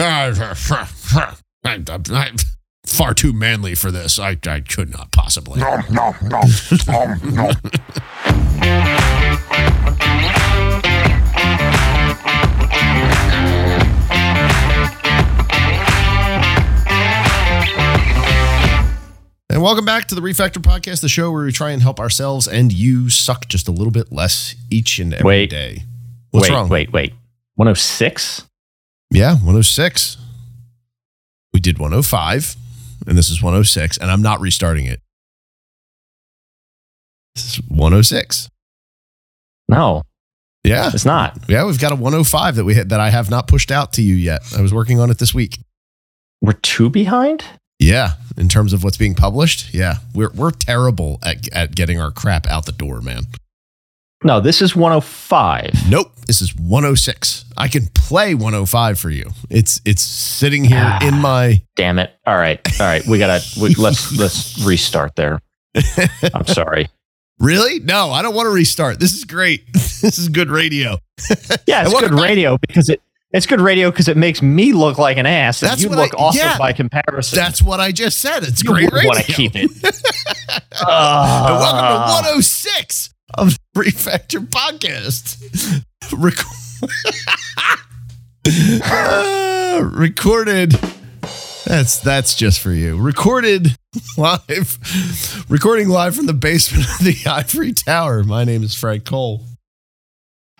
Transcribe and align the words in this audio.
I'm 0.00 0.34
far 2.86 3.14
too 3.14 3.32
manly 3.32 3.74
for 3.74 3.90
this. 3.90 4.18
I, 4.18 4.36
I 4.46 4.60
could 4.60 4.90
not 4.90 5.10
possibly. 5.10 5.60
No, 5.60 5.80
no, 5.90 6.14
no, 6.22 6.42
no, 6.86 7.14
no. 7.24 7.50
And 19.50 19.62
welcome 19.62 19.84
back 19.84 20.06
to 20.08 20.14
the 20.14 20.20
Refactored 20.20 20.62
Podcast, 20.62 21.00
the 21.00 21.08
show 21.08 21.32
where 21.32 21.44
we 21.44 21.50
try 21.50 21.72
and 21.72 21.82
help 21.82 21.98
ourselves 21.98 22.46
and 22.46 22.72
you 22.72 23.10
suck 23.10 23.48
just 23.48 23.66
a 23.66 23.72
little 23.72 23.90
bit 23.90 24.12
less 24.12 24.54
each 24.70 25.00
and 25.00 25.12
every 25.12 25.48
day. 25.48 25.70
Wait. 25.70 25.82
What's 26.30 26.48
wait, 26.48 26.54
wrong? 26.54 26.68
wait, 26.68 26.92
wait. 26.92 27.14
106? 27.56 28.47
Yeah, 29.10 29.32
106. 29.32 30.16
We 31.52 31.60
did 31.60 31.78
105, 31.78 32.56
and 33.06 33.16
this 33.16 33.30
is 33.30 33.42
106, 33.42 33.96
and 33.98 34.10
I'm 34.10 34.22
not 34.22 34.40
restarting 34.40 34.84
it. 34.84 35.00
This 37.34 37.54
is 37.54 37.60
106. 37.68 38.48
No, 39.68 40.02
Yeah. 40.64 40.90
it's 40.92 41.04
not. 41.04 41.38
Yeah, 41.48 41.64
we've 41.64 41.78
got 41.80 41.92
a 41.92 41.96
105 41.96 42.56
that 42.56 42.64
we 42.64 42.74
had, 42.74 42.88
that 42.90 43.00
I 43.00 43.10
have 43.10 43.30
not 43.30 43.48
pushed 43.48 43.70
out 43.70 43.92
to 43.94 44.02
you 44.02 44.14
yet. 44.14 44.42
I 44.56 44.60
was 44.60 44.72
working 44.74 45.00
on 45.00 45.10
it 45.10 45.18
this 45.18 45.32
week. 45.34 45.58
We're 46.40 46.52
two 46.52 46.90
behind? 46.90 47.44
Yeah, 47.78 48.12
in 48.36 48.48
terms 48.48 48.72
of 48.72 48.82
what's 48.84 48.96
being 48.96 49.14
published, 49.14 49.72
yeah, 49.72 49.96
we're 50.14 50.30
we're 50.32 50.50
terrible 50.50 51.18
at 51.22 51.48
at 51.52 51.74
getting 51.74 52.00
our 52.00 52.10
crap 52.10 52.46
out 52.48 52.66
the 52.66 52.72
door, 52.72 53.00
man. 53.00 53.22
No, 54.24 54.40
this 54.40 54.60
is 54.60 54.74
105. 54.74 55.88
Nope, 55.88 56.10
this 56.28 56.42
is 56.42 56.54
106. 56.54 57.46
I 57.56 57.68
can 57.68 57.86
play 57.94 58.34
105 58.34 59.00
for 59.00 59.10
you. 59.10 59.30
It's 59.48 59.80
it's 59.84 60.02
sitting 60.02 60.62
here 60.62 60.98
in 61.02 61.14
my. 61.14 61.62
Damn 61.74 61.98
it. 61.98 62.12
All 62.26 62.36
right. 62.36 62.60
All 62.80 62.86
right. 62.86 63.04
We 63.06 63.18
gotta 63.18 63.42
we, 63.60 63.74
let's 63.74 64.16
let's 64.16 64.62
restart 64.64 65.16
there. 65.16 65.40
I'm 66.34 66.46
sorry. 66.46 66.90
Really? 67.40 67.80
No, 67.80 68.10
I 68.10 68.20
don't 68.20 68.34
want 68.34 68.46
to 68.46 68.50
restart. 68.50 69.00
This 69.00 69.14
is 69.14 69.24
great. 69.24 69.72
this 69.72 70.18
is 70.18 70.28
good 70.28 70.50
radio. 70.50 70.98
Yeah, 71.66 71.86
it's 71.86 72.00
good 72.00 72.12
radio 72.12 72.58
because 72.58 72.90
it 72.90 73.00
it's 73.30 73.46
good 73.46 73.60
radio 73.60 73.90
because 73.90 74.08
it 74.08 74.16
makes 74.18 74.42
me 74.42 74.72
look 74.72 74.98
like 74.98 75.16
an 75.16 75.26
ass 75.26 75.62
and 75.62 75.70
That's 75.70 75.82
you 75.82 75.88
look 75.88 76.14
I- 76.14 76.18
awesome 76.18 76.40
yeah. 76.40 76.58
by 76.58 76.74
comparison. 76.74 77.36
That's 77.38 77.62
what 77.62 77.80
I 77.80 77.90
just 77.90 78.20
said. 78.20 78.42
It's 78.42 78.62
you 78.62 78.70
great 78.70 78.92
radio. 78.92 79.08
want 79.08 79.24
to 79.24 79.32
keep 79.32 79.52
it. 79.54 79.70
Ah. 80.74 81.58
welcome 81.58 82.22
to 82.22 82.28
106 82.28 83.14
of 83.34 83.58
Refactored 83.78 84.48
Podcast. 84.48 85.36
Uh, 88.82 89.80
recorded. 89.92 90.72
That's 91.64 92.00
that's 92.00 92.34
just 92.34 92.58
for 92.60 92.72
you. 92.72 92.96
Recorded 92.98 93.76
live, 94.16 95.44
recording 95.48 95.88
live 95.88 96.16
from 96.16 96.26
the 96.26 96.32
basement 96.32 96.86
of 96.88 96.98
the 97.06 97.16
Ivory 97.30 97.72
Tower. 97.72 98.24
My 98.24 98.42
name 98.42 98.64
is 98.64 98.74
Frank 98.74 99.04
Koehl. 99.04 99.44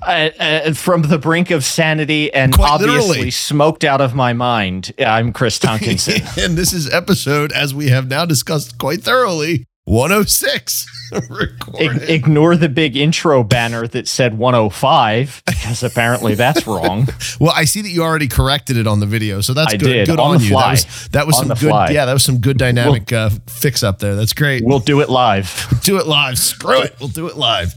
Uh, 0.00 0.30
uh, 0.38 0.72
from 0.74 1.02
the 1.02 1.18
brink 1.18 1.50
of 1.50 1.64
sanity 1.64 2.32
and 2.32 2.54
Quite 2.54 2.70
obviously 2.70 3.08
literally. 3.08 3.30
smoked 3.32 3.82
out 3.82 4.00
of 4.00 4.14
my 4.14 4.32
mind. 4.32 4.92
I'm 5.04 5.32
Chris 5.32 5.58
Tonkinson. 5.60 6.22
and 6.44 6.56
this 6.56 6.72
is 6.72 6.88
episode, 6.94 7.50
as 7.50 7.74
we 7.74 7.88
have 7.88 8.06
now 8.08 8.24
discussed 8.24 8.78
quite 8.78 9.02
thoroughly, 9.02 9.64
106. 9.88 10.86
recorded. 11.30 12.02
Ig- 12.02 12.10
ignore 12.10 12.56
the 12.56 12.68
big 12.68 12.96
intro 12.96 13.42
banner 13.42 13.86
that 13.88 14.06
said 14.06 14.36
105 14.36 15.42
because 15.46 15.82
apparently 15.82 16.34
that's 16.34 16.66
wrong. 16.66 17.08
Well, 17.40 17.52
I 17.54 17.64
see 17.64 17.80
that 17.80 17.88
you 17.88 18.02
already 18.02 18.28
corrected 18.28 18.76
it 18.76 18.86
on 18.86 19.00
the 19.00 19.06
video, 19.06 19.40
so 19.40 19.54
that's 19.54 19.72
I 19.72 19.76
good. 19.78 19.86
did, 19.86 20.06
good 20.08 20.20
on 20.20 20.36
on, 20.36 20.42
you. 20.42 20.50
fly. 20.50 20.74
That 20.74 20.86
was, 20.86 21.08
that 21.08 21.26
was 21.26 21.38
some 21.38 21.48
good. 21.48 21.58
fly. 21.58 21.90
Yeah, 21.90 22.04
that 22.04 22.12
was 22.12 22.22
some 22.22 22.38
good 22.38 22.58
dynamic 22.58 23.12
uh, 23.12 23.30
fix 23.46 23.82
up 23.82 23.98
there. 23.98 24.14
That's 24.14 24.34
great. 24.34 24.62
We'll 24.64 24.78
do 24.80 25.00
it 25.00 25.08
live. 25.08 25.66
do 25.82 25.98
it 25.98 26.06
live. 26.06 26.38
Screw 26.38 26.82
it. 26.82 26.94
We'll 27.00 27.08
do 27.08 27.26
it 27.28 27.36
live. 27.36 27.74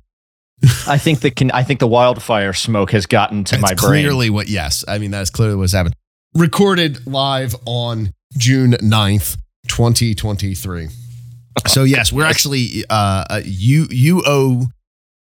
I 0.87 0.97
think 0.97 1.21
the 1.21 1.31
can, 1.31 1.49
I 1.51 1.63
think 1.63 1.79
the 1.79 1.87
wildfire 1.87 2.53
smoke 2.53 2.91
has 2.91 3.05
gotten 3.05 3.45
to 3.45 3.55
That's 3.55 3.61
my 3.61 3.73
brain. 3.73 4.03
clearly 4.03 4.29
what. 4.29 4.47
Yes, 4.47 4.83
I 4.87 4.97
mean 4.99 5.11
that's 5.11 5.29
clearly 5.29 5.55
what's 5.55 5.71
happened. 5.71 5.95
Recorded 6.35 7.07
live 7.07 7.55
on 7.65 8.13
June 8.37 8.73
9th, 8.73 9.37
2023. 9.67 10.87
So 11.67 11.83
yes, 11.83 12.11
we're 12.11 12.25
actually 12.25 12.83
uh, 12.89 13.25
uh 13.29 13.41
you 13.43 13.87
you 13.89 14.23
owe 14.25 14.67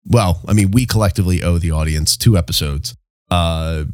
well, 0.06 0.40
I 0.46 0.52
mean 0.52 0.70
we 0.70 0.86
collectively 0.86 1.42
owe 1.42 1.58
the 1.58 1.70
audience 1.72 2.16
two 2.16 2.36
episodes. 2.36 2.96
Uh 3.30 3.84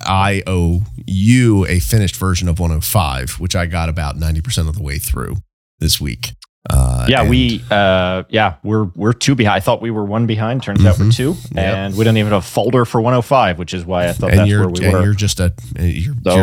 I 0.00 0.42
owe 0.46 0.82
you 1.06 1.64
a 1.66 1.80
finished 1.80 2.16
version 2.16 2.48
of 2.48 2.58
105, 2.58 3.40
which 3.40 3.56
I 3.56 3.66
got 3.66 3.88
about 3.88 4.16
90% 4.16 4.68
of 4.68 4.74
the 4.74 4.82
way 4.82 4.98
through 4.98 5.36
this 5.78 6.00
week. 6.00 6.32
Uh 6.70 7.06
yeah, 7.08 7.28
we 7.28 7.62
uh 7.70 8.24
yeah, 8.30 8.54
we're 8.62 8.84
we're 8.94 9.12
two 9.12 9.34
behind. 9.34 9.56
I 9.56 9.60
thought 9.60 9.82
we 9.82 9.90
were 9.90 10.04
one 10.04 10.26
behind. 10.26 10.62
Turns 10.62 10.84
out 10.84 10.98
we're 10.98 11.06
Mhm. 11.06 11.16
two. 11.16 11.34
Yep. 11.54 11.58
And 11.58 11.96
we 11.96 12.04
don't 12.04 12.16
even 12.16 12.32
have 12.32 12.42
a 12.42 12.46
folder 12.46 12.84
for 12.84 13.00
105, 13.00 13.58
which 13.58 13.74
is 13.74 13.84
why 13.84 14.08
I 14.08 14.12
thought 14.12 14.30
that's 14.30 14.50
where 14.50 14.68
we 14.68 14.84
and 14.84 14.92
were. 14.94 15.02
you're 15.04 15.14
just 15.14 15.40
a 15.40 15.52
you're, 15.78 16.14
So, 16.24 16.36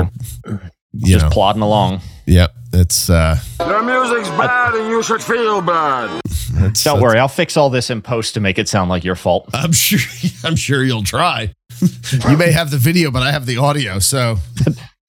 you're 0.45 0.61
you 0.93 1.13
just 1.13 1.25
know, 1.25 1.29
plodding 1.31 1.61
along. 1.61 2.01
yep, 2.25 2.53
it's 2.73 3.09
uh 3.09 3.37
The 3.59 3.81
music's 3.81 4.29
bad 4.37 4.73
and 4.75 4.89
you 4.89 5.01
should 5.03 5.21
feel 5.23 5.61
bad. 5.61 6.21
it's, 6.25 6.83
Don't 6.83 7.01
worry, 7.01 7.19
I'll 7.19 7.27
fix 7.27 7.55
all 7.57 7.69
this 7.69 7.89
in 7.89 8.01
post 8.01 8.33
to 8.35 8.39
make 8.39 8.59
it 8.59 8.67
sound 8.67 8.89
like 8.89 9.03
your 9.03 9.15
fault. 9.15 9.49
I'm 9.53 9.71
sure 9.71 9.99
I'm 10.43 10.55
sure 10.55 10.83
you'll 10.83 11.03
try. 11.03 11.53
you 12.29 12.37
may 12.37 12.51
have 12.51 12.69
the 12.71 12.77
video, 12.77 13.09
but 13.11 13.23
I 13.23 13.31
have 13.31 13.45
the 13.45 13.57
audio, 13.57 13.99
so 13.99 14.37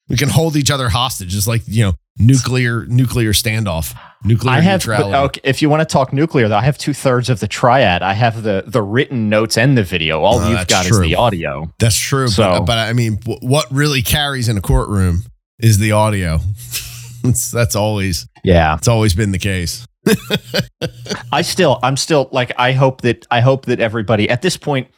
we 0.09 0.17
can 0.17 0.29
hold 0.29 0.57
each 0.57 0.71
other 0.71 0.89
hostage. 0.89 1.37
It's 1.37 1.47
like 1.47 1.63
you 1.67 1.85
know, 1.85 1.93
nuclear 2.19 2.87
nuclear 2.87 3.33
standoff, 3.33 3.95
nuclear 4.25 4.53
I 4.55 4.61
have, 4.61 4.81
neutrality. 4.81 5.15
okay, 5.15 5.41
if 5.45 5.61
you 5.61 5.69
want 5.69 5.81
to 5.81 5.93
talk 5.93 6.13
nuclear, 6.15 6.49
though, 6.49 6.57
I 6.57 6.63
have 6.63 6.79
two 6.79 6.95
thirds 6.95 7.29
of 7.29 7.41
the 7.41 7.49
triad. 7.49 8.03
I 8.03 8.15
have 8.15 8.43
the 8.43 8.65
the 8.67 8.81
written 8.81 9.29
notes 9.29 9.59
and 9.59 9.77
the 9.77 9.83
video. 9.83 10.23
All 10.23 10.39
Oh, 10.39 10.49
you've 10.51 10.67
got 10.69 10.87
true. 10.87 11.03
is 11.03 11.09
the 11.11 11.17
audio. 11.17 11.71
That's 11.79 11.99
true, 11.99 12.29
So- 12.29 12.61
but, 12.61 12.65
but 12.67 12.79
I 12.79 12.93
mean, 12.95 13.17
w- 13.17 13.39
what 13.43 13.67
really 13.71 14.01
carries 14.01 14.49
in 14.49 14.57
a 14.57 14.63
courtroom 14.63 15.25
is 15.63 15.79
the 15.79 15.93
audio. 15.93 16.41
it's, 17.25 17.51
that's 17.51 17.77
always 17.77 18.27
Yeah, 18.45 18.77
it's 18.77 18.89
always 18.89 19.15
been 19.15 19.33
the 19.33 19.39
case. 19.39 19.87
I 21.33 21.43
still, 21.43 21.79
I'm 21.83 21.97
still 21.97 22.29
like, 22.33 22.53
I 22.59 22.73
hope 22.73 23.03
that 23.03 23.25
I 23.31 23.41
hope 23.41 23.67
that 23.67 23.81
everybody 23.81 24.29
at 24.29 24.43
this 24.43 24.57
point, 24.57 24.89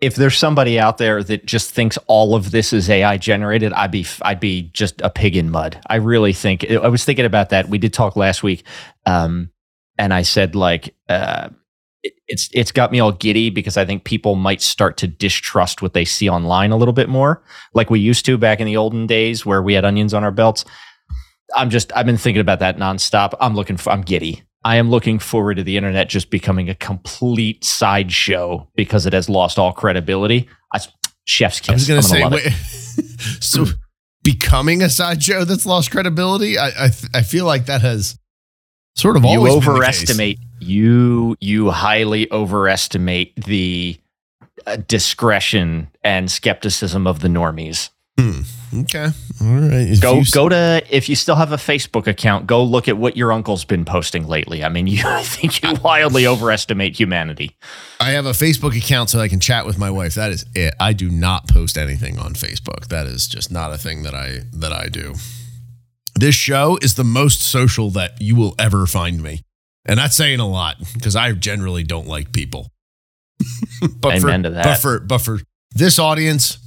if 0.00 0.16
there's 0.16 0.36
somebody 0.36 0.78
out 0.78 0.98
there 0.98 1.22
that 1.22 1.46
just 1.46 1.70
thinks 1.70 1.96
all 2.08 2.34
of 2.34 2.50
this 2.50 2.72
is 2.72 2.90
AI 2.90 3.16
generated, 3.16 3.72
I'd 3.72 3.92
be 3.92 4.04
I'd 4.22 4.40
be 4.40 4.70
just 4.74 5.00
a 5.02 5.08
pig 5.08 5.36
in 5.36 5.50
mud. 5.50 5.80
I 5.86 5.96
really 5.96 6.32
think 6.32 6.68
I 6.68 6.88
was 6.88 7.04
thinking 7.04 7.24
about 7.24 7.50
that. 7.50 7.68
We 7.68 7.78
did 7.78 7.92
talk 7.94 8.16
last 8.16 8.42
week, 8.42 8.64
um, 9.06 9.50
and 9.96 10.12
I 10.12 10.22
said 10.22 10.54
like. 10.54 10.94
Uh, 11.08 11.50
it's 12.02 12.48
it's 12.52 12.72
got 12.72 12.92
me 12.92 13.00
all 13.00 13.12
giddy 13.12 13.50
because 13.50 13.76
I 13.76 13.84
think 13.84 14.04
people 14.04 14.34
might 14.34 14.62
start 14.62 14.96
to 14.98 15.06
distrust 15.06 15.82
what 15.82 15.92
they 15.92 16.04
see 16.04 16.28
online 16.28 16.70
a 16.70 16.76
little 16.76 16.94
bit 16.94 17.08
more, 17.08 17.42
like 17.74 17.90
we 17.90 18.00
used 18.00 18.24
to 18.26 18.38
back 18.38 18.60
in 18.60 18.66
the 18.66 18.76
olden 18.76 19.06
days 19.06 19.44
where 19.44 19.62
we 19.62 19.74
had 19.74 19.84
onions 19.84 20.14
on 20.14 20.24
our 20.24 20.30
belts. 20.30 20.64
I'm 21.54 21.70
just 21.70 21.92
I've 21.94 22.06
been 22.06 22.16
thinking 22.16 22.40
about 22.40 22.60
that 22.60 22.78
nonstop. 22.78 23.34
I'm 23.40 23.54
looking 23.54 23.76
for 23.76 23.90
I'm 23.90 24.02
giddy. 24.02 24.42
I 24.64 24.76
am 24.76 24.90
looking 24.90 25.18
forward 25.18 25.56
to 25.56 25.62
the 25.62 25.76
internet 25.76 26.08
just 26.08 26.30
becoming 26.30 26.68
a 26.68 26.74
complete 26.74 27.64
sideshow 27.64 28.68
because 28.76 29.06
it 29.06 29.14
has 29.14 29.28
lost 29.28 29.58
all 29.58 29.72
credibility. 29.72 30.48
I, 30.74 30.80
chef's 31.24 31.60
kiss. 31.60 31.70
I 31.70 31.72
was 31.72 31.88
going 31.88 32.02
to 32.02 32.06
say, 32.06 32.26
wait, 32.28 32.52
so 33.40 33.64
becoming 34.22 34.82
a 34.82 34.90
sideshow 34.90 35.44
that's 35.44 35.64
lost 35.64 35.90
credibility. 35.90 36.58
I 36.58 36.68
I, 36.68 36.88
th- 36.88 37.10
I 37.14 37.22
feel 37.22 37.46
like 37.46 37.66
that 37.66 37.80
has 37.80 38.18
sort 38.96 39.16
of 39.16 39.24
you 39.24 39.30
always 39.30 39.54
been 39.54 39.60
the 39.60 39.66
case. 39.66 39.70
overestimate 39.70 40.38
you 40.60 41.36
you 41.40 41.70
highly 41.70 42.30
overestimate 42.32 43.34
the 43.44 43.98
uh, 44.66 44.76
discretion 44.76 45.88
and 46.02 46.30
skepticism 46.30 47.06
of 47.06 47.20
the 47.20 47.28
normies. 47.28 47.90
Hmm. 48.18 48.42
Okay. 48.72 49.08
All 49.40 49.46
right. 49.46 49.88
If 49.88 50.00
Go 50.00 50.22
go 50.32 50.48
to 50.48 50.82
if 50.90 51.08
you 51.08 51.16
still 51.16 51.34
have 51.34 51.52
a 51.52 51.56
Facebook 51.56 52.06
account, 52.06 52.46
go 52.46 52.62
look 52.62 52.86
at 52.86 52.96
what 52.96 53.16
your 53.16 53.32
uncle's 53.32 53.64
been 53.64 53.84
posting 53.84 54.28
lately. 54.28 54.62
I 54.62 54.68
mean, 54.68 54.86
you 54.88 55.02
I 55.04 55.22
think 55.22 55.62
you 55.62 55.74
wildly 55.82 56.26
overestimate 56.26 56.98
humanity. 56.98 57.56
I 57.98 58.10
have 58.10 58.26
a 58.26 58.32
Facebook 58.32 58.76
account 58.76 59.10
so 59.10 59.18
I 59.20 59.28
can 59.28 59.40
chat 59.40 59.66
with 59.66 59.78
my 59.78 59.90
wife. 59.90 60.14
That 60.14 60.30
is 60.30 60.44
it. 60.54 60.74
I 60.78 60.92
do 60.92 61.10
not 61.10 61.48
post 61.48 61.76
anything 61.76 62.18
on 62.18 62.34
Facebook. 62.34 62.88
That 62.88 63.06
is 63.06 63.26
just 63.26 63.50
not 63.50 63.72
a 63.72 63.78
thing 63.78 64.02
that 64.02 64.14
I 64.14 64.40
that 64.52 64.72
I 64.72 64.88
do. 64.88 65.14
This 66.14 66.34
show 66.34 66.78
is 66.82 66.94
the 66.94 67.04
most 67.04 67.40
social 67.40 67.90
that 67.90 68.20
you 68.20 68.36
will 68.36 68.54
ever 68.58 68.86
find 68.86 69.22
me. 69.22 69.42
And 69.86 69.98
that's 69.98 70.16
saying 70.16 70.40
a 70.40 70.48
lot 70.48 70.76
because 70.94 71.16
I 71.16 71.32
generally 71.32 71.84
don't 71.84 72.06
like 72.06 72.32
people. 72.32 72.70
but 74.00 74.16
Amen 74.16 74.42
for, 74.42 74.48
to 74.48 74.54
that. 74.54 74.64
But 74.64 74.76
for 74.76 75.00
but 75.00 75.18
for 75.18 75.40
this 75.74 75.98
audience, 75.98 76.58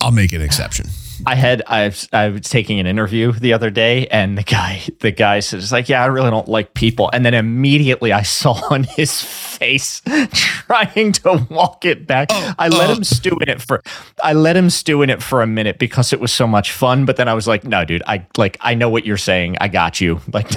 I'll 0.00 0.12
make 0.12 0.32
an 0.32 0.42
exception. 0.42 0.86
I 1.26 1.34
had 1.34 1.62
I 1.66 1.86
was, 1.86 2.08
I 2.12 2.28
was 2.28 2.42
taking 2.42 2.80
an 2.80 2.86
interview 2.86 3.32
the 3.32 3.52
other 3.52 3.70
day, 3.70 4.06
and 4.08 4.38
the 4.38 4.42
guy 4.42 4.82
the 5.00 5.10
guy 5.10 5.40
says 5.40 5.72
like, 5.72 5.88
"Yeah, 5.88 6.02
I 6.02 6.06
really 6.06 6.30
don't 6.30 6.48
like 6.48 6.74
people," 6.74 7.10
and 7.12 7.24
then 7.24 7.34
immediately 7.34 8.12
I 8.12 8.22
saw 8.22 8.52
on 8.70 8.84
his 8.84 9.22
face 9.22 10.02
trying 10.32 11.12
to 11.12 11.46
walk 11.50 11.84
it 11.84 12.06
back. 12.06 12.28
Oh, 12.30 12.54
I 12.58 12.68
let 12.68 12.90
oh. 12.90 12.94
him 12.94 13.04
stew 13.04 13.36
in 13.40 13.48
it 13.48 13.60
for 13.60 13.82
I 14.22 14.32
let 14.32 14.56
him 14.56 14.70
stew 14.70 15.02
in 15.02 15.10
it 15.10 15.22
for 15.22 15.42
a 15.42 15.46
minute 15.46 15.78
because 15.78 16.12
it 16.12 16.20
was 16.20 16.32
so 16.32 16.46
much 16.46 16.72
fun. 16.72 17.04
But 17.04 17.16
then 17.16 17.28
I 17.28 17.34
was 17.34 17.46
like, 17.46 17.64
"No, 17.64 17.84
dude, 17.84 18.02
I 18.06 18.26
like 18.36 18.56
I 18.60 18.74
know 18.74 18.88
what 18.88 19.04
you're 19.04 19.16
saying. 19.16 19.56
I 19.60 19.68
got 19.68 20.00
you." 20.00 20.20
Like. 20.32 20.48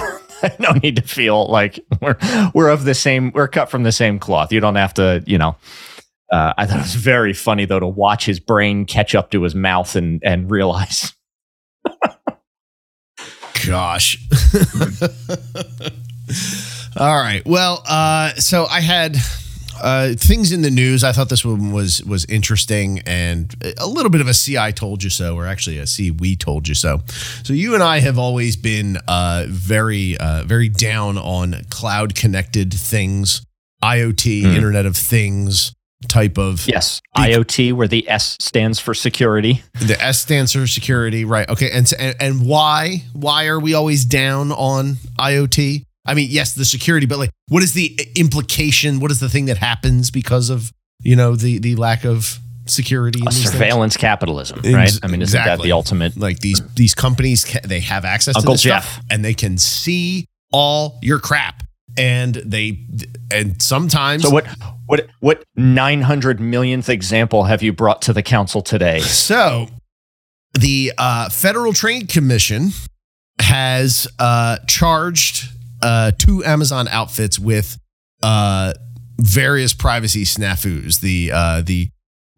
no 0.59 0.71
need 0.73 0.95
to 0.97 1.01
feel 1.01 1.47
like 1.47 1.79
we're 2.01 2.17
we're 2.53 2.69
of 2.69 2.85
the 2.85 2.93
same 2.93 3.31
we're 3.33 3.47
cut 3.47 3.69
from 3.69 3.83
the 3.83 3.91
same 3.91 4.19
cloth. 4.19 4.51
You 4.51 4.59
don't 4.59 4.75
have 4.75 4.93
to, 4.95 5.23
you 5.25 5.37
know, 5.37 5.55
uh, 6.31 6.53
I 6.57 6.65
thought 6.65 6.77
it 6.77 6.81
was 6.81 6.95
very 6.95 7.33
funny 7.33 7.65
though 7.65 7.79
to 7.79 7.87
watch 7.87 8.25
his 8.25 8.39
brain 8.39 8.85
catch 8.85 9.15
up 9.15 9.31
to 9.31 9.43
his 9.43 9.55
mouth 9.55 9.95
and 9.95 10.21
and 10.23 10.49
realize. 10.49 11.13
Gosh. 13.65 14.17
All 16.97 17.15
right. 17.15 17.41
Well, 17.45 17.81
uh, 17.87 18.33
so 18.35 18.65
I 18.65 18.81
had 18.81 19.17
uh, 19.81 20.13
things 20.17 20.51
in 20.51 20.61
the 20.61 20.69
news. 20.71 21.03
I 21.03 21.11
thought 21.11 21.29
this 21.29 21.43
one 21.45 21.71
was 21.71 22.03
was 22.03 22.25
interesting 22.25 22.99
and 23.05 23.53
a 23.77 23.87
little 23.87 24.09
bit 24.11 24.21
of 24.21 24.27
a 24.27 24.33
"see 24.33 24.57
I 24.57 24.71
told 24.71 25.03
you 25.03 25.09
so," 25.09 25.35
or 25.35 25.45
actually 25.47 25.77
a 25.77 25.87
"see 25.87 26.11
we 26.11 26.35
told 26.35 26.67
you 26.67 26.75
so." 26.75 27.01
So 27.43 27.53
you 27.53 27.73
and 27.73 27.83
I 27.83 27.99
have 27.99 28.17
always 28.17 28.55
been 28.55 28.97
uh, 29.07 29.45
very 29.49 30.17
uh, 30.17 30.43
very 30.45 30.69
down 30.69 31.17
on 31.17 31.61
cloud 31.69 32.15
connected 32.15 32.73
things, 32.73 33.45
IoT, 33.83 34.43
Mm. 34.43 34.55
Internet 34.55 34.85
of 34.85 34.95
Things 34.95 35.73
type 36.09 36.37
of 36.37 36.67
Yes, 36.67 37.01
IoT, 37.17 37.71
where 37.73 37.87
the 37.87 38.07
S 38.09 38.35
stands 38.41 38.77
for 38.79 38.93
security. 38.93 39.63
The 39.79 39.95
S 40.01 40.19
stands 40.19 40.51
for 40.51 40.67
security, 40.67 41.23
right? 41.23 41.47
Okay, 41.49 41.69
and 41.71 41.87
so- 41.87 41.95
and, 41.97 42.15
and 42.19 42.45
why 42.45 43.03
why 43.13 43.45
are 43.47 43.59
we 43.59 43.73
always 43.73 44.03
down 44.05 44.51
on 44.51 44.97
IoT? 45.17 45.85
I 46.05 46.13
mean, 46.13 46.27
yes, 46.29 46.53
the 46.53 46.65
security, 46.65 47.05
but 47.05 47.17
like, 47.17 47.29
what 47.47 47.63
is 47.63 47.73
the 47.73 47.97
implication? 48.15 48.99
What 48.99 49.11
is 49.11 49.19
the 49.19 49.29
thing 49.29 49.45
that 49.45 49.57
happens 49.57 50.11
because 50.11 50.49
of 50.49 50.71
you 51.01 51.15
know 51.15 51.35
the 51.35 51.59
the 51.59 51.75
lack 51.75 52.03
of 52.05 52.39
security? 52.65 53.21
these 53.21 53.41
things? 53.41 53.51
surveillance 53.51 53.95
capitalism, 53.97 54.59
Ex- 54.59 54.73
right? 54.73 54.99
I 55.03 55.07
mean, 55.07 55.21
isn't 55.21 55.43
that 55.43 55.61
the 55.61 55.71
ultimate? 55.71 56.17
Like 56.17 56.39
these 56.39 56.61
these 56.75 56.93
companies, 56.93 57.45
they 57.63 57.79
have 57.81 58.03
access 58.05 58.35
Uncle 58.35 58.53
to 58.53 58.55
this 58.55 58.61
Jeff. 58.63 58.85
stuff, 58.85 59.05
and 59.09 59.23
they 59.23 59.33
can 59.33 59.57
see 59.57 60.25
all 60.51 60.99
your 61.01 61.19
crap, 61.19 61.63
and 61.97 62.35
they 62.35 62.79
and 63.31 63.61
sometimes 63.61 64.23
So 64.23 64.29
what? 64.29 64.45
What? 64.85 65.07
What 65.21 65.43
nine 65.55 66.01
hundred 66.01 66.39
millionth 66.41 66.89
example 66.89 67.45
have 67.45 67.63
you 67.63 67.71
brought 67.71 68.01
to 68.03 68.13
the 68.13 68.21
council 68.21 68.61
today? 68.61 68.99
So, 68.99 69.67
the 70.53 70.91
uh, 70.97 71.29
Federal 71.29 71.71
Trade 71.71 72.09
Commission 72.09 72.71
has 73.39 74.05
uh, 74.19 74.57
charged 74.67 75.49
uh, 75.83 76.11
two 76.17 76.43
Amazon 76.43 76.87
outfits 76.87 77.37
with 77.37 77.77
uh, 78.23 78.73
various 79.17 79.73
privacy 79.73 80.23
snafus. 80.23 80.99
The 80.99 81.31
uh, 81.31 81.61
the 81.61 81.89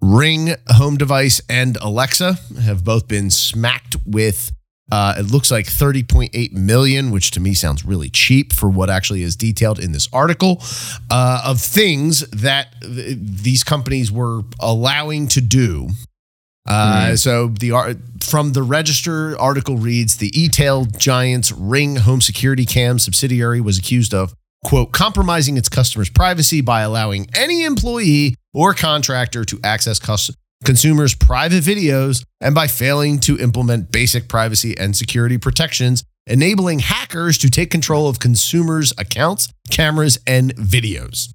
Ring 0.02 0.54
home 0.68 0.98
device 0.98 1.42
and 1.50 1.78
Alexa 1.78 2.34
have 2.62 2.84
both 2.84 3.08
been 3.08 3.32
smacked 3.32 3.96
with. 4.06 4.52
Uh, 4.92 5.16
it 5.18 5.32
looks 5.32 5.50
like 5.50 5.66
30.8 5.66 6.52
million, 6.52 7.10
which 7.10 7.32
to 7.32 7.40
me 7.40 7.56
sounds 7.56 7.84
really 7.84 8.10
cheap 8.10 8.54
for 8.54 8.70
what 8.70 8.88
actually 8.88 9.24
is 9.24 9.36
detailed 9.36 9.80
in 9.80 9.94
this 9.94 10.08
article 10.14 10.62
uh, 11.10 11.42
of 11.44 11.60
things 11.60 12.20
that 12.30 12.68
th- 12.82 13.18
these 13.20 13.64
companies 13.64 14.12
were 14.12 14.42
allowing 14.60 15.28
to 15.30 15.42
do. 15.42 15.90
Uh, 16.68 17.16
So 17.16 17.48
the 17.48 17.98
from 18.24 18.54
the 18.54 18.64
Register 18.64 19.40
article 19.40 19.78
reads 19.78 20.18
the 20.18 20.32
e-tail 20.40 20.86
giant's 20.86 21.52
Ring 21.52 21.98
home 21.98 22.22
security 22.22 22.66
cam 22.66 22.98
subsidiary 23.00 23.62
was 23.62 23.78
accused 23.78 24.14
of 24.14 24.34
quote 24.64 24.92
compromising 24.92 25.58
its 25.58 25.70
customers' 25.70 26.10
privacy 26.10 26.62
by 26.62 26.82
allowing 26.82 27.28
any 27.36 27.64
employee 27.64 28.36
or 28.54 28.74
contractor 28.74 29.46
to 29.46 29.60
access 29.64 30.00
cus- 30.00 30.32
consumers' 30.64 31.14
private 31.14 31.64
videos 31.64 32.26
and 32.42 32.56
by 32.56 32.66
failing 32.66 33.20
to 33.20 33.38
implement 33.38 33.92
basic 33.92 34.28
privacy 34.28 34.76
and 34.76 34.96
security 34.96 35.38
protections, 35.38 36.04
enabling 36.26 36.80
hackers 36.80 37.38
to 37.38 37.50
take 37.50 37.70
control 37.70 38.08
of 38.10 38.18
consumers' 38.18 38.92
accounts, 38.98 39.50
cameras, 39.70 40.18
and 40.26 40.56
videos. 40.56 41.32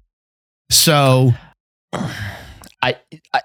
So 0.69 1.33
I, 1.93 2.97
I 3.33 3.41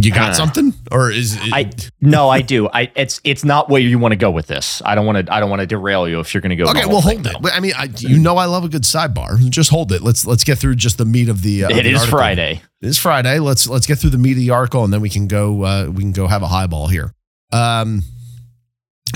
you 0.00 0.12
got 0.12 0.30
Uh, 0.30 0.34
something, 0.34 0.72
or 0.92 1.10
is 1.10 1.34
it, 1.36 1.52
I 1.52 1.70
no, 2.00 2.28
I 2.28 2.40
do. 2.40 2.68
I 2.68 2.90
it's 2.94 3.20
it's 3.24 3.44
not 3.44 3.68
where 3.68 3.80
you 3.80 3.98
want 3.98 4.12
to 4.12 4.16
go 4.16 4.30
with 4.30 4.46
this. 4.46 4.80
I 4.84 4.94
don't 4.94 5.04
want 5.06 5.26
to. 5.26 5.32
I 5.34 5.40
don't 5.40 5.50
want 5.50 5.60
to 5.60 5.66
derail 5.66 6.08
you 6.08 6.20
if 6.20 6.32
you're 6.32 6.40
going 6.40 6.50
to 6.50 6.56
go. 6.56 6.70
Okay, 6.70 6.86
well, 6.86 7.00
thing, 7.02 7.24
hold 7.24 7.26
it. 7.26 7.42
though. 7.42 7.48
I 7.50 7.60
mean, 7.60 7.72
I, 7.76 7.88
you 7.98 8.18
know, 8.18 8.36
I 8.36 8.44
love 8.44 8.64
a 8.64 8.68
good 8.68 8.84
sidebar. 8.84 9.38
Just 9.50 9.70
hold 9.70 9.90
it. 9.92 10.00
Let's 10.02 10.24
let's 10.24 10.44
get 10.44 10.58
through 10.58 10.76
just 10.76 10.98
the 10.98 11.04
meat 11.04 11.28
of 11.28 11.42
the. 11.42 11.64
Uh, 11.64 11.70
of 11.70 11.76
It 11.76 11.82
the 11.82 11.90
is 11.90 11.96
article. 12.00 12.18
Friday. 12.18 12.62
It 12.80 12.86
is 12.86 12.96
Friday. 12.98 13.40
Let's 13.40 13.66
let's 13.68 13.86
get 13.86 13.98
through 13.98 14.10
the 14.10 14.18
meat 14.18 14.32
of 14.32 14.38
the 14.38 14.50
article, 14.50 14.84
and 14.84 14.92
then 14.92 15.00
we 15.00 15.10
can 15.10 15.26
go. 15.26 15.64
Uh, 15.64 15.86
we 15.92 16.02
can 16.02 16.12
go 16.12 16.26
have 16.28 16.42
a 16.42 16.48
highball 16.48 16.86
here. 16.86 17.12
Um, 17.52 18.02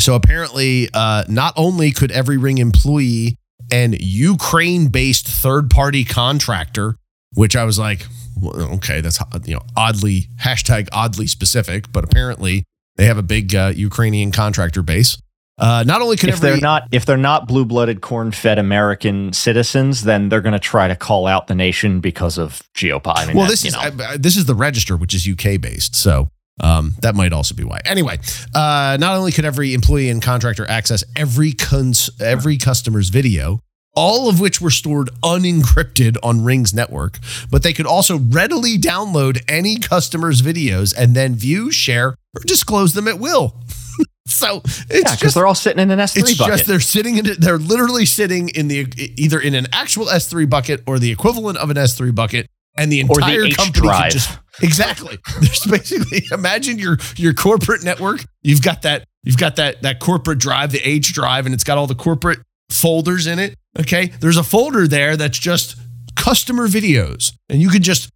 so 0.01 0.15
apparently, 0.15 0.89
uh, 0.93 1.25
not 1.29 1.55
only 1.57 1.93
could 1.93 2.11
every 2.11 2.39
Ring 2.39 2.59
employee 2.59 3.37
and 3.71 3.99
Ukraine-based 4.01 5.27
third-party 5.29 6.05
contractor, 6.05 6.97
which 7.35 7.55
I 7.57 7.65
was 7.65 7.79
like, 7.79 8.07
okay, 8.45 9.01
that's 9.01 9.19
you 9.45 9.55
know 9.55 9.63
oddly 9.77 10.29
hashtag 10.41 10.89
oddly 10.93 11.27
specific, 11.27 11.93
but 11.93 12.05
apparently 12.05 12.65
they 12.97 13.07
have 13.07 13.19
a 13.19 13.23
big 13.23 13.55
uh, 13.55 13.73
Ukrainian 13.75 14.33
contractor 14.33 14.83
base. 14.83 15.19
Uh, 15.59 15.85
not 15.87 16.01
only 16.01 16.17
could 16.17 16.31
If 16.31 16.37
every 16.37 16.51
they're 16.53 16.61
not 16.61 16.89
if 16.93 17.05
they're 17.07 17.17
not 17.17 17.47
blue 17.47 17.65
blooded 17.65 18.01
corn 18.01 18.33
fed 18.33 18.59
American 18.59 19.33
citizens, 19.33 20.03
then 20.03 20.29
they're 20.29 20.41
going 20.41 20.55
to 20.55 20.59
try 20.59 20.89
to 20.89 20.97
call 20.97 21.27
out 21.27 21.47
the 21.47 21.55
nation 21.55 22.01
because 22.01 22.39
of 22.39 22.63
geopod. 22.75 23.17
I 23.19 23.27
mean, 23.27 23.37
well, 23.37 23.49
this 23.49 23.65
is. 23.65 23.75
I- 23.75 23.93
I- 24.13 24.17
this 24.17 24.37
is 24.37 24.47
the 24.47 24.55
register, 24.55 24.97
which 24.97 25.15
is 25.15 25.29
UK 25.29 25.61
based, 25.61 25.95
so 25.95 26.29
um, 26.61 26.95
that 27.03 27.15
might 27.15 27.33
also 27.33 27.55
be 27.55 27.65
why. 27.65 27.81
Anyway, 27.85 28.19
uh, 28.55 28.97
not 28.99 29.17
only 29.17 29.31
could 29.31 29.45
every 29.45 29.75
employee 29.75 30.09
and 30.09 30.23
contractor 30.23 30.69
access 30.69 31.05
every 31.17 31.53
cons- 31.53 32.11
every 32.21 32.57
customer's 32.57 33.11
video, 33.11 33.61
all 33.95 34.29
of 34.29 34.41
which 34.41 34.61
were 34.61 34.71
stored 34.71 35.11
unencrypted 35.23 36.17
on 36.23 36.45
Ring's 36.45 36.73
network, 36.75 37.19
but 37.51 37.63
they 37.63 37.73
could 37.73 37.87
also 37.87 38.19
readily 38.19 38.79
download 38.79 39.43
any 39.49 39.77
customer's 39.77 40.43
videos 40.43 40.95
and 40.97 41.15
then 41.15 41.35
view, 41.35 41.71
share, 41.71 42.09
or 42.35 42.43
disclose 42.47 42.95
them 42.95 43.07
at 43.09 43.19
will. 43.19 43.55
so 44.27 44.63
it's 44.65 44.89
yeah, 44.91 45.01
because 45.03 45.19
just 45.21 45.35
they're 45.35 45.47
all 45.47 45.55
sitting 45.55 45.81
in 45.81 45.91
an 45.91 46.01
S 46.01 46.15
three 46.15 46.23
it's 46.23 46.39
bucket. 46.39 46.55
just 46.55 46.67
they're 46.69 46.81
sitting 46.81 47.19
in. 47.19 47.27
They're 47.39 47.59
literally 47.59 48.07
sitting 48.07 48.49
in 48.51 48.69
the 48.69 48.87
either 49.17 49.39
in 49.41 49.55
an 49.55 49.67
actual 49.73 50.07
S3 50.07 50.49
bucket 50.49 50.83
or 50.87 50.99
the 50.99 51.11
equivalent 51.11 51.59
of 51.59 51.69
an 51.71 51.77
S3 51.77 52.15
bucket, 52.15 52.47
and 52.77 52.91
the 52.91 53.03
Or 53.03 53.17
the 53.17 53.23
entire 53.23 53.51
company 53.51 53.87
drive. 53.87 54.13
just 54.13 54.39
exactly. 54.63 55.19
There's 55.41 55.65
basically 55.67 56.23
imagine 56.33 56.79
your 56.79 56.99
your 57.17 57.35
corporate 57.35 57.85
network. 57.85 58.25
You've 58.43 58.63
got 58.63 58.83
that 58.83 59.05
you've 59.23 59.37
got 59.39 59.57
that 59.57 59.83
that 59.83 60.01
corporate 60.01 60.39
drive, 60.39 60.73
the 60.73 60.81
H 60.81 61.13
drive, 61.13 61.45
and 61.45 61.55
it's 61.55 61.65
got 61.65 61.77
all 61.77 61.87
the 61.87 61.95
corporate 61.95 62.39
folders 62.71 63.27
in 63.27 63.39
it. 63.39 63.57
Okay, 63.79 64.07
there's 64.21 64.37
a 64.37 64.43
folder 64.43 64.87
there 64.87 65.17
that's 65.17 65.39
just 65.39 65.77
customer 66.17 66.69
videos, 66.69 67.33
and 67.49 67.61
you 67.61 67.71
can 67.71 67.83
just 67.83 68.11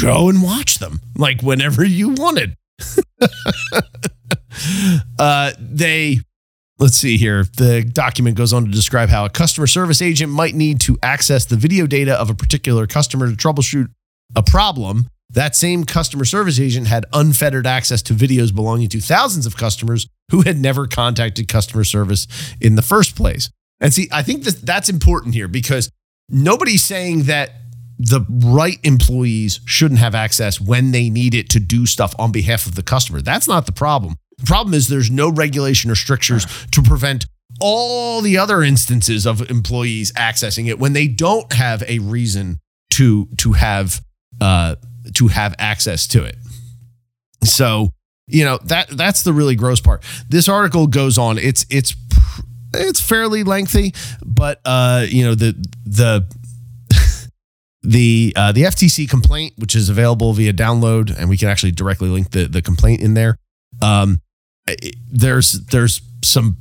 go 0.00 0.28
and 0.28 0.42
watch 0.42 0.78
them 0.78 1.00
like 1.16 1.42
whenever 1.42 1.84
you 1.84 2.10
wanted. 2.10 2.56
uh, 5.18 5.52
they 5.58 6.20
let's 6.78 6.96
see 6.96 7.16
here. 7.16 7.44
The 7.56 7.84
document 7.84 8.36
goes 8.36 8.52
on 8.52 8.64
to 8.64 8.70
describe 8.70 9.08
how 9.08 9.24
a 9.24 9.30
customer 9.30 9.66
service 9.66 10.02
agent 10.02 10.32
might 10.32 10.54
need 10.54 10.80
to 10.82 10.98
access 11.02 11.44
the 11.44 11.56
video 11.56 11.86
data 11.86 12.20
of 12.20 12.28
a 12.28 12.34
particular 12.34 12.86
customer 12.86 13.30
to 13.30 13.36
troubleshoot 13.36 13.88
a 14.34 14.42
problem. 14.42 15.06
That 15.30 15.56
same 15.56 15.84
customer 15.84 16.26
service 16.26 16.60
agent 16.60 16.88
had 16.88 17.06
unfettered 17.12 17.66
access 17.66 18.02
to 18.02 18.12
videos 18.12 18.54
belonging 18.54 18.90
to 18.90 19.00
thousands 19.00 19.46
of 19.46 19.56
customers 19.56 20.06
who 20.30 20.42
had 20.42 20.58
never 20.58 20.86
contacted 20.86 21.48
customer 21.48 21.84
service 21.84 22.26
in 22.60 22.74
the 22.74 22.82
first 22.82 23.16
place. 23.16 23.48
And 23.82 23.92
see, 23.92 24.08
I 24.12 24.22
think 24.22 24.44
that 24.44 24.62
that's 24.62 24.88
important 24.88 25.34
here 25.34 25.48
because 25.48 25.90
nobody's 26.28 26.84
saying 26.84 27.24
that 27.24 27.50
the 27.98 28.24
right 28.30 28.78
employees 28.84 29.60
shouldn't 29.66 30.00
have 30.00 30.14
access 30.14 30.60
when 30.60 30.92
they 30.92 31.10
need 31.10 31.34
it 31.34 31.50
to 31.50 31.60
do 31.60 31.84
stuff 31.84 32.14
on 32.18 32.32
behalf 32.32 32.66
of 32.66 32.76
the 32.76 32.82
customer. 32.82 33.20
That's 33.20 33.46
not 33.46 33.66
the 33.66 33.72
problem. 33.72 34.16
The 34.38 34.46
problem 34.46 34.72
is 34.72 34.88
there's 34.88 35.10
no 35.10 35.30
regulation 35.30 35.90
or 35.90 35.94
strictures 35.94 36.46
to 36.72 36.82
prevent 36.82 37.26
all 37.60 38.20
the 38.22 38.38
other 38.38 38.62
instances 38.62 39.26
of 39.26 39.50
employees 39.50 40.10
accessing 40.12 40.68
it 40.68 40.78
when 40.78 40.94
they 40.94 41.06
don't 41.06 41.52
have 41.52 41.82
a 41.86 41.98
reason 41.98 42.58
to 42.90 43.28
to 43.38 43.52
have 43.52 44.00
uh, 44.40 44.76
to 45.14 45.28
have 45.28 45.54
access 45.58 46.06
to 46.08 46.24
it. 46.24 46.36
So 47.44 47.90
you 48.26 48.44
know 48.44 48.58
that 48.64 48.88
that's 48.88 49.22
the 49.22 49.32
really 49.32 49.54
gross 49.54 49.80
part. 49.80 50.02
This 50.28 50.48
article 50.48 50.86
goes 50.86 51.18
on. 51.18 51.38
It's 51.38 51.66
it's 51.70 51.94
it's 52.74 53.00
fairly 53.00 53.42
lengthy, 53.44 53.94
but 54.24 54.60
uh, 54.64 55.06
you 55.08 55.24
know 55.24 55.34
the 55.34 55.54
the 55.84 56.26
the 57.82 58.32
uh, 58.36 58.52
the 58.52 58.62
FTC 58.62 59.08
complaint, 59.08 59.54
which 59.56 59.74
is 59.74 59.88
available 59.88 60.32
via 60.32 60.52
download, 60.52 61.16
and 61.16 61.28
we 61.28 61.36
can 61.36 61.48
actually 61.48 61.72
directly 61.72 62.08
link 62.08 62.30
the 62.30 62.46
the 62.46 62.62
complaint 62.62 63.00
in 63.00 63.14
there. 63.14 63.36
Um, 63.80 64.20
it- 64.66 64.96
there's 65.10 65.52
there's 65.66 66.00
some 66.24 66.56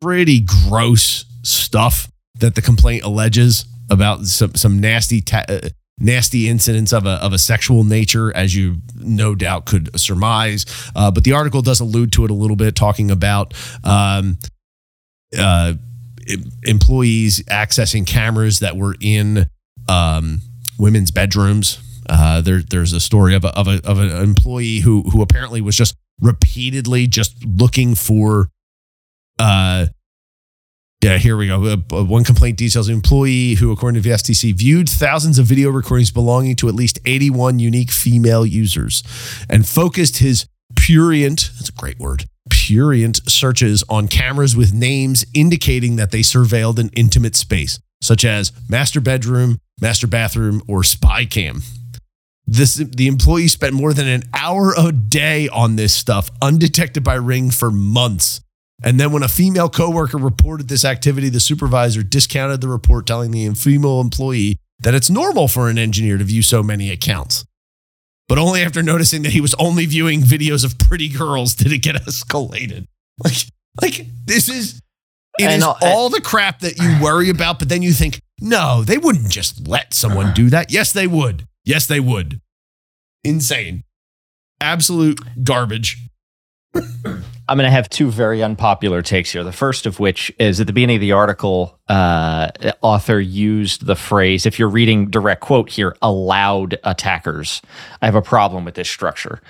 pretty 0.00 0.40
gross 0.40 1.24
stuff 1.42 2.10
that 2.36 2.54
the 2.54 2.62
complaint 2.62 3.04
alleges 3.04 3.64
about 3.90 4.24
some 4.26 4.54
some 4.54 4.78
nasty 4.80 5.20
ta- 5.20 5.44
uh, 5.48 5.60
nasty 5.98 6.48
incidents 6.48 6.92
of 6.92 7.04
a 7.06 7.10
of 7.22 7.32
a 7.32 7.38
sexual 7.38 7.84
nature, 7.84 8.34
as 8.34 8.54
you 8.54 8.76
no 8.96 9.34
doubt 9.34 9.66
could 9.66 9.98
surmise. 10.00 10.64
Uh, 10.96 11.10
but 11.10 11.24
the 11.24 11.32
article 11.32 11.60
does 11.62 11.80
allude 11.80 12.12
to 12.12 12.24
it 12.24 12.30
a 12.30 12.34
little 12.34 12.56
bit, 12.56 12.74
talking 12.74 13.10
about. 13.10 13.52
Um, 13.84 14.38
uh, 15.36 15.74
employees 16.64 17.42
accessing 17.44 18.06
cameras 18.06 18.60
that 18.60 18.76
were 18.76 18.96
in 19.00 19.46
um, 19.88 20.42
women's 20.78 21.10
bedrooms. 21.10 21.78
Uh, 22.08 22.40
there, 22.40 22.62
there's 22.62 22.92
a 22.92 23.00
story 23.00 23.34
of 23.34 23.44
a, 23.44 23.48
of, 23.58 23.68
a, 23.68 23.80
of 23.84 23.98
an 23.98 24.10
employee 24.10 24.80
who 24.80 25.02
who 25.10 25.20
apparently 25.20 25.60
was 25.60 25.76
just 25.76 25.94
repeatedly 26.20 27.06
just 27.06 27.44
looking 27.44 27.94
for. 27.94 28.48
Uh, 29.38 29.86
yeah, 31.02 31.16
here 31.18 31.36
we 31.36 31.46
go. 31.46 31.64
Uh, 31.64 31.76
uh, 31.92 32.04
one 32.04 32.24
complaint 32.24 32.56
details 32.56 32.88
an 32.88 32.94
employee 32.94 33.54
who, 33.54 33.70
according 33.70 34.02
to 34.02 34.08
the 34.08 34.14
FTC, 34.14 34.52
viewed 34.52 34.88
thousands 34.88 35.38
of 35.38 35.46
video 35.46 35.70
recordings 35.70 36.10
belonging 36.10 36.56
to 36.56 36.68
at 36.68 36.74
least 36.74 36.98
81 37.04 37.60
unique 37.60 37.92
female 37.92 38.44
users 38.44 39.04
and 39.48 39.68
focused 39.68 40.16
his 40.16 40.48
purient, 40.74 41.50
that's 41.54 41.68
a 41.68 41.72
great 41.72 42.00
word, 42.00 42.24
purient 42.68 43.26
searches 43.26 43.82
on 43.88 44.06
cameras 44.06 44.54
with 44.54 44.74
names 44.74 45.24
indicating 45.32 45.96
that 45.96 46.10
they 46.10 46.20
surveilled 46.20 46.78
an 46.78 46.90
intimate 46.94 47.34
space, 47.34 47.78
such 48.02 48.26
as 48.26 48.52
master 48.68 49.00
bedroom, 49.00 49.58
master 49.80 50.06
bathroom, 50.06 50.60
or 50.68 50.84
spy 50.84 51.24
cam. 51.24 51.62
This 52.46 52.74
the 52.74 53.06
employee 53.06 53.48
spent 53.48 53.72
more 53.72 53.94
than 53.94 54.06
an 54.06 54.24
hour 54.34 54.74
a 54.76 54.92
day 54.92 55.48
on 55.48 55.76
this 55.76 55.94
stuff, 55.94 56.28
undetected 56.42 57.02
by 57.02 57.14
Ring 57.14 57.50
for 57.50 57.70
months. 57.70 58.42
And 58.84 59.00
then 59.00 59.12
when 59.12 59.22
a 59.22 59.28
female 59.28 59.70
coworker 59.70 60.18
reported 60.18 60.68
this 60.68 60.84
activity, 60.84 61.30
the 61.30 61.40
supervisor 61.40 62.02
discounted 62.02 62.60
the 62.60 62.68
report, 62.68 63.06
telling 63.06 63.30
the 63.30 63.48
female 63.54 64.02
employee 64.02 64.58
that 64.80 64.94
it's 64.94 65.08
normal 65.08 65.48
for 65.48 65.70
an 65.70 65.78
engineer 65.78 66.18
to 66.18 66.24
view 66.24 66.42
so 66.42 66.62
many 66.62 66.90
accounts. 66.90 67.46
But 68.28 68.38
only 68.38 68.62
after 68.62 68.82
noticing 68.82 69.22
that 69.22 69.32
he 69.32 69.40
was 69.40 69.54
only 69.54 69.86
viewing 69.86 70.20
videos 70.20 70.64
of 70.64 70.78
pretty 70.78 71.08
girls 71.08 71.54
did 71.54 71.72
it 71.72 71.78
get 71.78 71.96
escalated. 72.06 72.86
Like, 73.24 73.36
like 73.80 74.06
this 74.26 74.48
is 74.48 74.82
it 75.38 75.44
And 75.44 75.62
is 75.62 75.68
all 75.82 76.10
the 76.10 76.20
crap 76.20 76.60
that 76.60 76.78
you 76.78 77.02
worry 77.02 77.30
about, 77.30 77.58
but 77.58 77.68
then 77.68 77.80
you 77.82 77.92
think, 77.92 78.20
no, 78.40 78.82
they 78.82 78.98
wouldn't 78.98 79.30
just 79.30 79.66
let 79.66 79.94
someone 79.94 80.34
do 80.34 80.50
that. 80.50 80.70
Yes, 80.70 80.92
they 80.92 81.06
would. 81.06 81.46
Yes, 81.64 81.86
they 81.86 82.00
would. 82.00 82.40
Insane. 83.24 83.84
Absolute 84.60 85.20
garbage. 85.44 85.98
I'm 87.48 87.56
going 87.56 87.66
to 87.66 87.70
have 87.70 87.88
two 87.88 88.10
very 88.10 88.42
unpopular 88.42 89.00
takes 89.02 89.32
here. 89.32 89.42
The 89.42 89.52
first 89.52 89.86
of 89.86 89.98
which 89.98 90.30
is 90.38 90.60
at 90.60 90.66
the 90.66 90.72
beginning 90.72 90.96
of 90.96 91.00
the 91.00 91.12
article, 91.12 91.78
uh, 91.88 92.50
author 92.82 93.18
used 93.20 93.86
the 93.86 93.96
phrase, 93.96 94.44
if 94.44 94.58
you're 94.58 94.68
reading 94.68 95.08
direct 95.10 95.40
quote 95.40 95.70
here, 95.70 95.96
allowed 96.02 96.78
attackers. 96.84 97.62
I 98.02 98.06
have 98.06 98.14
a 98.14 98.22
problem 98.22 98.64
with 98.66 98.74
this 98.74 98.88
structure. 98.90 99.40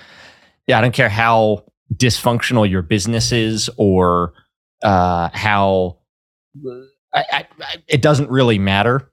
Yeah, 0.65 0.77
I 0.77 0.81
don't 0.81 0.93
care 0.93 1.09
how 1.09 1.65
dysfunctional 1.93 2.69
your 2.69 2.81
business 2.83 3.31
is 3.33 3.69
or 3.77 4.33
uh, 4.83 5.29
how 5.33 5.97
I, 7.13 7.23
I, 7.31 7.47
I, 7.61 7.75
it 7.87 8.01
doesn't 8.01 8.29
really 8.29 8.59
matter. 8.59 9.11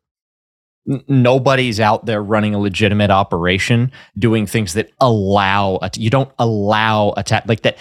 N- 0.89 1.03
Nobody's 1.09 1.81
out 1.81 2.07
there 2.07 2.23
running 2.23 2.55
a 2.55 2.59
legitimate 2.59 3.11
operation 3.11 3.91
doing 4.19 4.47
things 4.47 4.75
that 4.75 4.91
allow 5.01 5.79
a- 5.83 5.91
you 5.97 6.11
don't 6.11 6.31
allow 6.39 7.15
attack 7.17 7.45
like 7.49 7.63
that. 7.63 7.79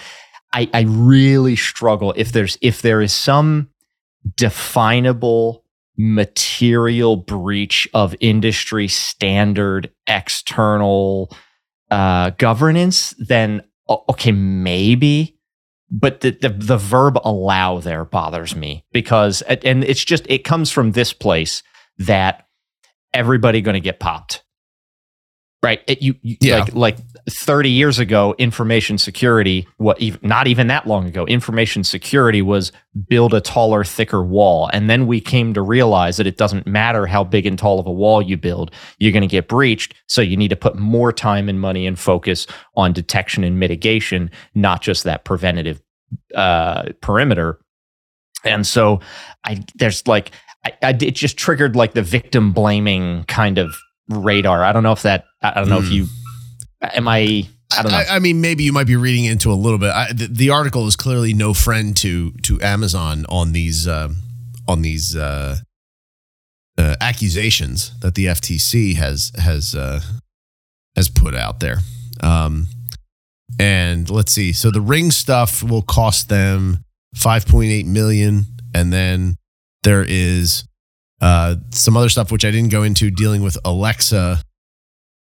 I, 0.56 0.70
I 0.72 0.80
really 0.88 1.54
struggle 1.54 2.14
if 2.16 2.32
there's 2.32 2.56
if 2.62 2.80
there 2.80 3.02
is 3.02 3.12
some 3.12 3.68
definable 4.36 5.64
material 5.98 7.16
breach 7.16 7.86
of 7.92 8.16
industry 8.20 8.88
standard 8.88 9.90
external 10.06 11.30
uh, 11.90 12.30
governance, 12.30 13.14
then 13.18 13.64
okay, 13.88 14.32
maybe. 14.32 15.36
But 15.90 16.22
the, 16.22 16.30
the 16.30 16.48
the 16.48 16.78
verb 16.78 17.18
allow 17.22 17.78
there 17.80 18.06
bothers 18.06 18.56
me 18.56 18.86
because 18.92 19.42
and 19.42 19.84
it's 19.84 20.04
just 20.04 20.24
it 20.26 20.42
comes 20.42 20.72
from 20.72 20.92
this 20.92 21.12
place 21.12 21.62
that 21.98 22.46
everybody 23.12 23.60
going 23.60 23.74
to 23.74 23.80
get 23.80 24.00
popped 24.00 24.42
right? 25.66 25.82
It, 25.88 26.00
you, 26.00 26.14
you 26.22 26.36
Yeah. 26.40 26.58
like 26.58 26.74
like 26.74 26.96
30 27.28 27.70
years 27.70 27.98
ago 27.98 28.34
information 28.38 28.98
security 28.98 29.66
what 29.78 30.00
even, 30.00 30.20
not 30.22 30.46
even 30.46 30.68
that 30.68 30.86
long 30.86 31.06
ago 31.06 31.26
information 31.26 31.82
security 31.84 32.40
was 32.40 32.70
build 33.08 33.34
a 33.34 33.40
taller 33.40 33.82
thicker 33.84 34.22
wall. 34.22 34.70
And 34.72 34.88
then 34.88 35.06
we 35.06 35.20
came 35.20 35.52
to 35.54 35.62
realize 35.62 36.16
that 36.18 36.26
it 36.26 36.36
doesn't 36.36 36.66
matter 36.66 37.04
how 37.06 37.24
big 37.24 37.46
and 37.46 37.58
tall 37.58 37.80
of 37.80 37.86
a 37.86 37.92
wall 37.92 38.22
you 38.22 38.36
build 38.36 38.70
you're 38.98 39.12
going 39.12 39.28
to 39.28 39.36
get 39.38 39.48
breached. 39.48 39.94
So 40.06 40.20
you 40.22 40.36
need 40.36 40.48
to 40.48 40.56
put 40.56 40.76
more 40.76 41.12
time 41.12 41.48
and 41.48 41.60
money 41.60 41.86
and 41.86 41.98
focus 41.98 42.46
on 42.76 42.92
detection 42.92 43.42
and 43.44 43.58
mitigation 43.58 44.30
not 44.54 44.80
just 44.82 45.04
that 45.04 45.24
preventative 45.24 45.82
uh, 46.34 46.84
perimeter. 47.00 47.58
And 48.44 48.64
so 48.66 49.00
i 49.44 49.64
there's 49.74 50.06
like 50.06 50.30
I, 50.64 50.72
I 50.82 50.90
it 50.90 51.14
just 51.16 51.36
triggered 51.36 51.74
like 51.76 51.92
the 51.94 52.02
victim 52.02 52.52
blaming 52.52 53.24
kind 53.24 53.58
of 53.58 53.76
radar 54.08 54.62
i 54.64 54.72
don't 54.72 54.82
know 54.82 54.92
if 54.92 55.02
that 55.02 55.24
i 55.42 55.54
don't 55.54 55.68
know 55.68 55.78
if 55.78 55.86
Hmm. 55.86 55.92
you 55.92 56.06
am 56.82 57.08
i 57.08 57.46
i 57.76 57.82
don't 57.82 57.90
know 57.92 57.98
I, 57.98 58.16
I 58.16 58.18
mean, 58.20 58.40
maybe 58.40 58.62
you 58.64 58.72
might 58.72 58.86
be 58.86 58.96
reading 58.96 59.24
into 59.24 59.50
a 59.52 59.54
little 59.54 59.78
bit. 59.78 59.90
I, 59.90 60.12
the, 60.12 60.28
the 60.28 60.50
article 60.50 60.86
is 60.86 60.94
clearly 60.94 61.34
no 61.34 61.52
friend 61.54 61.96
to 61.96 62.30
to 62.42 62.60
Amazon 62.62 63.26
on 63.28 63.50
these 63.52 63.88
uh, 63.88 64.10
on 64.68 64.82
these 64.82 65.16
uh, 65.16 65.56
uh, 66.78 66.96
accusations 67.00 67.98
that 68.00 68.14
the 68.14 68.26
FTC 68.26 68.94
has 68.96 69.32
has 69.36 69.74
uh, 69.74 70.00
has 70.94 71.08
put 71.08 71.34
out 71.34 71.58
there. 71.60 71.78
Um, 72.22 72.68
and 73.58 74.08
let's 74.10 74.32
see. 74.32 74.52
So 74.52 74.70
the 74.70 74.80
ring 74.80 75.10
stuff 75.10 75.62
will 75.62 75.82
cost 75.82 76.28
them 76.28 76.84
5.8 77.16 77.84
million, 77.86 78.44
and 78.74 78.92
then 78.92 79.36
there 79.82 80.04
is 80.06 80.64
uh, 81.20 81.56
some 81.70 81.96
other 81.96 82.08
stuff 82.08 82.30
which 82.30 82.44
I 82.44 82.50
didn't 82.50 82.70
go 82.70 82.82
into 82.82 83.10
dealing 83.10 83.42
with 83.42 83.56
Alexa 83.64 84.42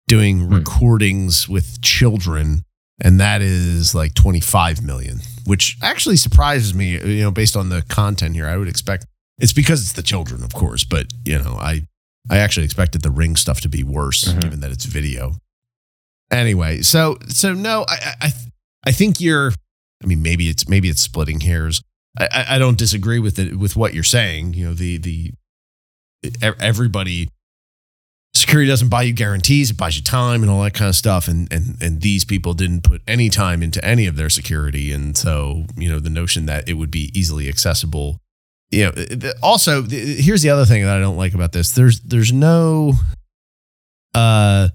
doing 0.08 0.46
Hmm. 0.46 0.54
recordings 0.54 1.48
with 1.48 1.80
children 1.82 2.62
and 3.02 3.20
that 3.20 3.42
is 3.42 3.94
like 3.94 4.14
25 4.14 4.82
million 4.82 5.18
which 5.44 5.76
actually 5.82 6.16
surprises 6.16 6.72
me 6.74 6.92
you 6.92 7.22
know 7.22 7.30
based 7.30 7.56
on 7.56 7.68
the 7.68 7.82
content 7.88 8.34
here 8.34 8.46
i 8.46 8.56
would 8.56 8.68
expect 8.68 9.04
it's 9.38 9.52
because 9.52 9.82
it's 9.82 9.92
the 9.92 10.02
children 10.02 10.42
of 10.42 10.54
course 10.54 10.82
but 10.84 11.06
you 11.24 11.36
know 11.38 11.56
i 11.60 11.82
i 12.30 12.38
actually 12.38 12.64
expected 12.64 13.02
the 13.02 13.10
ring 13.10 13.36
stuff 13.36 13.60
to 13.60 13.68
be 13.68 13.82
worse 13.82 14.24
Mhm. 14.24 14.40
given 14.40 14.60
that 14.60 14.70
it's 14.70 14.84
video 14.86 15.34
anyway 16.30 16.80
so 16.82 17.18
so 17.28 17.52
no 17.52 17.84
i 17.88 18.14
I- 18.22 18.32
i 18.86 18.92
think 18.92 19.20
you're 19.20 19.52
i 20.02 20.06
mean 20.06 20.22
maybe 20.22 20.48
it's 20.48 20.68
maybe 20.68 20.88
it's 20.88 21.02
splitting 21.02 21.40
hairs 21.40 21.82
i 22.18 22.28
i, 22.32 22.54
I 22.54 22.58
don't 22.58 22.78
disagree 22.78 23.18
with 23.18 23.38
it 23.38 23.56
with 23.58 23.76
what 23.76 23.92
you're 23.92 24.04
saying 24.04 24.54
you 24.54 24.66
know 24.66 24.74
the 24.74 24.98
the 24.98 25.32
everybody 26.42 27.28
security 28.36 28.68
doesn't 28.68 28.88
buy 28.88 29.02
you 29.02 29.12
guarantees 29.12 29.70
it 29.70 29.76
buys 29.76 29.96
you 29.96 30.02
time 30.02 30.42
and 30.42 30.50
all 30.50 30.62
that 30.62 30.74
kind 30.74 30.88
of 30.88 30.94
stuff 30.94 31.26
and 31.26 31.50
and 31.52 31.80
and 31.80 32.02
these 32.02 32.24
people 32.24 32.54
didn't 32.54 32.82
put 32.82 33.00
any 33.06 33.28
time 33.28 33.62
into 33.62 33.82
any 33.84 34.06
of 34.06 34.16
their 34.16 34.28
security 34.28 34.92
and 34.92 35.16
so 35.16 35.64
you 35.76 35.88
know 35.88 35.98
the 35.98 36.10
notion 36.10 36.46
that 36.46 36.68
it 36.68 36.74
would 36.74 36.90
be 36.90 37.10
easily 37.18 37.48
accessible. 37.48 38.20
You 38.70 38.86
know 38.86 39.32
also 39.42 39.82
here's 39.82 40.42
the 40.42 40.50
other 40.50 40.64
thing 40.64 40.82
that 40.82 40.96
i 40.96 41.00
don't 41.00 41.16
like 41.16 41.34
about 41.34 41.52
this. 41.52 41.70
There's 41.70 42.00
there's 42.00 42.32
no 42.32 42.94
uh 44.14 44.68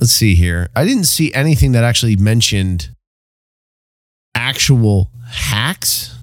let's 0.00 0.12
see 0.12 0.34
here. 0.34 0.70
I 0.74 0.84
didn't 0.84 1.04
see 1.04 1.32
anything 1.34 1.72
that 1.72 1.84
actually 1.84 2.16
mentioned 2.16 2.90
actual 4.34 5.10
hacks 5.26 6.18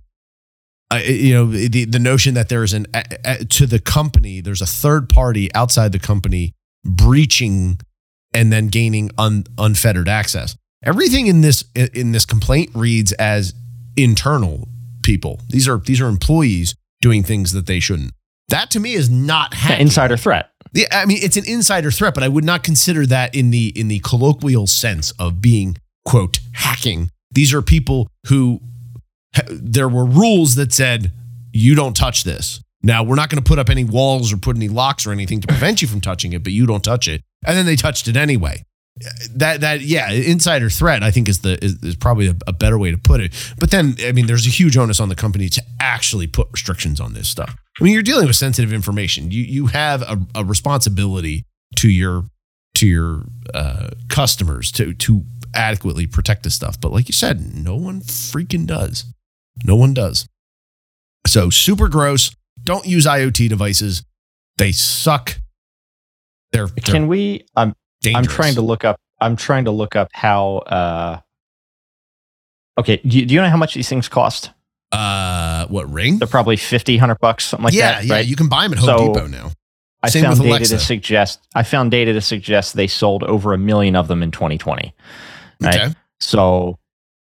I, 0.91 1.03
you 1.03 1.33
know 1.33 1.45
the 1.45 1.85
the 1.85 1.99
notion 1.99 2.33
that 2.33 2.49
there's 2.49 2.73
an 2.73 2.85
to 3.49 3.65
the 3.65 3.79
company 3.79 4.41
there's 4.41 4.61
a 4.61 4.65
third 4.65 5.09
party 5.09 5.53
outside 5.55 5.93
the 5.93 5.99
company 5.99 6.53
breaching 6.83 7.79
and 8.33 8.51
then 8.51 8.67
gaining 8.67 9.09
un, 9.17 9.45
unfettered 9.57 10.09
access 10.09 10.57
everything 10.83 11.27
in 11.27 11.41
this 11.41 11.63
in 11.75 12.11
this 12.11 12.25
complaint 12.25 12.71
reads 12.75 13.13
as 13.13 13.53
internal 13.95 14.67
people 15.01 15.39
these 15.49 15.67
are 15.67 15.77
these 15.77 16.01
are 16.01 16.07
employees 16.07 16.75
doing 17.01 17.23
things 17.23 17.53
that 17.53 17.67
they 17.67 17.79
shouldn't 17.79 18.11
that 18.49 18.69
to 18.71 18.79
me 18.79 18.93
is 18.93 19.09
not 19.09 19.53
hacking. 19.53 19.87
insider 19.87 20.17
threat 20.17 20.51
Yeah, 20.73 20.87
I 20.91 21.05
mean 21.05 21.19
it's 21.21 21.37
an 21.37 21.45
insider 21.45 21.91
threat, 21.91 22.13
but 22.13 22.23
I 22.23 22.27
would 22.27 22.43
not 22.45 22.63
consider 22.63 23.05
that 23.07 23.35
in 23.35 23.51
the 23.51 23.67
in 23.79 23.87
the 23.87 23.99
colloquial 23.99 24.67
sense 24.67 25.11
of 25.11 25.41
being 25.41 25.77
quote 26.05 26.39
hacking. 26.53 27.09
These 27.31 27.53
are 27.53 27.61
people 27.61 28.07
who 28.27 28.61
there 29.49 29.89
were 29.89 30.05
rules 30.05 30.55
that 30.55 30.73
said 30.73 31.11
you 31.53 31.75
don't 31.75 31.95
touch 31.95 32.23
this. 32.23 32.61
Now, 32.83 33.03
we're 33.03 33.15
not 33.15 33.29
going 33.29 33.41
to 33.41 33.47
put 33.47 33.59
up 33.59 33.69
any 33.69 33.83
walls 33.83 34.33
or 34.33 34.37
put 34.37 34.55
any 34.55 34.67
locks 34.67 35.05
or 35.05 35.11
anything 35.11 35.39
to 35.41 35.47
prevent 35.47 35.81
you 35.81 35.87
from 35.87 36.01
touching 36.01 36.33
it, 36.33 36.43
but 36.43 36.51
you 36.51 36.65
don't 36.65 36.83
touch 36.83 37.07
it. 37.07 37.21
And 37.45 37.55
then 37.55 37.65
they 37.65 37.75
touched 37.75 38.07
it 38.07 38.17
anyway. 38.17 38.63
That 39.35 39.61
that 39.61 39.81
yeah, 39.81 40.11
insider 40.11 40.69
threat 40.69 41.01
I 41.01 41.11
think 41.11 41.29
is 41.29 41.39
the 41.39 41.63
is, 41.63 41.81
is 41.81 41.95
probably 41.95 42.27
a, 42.27 42.35
a 42.45 42.53
better 42.53 42.77
way 42.77 42.91
to 42.91 42.97
put 42.97 43.21
it. 43.21 43.33
But 43.57 43.71
then 43.71 43.95
I 44.05 44.11
mean, 44.11 44.27
there's 44.27 44.45
a 44.45 44.49
huge 44.49 44.77
onus 44.77 44.99
on 44.99 45.09
the 45.09 45.15
company 45.15 45.47
to 45.49 45.63
actually 45.79 46.27
put 46.27 46.49
restrictions 46.51 46.99
on 46.99 47.13
this 47.13 47.29
stuff. 47.29 47.55
I 47.79 47.83
mean, 47.83 47.93
you're 47.93 48.03
dealing 48.03 48.27
with 48.27 48.35
sensitive 48.35 48.73
information. 48.73 49.31
You 49.31 49.43
you 49.43 49.67
have 49.67 50.01
a, 50.01 50.19
a 50.35 50.43
responsibility 50.43 51.45
to 51.77 51.89
your 51.89 52.25
to 52.75 52.85
your 52.85 53.23
uh, 53.53 53.91
customers 54.09 54.71
to 54.73 54.93
to 54.93 55.23
adequately 55.55 56.05
protect 56.05 56.43
this 56.43 56.53
stuff. 56.53 56.79
But 56.79 56.91
like 56.91 57.07
you 57.07 57.13
said, 57.13 57.55
no 57.55 57.75
one 57.75 58.01
freaking 58.01 58.67
does. 58.67 59.05
No 59.63 59.75
one 59.75 59.93
does. 59.93 60.27
So 61.27 61.49
super 61.49 61.87
gross. 61.87 62.35
Don't 62.63 62.85
use 62.85 63.05
IoT 63.05 63.49
devices. 63.49 64.03
They 64.57 64.71
suck. 64.71 65.37
They're, 66.51 66.67
they're 66.67 66.93
Can 66.93 67.07
we? 67.07 67.45
I'm 67.55 67.73
dangerous. 68.01 68.27
I'm 68.27 68.31
trying 68.33 68.55
to 68.55 68.61
look 68.61 68.83
up. 68.83 68.97
I'm 69.19 69.35
trying 69.35 69.65
to 69.65 69.71
look 69.71 69.95
up 69.95 70.09
how. 70.13 70.57
uh 70.57 71.19
Okay, 72.77 72.97
do 73.05 73.19
you, 73.19 73.25
do 73.25 73.33
you 73.33 73.41
know 73.41 73.49
how 73.49 73.57
much 73.57 73.73
these 73.73 73.89
things 73.89 74.07
cost? 74.07 74.51
Uh, 74.91 75.67
what 75.67 75.91
ring? 75.91 76.17
They're 76.19 76.27
probably 76.27 76.55
50, 76.55 76.95
100 76.95 77.19
bucks, 77.19 77.45
something 77.45 77.65
like 77.65 77.73
yeah, 77.73 77.99
that. 77.99 78.05
yeah. 78.05 78.13
right? 78.15 78.25
You 78.25 78.35
can 78.35 78.49
buy 78.49 78.63
them 78.63 78.73
at 78.73 78.79
Home 78.79 78.87
So- 78.87 79.13
Depot 79.13 79.27
now. 79.27 79.51
I 80.03 80.09
Same 80.09 80.23
found 80.23 80.39
with 80.39 80.47
data 80.47 80.49
Alexa. 80.55 80.77
to 80.77 80.83
suggest. 80.83 81.47
I 81.53 81.61
found 81.61 81.91
data 81.91 82.11
to 82.13 82.21
suggest 82.21 82.73
they 82.75 82.87
sold 82.87 83.21
over 83.23 83.53
a 83.53 83.57
million 83.59 83.95
of 83.95 84.07
them 84.07 84.23
in 84.23 84.31
2020. 84.31 84.95
Right. 85.59 85.75
Okay. 85.75 85.93
So 86.19 86.79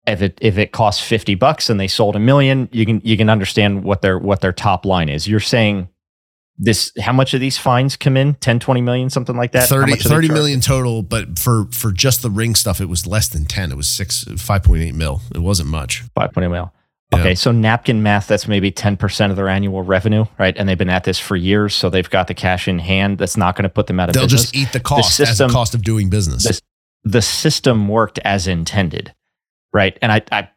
if 0.05 0.21
it 0.21 0.37
if 0.41 0.57
it 0.57 0.71
costs 0.71 1.01
50 1.05 1.35
bucks 1.35 1.69
and 1.69 1.79
they 1.79 1.87
sold 1.87 2.15
a 2.15 2.19
million, 2.19 2.69
you 2.71 2.85
can 2.85 3.01
you 3.03 3.17
can 3.17 3.29
understand 3.29 3.83
what 3.83 4.01
their 4.01 4.17
what 4.17 4.41
their 4.41 4.53
top 4.53 4.85
line 4.85 5.09
is. 5.09 5.27
You're 5.27 5.39
saying 5.39 5.89
this 6.57 6.91
how 7.01 7.13
much 7.13 7.33
of 7.33 7.39
these 7.41 7.57
fines 7.57 7.95
come 7.97 8.15
in? 8.15 8.35
10, 8.35 8.59
20 8.59 8.81
million, 8.81 9.09
something 9.09 9.35
like 9.35 9.53
that? 9.53 9.61
How 9.69 9.75
30, 9.77 9.91
much 9.91 10.03
do 10.03 10.09
they 10.09 10.15
30 10.15 10.27
charge? 10.27 10.37
million 10.37 10.61
total, 10.61 11.01
but 11.01 11.39
for 11.39 11.65
for 11.71 11.91
just 11.91 12.21
the 12.21 12.29
ring 12.29 12.55
stuff, 12.55 12.79
it 12.81 12.89
was 12.89 13.07
less 13.07 13.27
than 13.27 13.45
10. 13.45 13.71
It 13.71 13.75
was 13.75 13.87
six, 13.87 14.23
5.8 14.25 14.93
mil. 14.93 15.21
It 15.33 15.39
wasn't 15.39 15.69
much. 15.69 16.03
5.8 16.17 16.51
mil. 16.51 16.71
Yeah. 17.11 17.19
Okay, 17.19 17.35
so 17.35 17.51
napkin 17.51 18.01
math, 18.01 18.27
that's 18.27 18.47
maybe 18.47 18.71
10% 18.71 19.29
of 19.29 19.35
their 19.35 19.47
annual 19.47 19.83
revenue, 19.83 20.25
right? 20.39 20.55
And 20.57 20.67
they've 20.67 20.77
been 20.77 20.89
at 20.89 21.03
this 21.03 21.19
for 21.19 21.35
years, 21.35 21.75
so 21.75 21.91
they've 21.91 22.09
got 22.09 22.27
the 22.27 22.33
cash 22.33 22.67
in 22.67 22.79
hand. 22.79 23.19
That's 23.19 23.37
not 23.37 23.55
going 23.55 23.63
to 23.63 23.69
put 23.69 23.85
them 23.85 23.99
out 23.99 24.09
of 24.09 24.13
business. 24.13 24.31
They'll 24.31 24.37
business. 24.37 24.51
just 24.51 24.55
eat 24.55 24.73
the 24.73 24.79
cost 24.79 25.19
as 25.19 25.29
system- 25.29 25.47
the 25.49 25.53
cost 25.53 25.75
of 25.75 25.83
doing 25.83 26.09
business. 26.09 26.43
This- 26.43 26.61
the 27.03 27.21
system 27.21 27.87
worked 27.87 28.17
as 28.19 28.47
intended, 28.47 29.13
right? 29.73 29.97
And 30.01 30.11
I, 30.11 30.21
I, 30.31 30.49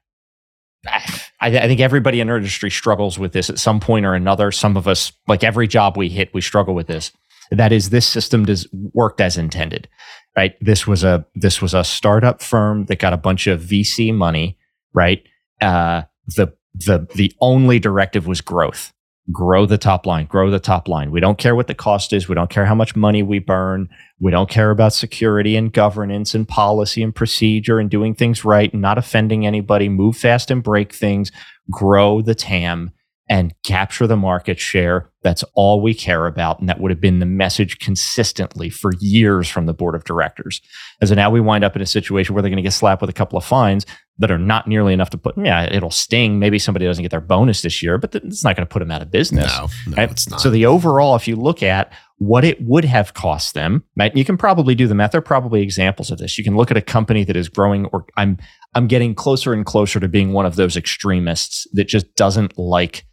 I, 1.41 1.51
think 1.51 1.81
everybody 1.81 2.21
in 2.21 2.31
our 2.31 2.37
industry 2.37 2.71
struggles 2.71 3.19
with 3.19 3.33
this 3.33 3.51
at 3.51 3.59
some 3.59 3.81
point 3.81 4.07
or 4.07 4.15
another. 4.15 4.53
Some 4.53 4.77
of 4.77 4.87
us, 4.87 5.13
like 5.27 5.43
every 5.43 5.67
job 5.67 5.97
we 5.97 6.09
hit, 6.09 6.33
we 6.33 6.41
struggle 6.41 6.75
with 6.75 6.87
this. 6.87 7.13
That 7.51 7.73
is, 7.73 7.91
this 7.91 8.07
system 8.07 8.45
does 8.45 8.69
worked 8.93 9.21
as 9.21 9.37
intended, 9.37 9.89
right? 10.37 10.55
This 10.61 10.87
was 10.87 11.05
a 11.05 11.25
this 11.35 11.63
was 11.63 11.75
a 11.75 11.85
startup 11.85 12.43
firm 12.43 12.87
that 12.87 12.99
got 12.99 13.13
a 13.13 13.17
bunch 13.17 13.47
of 13.47 13.61
VC 13.61 14.13
money, 14.13 14.59
right? 14.93 15.23
Uh, 15.61 16.03
the 16.37 16.53
the 16.75 17.07
the 17.15 17.33
only 17.41 17.79
directive 17.79 18.27
was 18.27 18.41
growth 18.41 18.93
grow 19.33 19.67
the 19.67 19.79
top 19.79 20.07
line 20.07 20.27
grow 20.27 20.51
the 20.51 20.61
top 20.61 20.89
line. 20.89 21.11
We 21.11 21.21
don't 21.21 21.39
care 21.39 21.57
what 21.57 21.67
the 21.67 21.75
cost 21.75 22.13
is. 22.13 22.29
We 22.29 22.35
don't 22.35 22.51
care 22.51 22.67
how 22.67 22.75
much 22.75 22.95
money 22.95 23.23
we 23.23 23.39
burn. 23.39 23.89
We 24.21 24.31
don't 24.31 24.49
care 24.49 24.71
about 24.71 24.93
security 24.93 25.57
and 25.57 25.73
governance 25.73 26.35
and 26.35 26.49
policy 26.49 27.03
and 27.03 27.15
procedure 27.15 27.79
and 27.79 27.91
doing 27.91 28.15
things 28.15 28.45
right 28.45 28.73
and 28.73 28.83
not 28.83 28.99
offending 28.99 29.47
anybody. 29.47 29.89
Move 29.89 30.17
fast 30.17 30.51
and 30.51 30.63
break 30.63 30.93
things. 30.93 31.33
Grow 31.71 32.23
the 32.23 32.35
tam 32.35 32.93
and 33.29 33.53
capture 33.65 34.07
the 34.07 34.17
market 34.17 34.61
share. 34.61 35.11
That's 35.23 35.43
all 35.55 35.81
we 35.81 35.95
care 35.95 36.27
about. 36.27 36.61
And 36.61 36.69
that 36.69 36.81
would 36.81 36.93
have 36.93 37.01
been 37.01 37.19
the 37.19 37.27
message 37.27 37.81
consistently 37.81 38.71
for 38.71 38.93
years 39.01 39.49
from 39.49 39.67
the 39.67 39.75
board 39.75 39.97
of 39.97 40.05
directors. 40.05 40.61
And 41.01 41.09
so 41.09 41.17
now 41.17 41.31
we 41.31 41.41
wind 41.41 41.65
up 41.65 41.75
in 41.75 41.83
a 41.83 41.87
situation 41.87 42.35
where 42.35 42.43
they're 42.43 42.51
going 42.51 42.57
to 42.57 42.63
get 42.63 42.73
slapped 42.73 43.01
with 43.01 43.11
a 43.11 43.15
couple 43.15 43.37
of 43.37 43.45
fines 43.45 43.85
that 44.19 44.31
are 44.31 44.39
not 44.39 44.67
nearly 44.67 44.93
enough 44.95 45.11
to 45.11 45.19
put. 45.19 45.35
Yeah, 45.37 45.65
it'll 45.65 45.91
sting. 45.91 46.39
Maybe 46.39 46.59
somebody 46.59 46.87
doesn't 46.87 47.03
get 47.03 47.11
their 47.11 47.21
bonus 47.21 47.63
this 47.63 47.83
year, 47.83 47.99
but 47.99 48.15
it's 48.15 48.43
not 48.45 48.57
going 48.57 48.67
to 48.67 48.73
put 48.73 48.79
them 48.81 48.91
out 48.91 49.03
of 49.03 49.11
business. 49.11 49.53
no, 49.57 49.69
no, 49.89 49.97
right? 49.97 50.11
it's 50.11 50.29
not. 50.31 50.41
So 50.41 50.49
the 50.51 50.65
overall, 50.67 51.17
if 51.17 51.29
you 51.29 51.37
look 51.37 51.63
at 51.63 51.93
what 52.19 52.43
it 52.45 52.59
would 52.63 52.85
have 52.87 53.13
cost 53.13 53.53
them, 53.53 53.85
right? 53.97 54.17
You 54.17 54.25
can 54.25 54.39
probably 54.39 54.75
do 54.75 54.87
the 54.89 54.95
math. 54.95 55.11
There 55.13 55.19
are 55.19 55.23
probably 55.23 55.61
examples 55.61 56.11
of 56.11 56.17
this. 56.19 56.39
You 56.39 56.45
can 56.45 56.57
look 56.57 56.71
at 56.71 56.77
a 56.79 56.83
company 56.83 57.25
that 57.25 57.37
is 57.37 57.49
growing, 57.51 57.85
or 57.87 58.07
I'm 58.17 58.39
I'm 58.75 58.87
getting 58.87 59.15
closer 59.15 59.53
and 59.53 59.67
closer 59.67 60.01
to 60.01 60.09
being 60.09 60.33
one 60.33 60.47
of 60.47 60.57
those 60.57 60.77
extremists 60.77 61.67
that 61.75 61.85
just 61.89 62.15
doesn't 62.17 62.59
like 62.59 63.05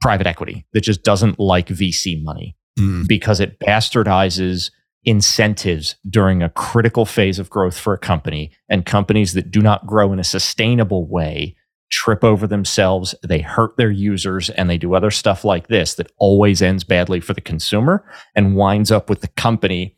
private 0.00 0.26
equity, 0.26 0.66
that 0.72 0.80
just 0.80 1.02
doesn't 1.02 1.38
like 1.38 1.68
VC 1.68 2.22
money 2.22 2.56
Mm. 2.78 3.06
because 3.08 3.40
it 3.40 3.58
bastardizes 3.58 4.70
incentives 5.04 5.96
during 6.08 6.42
a 6.42 6.50
critical 6.50 7.06
phase 7.06 7.38
of 7.38 7.50
growth 7.50 7.78
for 7.78 7.94
a 7.94 7.98
company 7.98 8.52
and 8.68 8.84
companies 8.84 9.32
that 9.32 9.50
do 9.50 9.60
not 9.60 9.86
grow 9.86 10.12
in 10.12 10.18
a 10.18 10.24
sustainable 10.24 11.08
way 11.08 11.56
trip 11.90 12.22
over 12.22 12.46
themselves 12.46 13.14
they 13.26 13.40
hurt 13.40 13.76
their 13.76 13.90
users 13.90 14.48
and 14.50 14.70
they 14.70 14.78
do 14.78 14.94
other 14.94 15.10
stuff 15.10 15.44
like 15.44 15.66
this 15.68 15.94
that 15.94 16.12
always 16.18 16.62
ends 16.62 16.84
badly 16.84 17.18
for 17.18 17.32
the 17.32 17.40
consumer 17.40 18.04
and 18.36 18.54
winds 18.54 18.92
up 18.92 19.08
with 19.10 19.22
the 19.22 19.28
company 19.28 19.96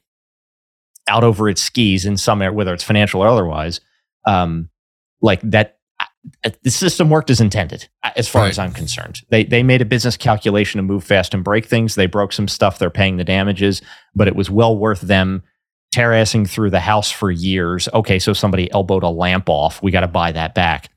out 1.09 1.25
over 1.25 1.49
its 1.49 1.63
skis 1.63 2.07
in 2.07 2.17
some 2.17 2.43
area 2.43 2.55
whether 2.55 2.75
it's 2.75 2.85
financial 2.85 3.23
or 3.23 3.29
otherwise. 3.29 3.81
Um, 4.27 4.69
like 5.21 5.41
that 5.43 5.79
the 6.63 6.71
system 6.71 7.11
worked 7.11 7.31
as 7.31 7.41
intended 7.41 7.89
uh, 8.05 8.11
as 8.17 8.29
far 8.29 8.43
Right. 8.43 8.51
as 8.51 8.59
i'm 8.59 8.73
concerned. 8.73 9.23
They 9.31 9.45
they 9.45 9.63
made 9.63 9.83
a 9.83 9.85
business 9.85 10.17
calculation 10.17 10.79
to 10.79 10.83
move 10.83 11.03
fast 11.05 11.35
and 11.35 11.43
break 11.43 11.67
things. 11.67 11.95
They 11.97 12.07
broke 12.07 12.33
some 12.33 12.49
stuff. 12.49 12.79
They're 12.79 12.91
paying 12.91 13.17
the 13.17 13.25
damages 13.25 13.83
but 14.15 14.29
it 14.29 14.37
was 14.37 14.49
well 14.51 14.77
worth 14.77 15.01
them 15.01 15.43
terracing 15.93 16.47
through 16.47 16.71
the 16.71 16.81
house 16.81 17.11
for 17.11 17.31
years. 17.31 17.89
Okay 17.93 18.19
so 18.19 18.33
somebody 18.33 18.71
elbowed 18.73 19.03
a 19.03 19.09
lamp 19.09 19.49
off. 19.49 19.83
We 19.83 19.91
got 19.91 20.01
to 20.01 20.09
buy 20.09 20.33
that 20.33 20.55
back. 20.55 20.91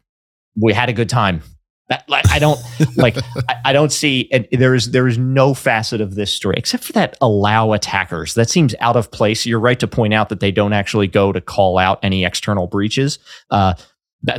We 0.56 0.74
had 0.74 0.90
a 0.90 0.94
good 0.94 1.10
time. 1.10 1.42
That, 1.88 2.04
like, 2.10 2.28
i 2.32 2.40
don't 2.40 2.60
like 2.96 3.16
I, 3.48 3.56
I 3.66 3.74
don't 3.74 3.92
see 3.92 4.28
and 4.32 4.48
there 4.52 4.74
is 4.74 4.90
there 4.90 5.08
is 5.08 5.20
no 5.20 5.54
facet 5.54 6.02
of 6.02 6.16
this 6.16 6.34
story 6.34 6.56
except 6.58 6.84
for 6.84 6.94
that 6.94 7.16
allow 7.22 7.74
attackers. 7.74 8.34
That 8.36 8.50
seems 8.50 8.74
out 8.80 8.96
of 8.96 9.12
place. 9.12 9.46
You're 9.46 9.60
right 9.60 9.80
to 9.80 9.88
point 9.88 10.14
out 10.14 10.30
that 10.30 10.40
they 10.40 10.52
don't 10.52 10.74
actually 10.74 11.08
go 11.08 11.32
to 11.32 11.42
call 11.42 11.78
out 11.78 12.00
any 12.04 12.26
external 12.26 12.66
breaches. 12.68 13.20
Uh, 13.52 13.76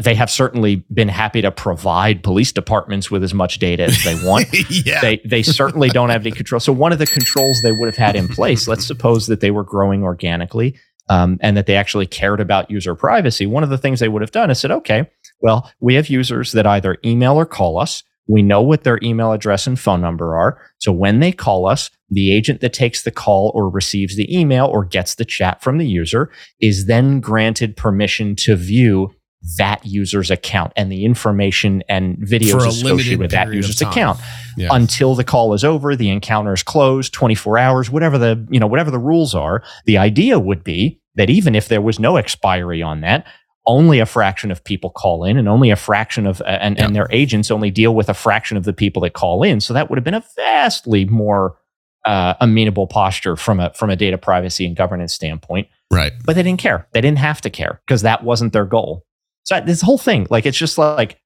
they 0.01 0.15
have 0.15 0.31
certainly 0.31 0.77
been 0.93 1.09
happy 1.09 1.43
to 1.43 1.51
provide 1.51 2.23
police 2.23 2.53
departments 2.53 3.11
with 3.11 3.23
as 3.23 3.33
much 3.33 3.59
data 3.59 3.85
as 3.85 4.03
they 4.05 4.15
want 4.27 4.47
yeah. 4.87 5.01
they 5.01 5.21
they 5.25 5.43
certainly 5.43 5.89
don't 5.89 6.11
have 6.11 6.23
any 6.23 6.33
control. 6.33 6.61
So 6.61 6.73
one 6.73 6.93
of 6.93 6.99
the 6.99 7.07
controls 7.07 7.61
they 7.63 7.73
would 7.73 7.87
have 7.87 7.97
had 7.97 8.17
in 8.17 8.29
place, 8.29 8.67
let's 8.67 8.87
suppose 8.87 9.27
that 9.27 9.41
they 9.41 9.51
were 9.51 9.65
growing 9.65 10.03
organically 10.03 10.77
um, 11.09 11.39
and 11.41 11.57
that 11.57 11.67
they 11.67 11.77
actually 11.77 12.07
cared 12.07 12.41
about 12.41 12.71
user 12.71 12.95
privacy. 12.95 13.47
One 13.47 13.63
of 13.63 13.71
the 13.71 13.79
things 13.79 14.01
they 14.01 14.09
would 14.09 14.23
have 14.23 14.33
done 14.33 14.51
is 14.51 14.59
said, 14.59 14.71
okay, 14.71 15.09
well, 15.41 15.71
we 15.81 15.95
have 15.95 16.09
users 16.09 16.53
that 16.53 16.67
either 16.67 16.99
email 17.05 17.37
or 17.37 17.47
call 17.47 17.79
us. 17.79 18.03
We 18.29 18.43
know 18.43 18.61
what 18.61 18.83
their 18.83 18.99
email 19.03 19.31
address 19.31 19.69
and 19.69 19.79
phone 19.79 20.01
number 20.01 20.37
are. 20.37 20.61
So 20.79 20.91
when 20.91 21.21
they 21.21 21.31
call 21.31 21.67
us, 21.67 21.91
the 22.11 22.35
agent 22.35 22.61
that 22.61 22.73
takes 22.73 23.03
the 23.03 23.13
call 23.13 23.53
or 23.55 23.71
receives 23.71 24.17
the 24.17 24.37
email 24.37 24.67
or 24.67 24.85
gets 24.85 25.15
the 25.15 25.25
chat 25.25 25.63
from 25.63 25.79
the 25.79 25.87
user 25.87 26.31
is 26.61 26.87
then 26.87 27.21
granted 27.21 27.77
permission 27.77 28.35
to 28.37 28.57
view 28.57 29.15
that 29.59 29.85
user's 29.85 30.31
account 30.31 30.73
and 30.77 30.91
the 30.91 31.05
information 31.05 31.83
and 31.89 32.17
videos 32.19 32.67
associated 32.67 33.19
with 33.19 33.31
that 33.31 33.53
user's 33.53 33.81
account 33.81 34.19
Yeah. 34.57 34.69
until 34.73 35.15
the 35.15 35.25
call 35.25 35.55
is 35.55 35.65
over, 35.65 35.95
the 35.95 36.11
encounter 36.11 36.53
is 36.53 36.63
closed, 36.63 37.13
24 37.13 37.59
hours, 37.59 37.91
whatever 37.91 38.19
the, 38.19 38.47
you 38.51 38.59
know, 38.59 38.67
whatever 38.67 38.91
the 38.91 38.99
rules 38.99 39.35
are. 39.35 39.63
The 39.85 39.99
idea 39.99 40.39
would 40.39 40.65
be 40.65 41.01
that 41.15 41.31
even 41.31 41.55
if 41.55 41.69
there 41.69 41.81
was 41.81 41.99
no 41.99 42.17
expiry 42.17 42.83
on 42.83 43.01
that, 43.03 43.27
only 43.67 43.99
a 43.99 44.07
fraction 44.07 44.51
of 44.51 44.63
people 44.63 44.91
call 44.91 45.25
in 45.25 45.37
and 45.37 45.49
only 45.49 45.71
a 45.71 45.77
fraction 45.77 46.27
of, 46.27 46.41
and, 46.47 46.79
and 46.79 46.95
their 46.95 47.09
agents 47.11 47.51
only 47.51 47.71
deal 47.71 47.95
with 47.95 48.09
a 48.09 48.15
fraction 48.15 48.57
of 48.57 48.65
the 48.65 48.73
people 48.73 49.03
that 49.03 49.13
call 49.13 49.43
in. 49.43 49.61
So 49.61 49.75
that 49.75 49.91
would 49.91 49.97
have 49.97 50.05
been 50.05 50.15
a 50.15 50.25
vastly 50.37 51.05
more 51.05 51.57
uh, 52.05 52.35
amenable 52.41 52.87
posture 52.87 53.37
from 53.37 53.59
a, 53.59 53.73
from 53.75 53.91
a 53.91 53.97
data 53.97 54.19
privacy 54.19 54.65
and 54.67 54.77
governance 54.77 55.13
standpoint 55.13 55.67
right. 55.91 56.13
but 56.25 56.37
they 56.37 56.43
didn't 56.43 56.61
care. 56.61 56.87
They 56.93 57.01
didn't 57.01 57.19
have 57.19 57.41
to 57.43 57.51
care 57.51 57.81
because 57.87 58.03
that 58.03 58.25
wasn't 58.25 58.53
their 58.53 58.65
goal. 58.65 59.05
So 59.47 59.61
this 59.61 59.81
whole 59.81 59.99
thing, 59.99 60.27
like, 60.29 60.45
it's 60.45 60.59
just 60.59 60.77
like, 60.77 61.19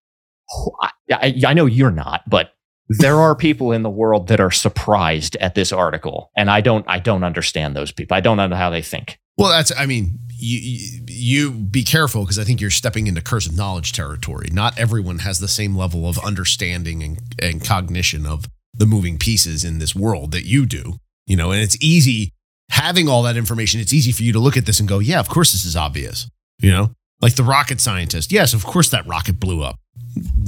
I, 1.11 1.35
I, 1.46 1.54
know 1.54 1.64
you're 1.64 1.90
not, 1.90 2.22
but 2.28 2.52
there 2.88 3.18
are 3.18 3.35
people 3.35 3.72
in 3.72 3.83
the 3.83 3.90
world 3.90 4.28
that 4.28 4.40
are 4.40 4.50
surprised 4.50 5.37
at 5.37 5.54
this 5.54 5.72
article, 5.72 6.30
and 6.37 6.50
I 6.50 6.61
don't, 6.61 6.85
I 6.87 6.98
don't 6.98 7.24
understand 7.24 7.74
those 7.74 7.92
people. 7.92 8.16
I 8.16 8.20
don't 8.20 8.37
know 8.37 8.54
how 8.54 8.68
they 8.68 8.83
think. 8.83 9.18
Well, 9.38 9.48
that's, 9.48 9.72
I 9.78 9.87
mean, 9.87 10.18
you, 10.28 10.59
you, 10.59 11.04
you 11.09 11.50
be 11.50 11.83
careful 11.83 12.22
because 12.22 12.38
I 12.38 12.44
think 12.44 12.61
you're 12.61 12.68
stepping 12.68 13.06
into 13.06 13.22
curse 13.22 13.46
of 13.46 13.56
knowledge 13.56 13.92
territory. 13.92 14.48
Not 14.52 14.78
everyone 14.78 15.20
has 15.20 15.38
the 15.38 15.48
same 15.48 15.74
level 15.74 16.06
of 16.06 16.18
understanding 16.18 17.02
and, 17.02 17.18
and 17.40 17.64
cognition 17.64 18.26
of 18.26 18.46
the 18.74 18.87
moving 18.87 19.16
pieces 19.16 19.64
in 19.64 19.78
this 19.78 19.94
world 19.94 20.33
that 20.33 20.44
you 20.44 20.66
do, 20.66 20.98
you 21.26 21.37
know, 21.37 21.52
and 21.52 21.62
it's 21.62 21.83
easy 21.83 22.35
having 22.70 23.09
all 23.09 23.22
that 23.22 23.38
information. 23.38 23.80
It's 23.80 23.94
easy 23.94 24.12
for 24.12 24.24
you 24.24 24.33
to 24.35 24.38
look 24.38 24.59
at 24.59 24.66
this 24.66 24.78
and 24.78 24.88
go, 24.88 24.98
yeah, 24.98 25.20
of 25.20 25.28
course 25.30 25.52
this 25.52 25.64
is 25.64 25.74
obvious, 25.74 26.28
you 26.61 26.70
know, 26.70 26.90
like 27.20 27.35
the 27.37 27.42
rocket 27.44 27.80
scientist. 27.80 28.33
Yes, 28.33 28.54
of 28.54 28.64
course 28.64 28.90
that 28.90 29.06
rocket 29.06 29.38
blew 29.40 29.62
up. 29.62 29.78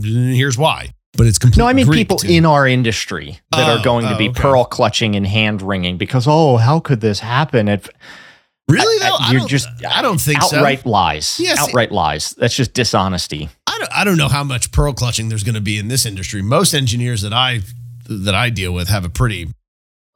Here's 0.02 0.56
why. 0.58 0.90
but 1.16 1.26
it's 1.26 1.38
completely 1.38 1.62
No, 1.64 1.68
I 1.68 1.72
mean 1.72 1.86
Greek 1.86 1.98
people 1.98 2.16
to- 2.18 2.32
in 2.32 2.44
our 2.46 2.66
industry 2.66 3.38
that 3.52 3.68
Oh, 3.68 3.78
are 3.78 3.84
going 3.84 4.06
to 4.06 4.14
oh, 4.14 4.18
be 4.18 4.28
okay. 4.30 4.40
pearl 4.40 4.64
clutching 4.64 5.14
and 5.14 5.26
hand 5.26 5.62
wringing 5.62 5.96
because 5.98 6.26
oh, 6.26 6.56
how 6.56 6.80
could 6.80 7.00
this 7.00 7.20
happen? 7.20 7.68
It, 7.68 7.88
really 8.68 8.98
though. 8.98 9.16
I, 9.18 9.30
you're 9.32 9.40
don't, 9.40 9.48
just 9.48 9.68
I 9.88 10.02
don't 10.02 10.20
think 10.20 10.40
so. 10.42 10.56
outright 10.58 10.86
lies. 10.86 11.38
Yes. 11.38 11.58
outright 11.58 11.92
lies. 11.92 12.30
That's 12.38 12.54
just 12.56 12.72
dishonesty. 12.72 13.48
I 13.66 13.76
don't, 13.78 13.92
I 13.92 14.04
don't 14.04 14.16
know 14.16 14.28
how 14.28 14.42
much 14.44 14.72
pearl 14.72 14.92
clutching 14.94 15.28
there's 15.28 15.44
going 15.44 15.54
to 15.54 15.60
be 15.60 15.78
in 15.78 15.88
this 15.88 16.06
industry. 16.06 16.40
Most 16.42 16.72
engineers 16.74 17.20
that 17.22 17.32
I 17.34 17.60
that 18.08 18.34
I 18.34 18.50
deal 18.50 18.72
with 18.72 18.88
have 18.88 19.04
a 19.04 19.08
pretty 19.10 19.48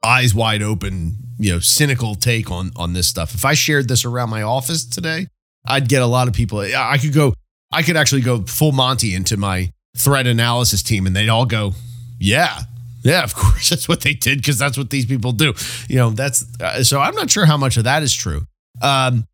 eyes 0.03 0.33
wide 0.33 0.61
open, 0.63 1.17
you 1.39 1.51
know, 1.53 1.59
cynical 1.59 2.15
take 2.15 2.49
on 2.51 2.71
on 2.75 2.93
this 2.93 3.07
stuff. 3.07 3.33
If 3.35 3.45
I 3.45 3.53
shared 3.53 3.87
this 3.87 4.03
around 4.05 4.29
my 4.29 4.41
office 4.41 4.83
today, 4.85 5.27
I'd 5.67 5.89
get 5.89 6.01
a 6.01 6.07
lot 6.07 6.27
of 6.27 6.33
people. 6.33 6.59
I 6.59 6.97
could 6.97 7.13
go, 7.13 7.33
I 7.71 7.83
could 7.83 7.97
actually 7.97 8.21
go 8.21 8.41
full 8.41 8.71
Monty 8.71 9.13
into 9.13 9.37
my 9.37 9.71
threat 9.97 10.27
analysis 10.27 10.83
team, 10.83 11.05
and 11.05 11.15
they'd 11.15 11.29
all 11.29 11.45
go, 11.45 11.73
"Yeah, 12.19 12.59
yeah, 13.03 13.23
of 13.23 13.35
course, 13.35 13.69
that's 13.69 13.87
what 13.87 14.01
they 14.01 14.13
did 14.13 14.39
because 14.39 14.57
that's 14.57 14.77
what 14.77 14.89
these 14.89 15.05
people 15.05 15.31
do." 15.31 15.53
You 15.87 15.97
know, 15.97 16.09
that's 16.11 16.45
uh, 16.61 16.83
so. 16.83 16.99
I'm 16.99 17.15
not 17.15 17.29
sure 17.29 17.45
how 17.45 17.57
much 17.57 17.77
of 17.77 17.83
that 17.83 18.03
is 18.03 18.13
true. 18.13 18.45
Um, 18.81 19.25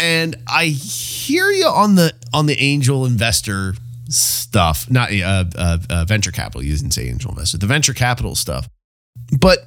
and 0.00 0.36
I 0.46 0.66
hear 0.66 1.50
you 1.50 1.66
on 1.66 1.94
the 1.94 2.12
on 2.32 2.46
the 2.46 2.58
angel 2.58 3.06
investor 3.06 3.74
stuff, 4.08 4.90
not 4.90 5.12
uh, 5.12 5.44
uh, 5.56 5.78
uh, 5.90 6.04
venture 6.06 6.30
capital. 6.30 6.62
You 6.62 6.76
didn't 6.76 6.92
say 6.92 7.08
angel 7.08 7.30
investor, 7.30 7.58
the 7.58 7.66
venture 7.66 7.94
capital 7.94 8.34
stuff. 8.34 8.68
But 9.38 9.58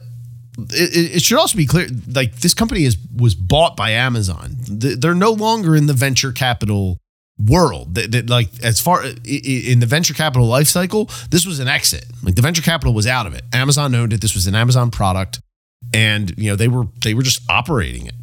it, 0.57 1.15
it- 1.15 1.21
should 1.23 1.37
also 1.37 1.57
be 1.57 1.65
clear, 1.65 1.87
like 2.13 2.35
this 2.37 2.53
company 2.53 2.83
is 2.83 2.97
was 3.15 3.35
bought 3.35 3.75
by 3.75 3.91
Amazon. 3.91 4.55
They're 4.67 5.13
no 5.15 5.31
longer 5.31 5.75
in 5.75 5.85
the 5.87 5.93
venture 5.93 6.31
capital 6.31 6.99
world. 7.39 7.95
That, 7.95 8.11
that, 8.11 8.29
like 8.29 8.49
as 8.63 8.79
far 8.81 9.03
in 9.05 9.79
the 9.79 9.85
venture 9.85 10.13
capital 10.13 10.47
life 10.47 10.67
cycle, 10.67 11.09
this 11.29 11.45
was 11.45 11.59
an 11.59 11.67
exit. 11.67 12.05
Like 12.23 12.35
the 12.35 12.41
venture 12.41 12.61
capital 12.63 12.93
was 12.93 13.05
out 13.07 13.27
of 13.27 13.33
it. 13.33 13.43
Amazon 13.53 13.93
owned 13.95 14.13
it. 14.13 14.21
This 14.21 14.33
was 14.33 14.47
an 14.47 14.55
Amazon 14.55 14.89
product, 14.91 15.39
and 15.93 16.33
you 16.37 16.49
know 16.49 16.55
they 16.55 16.67
were 16.67 16.85
they 17.03 17.13
were 17.13 17.23
just 17.23 17.41
operating 17.49 18.07
it. 18.07 18.15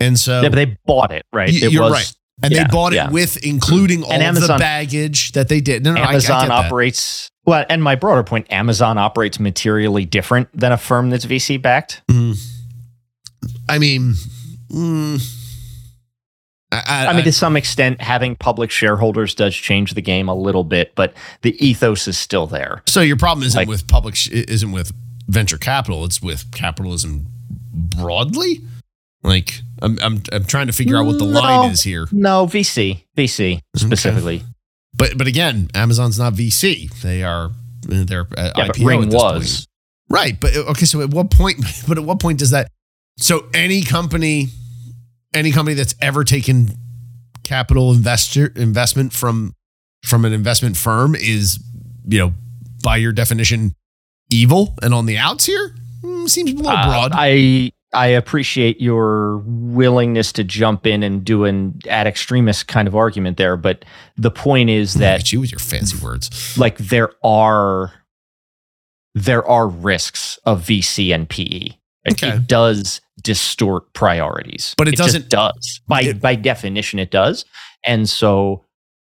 And 0.00 0.18
so 0.18 0.42
Yeah, 0.42 0.48
but 0.50 0.56
they 0.56 0.76
bought 0.86 1.10
it, 1.10 1.24
right? 1.32 1.48
Y- 1.50 1.58
it 1.66 1.72
you're 1.72 1.82
was 1.82 1.92
right. 1.92 2.12
And 2.42 2.52
yeah, 2.52 2.64
they 2.64 2.70
bought 2.70 2.92
it 2.92 2.96
yeah. 2.96 3.10
with 3.10 3.44
including 3.44 4.04
all 4.04 4.12
And 4.12 4.36
the 4.36 4.46
baggage 4.58 5.32
that 5.32 5.48
they 5.48 5.60
did. 5.60 5.82
No, 5.84 5.92
no, 5.94 6.00
I- 6.00 6.04
I, 6.04 6.08
Amazon 6.10 6.42
get 6.42 6.48
that. 6.48 6.66
operates 6.66 7.30
well, 7.48 7.64
and 7.70 7.82
my 7.82 7.94
broader 7.94 8.22
point, 8.24 8.52
Amazon 8.52 8.98
operates 8.98 9.40
materially 9.40 10.04
different 10.04 10.50
than 10.52 10.70
a 10.70 10.76
firm 10.76 11.08
that's 11.08 11.24
VC 11.24 11.56
backed. 11.60 12.02
Mm. 12.10 12.38
I 13.66 13.78
mean, 13.78 14.12
mm, 14.70 15.38
I, 16.70 16.82
I, 16.86 17.06
I 17.06 17.12
mean, 17.14 17.24
to 17.24 17.32
some 17.32 17.56
extent, 17.56 18.02
having 18.02 18.36
public 18.36 18.70
shareholders 18.70 19.34
does 19.34 19.56
change 19.56 19.94
the 19.94 20.02
game 20.02 20.28
a 20.28 20.34
little 20.34 20.62
bit, 20.62 20.94
but 20.94 21.14
the 21.40 21.56
ethos 21.64 22.06
is 22.06 22.18
still 22.18 22.46
there. 22.46 22.82
so 22.86 23.00
your 23.00 23.16
problem 23.16 23.46
isn't 23.46 23.58
like- 23.58 23.66
with 23.68 23.88
public, 23.88 24.14
isn't 24.30 24.72
with 24.72 24.92
venture 25.26 25.56
capital. 25.58 26.04
It's 26.04 26.20
with 26.20 26.50
capitalism 26.52 27.26
broadly. 27.72 28.60
Like 29.22 29.60
I'm, 29.82 29.98
I'm, 30.00 30.22
I'm 30.32 30.44
trying 30.44 30.66
to 30.68 30.72
figure 30.72 30.96
out 30.96 31.06
what 31.06 31.18
the 31.18 31.26
No. 31.26 31.40
line 31.40 31.70
is 31.70 31.82
here. 31.82 32.06
No, 32.12 32.46
VC, 32.46 33.02
VC 33.16 33.60
specifically. 33.76 34.42
But, 34.94 35.16
but 35.18 35.26
again, 35.26 35.68
Amazon's 35.74 36.18
not 36.18 36.32
VC. 36.34 36.90
They 37.02 37.22
are, 37.22 37.50
they're 37.82 38.26
uh, 38.36 38.52
Yeah, 38.56 38.68
IPO 38.68 38.86
Ring 38.86 39.02
at 39.02 39.10
this 39.10 39.14
was. 39.22 39.56
point. 39.56 39.66
Right. 40.10 40.40
But 40.40 40.56
okay. 40.56 40.84
So 40.86 41.00
at 41.02 41.10
what 41.10 41.30
point, 41.30 41.58
but 41.88 41.98
at 41.98 42.04
what 42.04 42.18
point 42.20 42.38
does 42.38 42.50
that, 42.50 42.70
so 43.18 43.48
any 43.54 43.82
company, 43.82 44.48
any 45.34 45.50
company 45.52 45.74
that's 45.74 45.94
ever 46.00 46.24
taken 46.24 46.70
capital 47.44 47.92
investor 47.92 48.52
investment 48.56 49.12
from, 49.12 49.54
from 50.06 50.24
an 50.24 50.32
investment 50.32 50.76
firm 50.76 51.14
is, 51.14 51.62
you 52.08 52.18
know, 52.18 52.32
by 52.82 52.96
your 52.96 53.12
definition, 53.12 53.74
evil 54.30 54.74
and 54.82 54.92
on 54.94 55.06
the 55.06 55.16
outs 55.18 55.46
here 55.46 55.74
Hmm, 56.02 56.26
seems 56.26 56.52
a 56.52 56.54
little 56.54 56.70
Uh, 56.70 56.86
broad. 56.86 57.12
I 57.14 57.72
I 57.94 58.08
appreciate 58.08 58.80
your 58.80 59.38
willingness 59.46 60.30
to 60.32 60.44
jump 60.44 60.86
in 60.86 61.02
and 61.02 61.24
do 61.24 61.44
an 61.44 61.78
ad 61.88 62.06
extremist 62.06 62.68
kind 62.68 62.86
of 62.86 62.94
argument 62.94 63.38
there, 63.38 63.56
but 63.56 63.84
the 64.16 64.30
point 64.30 64.68
is 64.68 64.94
that 64.94 65.20
at 65.20 65.32
you 65.32 65.40
with 65.40 65.50
your 65.50 65.58
fancy 65.58 65.96
words. 66.04 66.56
like 66.58 66.76
there 66.78 67.10
are 67.24 67.92
there 69.14 69.44
are 69.46 69.66
risks 69.68 70.38
of 70.44 70.62
VC 70.62 71.14
and 71.14 71.28
PE. 71.28 71.70
It, 72.04 72.12
Okay. 72.12 72.28
it 72.36 72.46
does 72.46 73.00
distort 73.22 73.92
priorities, 73.94 74.74
But 74.78 74.86
it 74.88 74.92
just 74.92 75.02
doesn't- 75.14 75.28
does 75.30 75.80
by 75.88 76.02
it- 76.02 76.20
by 76.20 76.34
definition 76.34 76.98
it 76.98 77.10
does, 77.10 77.44
and 77.84 78.08
so 78.08 78.64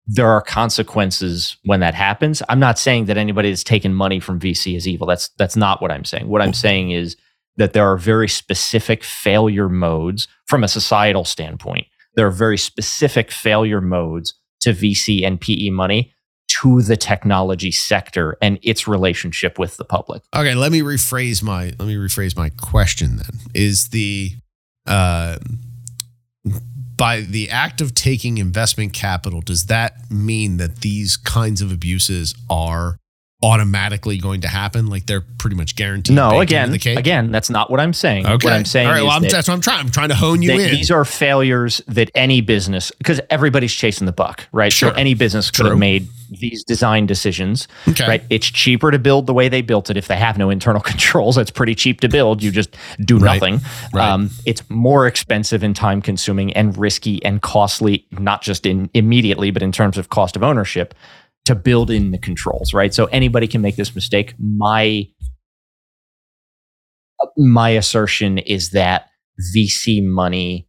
there 0.06 0.28
are 0.30 0.42
consequences 0.42 1.56
when 1.64 1.80
that 1.80 1.96
happens. 1.96 2.44
I'm 2.50 2.60
not 2.60 2.78
saying 2.78 3.06
that 3.06 3.18
anybody 3.18 3.50
that's 3.50 3.64
taken 3.64 3.94
money 3.94 4.20
from 4.20 4.38
VC 4.40 4.76
is 4.76 4.88
evil. 4.88 5.08
That's 5.08 5.30
that's 5.38 5.56
not 5.56 5.82
what 5.82 5.92
I'm 5.92 6.04
saying. 6.06 6.28
What 6.28 6.42
I'm 6.42 6.54
saying 6.54 6.92
is 6.92 7.16
that 7.58 7.74
there 7.74 7.88
are 7.88 7.98
very 7.98 8.28
specific 8.28 9.04
failure 9.04 9.70
modes 9.70 10.28
from 10.46 10.64
a 10.64 10.68
societal 10.68 11.26
standpoint. 11.26 11.88
There 12.16 12.28
are 12.28 12.32
very 12.32 12.58
specific 12.58 13.32
failure 13.32 13.82
modes 13.82 14.34
to 14.62 14.72
VC 14.72 15.26
and 15.26 15.40
PE 15.40 15.70
money 15.70 16.14
to 16.62 16.82
the 16.82 16.96
technology 16.96 17.72
sector 17.72 18.38
and 18.42 18.60
its 18.62 18.88
relationship 18.88 19.58
with 19.58 19.78
the 19.78 19.86
public. 19.86 20.24
Okay, 20.36 20.54
let 20.54 20.72
me 20.72 20.82
rephrase 20.82 21.44
my 21.44 21.66
let 21.80 21.88
me 21.88 21.96
rephrase 21.96 22.36
my 22.36 22.50
question 22.50 23.18
then. 23.18 23.40
Is 23.54 23.90
the 23.90 24.32
uh 24.86 25.38
by 26.98 27.22
the 27.22 27.50
act 27.50 27.82
of 27.82 27.94
taking 27.94 28.38
investment 28.38 28.94
capital, 28.94 29.42
does 29.42 29.66
that 29.66 30.10
mean 30.10 30.58
that 30.58 30.78
these 30.78 31.18
kinds 31.18 31.62
of 31.62 31.72
abuses 31.72 32.36
are 32.50 32.98
automatically 33.44 34.18
going 34.18 34.42
to 34.42 34.48
happen? 34.48 34.88
Like 34.88 35.06
they're 35.06 35.22
pretty 35.22 35.56
much 35.56 35.76
guaranteed? 35.76 36.16
No, 36.16 36.40
again, 36.42 36.74
again, 36.74 37.32
that's 37.32 37.50
not 37.50 37.70
what 37.70 37.80
I'm 37.80 37.94
saying. 37.94 38.26
Okay. 38.26 38.46
What 38.46 38.54
I'm 38.54 38.66
saying 38.66 38.88
All 38.88 38.94
right, 38.94 39.00
is 39.00 39.04
well, 39.04 39.12
I'm, 39.18 39.22
that 39.24 39.32
that's 39.32 39.48
what 39.48 39.54
I'm 39.56 39.62
trying. 39.62 39.80
I'm 39.82 39.92
trying 39.92 40.10
to 40.10 40.16
hone 40.16 40.42
you 40.42 40.52
in. 40.52 40.72
these 40.72 40.90
are 40.92 41.06
failures 41.06 41.82
that 41.88 42.10
any 42.16 42.42
business 42.42 42.92
because 42.98 43.22
everybody's 43.30 43.74
chasing 43.74 44.06
the 44.06 44.12
buck 44.12 44.48
right 44.52 44.72
Sure. 44.74 44.90
so 44.92 44.96
any 44.96 45.14
business 45.14 45.52
could 45.52 45.62
True. 45.64 45.70
have 45.72 45.80
made 45.80 46.08
these 46.32 46.64
design 46.64 47.06
decisions 47.06 47.68
okay. 47.88 48.08
right 48.08 48.24
it's 48.32 48.48
cheaper 48.48 48.90
to 48.90 48.98
build 48.98 49.28
the 49.28 49.34
way 49.34 49.48
they 49.48 49.62
built 49.62 49.92
it 49.92 49.98
if 49.98 50.08
they 50.08 50.16
have 50.18 50.38
no 50.40 50.50
internal 50.50 50.82
controls 50.92 51.38
it's 51.38 51.52
pretty 51.52 51.76
cheap 51.76 52.02
to 52.02 52.10
build 52.10 52.42
you 52.42 52.50
just 52.52 52.76
do 53.02 53.18
Right. 53.20 53.36
nothing 53.40 53.60
Right. 53.94 54.10
um, 54.10 54.32
it's 54.46 54.68
more 54.70 55.06
expensive 55.06 55.62
and 55.62 55.76
time 55.76 56.02
consuming 56.02 56.52
and 56.54 56.76
risky 56.78 57.24
and 57.24 57.42
costly 57.42 58.08
not 58.12 58.42
just 58.42 58.66
in 58.66 58.90
immediately 58.96 59.52
but 59.52 59.62
in 59.62 59.72
terms 59.72 59.98
of 60.00 60.10
cost 60.10 60.36
of 60.36 60.42
ownership 60.44 60.96
to 61.46 61.56
build 61.56 61.90
in 61.92 62.12
the 62.12 62.18
controls 62.18 62.74
right 62.74 62.94
so 62.94 63.06
anybody 63.06 63.48
can 63.48 63.62
make 63.62 63.76
this 63.76 63.94
mistake 63.96 64.34
my 64.40 65.06
my 67.38 67.70
assertion 67.70 68.38
is 68.40 68.72
that 68.72 69.08
VC 69.56 70.04
money 70.04 70.68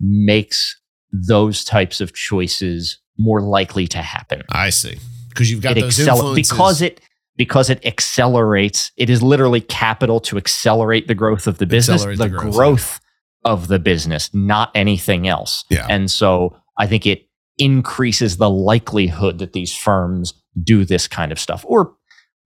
makes 0.00 0.80
those 1.12 1.64
types 1.64 2.00
of 2.00 2.14
choices 2.14 2.98
more 3.18 3.40
likely 3.40 3.86
to 3.88 3.98
happen. 3.98 4.42
I 4.50 4.70
see. 4.70 4.98
Because 5.28 5.50
you've 5.50 5.62
got 5.62 5.76
It 5.76 5.82
those 5.82 5.98
accel- 5.98 6.16
influences. 6.16 6.50
because 6.50 6.82
it 6.82 7.00
because 7.36 7.70
it 7.70 7.84
accelerates. 7.86 8.92
It 8.96 9.08
is 9.08 9.22
literally 9.22 9.60
capital 9.60 10.20
to 10.20 10.36
accelerate 10.36 11.08
the 11.08 11.14
growth 11.14 11.46
of 11.46 11.58
the 11.58 11.66
business, 11.66 12.04
the, 12.04 12.14
the 12.14 12.28
growth, 12.28 12.54
growth 12.54 13.00
of 13.44 13.68
the 13.68 13.78
business, 13.78 14.32
not 14.34 14.70
anything 14.74 15.26
else. 15.26 15.64
Yeah. 15.70 15.86
And 15.88 16.10
so 16.10 16.56
I 16.78 16.86
think 16.86 17.06
it 17.06 17.26
increases 17.58 18.36
the 18.36 18.50
likelihood 18.50 19.38
that 19.38 19.52
these 19.52 19.74
firms 19.74 20.34
do 20.62 20.84
this 20.84 21.08
kind 21.08 21.32
of 21.32 21.38
stuff 21.38 21.64
or 21.66 21.94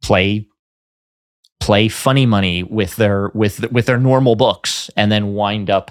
play 0.03 0.49
play 1.61 1.88
funny 1.88 2.27
money 2.27 2.62
with 2.62 2.97
their 2.97 3.31
with 3.35 3.71
with 3.73 3.87
their 3.87 3.99
normal 3.99 4.37
books 4.37 4.90
and 4.97 5.11
then 5.11 5.35
wind 5.35 5.71
up 5.71 5.90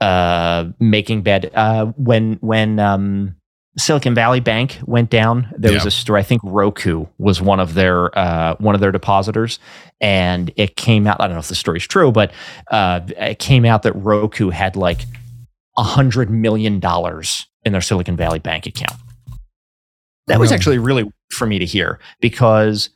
uh 0.00 0.66
making 0.78 1.22
bad 1.22 1.50
uh 1.54 1.86
when 1.96 2.34
when 2.40 2.78
um 2.78 3.34
Silicon 3.78 4.14
Valley 4.14 4.40
Bank 4.40 4.78
went 4.84 5.10
down. 5.10 5.48
There 5.56 5.72
was 5.72 5.86
a 5.86 5.92
story. 5.92 6.20
I 6.20 6.24
think 6.24 6.42
Roku 6.44 7.06
was 7.18 7.40
one 7.40 7.60
of 7.60 7.74
their 7.74 8.16
uh, 8.18 8.56
one 8.58 8.74
of 8.74 8.80
their 8.80 8.90
depositors, 8.90 9.60
and 10.00 10.52
it 10.56 10.76
came 10.76 11.06
out. 11.06 11.20
I 11.20 11.26
don't 11.26 11.34
know 11.34 11.40
if 11.40 11.48
the 11.48 11.54
story's 11.54 11.86
true, 11.86 12.10
but 12.10 12.32
uh, 12.70 13.00
it 13.16 13.38
came 13.38 13.64
out 13.64 13.84
that 13.84 13.92
Roku 13.92 14.50
had 14.50 14.74
like 14.74 15.06
a 15.78 15.84
hundred 15.84 16.30
million 16.30 16.80
dollars 16.80 17.46
in 17.64 17.72
their 17.72 17.80
Silicon 17.80 18.16
Valley 18.16 18.38
Bank 18.38 18.66
account. 18.66 18.98
That 20.26 20.38
was 20.38 20.52
actually 20.52 20.78
really 20.78 21.10
for 21.30 21.46
me 21.46 21.58
to 21.58 21.64
hear 21.64 21.98
because 22.20 22.90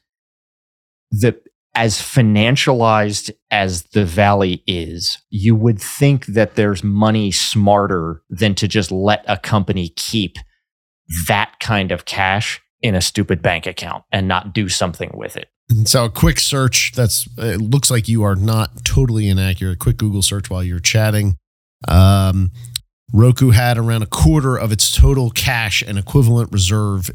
the 1.11 1.41
as 1.75 1.97
financialized 1.97 3.33
as 3.51 3.83
the 3.95 4.05
valley 4.05 4.63
is, 4.67 5.19
you 5.31 5.57
would 5.57 5.81
think 5.81 6.27
that 6.27 6.55
there's 6.55 6.85
money 6.85 7.33
smarter 7.33 8.23
than 8.31 8.55
to 8.55 8.69
just 8.69 8.93
let 8.93 9.25
a 9.27 9.37
company 9.37 9.89
keep 9.97 10.37
that 11.27 11.59
kind 11.59 11.91
of 11.91 12.05
cash 12.05 12.63
in 12.81 12.95
a 12.95 13.01
stupid 13.01 13.43
bank 13.43 13.67
account 13.67 14.05
and 14.13 14.29
not 14.29 14.55
do 14.55 14.69
something 14.69 15.11
with 15.15 15.37
it. 15.37 15.49
So 15.85 16.05
a 16.05 16.11
quick 16.11 16.39
search. 16.39 16.93
That's 16.95 17.29
it. 17.39 17.61
Looks 17.61 17.91
like 17.91 18.07
you 18.07 18.23
are 18.23 18.37
not 18.37 18.85
totally 18.85 19.29
inaccurate. 19.29 19.79
Quick 19.79 19.97
Google 19.97 20.23
search 20.23 20.51
while 20.51 20.63
you're 20.63 20.79
chatting. 20.79 21.39
Um, 21.89 22.53
Roku 23.15 23.51
had 23.51 23.79
around 23.79 24.03
a 24.03 24.07
quarter 24.07 24.57
of 24.57 24.73
its 24.73 24.93
total 24.93 25.31
cash 25.31 25.85
and 25.87 25.97
equivalent 25.97 26.51
reserve 26.51 27.13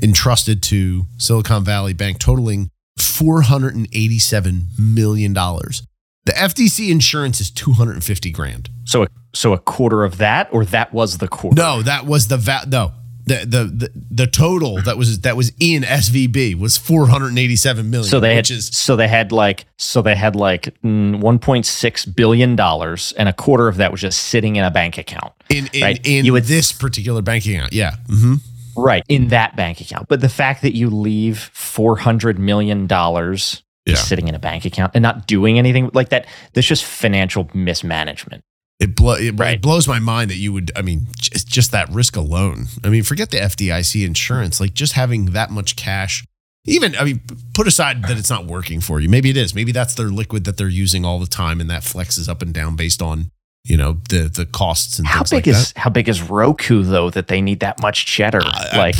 entrusted 0.00 0.62
to 0.62 1.06
Silicon 1.16 1.64
Valley 1.64 1.92
Bank, 1.92 2.20
totaling 2.20 2.70
$487 3.00 4.78
million. 4.78 5.34
The 5.34 6.32
FDC 6.32 6.88
insurance 6.88 7.40
is 7.40 7.50
250 7.50 8.30
grand. 8.30 8.70
So, 8.84 9.02
a, 9.02 9.06
so 9.34 9.52
a 9.52 9.58
quarter 9.58 10.04
of 10.04 10.18
that, 10.18 10.50
or 10.52 10.64
that 10.66 10.92
was 10.92 11.18
the 11.18 11.26
quarter? 11.26 11.60
No, 11.60 11.82
that 11.82 12.06
was 12.06 12.28
the 12.28 12.36
va- 12.36 12.66
no. 12.68 12.92
The, 13.28 13.46
the 13.46 13.64
the 13.64 13.90
the 14.10 14.26
total 14.26 14.80
that 14.82 14.96
was 14.98 15.20
that 15.20 15.36
was 15.36 15.52
in 15.60 15.82
SVB 15.82 16.58
was 16.58 16.76
487 16.76 17.90
million. 17.90 18.08
So 18.08 18.20
they 18.20 18.30
had, 18.34 18.38
which 18.40 18.50
is 18.50 18.66
so 18.68 18.96
they 18.96 19.08
had 19.08 19.30
like, 19.32 19.66
so 19.76 20.02
they 20.02 20.14
had 20.16 20.34
like 20.36 20.74
mm, 20.82 21.20
1.6 21.20 22.16
billion 22.16 22.56
dollars, 22.56 23.12
and 23.18 23.28
a 23.28 23.32
quarter 23.32 23.68
of 23.68 23.76
that 23.76 23.90
was 23.92 24.00
just 24.00 24.20
sitting 24.24 24.56
in 24.56 24.64
a 24.64 24.70
bank 24.70 24.98
account. 24.98 25.32
in 25.50 25.68
in, 25.72 25.82
right. 25.82 26.00
in 26.06 26.24
You 26.24 26.32
would- 26.32 26.44
this 26.44 26.72
particular 26.72 27.22
banking 27.22 27.56
account. 27.56 27.72
Yeah. 27.72 27.96
hmm 28.08 28.34
Right. 28.76 29.02
In 29.08 29.28
that 29.28 29.56
bank 29.56 29.80
account. 29.80 30.06
But 30.08 30.20
the 30.20 30.28
fact 30.28 30.62
that 30.62 30.72
you 30.76 30.88
leave 30.88 31.50
$400 31.52 32.38
million 32.38 32.86
just 32.86 33.62
Yeah. 33.86 33.94
sitting 33.96 34.28
in 34.28 34.34
a 34.36 34.38
bank 34.38 34.64
account 34.64 34.92
and 34.94 35.02
not 35.02 35.26
doing 35.26 35.58
anything 35.58 35.90
like 35.94 36.10
that, 36.10 36.26
that's 36.52 36.66
just 36.66 36.84
financial 36.84 37.50
mismanagement. 37.54 38.42
It, 38.80 38.94
blow, 38.94 39.14
it, 39.14 39.38
it 39.40 39.60
blows 39.60 39.88
my 39.88 39.98
mind 39.98 40.30
that 40.30 40.36
you 40.36 40.52
would. 40.52 40.70
I 40.76 40.82
mean, 40.82 41.08
just, 41.18 41.48
just 41.48 41.72
that 41.72 41.88
risk 41.90 42.14
alone. 42.16 42.66
I 42.84 42.88
mean, 42.88 43.02
forget 43.02 43.30
the 43.30 43.38
FDIC 43.38 44.06
insurance. 44.06 44.60
Like 44.60 44.72
just 44.74 44.92
having 44.92 45.26
that 45.32 45.50
much 45.50 45.74
cash. 45.74 46.24
Even 46.64 46.94
I 46.96 47.04
mean, 47.04 47.20
put 47.54 47.66
aside 47.66 48.02
that 48.04 48.18
it's 48.18 48.30
not 48.30 48.44
working 48.46 48.80
for 48.80 49.00
you. 49.00 49.08
Maybe 49.08 49.30
it 49.30 49.36
is. 49.36 49.54
Maybe 49.54 49.72
that's 49.72 49.94
their 49.94 50.08
liquid 50.08 50.44
that 50.44 50.58
they're 50.58 50.68
using 50.68 51.04
all 51.04 51.18
the 51.18 51.26
time, 51.26 51.60
and 51.60 51.68
that 51.70 51.82
flexes 51.82 52.28
up 52.28 52.40
and 52.42 52.52
down 52.54 52.76
based 52.76 53.00
on 53.02 53.30
you 53.64 53.76
know 53.76 53.96
the 54.10 54.28
the 54.32 54.46
costs 54.46 54.98
and 54.98 55.08
How 55.08 55.20
things 55.24 55.30
big 55.30 55.46
like 55.48 55.56
is 55.56 55.72
how 55.76 55.90
big 55.90 56.08
is 56.08 56.22
Roku 56.22 56.82
though 56.84 57.10
that 57.10 57.26
they 57.28 57.40
need 57.40 57.60
that 57.60 57.80
much 57.82 58.06
cheddar? 58.06 58.42
I- 58.44 58.68
I- 58.72 58.76
like 58.76 58.96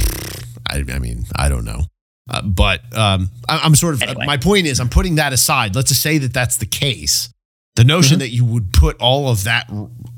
I, 0.70 0.84
I 0.94 0.98
mean, 0.98 1.24
I 1.36 1.48
don't 1.48 1.64
know. 1.64 1.82
Uh, 2.30 2.42
but 2.42 2.80
um, 2.96 3.30
I, 3.48 3.58
I'm 3.64 3.74
sort 3.74 3.94
of, 3.94 4.02
Anyway. 4.02 4.26
my 4.26 4.36
point 4.36 4.66
is, 4.66 4.80
I'm 4.80 4.90
putting 4.90 5.14
that 5.14 5.32
aside. 5.32 5.74
Let's 5.74 5.88
just 5.88 6.02
say 6.02 6.18
that 6.18 6.34
that's 6.34 6.56
the 6.58 6.66
case. 6.66 7.30
The 7.78 7.84
notion 7.84 8.14
Mm-hmm. 8.14 8.20
that 8.20 8.30
you 8.30 8.44
would 8.44 8.72
put 8.72 8.96
all 9.00 9.28
of 9.30 9.44
that, 9.44 9.70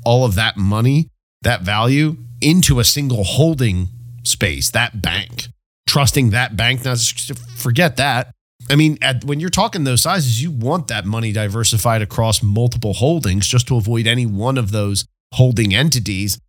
all 0.03 0.25
of 0.25 0.33
that 0.35 0.57
money, 0.57 1.09
that 1.43 1.61
value 1.61 2.17
into 2.41 2.79
a 2.79 2.83
single 2.83 3.23
holding 3.23 3.87
space, 4.23 4.71
that 4.71 4.99
bank, 5.01 5.47
trusting 5.87 6.31
that 6.31 6.57
bank, 6.57 6.83
now 6.83 6.95
forget 7.55 7.97
that. 7.97 8.31
I 8.69 8.75
mean, 8.75 8.97
at, 9.03 9.23
when 9.25 9.39
you're 9.39 9.49
talking 9.51 9.83
those 9.83 10.01
sizes, 10.01 10.41
you 10.41 10.49
want 10.49 10.87
that 10.87 11.05
money 11.05 11.31
diversified 11.31 12.01
across 12.01 12.41
multiple 12.41 12.93
holdings 12.93 13.47
just 13.47 13.67
to 13.67 13.75
avoid 13.77 14.07
any 14.07 14.25
one 14.25 14.57
of 14.57 14.71
those 14.71 15.05
holding 15.33 15.73
entities 15.75 16.39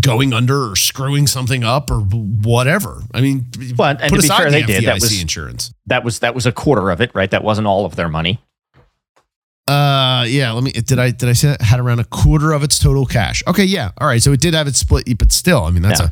going 0.00 0.32
under 0.32 0.70
or 0.70 0.76
screwing 0.76 1.26
something 1.26 1.62
up 1.62 1.90
or 1.90 2.00
whatever. 2.00 3.02
I 3.12 3.20
mean, 3.20 3.46
Well, 3.76 3.90
and 3.90 3.98
to 3.98 4.12
be 4.12 4.18
aside 4.18 4.36
fair, 4.44 4.50
the 4.50 4.60
they 4.60 4.62
did. 4.80 4.84
That 4.86 4.94
was- 5.02 5.20
insurance. 5.20 5.72
that 5.86 6.04
was 6.04 6.20
that 6.20 6.34
was 6.34 6.46
a 6.46 6.52
quarter 6.52 6.90
of 6.90 7.02
it, 7.02 7.10
right? 7.14 7.30
That 7.30 7.44
wasn't 7.44 7.66
all 7.66 7.84
of 7.84 7.96
their 7.96 8.08
money. 8.08 8.40
Uh, 9.68 10.24
yeah. 10.28 10.52
Let 10.52 10.64
me. 10.64 10.72
Did 10.72 10.98
I 10.98 11.10
did 11.10 11.28
I 11.28 11.32
say 11.34 11.50
it 11.52 11.60
had 11.62 11.78
around 11.80 12.00
a 12.00 12.04
quarter 12.04 12.52
of 12.52 12.62
its 12.62 12.78
total 12.78 13.06
cash? 13.06 13.42
Okay, 13.46 13.64
yeah. 13.64 13.90
All 13.98 14.06
right. 14.06 14.22
So 14.22 14.32
it 14.32 14.40
did 14.40 14.54
have 14.54 14.66
its 14.66 14.78
split, 14.78 15.04
but 15.18 15.30
still, 15.32 15.64
I 15.64 15.70
mean, 15.70 15.82
that's 15.82 16.00
Yeah. 16.00 16.06
a. 16.08 16.10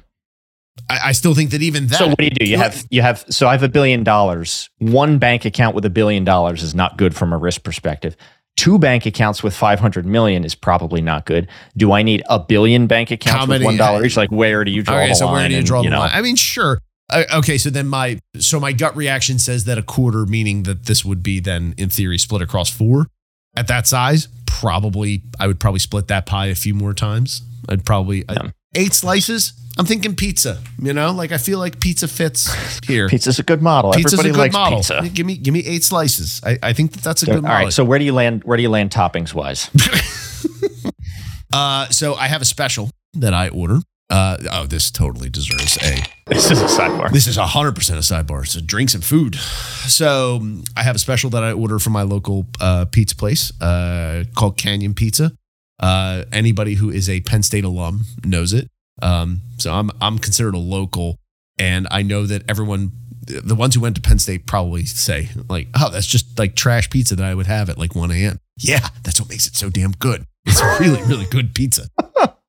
I, 0.88 1.08
I 1.08 1.12
still 1.12 1.34
think 1.34 1.50
that 1.50 1.60
even 1.62 1.88
that. 1.88 1.98
so 1.98 2.08
what 2.08 2.18
do 2.18 2.24
you 2.24 2.30
do? 2.30 2.44
You 2.46 2.56
have 2.58 2.84
you 2.90 3.02
have 3.02 3.24
so 3.28 3.48
I 3.48 3.52
have 3.52 3.62
a 3.62 3.68
billion 3.68 4.04
dollars. 4.04 4.70
One 4.78 5.18
bank 5.18 5.44
account 5.44 5.74
with 5.74 5.84
a 5.84 5.90
billion 5.90 6.24
dollars 6.24 6.62
is 6.62 6.74
not 6.74 6.96
good 6.96 7.14
from 7.14 7.32
a 7.32 7.38
risk 7.38 7.64
perspective. 7.64 8.16
Two 8.56 8.78
bank 8.78 9.06
accounts 9.06 9.42
with 9.42 9.54
500 9.54 10.04
million 10.06 10.44
is 10.44 10.54
probably 10.54 11.00
not 11.00 11.24
good. 11.24 11.48
Do 11.76 11.92
I 11.92 12.02
need 12.02 12.22
a 12.28 12.38
billion 12.38 12.86
bank 12.86 13.10
accounts 13.10 13.36
How 13.36 13.42
with 13.42 13.48
many- 13.50 13.64
one 13.64 13.76
dollar 13.76 14.04
each? 14.04 14.16
Like 14.16 14.30
where 14.30 14.64
do 14.64 14.70
you 14.70 14.82
draw 14.82 14.96
Okay, 14.96 15.08
the 15.08 15.14
so 15.14 15.26
line? 15.26 15.34
where 15.34 15.48
do 15.48 15.54
you 15.54 15.58
and, 15.58 15.66
draw 15.66 15.82
the 15.82 15.90
know, 15.90 15.98
line? 16.00 16.10
I 16.12 16.22
mean, 16.22 16.36
sure. 16.36 16.80
Uh, 17.10 17.24
okay, 17.34 17.58
so 17.58 17.68
then 17.70 17.88
my 17.88 18.18
so 18.38 18.60
my 18.60 18.72
gut 18.72 18.94
reaction 18.96 19.38
says 19.38 19.64
that 19.64 19.76
a 19.76 19.82
quarter, 19.82 20.24
meaning 20.24 20.62
that 20.64 20.86
this 20.86 21.04
would 21.04 21.22
be 21.22 21.40
then 21.40 21.74
in 21.76 21.88
theory 21.88 22.16
split 22.18 22.42
across 22.42 22.70
four. 22.70 23.08
At 23.56 23.66
that 23.68 23.86
size, 23.86 24.28
probably 24.46 25.22
I 25.38 25.46
would 25.46 25.58
probably 25.60 25.80
split 25.80 26.08
that 26.08 26.26
pie 26.26 26.46
a 26.46 26.54
few 26.54 26.74
more 26.74 26.94
times. 26.94 27.42
I'd 27.68 27.84
probably 27.84 28.24
I- 28.28 28.52
eight 28.74 28.94
slices. 28.94 29.52
I'm 29.78 29.86
thinking 29.86 30.14
pizza. 30.14 30.60
You 30.80 30.92
know, 30.92 31.12
like 31.12 31.32
I 31.32 31.38
feel 31.38 31.58
like 31.58 31.80
pizza 31.80 32.06
fits 32.08 32.50
here. 32.86 33.08
Pizza's 33.08 33.38
a 33.38 33.42
good 33.42 33.62
model. 33.62 33.92
Pizza's 33.92 34.14
Everybody 34.20 34.30
a 34.30 34.32
good 34.32 34.38
likes 34.40 34.52
model. 34.54 34.78
pizza. 34.78 35.08
Give 35.14 35.26
me 35.26 35.36
give 35.36 35.54
me 35.54 35.60
eight 35.64 35.84
slices. 35.84 36.40
I, 36.44 36.58
I 36.62 36.72
think 36.72 36.92
that 36.92 37.02
that's 37.02 37.22
a 37.22 37.26
So, 37.26 37.32
good 37.32 37.36
all 37.38 37.42
model. 37.50 37.64
right. 37.66 37.72
So 37.72 37.84
where 37.84 37.98
do 37.98 38.04
you 38.04 38.12
land? 38.12 38.44
Where 38.44 38.56
do 38.56 38.62
you 38.62 38.68
land 38.70 38.90
toppings 38.90 39.32
wise? 39.32 39.70
uh, 41.52 41.88
so 41.88 42.14
I 42.14 42.26
have 42.28 42.42
a 42.42 42.44
special 42.44 42.90
that 43.14 43.34
I 43.34 43.48
order. 43.48 43.78
Uh, 44.10 44.36
oh, 44.50 44.66
this 44.66 44.90
totally 44.90 45.30
deserves 45.30 45.78
a 45.82 46.02
this 46.26 46.50
is 46.50 46.60
a 46.60 46.66
sidebar. 46.66 47.10
This 47.12 47.26
is 47.26 47.36
100% 47.36 47.68
a 47.68 47.98
sidebar. 47.98 48.42
It's 48.42 48.60
drinks 48.62 48.94
and 48.94 49.04
food. 49.04 49.34
So 49.34 50.36
um, 50.36 50.64
I 50.76 50.82
have 50.82 50.96
a 50.96 50.98
special 50.98 51.30
that 51.30 51.42
I 51.42 51.52
order 51.52 51.78
from 51.78 51.92
my 51.92 52.02
local 52.02 52.46
uh, 52.60 52.84
pizza 52.86 53.16
place 53.16 53.52
uh, 53.60 54.24
called 54.36 54.56
Canyon 54.56 54.94
Pizza. 54.94 55.32
Uh, 55.80 56.24
anybody 56.32 56.74
who 56.74 56.90
is 56.90 57.08
a 57.08 57.20
Penn 57.20 57.42
State 57.42 57.64
alum 57.64 58.02
knows 58.24 58.52
it. 58.52 58.68
Um, 59.02 59.40
so 59.58 59.72
I'm, 59.72 59.90
I'm 60.00 60.18
considered 60.18 60.54
a 60.54 60.58
local. 60.58 61.16
And 61.58 61.88
I 61.90 62.02
know 62.02 62.26
that 62.26 62.42
everyone, 62.48 62.92
the 63.22 63.54
ones 63.54 63.74
who 63.74 63.80
went 63.80 63.96
to 63.96 64.02
Penn 64.02 64.18
State 64.18 64.46
probably 64.46 64.86
say, 64.86 65.30
like, 65.48 65.68
oh, 65.74 65.90
that's 65.90 66.06
just 66.06 66.38
like 66.38 66.54
trash 66.54 66.90
pizza 66.90 67.16
that 67.16 67.24
I 67.24 67.34
would 67.34 67.46
have 67.46 67.68
at 67.68 67.78
like 67.78 67.94
1 67.94 68.10
a.m. 68.12 68.38
Yeah, 68.58 68.88
that's 69.02 69.20
what 69.20 69.28
makes 69.28 69.46
it 69.46 69.56
so 69.56 69.68
damn 69.68 69.92
good. 69.92 70.26
It's 70.46 70.62
really, 70.80 71.02
really 71.02 71.26
good 71.26 71.54
pizza. 71.54 71.88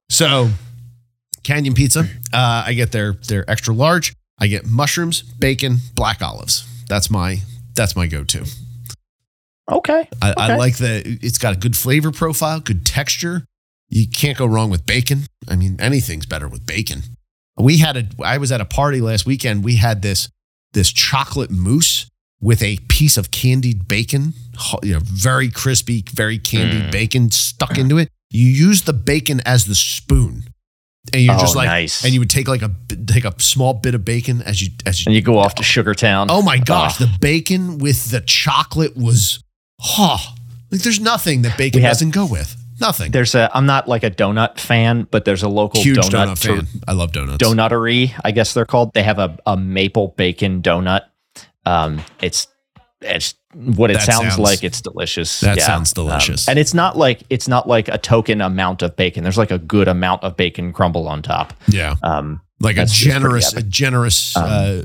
So 0.10 0.50
Canyon 1.44 1.74
Pizza. 1.74 2.02
Uh, 2.34 2.64
I 2.68 2.74
get 2.74 2.92
their 2.92 3.14
their 3.14 3.50
extra 3.50 3.74
large. 3.74 4.14
I 4.40 4.48
get 4.48 4.66
mushrooms, 4.66 5.22
bacon, 5.22 5.78
black 5.96 6.22
olives. 6.22 6.66
That's 6.88 7.10
my 7.10 7.42
that's 7.76 7.96
my 7.96 8.08
go 8.08 8.24
to. 8.24 8.46
Okay. 9.72 10.08
I, 10.22 10.34
I 10.38 10.56
like 10.58 10.78
the 10.78 11.20
it's 11.22 11.38
got 11.38 11.56
a 11.56 11.60
good 11.60 11.78
flavor 11.78 12.12
profile, 12.12 12.60
good 12.60 12.86
texture. 12.86 13.46
You 13.90 14.08
can't 14.08 14.38
go 14.38 14.46
wrong 14.46 14.70
with 14.70 14.86
bacon. 14.86 15.24
I 15.50 15.56
mean, 15.56 15.78
anything's 15.80 16.26
better 16.26 16.48
with 16.48 16.66
bacon. 16.66 17.04
We 17.58 17.78
had 17.78 17.98
a 17.98 18.08
I 18.24 18.38
was 18.38 18.52
at 18.52 18.62
a 18.62 18.66
party 18.66 19.02
last 19.02 19.26
weekend. 19.26 19.64
We 19.64 19.76
had 19.76 20.02
this 20.02 20.30
this 20.74 20.92
chocolate 20.92 21.52
mousse 21.52 22.08
with 22.42 22.64
a 22.64 22.78
piece 22.88 23.18
of 23.18 23.30
candied 23.30 23.88
bacon, 23.88 24.34
you 24.82 24.94
know, 24.94 25.00
very 25.04 25.50
crispy, 25.52 26.04
very 26.12 26.40
candied 26.40 26.86
Mm. 26.86 26.92
bacon 26.92 27.32
stuck 27.32 27.78
into 27.78 27.98
it. 28.00 28.10
You 28.32 28.48
use 28.48 28.82
the 28.84 28.94
bacon 28.94 29.42
as 29.46 29.66
the 29.66 29.76
spoon. 29.76 30.46
And 31.14 31.24
you're 31.24 31.36
Oh, 31.36 31.40
just 31.40 31.56
like 31.56 31.68
nice. 31.68 32.04
and 32.06 32.14
you 32.14 32.20
would 32.20 32.30
take 32.30 32.48
like 32.48 32.62
a 32.62 32.72
take 33.08 33.26
a 33.26 33.34
small 33.42 33.74
bit 33.74 33.96
of 33.96 34.06
bacon 34.06 34.42
as 34.44 34.62
you 34.62 34.70
as 34.86 35.00
you 35.00 35.10
And 35.10 35.16
you 35.16 35.22
go 35.22 35.40
off 35.40 35.56
to 35.56 35.64
Sugar 35.64 35.94
Town. 35.96 36.28
Oh 36.30 36.42
my 36.44 36.58
gosh, 36.60 37.02
Ugh. 37.02 37.08
the 37.10 37.18
bacon 37.20 37.80
with 37.80 38.12
the 38.12 38.22
chocolate 38.22 38.96
was, 38.96 39.44
oh, 39.98 40.18
like 40.72 40.82
there's 40.82 41.00
nothing 41.00 41.42
that 41.42 41.58
bacon 41.58 41.82
have- 41.82 41.92
doesn't 41.92 42.12
go 42.12 42.26
with. 42.26 42.56
Nothing. 42.80 43.12
There's 43.12 43.36
a. 43.36 43.50
I'm 43.54 43.68
not 43.68 43.88
like 43.88 44.04
a 44.04 44.10
donut 44.10 44.60
fan, 44.60 45.08
but 45.12 45.24
there's 45.24 45.44
a 45.44 45.50
local 45.50 45.82
Huge 45.84 45.98
donut, 46.00 46.30
donut 46.36 46.38
fan. 46.40 46.68
I 46.88 46.94
love 46.94 47.12
donuts. 47.12 47.44
Donutery, 47.44 48.12
I 48.24 48.32
guess 48.32 48.56
they're 48.56 48.66
called. 48.66 48.94
They 48.96 49.04
have 49.04 49.20
a, 49.20 49.38
a 49.46 49.56
maple 49.56 50.16
bacon 50.18 50.64
donut. 50.64 51.02
Um, 51.64 52.02
it's 52.24 52.48
it's 53.02 53.36
what 53.54 53.92
it 53.92 54.02
sounds, 54.02 54.30
sounds- 54.36 54.40
like. 54.40 54.64
It's 54.64 54.82
delicious. 54.82 55.40
that 55.42 55.58
Yeah. 55.58 55.66
sounds 55.66 55.92
Um, 55.98 56.06
delicious. 56.06 56.48
and 56.48 56.58
it's 56.60 56.74
not 56.74 56.98
like 56.98 57.24
it's 57.30 57.48
not 57.48 57.68
like 57.68 57.88
a 57.88 57.98
token 57.98 58.42
amount 58.42 58.82
of 58.82 58.96
bacon. 58.96 59.24
There's 59.24 59.38
like 59.38 59.52
a 59.52 59.58
good 59.60 59.88
amount 59.88 60.24
of 60.24 60.38
bacon 60.38 60.72
crumble 60.74 61.08
on 61.08 61.22
top. 61.22 61.54
yeah, 61.68 61.96
Um, 62.04 62.42
like 62.60 62.76
a 62.76 62.82
That's- 62.82 62.92
it's 62.92 63.00
pretty 63.04 63.14
generous, 63.14 63.54
a 63.54 63.62
generous 63.64 64.38
uh, 64.38 64.84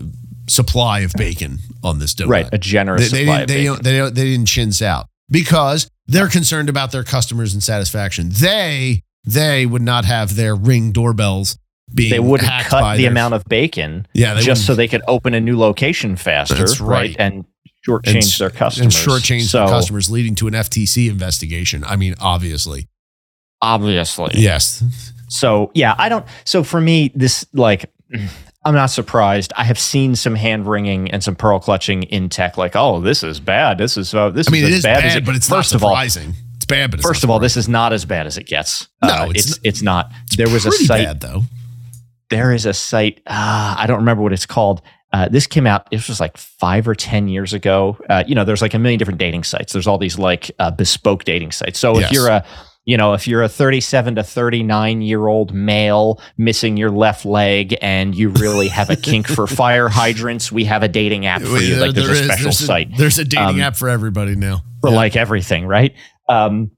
supply 0.48 1.00
of 1.00 1.12
bacon 1.16 1.58
on 1.82 1.98
this 1.98 2.14
donut. 2.14 2.28
right, 2.28 2.48
a 2.52 2.58
generous 2.58 3.10
They, 3.10 3.18
they, 3.18 3.24
supply 3.24 3.38
didn't, 3.44 3.50
of 3.50 3.56
they, 3.56 3.64
don't, 3.64 3.82
they, 3.82 3.96
don't, 3.98 4.14
they 4.14 4.24
didn't 4.24 4.46
chintz 4.46 4.80
out 4.82 5.06
because 5.30 5.88
they're 6.06 6.28
concerned 6.28 6.68
about 6.68 6.92
their 6.92 7.04
customers 7.04 7.52
and 7.54 7.62
satisfaction. 7.62 8.30
They 8.32 9.02
they 9.24 9.66
would 9.66 9.82
not 9.82 10.04
have 10.04 10.36
their 10.36 10.54
ring 10.54 10.92
doorbells 10.92 11.58
being 11.92 12.10
They 12.10 12.20
wouldn't 12.20 12.48
cut 12.64 12.96
the 12.96 13.02
their- 13.02 13.10
amount 13.10 13.34
of 13.34 13.44
bacon 13.46 14.06
yeah 14.14 14.38
just 14.40 14.66
so 14.66 14.74
they 14.74 14.86
could 14.88 15.02
open 15.08 15.34
a 15.34 15.40
new 15.40 15.58
location 15.58 16.16
faster. 16.16 16.54
That's 16.54 16.80
right. 16.80 17.14
And 17.18 17.34
and 17.34 17.44
shortchange 17.86 18.38
their 18.38 18.48
and 18.48 18.56
customers. 18.56 18.94
shortchange 18.94 19.42
so, 19.48 19.58
their 19.60 19.68
customers, 19.68 20.10
leading 20.10 20.34
to 20.36 20.46
an 20.48 20.54
FTC 20.54 21.08
investigation. 21.10 21.84
I 21.84 21.96
mean, 21.96 22.14
obviously, 22.20 22.88
Obviously. 23.62 24.32
yes. 24.34 24.82
So 25.28 25.70
yeah, 25.74 25.94
I 25.98 26.08
don't. 26.08 26.24
So 26.44 26.62
for 26.62 26.80
me, 26.80 27.10
this 27.14 27.46
like, 27.52 27.90
I'm 28.64 28.74
not 28.74 28.86
surprised. 28.86 29.52
I 29.56 29.64
have 29.64 29.78
seen 29.78 30.14
some 30.14 30.34
hand 30.34 30.66
wringing 30.66 31.10
and 31.10 31.22
some 31.24 31.34
pearl 31.34 31.58
clutching 31.58 32.02
in 32.04 32.28
tech. 32.28 32.56
Like, 32.58 32.76
oh, 32.76 33.00
this 33.00 33.22
is 33.22 33.40
bad. 33.40 33.78
This 33.78 33.96
is 33.96 34.14
uh, 34.14 34.30
this 34.30 34.48
I 34.48 34.52
mean, 34.52 34.64
is 34.64 34.68
it 34.68 34.72
as 34.72 34.78
is 34.78 34.84
bad, 34.84 34.94
bad, 35.00 35.04
as 35.06 35.16
it. 35.16 35.24
but 35.24 35.34
it's 35.34 35.48
first 35.48 35.72
not 35.72 35.76
of 35.76 35.84
all, 35.84 35.96
it's 35.98 36.16
bad, 36.66 36.90
but 36.90 37.00
it's 37.00 37.06
first 37.08 37.24
of 37.24 37.30
all, 37.30 37.38
this 37.38 37.56
is 37.56 37.68
not 37.68 37.92
as 37.92 38.04
bad 38.04 38.26
as 38.26 38.36
it 38.38 38.44
gets. 38.46 38.88
No, 39.02 39.08
Uh, 39.08 39.30
it's 39.34 39.50
it's 39.52 39.60
it's 39.64 39.82
not. 39.82 40.12
there 40.36 40.48
was 40.50 40.66
a 40.66 40.70
site. 40.72 41.04
bad 41.06 41.20
though. 41.20 41.42
There 42.28 42.52
is 42.52 42.66
a 42.66 42.74
site. 42.74 43.20
Uh, 43.26 43.74
I 43.78 43.86
don't 43.86 43.98
remember 43.98 44.22
what 44.22 44.32
it's 44.32 44.46
called. 44.46 44.82
Uh, 45.16 45.28
this 45.30 45.46
came 45.46 45.66
out. 45.66 45.86
It 45.90 46.06
was 46.08 46.20
like 46.20 46.36
five 46.36 46.86
or 46.86 46.94
ten 46.94 47.26
years 47.28 47.54
ago. 47.54 47.96
Uh, 48.10 48.22
you 48.26 48.34
know, 48.34 48.44
there's 48.44 48.60
like 48.60 48.74
a 48.74 48.78
million 48.78 48.98
different 48.98 49.18
dating 49.18 49.44
sites. 49.44 49.72
There's 49.72 49.86
all 49.86 49.96
these 49.98 50.18
like 50.18 50.50
uh, 50.58 50.70
bespoke 50.70 51.24
dating 51.24 51.52
sites. 51.52 51.78
So 51.78 51.98
Yes. 51.98 52.10
if 52.10 52.12
you're 52.12 52.28
a 52.28 52.44
you 52.84 52.96
know, 52.96 53.14
if 53.14 53.26
you're 53.26 53.42
a 53.42 53.48
37 53.48 54.14
to 54.16 54.22
39 54.22 55.02
year 55.02 55.26
old 55.26 55.52
male 55.52 56.20
missing 56.36 56.76
your 56.76 56.90
left 56.90 57.24
leg 57.24 57.76
and 57.82 58.14
you 58.14 58.28
really 58.28 58.68
have 58.68 58.90
a 58.90 58.96
kink 58.96 59.26
for 59.26 59.46
fire 59.62 59.88
hydrants, 59.88 60.52
we 60.52 60.64
have 60.66 60.82
a 60.84 60.88
dating 60.88 61.26
app 61.26 61.42
for 61.42 61.58
you. 61.58 61.76
Like 61.76 61.94
there's 61.94 62.06
There 62.06 62.14
a 62.16 62.18
is- 62.20 62.24
special 62.26 62.44
there's 62.44 62.58
site 62.58 62.96
there's 62.96 63.18
a 63.18 63.24
dating 63.24 63.56
Um, 63.56 63.60
app 63.60 63.74
for 63.76 63.88
everybody 63.88 64.36
now. 64.36 64.62
for 64.82 64.90
Yeah. 64.90 64.96
like 64.96 65.16
everything, 65.16 65.66
right? 65.66 65.94
Um, 66.28 66.70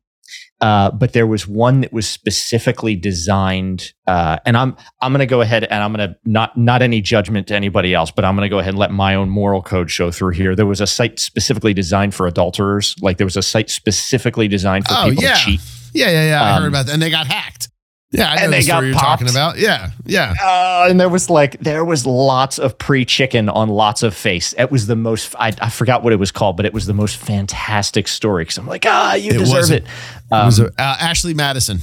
uh, 0.60 0.90
but 0.90 1.12
there 1.12 1.26
was 1.26 1.46
one 1.46 1.82
that 1.82 1.92
was 1.92 2.08
specifically 2.08 2.96
designed, 2.96 3.92
uh, 4.06 4.38
and 4.44 4.56
I'm 4.56 4.76
I'm 5.00 5.12
going 5.12 5.20
to 5.20 5.26
go 5.26 5.40
ahead 5.40 5.64
and 5.64 5.82
I'm 5.84 5.92
going 5.92 6.08
to 6.10 6.16
not 6.24 6.56
not 6.58 6.82
any 6.82 7.00
judgment 7.00 7.46
to 7.48 7.54
anybody 7.54 7.94
else, 7.94 8.10
but 8.10 8.24
I'm 8.24 8.34
going 8.34 8.46
to 8.46 8.48
go 8.48 8.58
ahead 8.58 8.70
and 8.70 8.78
let 8.78 8.90
my 8.90 9.14
own 9.14 9.28
moral 9.30 9.62
code 9.62 9.90
show 9.90 10.10
through 10.10 10.32
here. 10.32 10.56
There 10.56 10.66
was 10.66 10.80
a 10.80 10.86
site 10.86 11.18
specifically 11.20 11.74
designed 11.74 12.14
for 12.14 12.26
adulterers, 12.26 12.96
like 13.00 13.18
there 13.18 13.26
was 13.26 13.36
a 13.36 13.42
site 13.42 13.70
specifically 13.70 14.48
designed 14.48 14.86
for 14.88 14.94
Oh, 14.96 15.08
people 15.10 15.22
yeah. 15.24 15.34
to 15.34 15.40
cheat. 15.40 15.60
Yeah, 15.94 16.10
yeah, 16.10 16.26
yeah. 16.28 16.42
I 16.42 16.50
Um, 16.56 16.62
heard 16.62 16.68
about 16.68 16.86
that. 16.86 16.92
And 16.92 17.02
they 17.02 17.10
got 17.10 17.26
hacked. 17.28 17.68
Yeah, 18.10 18.30
I 18.30 18.36
know 18.36 18.42
and 18.44 18.52
the 18.52 18.56
they 18.56 18.62
got 18.66 18.76
story 18.76 18.86
you're 18.88 18.94
talking 18.98 19.26
popped. 19.26 19.36
about. 19.36 19.58
Yeah, 19.58 19.90
yeah. 20.06 20.34
Uh, 20.42 20.86
and 20.88 20.98
there 20.98 21.10
was 21.10 21.28
like 21.28 21.58
there 21.60 21.84
was 21.84 22.06
lots 22.06 22.58
of 22.58 22.78
pre 22.78 23.04
chicken 23.04 23.48
on 23.50 23.68
lots 23.68 24.02
of 24.02 24.14
face. 24.14 24.54
It 24.56 24.70
was 24.70 24.86
the 24.86 24.96
most 24.96 25.34
I, 25.38 25.52
I 25.60 25.68
forgot 25.68 26.02
what 26.02 26.14
it 26.14 26.16
was 26.18 26.30
called, 26.32 26.56
but 26.56 26.64
it 26.64 26.72
was 26.72 26.86
the 26.86 26.94
most 26.94 27.18
fantastic 27.18 28.08
story 28.08 28.44
because 28.44 28.56
I'm 28.56 28.66
like 28.66 28.86
ah 28.86 29.12
you 29.14 29.32
It 29.32 29.38
deserve 29.38 29.70
it. 29.72 29.82
It 29.84 29.88
was 30.30 30.58
Um, 30.58 30.70
a- 30.78 30.82
uh, 30.82 30.96
Ashley 31.00 31.34
Madison. 31.34 31.80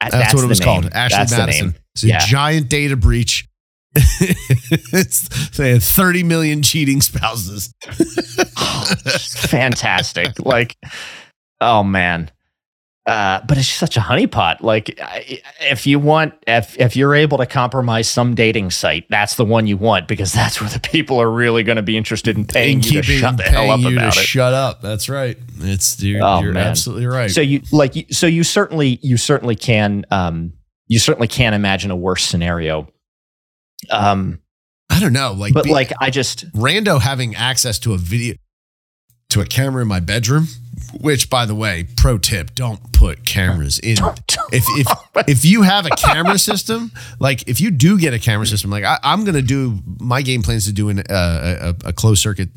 that- 0.00 0.12
That's, 0.12 0.34
what 0.34 0.44
it 0.44 0.46
was 0.46 0.60
name. 0.60 0.64
called. 0.66 0.92
Ashley 0.92 1.16
That's 1.18 1.32
Madison. 1.32 1.74
It's 1.96 2.04
a 2.04 2.06
Yeah. 2.06 2.18
giant 2.26 2.68
data 2.68 2.94
breach. 2.96 3.46
it's 3.96 5.28
they 5.56 5.70
had 5.72 5.82
30 5.82 6.22
million 6.22 6.62
cheating 6.62 7.00
spouses. 7.00 7.74
fantastic. 9.48 10.38
like, 10.44 10.76
oh 11.60 11.82
man. 11.82 12.30
Uh, 13.10 13.44
but 13.44 13.58
it's 13.58 13.66
such 13.66 13.96
a 13.96 14.00
honeypot. 14.00 14.60
Like, 14.60 14.96
if 15.60 15.84
you 15.84 15.98
want, 15.98 16.32
if 16.46 16.78
if 16.78 16.94
you're 16.94 17.16
able 17.16 17.38
to 17.38 17.46
compromise 17.46 18.08
some 18.08 18.36
dating 18.36 18.70
site, 18.70 19.04
that's 19.10 19.34
the 19.34 19.44
one 19.44 19.66
you 19.66 19.76
want 19.76 20.06
because 20.06 20.32
that's 20.32 20.60
where 20.60 20.70
the 20.70 20.78
people 20.78 21.20
are 21.20 21.28
really 21.28 21.64
going 21.64 21.74
to 21.74 21.82
be 21.82 21.96
interested 21.96 22.36
in 22.36 22.44
paying 22.44 22.76
and 22.76 22.86
you 22.86 23.02
to 23.02 23.12
shut 23.12 23.36
the 23.36 23.42
hell 23.42 23.68
up 23.68 23.80
you 23.80 23.96
about 23.98 24.16
it. 24.16 24.20
shut 24.20 24.54
up. 24.54 24.80
That's 24.80 25.08
right. 25.08 25.36
It's 25.58 26.00
you're, 26.00 26.22
Oh, 26.22 26.40
you're 26.40 26.56
absolutely 26.56 27.06
right. 27.06 27.28
So 27.32 27.40
you 27.40 27.62
like, 27.72 27.94
so 28.12 28.28
you 28.28 28.44
certainly, 28.44 29.00
you 29.02 29.16
certainly 29.16 29.56
can, 29.56 30.06
um, 30.12 30.52
you 30.86 31.00
certainly 31.00 31.26
can 31.26 31.52
imagine 31.52 31.90
a 31.90 31.96
worse 31.96 32.22
scenario. 32.22 32.86
Um, 33.90 34.38
I 34.88 35.00
don't 35.00 35.12
know. 35.12 35.32
Like, 35.32 35.52
but 35.52 35.64
be- 35.64 35.72
like, 35.72 35.90
I 36.00 36.10
just, 36.10 36.48
Rando 36.52 37.00
having 37.00 37.34
access 37.34 37.80
to 37.80 37.92
a 37.92 37.98
video 37.98 38.36
to 39.30 39.40
a 39.40 39.46
camera 39.46 39.82
in 39.82 39.88
my 39.88 40.00
bedroom, 40.00 40.46
which 41.00 41.30
by 41.30 41.46
the 41.46 41.54
way, 41.54 41.86
pro 41.96 42.18
tip, 42.18 42.54
don't 42.54 42.92
put 42.92 43.24
cameras 43.24 43.78
in. 43.78 43.96
If 44.52 44.64
if 44.76 44.86
if 45.28 45.44
you 45.44 45.62
have 45.62 45.86
a 45.86 45.90
camera 45.90 46.38
system, 46.38 46.90
like 47.18 47.46
if 47.48 47.60
you 47.60 47.70
do 47.70 47.98
get 47.98 48.12
a 48.14 48.18
camera 48.18 48.46
system, 48.46 48.70
like 48.70 48.84
I, 48.84 48.98
I'm 49.02 49.24
gonna 49.24 49.42
do 49.42 49.78
my 50.00 50.22
game 50.22 50.42
plans 50.42 50.66
to 50.66 50.72
do 50.72 50.88
an, 50.88 51.00
uh, 51.00 51.72
a, 51.84 51.88
a 51.88 51.92
closed 51.92 52.22
circuit 52.22 52.48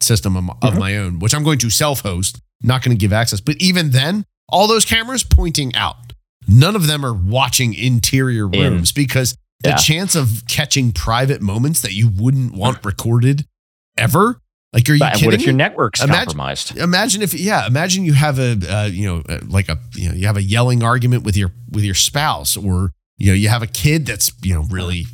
system 0.00 0.36
of, 0.36 0.44
Mm-hmm. 0.44 0.78
my 0.78 0.96
own, 0.96 1.18
which 1.18 1.34
I'm 1.34 1.44
going 1.44 1.58
to 1.58 1.70
self 1.70 2.00
host, 2.00 2.40
not 2.62 2.82
going 2.82 2.96
to 2.96 3.00
give 3.00 3.12
access. 3.12 3.40
But 3.40 3.56
even 3.60 3.90
then, 3.90 4.24
all 4.48 4.66
those 4.66 4.84
cameras 4.84 5.22
pointing 5.22 5.74
out, 5.76 5.96
none 6.48 6.74
of 6.74 6.86
them 6.86 7.04
are 7.06 7.12
watching 7.14 7.72
interior 7.74 8.46
In. 8.52 8.72
rooms 8.72 8.90
because 8.92 9.36
the 9.62 9.74
chance 9.74 10.16
of 10.16 10.42
catching 10.48 10.90
private 10.90 11.40
moments 11.40 11.82
that 11.82 11.92
you 11.92 12.08
wouldn't 12.08 12.52
want 12.52 12.84
recorded 12.84 13.46
ever, 13.96 14.40
like, 14.72 14.88
are 14.88 14.94
you 14.94 14.98
but 15.00 15.12
kidding 15.14 15.26
what 15.26 15.34
if 15.34 15.44
your 15.44 15.54
network's 15.54 16.02
Imagine- 16.02 16.24
compromised? 16.24 16.76
imagine 16.78 17.22
if 17.22 17.34
yeah 17.34 17.66
imagine 17.66 18.04
you 18.04 18.12
have 18.14 18.38
a 18.38 18.56
uh, 18.68 18.84
you 18.86 19.06
know 19.06 19.22
uh, 19.28 19.38
like 19.46 19.68
a 19.68 19.78
you 19.94 20.08
know 20.08 20.14
you 20.14 20.26
have 20.26 20.36
a 20.36 20.42
yelling 20.42 20.82
argument 20.82 21.24
with 21.24 21.36
your 21.36 21.50
with 21.70 21.84
your 21.84 21.94
spouse 21.94 22.56
or 22.56 22.92
you 23.18 23.28
know 23.28 23.34
you 23.34 23.48
have 23.48 23.62
a 23.62 23.66
kid 23.66 24.06
that's 24.06 24.32
you 24.42 24.54
know 24.54 24.64
really 24.70 25.04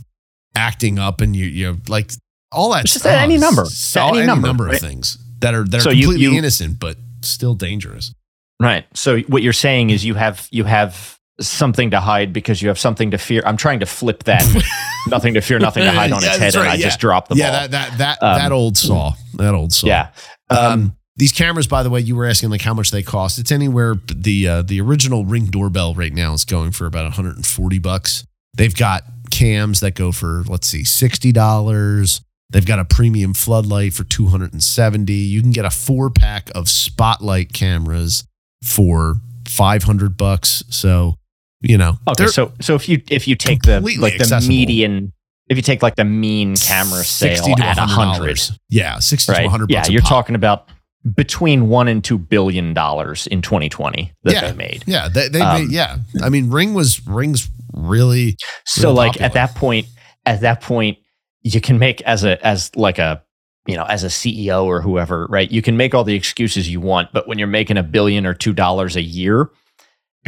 acting 0.55 0.99
up 0.99 1.21
and 1.21 1.35
you 1.37 1.47
you 1.47 1.67
know 1.73 1.79
like 1.89 2.13
all 2.53 2.73
that 2.73 2.85
It's 2.85 2.93
just 2.95 3.05
stuff. 3.05 3.19
any 3.19 3.37
number. 3.37 3.65
so 3.67 4.09
Any 4.09 4.19
any 4.19 4.27
number, 4.27 4.47
number, 4.47 4.65
of 4.67 4.73
right? 4.73 4.81
things 4.81 5.19
that 5.41 5.55
are 5.55 5.65
that 5.65 5.79
are 5.79 5.81
So 5.81 5.91
you- 5.91 6.05
completely 6.07 6.33
you- 6.33 6.39
innocent 6.39 6.79
but 6.81 6.97
still 7.23 7.55
dangerous 7.55 8.13
Right. 8.61 8.87
So 8.93 9.21
what 9.29 9.43
you're 9.45 9.53
saying 9.53 9.91
is 9.91 10.05
you 10.05 10.15
have 10.15 10.49
you 10.51 10.65
have 10.65 11.18
something 11.41 11.91
to 11.93 12.01
hide 12.01 12.33
because 12.33 12.61
you 12.63 12.69
have 12.69 12.79
something 12.79 13.11
to 13.13 13.19
fear. 13.19 13.43
I'm 13.47 13.57
trying 13.57 13.81
to 13.81 13.87
flip 13.87 14.25
that 14.25 14.45
nothing 15.09 15.35
to 15.35 15.41
fear, 15.41 15.59
nothing 15.59 15.85
to 15.85 15.93
hide 15.93 16.13
on 16.13 16.23
Yeah, 16.23 16.29
its 16.29 16.37
head, 16.39 16.47
that's 16.53 16.57
and 16.57 16.69
I 16.69 16.75
yeah. 16.75 16.85
just 16.87 17.01
drop 17.01 17.29
the 17.29 17.37
yeah 17.37 17.51
ball. 17.51 17.69
that 17.69 17.99
that 17.99 17.99
that 17.99 18.23
Um, 18.23 18.39
that 18.39 18.53
old 18.53 18.77
saw 18.77 19.13
that 19.35 19.55
old 19.55 19.73
saw 19.73 19.87
yeah. 19.87 20.09
um, 20.51 20.59
Um, 20.59 20.97
these 21.17 21.33
cameras 21.33 21.67
by 21.67 21.83
the 21.83 21.91
way 21.91 22.01
you 22.01 22.15
were 22.17 22.27
asking 22.27 22.51
like 22.51 22.63
how 22.63 22.75
much 22.75 22.91
they 22.91 23.03
cost 23.03 23.39
it's 23.39 23.51
anywhere 23.53 23.95
the 24.13 24.49
uh, 24.49 24.63
the 24.63 24.81
original 24.81 25.25
ring 25.25 25.47
doorbell 25.47 25.95
right 25.95 26.13
now 26.13 26.33
is 26.33 26.45
going 26.45 26.71
for 26.73 26.87
about 26.87 27.05
140 27.05 27.79
bucks 27.81 28.25
they've 28.57 28.75
got 28.75 29.03
cams 29.31 29.81
that 29.81 29.95
go 29.95 30.11
for 30.13 30.43
let's 30.49 30.67
see 30.69 30.83
$60 30.83 32.21
they've 32.51 32.67
got 32.67 32.79
a 32.79 32.85
premium 32.85 33.35
floodlight 33.35 33.93
for 33.95 34.05
270 34.05 35.13
you 35.13 35.41
can 35.43 35.51
get 35.51 35.65
a 35.65 35.71
four 35.71 36.11
pack 36.11 36.51
of 36.55 36.69
spotlight 36.69 37.53
cameras 37.53 38.25
for 38.65 39.17
500 39.47 40.17
bucks 40.17 40.63
so 40.71 41.17
you 41.61 41.77
know 41.79 41.95
okay. 42.09 42.27
So 42.29 42.53
so 42.61 42.75
if 42.75 42.89
you 42.89 43.03
if 43.11 43.27
you 43.29 43.35
take 43.37 43.63
the 43.63 43.81
like 43.81 44.15
the 44.15 44.21
accessible. 44.23 44.49
median 44.55 45.13
if 45.49 45.57
you 45.57 45.63
take 45.63 45.83
like 45.83 45.97
the 45.97 46.05
mean 46.05 46.55
camera 46.57 47.03
sale 47.03 47.37
60 47.37 47.55
to 47.55 47.65
at 47.65 47.79
a 47.79 47.83
hundred, 47.83 48.39
yeah 48.69 48.99
60 48.99 49.33
to 49.35 49.43
100 49.43 49.71
Yeah, 49.71 49.87
you're 49.89 50.03
pop. 50.03 50.09
talking 50.11 50.35
about 50.35 50.69
between 51.15 51.69
one 51.69 51.89
and 51.89 52.05
two 52.05 52.19
billion 52.19 52.75
dollars 52.75 53.27
in 53.29 53.41
2020 53.43 54.13
that 54.25 54.33
Yeah. 54.33 54.51
they 54.51 54.57
made. 54.57 54.85
yeah 54.87 55.09
they, 55.09 55.29
they 55.29 55.41
Um, 55.41 55.63
made, 55.63 55.73
yeah 55.73 55.97
i 56.23 56.29
mean 56.29 56.51
ring 56.51 56.75
was 56.75 57.05
rings 57.07 57.49
really 57.73 58.37
So 58.67 58.89
Really 58.89 58.95
like 58.97 59.13
popular. 59.13 59.27
at 59.27 59.33
that 59.35 59.55
point, 59.55 59.87
at 60.27 60.41
that 60.43 60.61
point, 60.61 60.99
you 61.43 61.61
can 61.61 61.79
make 61.79 62.03
as 62.03 62.25
a 62.25 62.45
as 62.47 62.75
like 62.77 62.99
a 62.99 63.23
you 63.67 63.77
know 63.77 63.85
as 63.85 64.03
a 64.05 64.09
CEO 64.09 64.65
or 64.65 64.81
whoever, 64.83 65.27
right? 65.27 65.51
You 65.51 65.63
can 65.63 65.77
make 65.77 65.95
all 65.95 66.03
the 66.05 66.15
excuses 66.15 66.69
you 66.69 66.81
want, 66.81 67.11
but 67.13 67.27
when 67.29 67.39
you're 67.39 67.47
making 67.47 67.77
a 67.79 67.83
billion 67.83 68.27
or 68.27 68.35
two 68.35 68.53
dollars 68.53 68.97
a 68.97 69.03
year, 69.03 69.49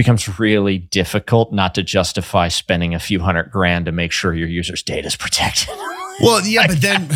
becomes 0.00 0.38
really 0.38 0.78
difficult 0.78 1.52
not 1.52 1.74
to 1.74 1.82
justify 1.82 2.48
spending 2.48 2.94
a 2.94 2.98
few 2.98 3.20
hundred 3.20 3.50
grand 3.50 3.84
to 3.86 3.92
make 3.92 4.12
sure 4.12 4.34
your 4.34 4.48
users' 4.48 4.82
data 4.82 5.06
is 5.08 5.16
protected. 5.16 5.68
Well, 6.22 6.46
yeah, 6.46 6.66
but 6.66 6.82
then, 6.82 7.08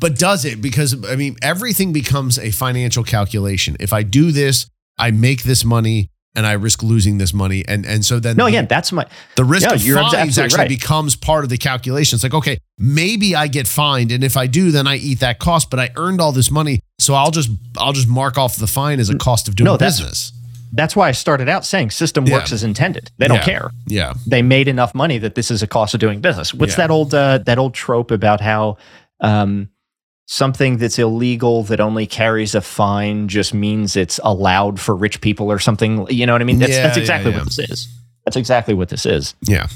but 0.00 0.18
does 0.18 0.44
it? 0.44 0.60
Because 0.60 0.92
I 1.06 1.16
mean, 1.16 1.36
everything 1.40 1.94
becomes 1.94 2.38
a 2.38 2.50
financial 2.50 3.02
calculation. 3.04 3.74
If 3.80 3.94
I 3.94 4.02
do 4.02 4.32
this, 4.32 4.66
I 4.98 5.12
make 5.12 5.44
this 5.44 5.64
money, 5.64 6.10
and 6.34 6.46
I 6.46 6.52
risk 6.52 6.82
losing 6.82 7.16
this 7.16 7.32
money, 7.32 7.64
and 7.66 7.86
and 7.86 8.04
so 8.04 8.20
then 8.20 8.36
no, 8.36 8.44
again, 8.44 8.66
that's 8.68 8.92
my 8.92 9.06
the 9.36 9.44
risk 9.46 9.66
Yeah, 9.66 9.76
of 9.76 9.82
you're 9.86 9.96
fines 9.96 10.36
actually 10.36 10.58
right. 10.58 10.68
becomes 10.68 11.16
part 11.16 11.44
of 11.44 11.48
the 11.48 11.56
calculation. 11.56 12.16
It's 12.16 12.22
like, 12.22 12.34
okay, 12.34 12.58
maybe 12.76 13.34
I 13.34 13.46
get 13.46 13.66
fined, 13.66 14.12
and 14.12 14.22
if 14.22 14.36
I 14.36 14.46
do, 14.46 14.70
then 14.72 14.86
I 14.86 14.96
eat 14.96 15.20
that 15.20 15.38
cost. 15.38 15.70
But 15.70 15.80
I 15.80 15.88
earned 15.96 16.20
all 16.20 16.32
this 16.32 16.50
money, 16.50 16.80
so 16.98 17.14
I'll 17.14 17.30
just 17.30 17.48
I'll 17.78 17.94
just 17.94 18.08
mark 18.08 18.36
off 18.36 18.56
the 18.56 18.66
fine 18.66 19.00
as 19.00 19.08
a 19.08 19.16
cost 19.16 19.48
of 19.48 19.56
doing 19.56 19.64
No, 19.72 19.78
business. 19.78 20.32
That's 20.72 20.94
why 20.94 21.08
I 21.08 21.12
started 21.12 21.48
out 21.48 21.64
saying 21.64 21.90
system 21.90 22.26
Yeah. 22.26 22.34
works 22.34 22.52
as 22.52 22.62
intended. 22.62 23.10
They 23.18 23.28
don't 23.28 23.38
Yeah. 23.38 23.44
care. 23.44 23.70
Yeah, 23.86 24.14
they 24.26 24.42
made 24.42 24.68
enough 24.68 24.94
money 24.94 25.18
that 25.18 25.34
this 25.34 25.50
is 25.50 25.62
a 25.62 25.66
cost 25.66 25.94
of 25.94 26.00
doing 26.00 26.20
business. 26.20 26.52
What's 26.54 26.72
Yeah. 26.72 26.76
that 26.86 26.90
old 26.90 27.14
uh, 27.14 27.38
that 27.46 27.58
old 27.58 27.74
trope 27.74 28.10
about 28.10 28.40
how 28.40 28.76
um, 29.20 29.68
something 30.26 30.76
that's 30.78 30.98
illegal 30.98 31.64
that 31.64 31.80
only 31.80 32.06
carries 32.06 32.54
a 32.54 32.60
fine 32.60 33.26
just 33.28 33.52
means 33.52 33.96
it's 33.96 34.20
allowed 34.22 34.78
for 34.80 34.94
rich 34.94 35.20
people 35.20 35.50
or 35.50 35.58
something? 35.58 36.06
You 36.10 36.26
know 36.26 36.32
what 36.32 36.40
I 36.40 36.44
mean? 36.44 36.58
That's 36.58 36.72
Yeah, 36.72 36.82
that's 36.84 36.96
exactly 36.98 37.32
yeah. 37.32 37.38
what 37.38 37.46
this 37.46 37.58
is. 37.58 37.88
That's 38.24 38.36
exactly 38.36 38.74
what 38.74 38.88
this 38.88 39.06
is. 39.06 39.34
yeah. 39.42 39.66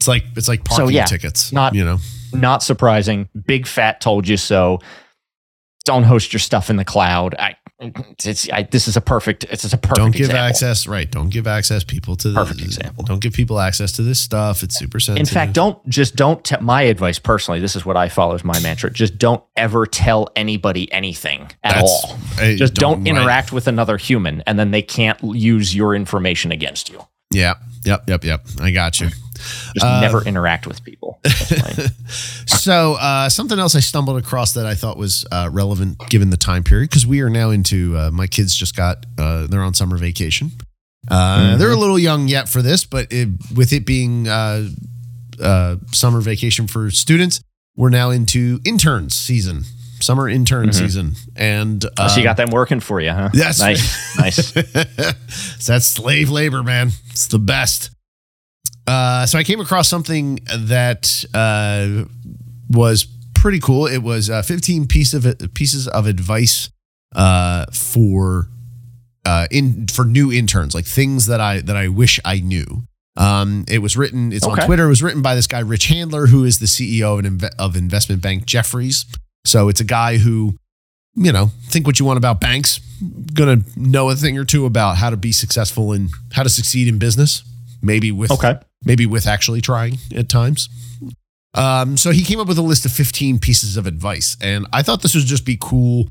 It's 0.00 0.06
like 0.06 0.24
it's 0.36 0.46
like 0.48 0.60
So, 0.68 0.76
parking 0.76 0.94
yeah, 0.96 1.04
tickets. 1.06 1.52
not- 1.52 1.74
you 1.74 1.84
know. 1.84 1.98
Not 2.32 2.62
surprising. 2.62 3.28
Big 3.46 3.66
fat 3.66 4.00
told 4.00 4.28
you 4.28 4.36
so. 4.36 4.80
Don't 5.84 6.04
host 6.04 6.32
your 6.34 6.40
stuff 6.40 6.68
in 6.68 6.76
the 6.76 6.84
cloud. 6.84 7.34
I, 7.38 7.56
it's 7.80 8.50
I, 8.50 8.64
this 8.64 8.88
is 8.88 8.96
a 8.96 9.00
perfect. 9.00 9.44
It's 9.44 9.62
just 9.62 9.72
a 9.74 9.78
perfect. 9.78 9.96
don't 9.98 10.10
give 10.10 10.22
example. 10.22 10.44
access 10.44 10.86
right 10.88 11.08
don't 11.10 11.28
give 11.28 11.46
access 11.46 11.84
people 11.84 12.16
to 12.16 12.28
the 12.30 12.34
Perfect 12.34 12.60
example. 12.60 13.04
don't 13.04 13.20
give 13.20 13.32
people 13.32 13.60
access 13.60 13.92
to 13.92 14.02
this 14.02 14.18
stuff 14.18 14.62
it's 14.64 14.76
super 14.76 14.98
sensitive 14.98 15.28
In 15.28 15.32
fact, 15.32 15.52
don't 15.52 15.88
just 15.88 16.16
don't. 16.16 16.60
My 16.60 16.82
advice 16.82 17.18
personally, 17.20 17.60
this 17.60 17.76
is 17.76 17.86
what 17.86 17.96
I 17.96 18.08
follow 18.08 18.34
as 18.34 18.42
my 18.44 18.58
mantra. 18.60 18.90
Just 18.90 19.16
don't 19.18 19.42
ever 19.56 19.86
tell 19.86 20.28
anybody 20.34 20.90
anything 20.92 21.42
at 21.62 21.74
That's- 21.74 21.84
all. 22.04 22.18
eh, 22.40 22.56
Just 22.56 22.74
don't, 22.74 22.98
right. 22.98 23.06
interact 23.08 23.52
with 23.52 23.68
another 23.68 23.96
human, 23.96 24.42
and 24.46 24.58
then 24.58 24.72
they 24.72 24.82
can't 24.82 25.18
use 25.22 25.74
your 25.74 25.94
information 25.94 26.50
against 26.50 26.88
you. 26.88 27.00
yeah 27.32 27.54
yep 27.88 28.08
yep 28.08 28.22
yep. 28.24 28.46
I 28.60 28.70
got 28.70 29.00
you. 29.00 29.08
Just 29.74 29.84
Uh, 29.86 30.00
never 30.00 30.24
interact 30.24 30.66
with 30.66 30.82
people. 30.84 31.20
So 32.46 32.94
uh, 32.94 33.28
something 33.28 33.58
else 33.58 33.74
i 33.76 33.80
stumbled 33.80 34.18
across 34.18 34.52
that 34.54 34.66
i 34.66 34.74
thought 34.74 34.96
was 34.98 35.24
uh, 35.32 35.48
relevant 35.52 35.98
given 36.10 36.30
the 36.30 36.36
time 36.36 36.62
period 36.64 36.90
because 36.90 37.06
we 37.06 37.20
are 37.20 37.30
now 37.30 37.50
into 37.50 37.96
uh, 37.96 38.10
my 38.10 38.26
kids 38.26 38.54
just 38.54 38.74
got 38.76 39.06
uh, 39.18 39.46
they're 39.46 39.62
on 39.62 39.74
summer 39.74 39.96
vacation. 39.96 40.50
Uh, 41.10 41.38
Mm-hmm. 41.38 41.58
they're 41.58 41.70
a 41.70 41.76
little 41.76 41.98
young 41.98 42.28
yet 42.28 42.48
for 42.48 42.60
this 42.62 42.84
but 42.84 43.06
it, 43.12 43.28
with 43.54 43.72
it 43.72 43.86
being 43.86 44.28
uh, 44.28 44.68
uh, 45.40 45.76
summer 45.92 46.20
vacation 46.20 46.66
for 46.66 46.90
students 46.90 47.40
we're 47.76 47.88
now 47.90 48.10
into 48.10 48.60
interns 48.64 49.14
season 49.14 49.62
summer 50.00 50.28
intern 50.28 50.72
season, 50.72 51.14
and 51.36 51.84
uh, 51.98 52.08
so 52.08 52.18
you 52.18 52.24
got 52.24 52.36
them 52.36 52.50
working 52.50 52.80
for 52.80 53.00
you, 53.00 53.10
huh? 53.10 53.30
Yes. 53.32 53.60
Nice. 53.60 54.18
Nice. 54.18 54.56
it's 54.56 55.66
that 55.66 55.82
slave 55.82 56.30
labor, 56.30 56.62
man. 56.62 56.90
It's 57.10 57.26
the 57.26 57.38
best. 57.38 57.90
Uh, 58.86 59.26
so 59.26 59.38
I 59.38 59.44
came 59.44 59.60
across 59.60 59.88
something 59.88 60.40
that 60.56 61.24
uh, 61.34 62.04
was 62.70 63.06
pretty 63.34 63.60
cool. 63.60 63.86
It 63.86 63.98
was 64.02 64.30
uh, 64.30 64.42
15 64.42 64.86
piece 64.86 65.12
of 65.14 65.26
pieces 65.54 65.86
of 65.88 66.06
advice 66.06 66.70
uh, 67.14 67.66
for 67.72 68.48
uh, 69.26 69.46
in 69.50 69.86
for 69.88 70.04
new 70.04 70.32
interns, 70.32 70.74
like 70.74 70.86
things 70.86 71.26
that 71.26 71.40
I 71.40 71.60
that 71.60 71.76
I 71.76 71.88
wish 71.88 72.18
I 72.24 72.40
knew. 72.40 72.84
Um, 73.16 73.64
it 73.68 73.80
was 73.80 73.96
written. 73.96 74.32
It's 74.32 74.46
Okay. 74.46 74.62
on 74.62 74.66
Twitter. 74.66 74.84
It 74.86 74.88
was 74.88 75.02
written 75.02 75.22
by 75.22 75.34
this 75.34 75.46
guy 75.48 75.58
Rich 75.58 75.86
Handler, 75.86 76.28
who 76.28 76.44
is 76.44 76.60
the 76.60 76.66
CEO 76.66 77.18
of 77.18 77.24
inve- 77.24 77.54
of 77.58 77.76
investment 77.76 78.22
bank 78.22 78.46
Jefferies. 78.46 79.04
So 79.44 79.68
it's 79.68 79.80
a 79.80 79.84
guy 79.84 80.18
who, 80.18 80.54
you 81.14 81.32
know, 81.32 81.50
think 81.68 81.86
what 81.86 81.98
you 81.98 82.04
want 82.06 82.18
about 82.18 82.40
banks. 82.40 82.80
Gonna 83.32 83.62
know 83.76 84.10
a 84.10 84.16
thing 84.16 84.36
or 84.38 84.44
two 84.44 84.66
about 84.66 84.96
how 84.96 85.10
to 85.10 85.16
be 85.16 85.32
successful 85.32 85.92
and 85.92 86.10
how 86.32 86.42
to 86.42 86.48
succeed 86.48 86.88
in 86.88 86.98
business. 86.98 87.42
Maybe 87.80 88.10
with 88.12 88.30
Okay. 88.32 88.56
maybe 88.84 89.06
with 89.06 89.26
actually 89.26 89.60
trying 89.60 89.98
at 90.14 90.28
times. 90.28 90.68
Um, 91.54 91.96
so 91.96 92.10
he 92.10 92.22
came 92.24 92.40
up 92.40 92.46
with 92.48 92.58
a 92.58 92.62
list 92.62 92.84
of 92.84 92.92
15 92.92 93.38
pieces 93.38 93.76
of 93.76 93.86
advice, 93.86 94.36
and 94.40 94.66
I 94.72 94.82
thought 94.82 95.00
this 95.02 95.14
would 95.14 95.24
just 95.24 95.44
be 95.46 95.56
cool 95.60 96.08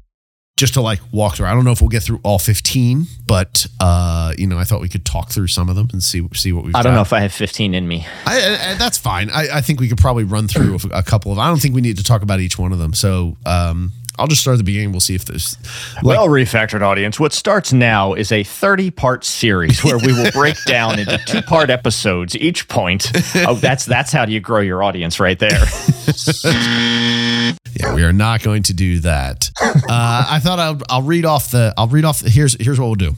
just 0.58 0.74
to 0.74 0.82
like 0.82 1.00
walk 1.12 1.36
through. 1.36 1.46
I 1.46 1.54
don't 1.54 1.64
know 1.64 1.72
if 1.72 1.82
we'll 1.82 1.90
get 1.90 2.04
through 2.04 2.20
all 2.24 2.40
15, 2.40 3.06
but 3.26 3.68
uh, 3.80 4.34
you 4.38 4.48
know, 4.48 4.58
I 4.58 4.64
thought 4.64 4.82
we 4.82 4.90
could 4.90 5.06
talk 5.06 5.30
through 5.30 5.48
some 5.48 5.70
of 5.70 5.76
them 5.76 5.88
and 5.94 6.04
see 6.04 6.28
see 6.34 6.52
what 6.52 6.66
we've. 6.66 6.76
I 6.76 6.82
don't 6.82 6.92
got. 6.92 6.96
know 6.96 7.02
if 7.04 7.14
I 7.14 7.20
have 7.22 7.32
15 7.32 7.74
in 7.74 7.88
me. 7.88 8.06
I, 8.26 8.72
I, 8.72 8.74
that's 8.74 8.98
fine. 8.98 9.30
I, 9.30 9.48
I 9.58 9.62
think 9.62 9.80
we 9.80 9.88
could 9.88 10.00
probably 10.00 10.24
run 10.24 10.48
through 10.48 10.76
a, 10.92 10.98
a 10.98 11.04
couple 11.04 11.32
of. 11.32 11.40
I 11.40 11.48
don't 11.48 11.62
think 11.62 11.76
we 11.76 11.82
need 11.82 11.98
to 11.98 12.04
talk 12.04 12.24
about 12.24 12.40
each 12.40 12.58
one 12.58 12.74
of 12.74 12.80
them. 12.80 12.94
So 12.94 13.38
um, 13.46 13.94
I'll 14.20 14.28
just 14.28 14.42
start 14.42 14.56
at 14.56 14.58
the 14.58 14.64
beginning. 14.64 14.92
We'll 14.92 15.00
see 15.00 15.16
if 15.16 15.26
there's. 15.26 15.58
Like, 15.96 16.18
well, 16.18 16.28
refactored 16.28 16.82
audience, 16.82 17.20
what 17.20 17.34
starts 17.34 17.72
now 17.74 18.14
is 18.14 18.32
a 18.32 18.44
30 18.44 18.92
part 18.92 19.24
series 19.24 19.84
where 19.84 19.98
we 19.98 20.14
will 20.14 20.32
break 20.32 20.56
down 20.66 21.00
into 21.00 21.18
two 21.20 21.42
part 21.42 21.70
episodes 21.70 22.36
each 22.36 22.68
point. 22.68 23.12
Oh, 23.36 23.56
that's 23.56 23.86
that's 23.86 24.12
how 24.12 24.26
you 24.26 24.40
grow 24.40 24.62
your 24.62 24.84
audience 24.84 25.20
right 25.20 25.38
there. 25.40 25.64
Yeah, 27.80 27.94
we 27.94 28.04
are 28.04 28.14
not 28.14 28.42
going 28.42 28.64
to 28.64 28.74
do 28.74 29.00
that. 29.02 29.52
Uh, 29.62 29.76
I 29.90 30.40
thought 30.40 30.58
I'll, 30.58 30.80
I'll 30.90 31.02
read 31.04 31.26
off 31.26 31.52
the. 31.52 31.76
I'll 31.78 31.88
read 31.88 32.06
off. 32.06 32.22
The, 32.22 32.30
Here's 32.30 32.60
here's 32.60 32.80
what 32.80 32.88
we'll 32.88 32.96
do. 32.96 33.14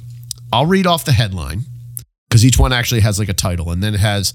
I'll 0.52 0.66
read 0.66 0.86
off 0.86 1.06
the 1.06 1.14
headline 1.14 1.62
because 2.30 2.46
each 2.46 2.60
one 2.60 2.74
actually 2.74 3.00
has 3.02 3.20
like 3.20 3.30
a 3.30 3.34
title, 3.34 3.72
and 3.72 3.82
then 3.82 3.94
it 3.94 4.02
has 4.02 4.34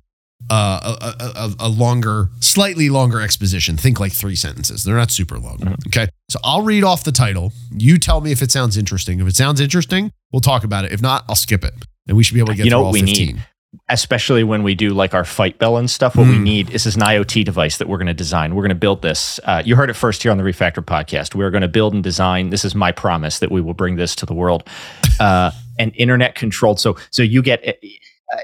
uh, 0.50 0.96
a, 1.00 1.16
a, 1.16 1.54
a, 1.60 1.68
longer, 1.68 2.28
slightly 2.40 2.90
longer 2.90 3.20
exposition. 3.20 3.76
Think 3.76 3.98
like 3.98 4.12
three 4.12 4.36
sentences. 4.36 4.84
They're 4.84 4.96
not 4.96 5.10
super 5.10 5.38
long. 5.38 5.76
Okay, 5.86 6.06
so 6.28 6.38
I'll 6.44 6.62
read 6.62 6.84
off 6.84 7.02
the 7.04 7.12
title. 7.12 7.52
You 7.70 7.98
tell 7.98 8.20
me 8.20 8.30
if 8.32 8.42
it 8.42 8.50
sounds 8.50 8.76
interesting. 8.76 9.20
If 9.20 9.26
it 9.26 9.36
sounds 9.36 9.60
interesting, 9.60 10.12
we'll 10.32 10.40
talk 10.40 10.64
about 10.64 10.84
it. 10.84 10.92
If 10.92 11.00
not, 11.00 11.24
I'll 11.28 11.34
skip 11.34 11.64
it, 11.64 11.74
and 12.06 12.16
we 12.16 12.22
should 12.22 12.34
be 12.34 12.40
able 12.40 12.48
to 12.48 12.54
get 12.56 12.64
You 12.64 12.70
know 12.70 12.82
what 12.82 12.92
we 12.92 13.02
need? 13.02 13.44
Especially 13.88 14.44
when 14.44 14.62
we 14.62 14.74
do 14.76 14.90
like 14.90 15.14
our 15.14 15.24
fight 15.24 15.58
bell 15.58 15.76
and 15.78 15.90
stuff. 15.90 16.14
What 16.14 16.28
we 16.28 16.36
Hmm. 16.36 16.44
need 16.44 16.70
is 16.70 16.84
this 16.84 16.94
an 16.94 17.02
IoT 17.02 17.44
device 17.44 17.78
that 17.78 17.88
we're 17.88 17.98
going 17.98 18.06
to 18.06 18.14
design. 18.14 18.54
We're 18.54 18.62
going 18.62 18.68
to 18.68 18.74
build 18.76 19.02
this. 19.02 19.40
Uh, 19.44 19.62
you 19.64 19.74
heard 19.74 19.90
it 19.90 19.94
first 19.94 20.22
here 20.22 20.30
on 20.30 20.38
the 20.38 20.44
Refactor 20.44 20.84
podcast. 20.84 21.34
We're 21.34 21.50
going 21.50 21.62
to 21.62 21.68
build 21.68 21.92
and 21.92 22.02
design. 22.02 22.50
This 22.50 22.64
is 22.64 22.74
my 22.76 22.92
promise 22.92 23.40
that 23.40 23.50
we 23.50 23.60
will 23.60 23.74
bring 23.74 23.96
this 23.96 24.14
to 24.16 24.26
the 24.26 24.34
world. 24.34 24.62
Uh, 25.18 25.50
an 25.78 25.90
internet 25.92 26.36
controlled. 26.36 26.78
So 26.78 26.96
so 27.10 27.22
you 27.24 27.42
get 27.42 27.64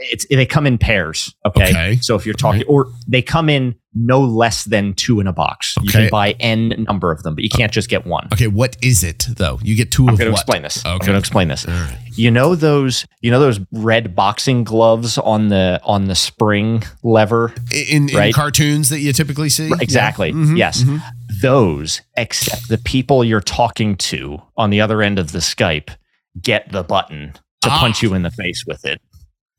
it's 0.03 0.26
they 0.28 0.47
come 0.47 0.66
in 0.66 0.78
pairs. 0.78 1.35
Okay. 1.47 1.70
Okay. 1.70 1.97
So 1.97 2.14
if 2.14 2.24
you're 2.26 2.35
talking, 2.35 2.64
or 2.68 2.89
they 3.09 3.22
come 3.22 3.49
in 3.49 3.74
no 3.93 4.20
less 4.20 4.64
than 4.64 4.95
two 4.95 5.18
in 5.18 5.26
a 5.26 5.33
box. 5.33 5.74
Okay. 5.78 5.85
You 5.87 5.91
can 5.93 6.11
buy 6.11 6.31
n 6.39 6.85
number 6.87 7.11
of 7.11 7.24
them, 7.24 7.35
but 7.35 7.43
you 7.43 7.51
can't 7.51 7.72
just 7.72 7.89
get 7.89 8.07
one. 8.07 8.28
Okay, 8.33 8.47
what 8.47 8.76
is 8.83 9.03
it 9.03 9.26
though? 9.37 9.59
You 9.64 9.74
get 9.74 9.91
two 9.91 10.05
I'm 10.05 10.11
of 10.11 10.18
going 10.20 10.31
to 10.31 10.37
explain 10.37 10.62
this. 10.62 10.85
I'm 10.87 10.99
going 10.99 11.12
to 11.12 11.18
explain 11.18 11.49
this. 11.49 11.66
Right. 11.66 11.99
You 12.14 12.31
know 12.31 12.55
those 12.55 13.05
you 13.20 13.31
know 13.33 13.41
those 13.41 13.59
red 13.72 14.14
boxing 14.14 14.62
gloves 14.62 15.18
on 15.18 15.49
the 15.49 15.81
on 15.83 16.05
the 16.05 16.14
spring 16.14 16.85
lever? 17.03 17.53
In, 17.74 18.09
in 18.11 18.16
Right. 18.16 18.33
cartoons 18.35 18.91
that 18.91 19.01
you 19.01 19.12
typically 19.12 19.49
see. 19.49 19.72
Exactly. 19.81 20.28
Yeah. 20.28 20.35
Mhm, 20.35 20.57
yes. 20.59 20.83
mhm. 20.85 21.01
Those, 21.43 22.03
except 22.16 22.68
the 22.68 22.78
people 22.78 23.24
you're 23.24 23.41
talking 23.41 23.97
to 23.97 24.41
on 24.57 24.70
the 24.70 24.81
other 24.81 25.01
end 25.03 25.18
of 25.18 25.33
the 25.33 25.39
Skype 25.39 25.89
get 26.41 26.70
the 26.70 26.85
button 26.85 27.33
to 27.62 27.70
Ah. 27.70 27.78
punch 27.81 28.03
you 28.03 28.14
in 28.14 28.22
the 28.22 28.31
face 28.31 28.64
with 28.66 28.85
it. 28.85 29.01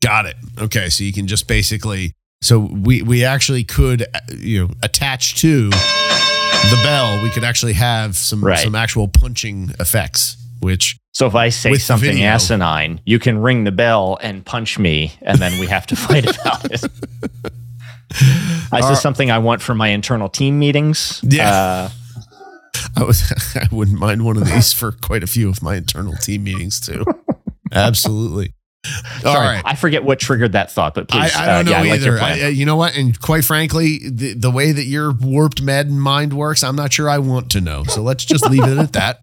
Got 0.02 0.26
it. 0.26 0.36
Okay, 0.60 0.88
so 0.88 1.04
you 1.04 1.12
can 1.12 1.26
just 1.26 1.46
basically 1.46 2.14
so 2.42 2.58
we 2.58 3.02
we 3.02 3.24
actually 3.24 3.62
could 3.64 4.02
uh, 4.02 4.18
you 4.36 4.66
know 4.66 4.74
attach 4.82 5.36
to 5.42 5.70
the 5.70 6.80
bell. 6.82 7.22
We 7.22 7.30
could 7.30 7.44
actually 7.44 7.74
have 7.74 8.16
some 8.16 8.42
Right. 8.44 8.58
some 8.58 8.74
actual 8.74 9.06
punching 9.08 9.74
effects, 9.78 10.36
which 10.60 10.96
So 11.12 11.26
if 11.26 11.34
I 11.36 11.50
say 11.50 11.74
something 11.74 12.12
video. 12.14 12.28
asinine, 12.30 13.00
you 13.06 13.18
can 13.18 13.38
ring 13.38 13.64
the 13.64 13.70
bell 13.72 14.18
and 14.20 14.44
punch 14.44 14.78
me, 14.78 15.12
and 15.22 15.38
then 15.38 15.58
we 15.60 15.66
have 15.68 15.86
to 15.88 15.96
fight 15.96 16.24
about 16.40 16.64
it. 16.64 16.80
This 18.72 18.90
is 18.90 19.00
something 19.00 19.30
I 19.30 19.38
want 19.38 19.62
for 19.62 19.74
my 19.74 19.88
internal 19.88 20.28
team 20.28 20.58
meetings. 20.58 21.20
Yeah. 21.22 21.48
Uh, 21.50 21.90
I 22.96 23.04
was 23.04 23.22
I 23.56 23.68
wouldn't 23.70 23.98
mind 23.98 24.24
one 24.24 24.36
of 24.36 24.44
these 24.46 24.72
for 24.72 24.92
quite 24.92 25.22
a 25.22 25.26
few 25.26 25.48
of 25.48 25.62
my 25.62 25.76
internal 25.76 26.14
team 26.16 26.44
meetings 26.44 26.80
too. 26.80 27.04
Absolutely. 27.72 28.52
All 28.84 29.32
sorry, 29.34 29.46
right. 29.46 29.62
I 29.64 29.76
forget 29.76 30.02
what 30.02 30.18
triggered 30.18 30.52
that 30.52 30.70
thought, 30.70 30.94
but 30.94 31.08
please. 31.08 31.34
I, 31.36 31.42
I 31.42 31.46
don't 31.46 31.54
uh, 31.54 31.62
know 31.62 31.70
yeah, 31.70 31.78
I 31.78 31.90
like 31.90 32.00
either. 32.00 32.18
I, 32.18 32.48
you 32.48 32.66
know 32.66 32.76
what? 32.76 32.96
And 32.96 33.18
quite 33.20 33.44
frankly, 33.44 34.00
the, 34.08 34.34
the 34.34 34.50
way 34.50 34.72
that 34.72 34.84
your 34.84 35.12
warped 35.12 35.62
Madden 35.62 36.00
mind 36.00 36.32
works, 36.32 36.64
I'm 36.64 36.74
not 36.74 36.92
sure 36.92 37.08
I 37.08 37.18
want 37.18 37.50
to 37.52 37.60
know. 37.60 37.84
So 37.84 38.02
let's 38.02 38.24
just 38.24 38.48
leave 38.50 38.64
it 38.64 38.78
at 38.78 38.92
that 38.94 39.20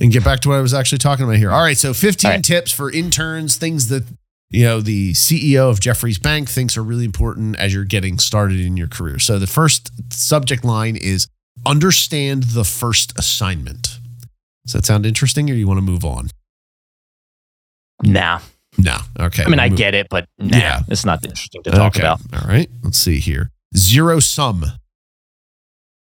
and 0.00 0.10
get 0.10 0.24
back 0.24 0.40
to 0.40 0.48
what 0.48 0.56
I 0.56 0.60
was 0.60 0.72
actually 0.72 0.98
talking 0.98 1.24
about 1.24 1.36
here. 1.36 1.50
All 1.50 1.60
right. 1.60 1.76
So 1.76 1.92
15 1.92 2.28
All 2.28 2.34
right. 2.36 2.44
tips 2.44 2.72
for 2.72 2.90
interns, 2.90 3.56
things 3.56 3.88
that, 3.88 4.04
you 4.48 4.64
know, 4.64 4.80
the 4.80 5.12
CEO 5.12 5.68
of 5.68 5.78
Jefferies 5.78 6.18
Bank 6.18 6.48
thinks 6.48 6.76
are 6.78 6.82
really 6.82 7.04
important 7.04 7.56
as 7.56 7.74
you're 7.74 7.84
getting 7.84 8.18
started 8.18 8.60
in 8.60 8.78
your 8.78 8.88
career. 8.88 9.18
So 9.18 9.38
the 9.38 9.46
first 9.46 9.90
subject 10.12 10.64
line 10.64 10.96
is 10.96 11.26
understand 11.66 12.44
the 12.44 12.64
first 12.64 13.18
assignment. 13.18 13.98
Does 14.64 14.72
that 14.72 14.86
sound 14.86 15.04
interesting 15.04 15.50
or 15.50 15.54
you 15.54 15.68
want 15.68 15.78
to 15.78 15.82
move 15.82 16.04
on? 16.04 16.30
nah. 18.02 18.40
No. 18.78 18.96
Okay. 19.18 19.42
I 19.44 19.48
mean, 19.48 19.58
I 19.58 19.64
We'll 19.64 19.70
move- 19.70 19.78
get 19.78 19.94
it, 19.94 20.06
but 20.10 20.26
nah, 20.38 20.56
Yeah. 20.56 20.80
it's 20.88 21.04
not 21.04 21.24
interesting 21.24 21.62
to 21.64 21.70
talk 21.70 21.96
Okay. 21.96 22.00
about. 22.00 22.20
All 22.32 22.48
right. 22.48 22.68
Let's 22.82 22.98
see 22.98 23.18
here. 23.20 23.50
Zero 23.76 24.20
sum. 24.20 24.64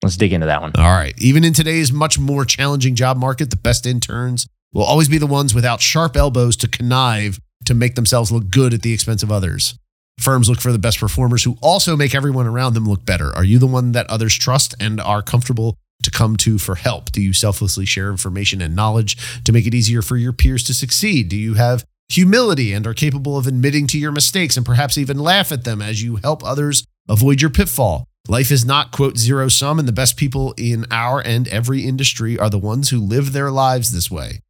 Let's 0.03 0.17
dig 0.17 0.33
into 0.33 0.47
that 0.47 0.61
one. 0.61 0.71
All 0.75 0.91
right. 0.91 1.13
Even 1.19 1.43
in 1.43 1.53
today's 1.53 1.91
much 1.91 2.17
more 2.17 2.43
challenging 2.45 2.95
job 2.95 3.17
market, 3.17 3.49
the 3.51 3.55
best 3.55 3.85
interns 3.85 4.47
will 4.73 4.83
always 4.83 5.07
be 5.07 5.17
the 5.17 5.27
ones 5.27 5.53
without 5.53 5.81
sharp 5.81 6.15
elbows 6.17 6.55
to 6.57 6.67
connive 6.67 7.39
to 7.65 7.73
make 7.75 7.95
themselves 7.95 8.31
look 8.31 8.49
good 8.49 8.73
at 8.73 8.81
the 8.81 8.93
expense 8.93 9.21
of 9.21 9.31
others. 9.31 9.75
Firms 10.19 10.49
look 10.49 10.59
for 10.59 10.71
the 10.71 10.79
best 10.79 10.99
performers 10.99 11.43
who 11.43 11.57
also 11.61 11.95
make 11.95 12.15
everyone 12.15 12.47
around 12.47 12.73
them 12.73 12.85
look 12.87 13.05
better. 13.05 13.35
Are 13.35 13.43
you 13.43 13.59
the 13.59 13.67
one 13.67 13.91
that 13.91 14.09
others 14.09 14.35
trust 14.35 14.73
and 14.79 14.99
are 14.99 15.21
comfortable 15.21 15.77
to 16.03 16.09
come 16.09 16.35
to 16.37 16.57
for 16.57 16.75
help? 16.75 17.11
Do 17.11 17.21
you 17.21 17.33
selflessly 17.33 17.85
share 17.85 18.09
information 18.09 18.61
and 18.61 18.75
knowledge 18.75 19.17
to 19.43 19.51
make 19.51 19.67
it 19.67 19.75
easier 19.75 20.01
for 20.01 20.17
your 20.17 20.33
peers 20.33 20.63
to 20.63 20.73
succeed? 20.73 21.29
Do 21.29 21.35
you 21.37 21.55
have 21.55 21.85
humility 22.11 22.73
and 22.73 22.85
are 22.85 22.93
capable 22.93 23.37
of 23.37 23.47
admitting 23.47 23.87
to 23.87 23.97
your 23.97 24.11
mistakes 24.11 24.57
and 24.57 24.65
perhaps 24.65 24.97
even 24.97 25.19
laugh 25.19 25.51
at 25.51 25.63
them 25.63 25.81
as 25.81 26.03
you 26.03 26.17
help 26.17 26.43
others 26.43 26.83
avoid 27.07 27.41
your 27.41 27.49
pitfall? 27.49 28.05
Life 28.27 28.51
is 28.51 28.63
not, 28.63 28.91
quote, 28.91 29.17
zero 29.17 29.47
sum, 29.47 29.79
and 29.79 29.87
the 29.87 29.93
best 29.93 30.15
people 30.15 30.53
in 30.57 30.85
our 30.91 31.19
and 31.19 31.47
every 31.47 31.81
industry 31.85 32.37
are 32.37 32.49
the 32.49 32.59
ones 32.59 32.89
who 32.89 32.99
live 32.99 33.33
their 33.33 33.49
lives 33.49 33.91
this 33.91 34.11
way. 34.11 34.41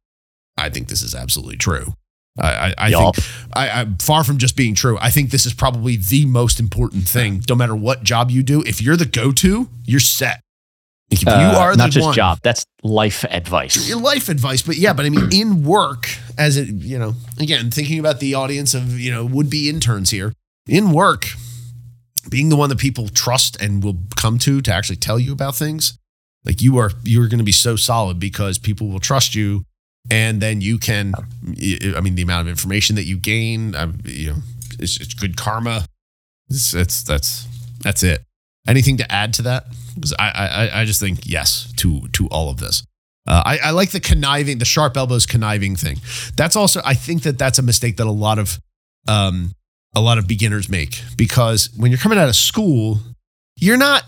I 0.56 0.68
think 0.68 0.88
this 0.88 1.02
is 1.02 1.14
absolutely 1.14 1.56
true. 1.56 1.94
I, 2.38 2.48
I, 2.48 2.74
I 2.78 2.90
think 2.90 3.16
I, 3.52 3.68
I'm 3.70 3.96
far 3.98 4.24
from 4.24 4.38
just 4.38 4.56
being 4.56 4.74
true. 4.74 4.98
I 5.00 5.10
think 5.10 5.30
this 5.30 5.46
is 5.46 5.54
probably 5.54 5.96
the 5.96 6.26
most 6.26 6.60
important 6.60 7.08
thing. 7.08 7.42
No 7.48 7.54
matter 7.54 7.76
what 7.76 8.04
job 8.04 8.30
you 8.30 8.42
do, 8.42 8.62
if 8.62 8.80
you're 8.80 8.96
the 8.96 9.06
go-to, 9.06 9.68
you're 9.84 10.00
set. 10.00 10.40
If 11.12 11.22
you 11.22 11.30
Uh, 11.30 11.58
are 11.58 11.76
not 11.76 11.84
the 11.84 11.90
just 11.90 12.06
one, 12.06 12.14
job. 12.14 12.38
That's 12.42 12.64
life 12.82 13.24
advice. 13.28 13.88
your 13.88 14.00
life 14.00 14.28
advice, 14.30 14.62
but 14.62 14.76
yeah, 14.76 14.94
but 14.94 15.04
I 15.04 15.10
mean, 15.10 15.28
in 15.30 15.62
work, 15.62 16.08
as 16.38 16.56
it, 16.56 16.68
you 16.68 16.98
know, 16.98 17.14
again, 17.38 17.70
thinking 17.70 17.98
about 17.98 18.18
the 18.18 18.34
audience 18.34 18.72
of, 18.72 18.98
you 18.98 19.10
know, 19.12 19.24
would 19.26 19.50
be 19.50 19.68
interns 19.68 20.10
here, 20.10 20.32
in 20.66 20.90
work, 20.90 21.28
being 22.30 22.48
the 22.48 22.56
one 22.56 22.70
that 22.70 22.78
people 22.78 23.08
trust 23.08 23.60
and 23.60 23.84
will 23.84 23.98
come 24.16 24.38
to 24.38 24.62
to 24.62 24.72
actually 24.72 24.96
tell 24.96 25.18
you 25.18 25.32
about 25.32 25.54
things, 25.54 25.98
like 26.44 26.62
you 26.62 26.78
are, 26.78 26.90
you're 27.04 27.28
going 27.28 27.38
to 27.38 27.44
be 27.44 27.52
so 27.52 27.76
solid 27.76 28.18
because 28.18 28.58
people 28.58 28.88
will 28.88 29.00
trust 29.00 29.34
you. 29.34 29.64
And 30.10 30.40
then 30.40 30.60
you 30.60 30.78
can, 30.78 31.12
I 31.14 32.00
mean, 32.00 32.16
the 32.16 32.22
amount 32.22 32.48
of 32.48 32.48
information 32.48 32.96
that 32.96 33.04
you 33.04 33.16
gain, 33.16 33.76
um, 33.76 33.98
you 34.04 34.30
know, 34.30 34.38
it's, 34.80 35.00
it's 35.00 35.14
good 35.14 35.36
karma. 35.36 35.86
It's, 36.48 36.74
it's, 36.74 37.04
that's, 37.04 37.46
that's 37.84 38.02
it. 38.02 38.24
Anything 38.66 38.96
to 38.98 39.12
add 39.12 39.34
to 39.34 39.42
that? 39.42 39.64
Because 39.94 40.14
I, 40.18 40.30
I, 40.74 40.80
I 40.80 40.84
just 40.84 41.00
think 41.00 41.20
yes 41.24 41.72
to, 41.78 42.06
to 42.12 42.28
all 42.28 42.48
of 42.50 42.58
this. 42.58 42.84
Uh, 43.26 43.42
I, 43.44 43.58
I 43.64 43.70
like 43.70 43.90
the 43.90 44.00
conniving, 44.00 44.58
the 44.58 44.64
sharp 44.64 44.96
elbows 44.96 45.26
conniving 45.26 45.76
thing. 45.76 45.98
That's 46.36 46.56
also, 46.56 46.80
I 46.84 46.94
think 46.94 47.22
that 47.22 47.38
that's 47.38 47.58
a 47.58 47.62
mistake 47.62 47.96
that 47.98 48.06
a 48.06 48.10
lot 48.10 48.38
of, 48.38 48.58
um, 49.08 49.52
a 49.94 50.00
lot 50.00 50.18
of 50.18 50.26
beginners 50.26 50.68
make 50.68 51.02
because 51.16 51.70
when 51.76 51.90
you're 51.90 51.98
coming 51.98 52.18
out 52.18 52.28
of 52.28 52.34
school, 52.36 52.98
you're 53.56 53.76
not, 53.76 54.02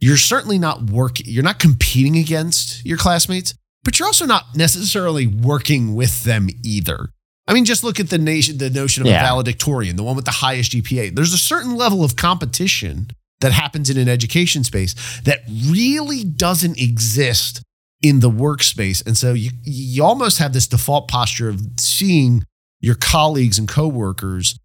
you're 0.00 0.16
certainly 0.16 0.58
not 0.58 0.84
working, 0.90 1.26
you're 1.28 1.42
not 1.42 1.58
competing 1.58 2.16
against 2.16 2.84
your 2.86 2.96
classmates, 2.96 3.54
but 3.84 3.98
you're 3.98 4.06
also 4.06 4.26
not 4.26 4.44
necessarily 4.56 5.26
working 5.26 5.94
with 5.94 6.24
them 6.24 6.48
either. 6.64 7.10
I 7.48 7.52
mean, 7.52 7.64
just 7.64 7.82
look 7.82 7.98
at 7.98 8.08
the 8.10 8.18
nation, 8.18 8.58
the 8.58 8.70
notion 8.70 9.02
of 9.02 9.08
Yeah. 9.08 9.20
a 9.20 9.26
valedictorian, 9.26 9.96
the 9.96 10.02
one 10.04 10.14
with 10.16 10.24
the 10.24 10.30
highest 10.30 10.72
GPA. 10.72 11.14
There's 11.14 11.32
a 11.34 11.38
certain 11.38 11.74
level 11.76 12.04
of 12.04 12.14
competition 12.16 13.10
that 13.40 13.52
happens 13.52 13.90
in 13.90 13.96
an 13.96 14.08
education 14.08 14.64
space 14.64 15.20
that 15.22 15.40
really 15.48 16.24
doesn't 16.24 16.80
exist 16.80 17.62
in 18.02 18.20
the 18.20 18.30
workspace. 18.30 19.04
And 19.06 19.16
so 19.16 19.32
you 19.32 19.50
you 19.64 20.04
almost 20.04 20.38
have 20.38 20.52
this 20.52 20.66
default 20.66 21.08
posture 21.08 21.48
of 21.48 21.60
seeing 21.78 22.44
your 22.80 22.94
colleagues 22.94 23.58
and 23.58 23.68
coworkers 23.68 24.58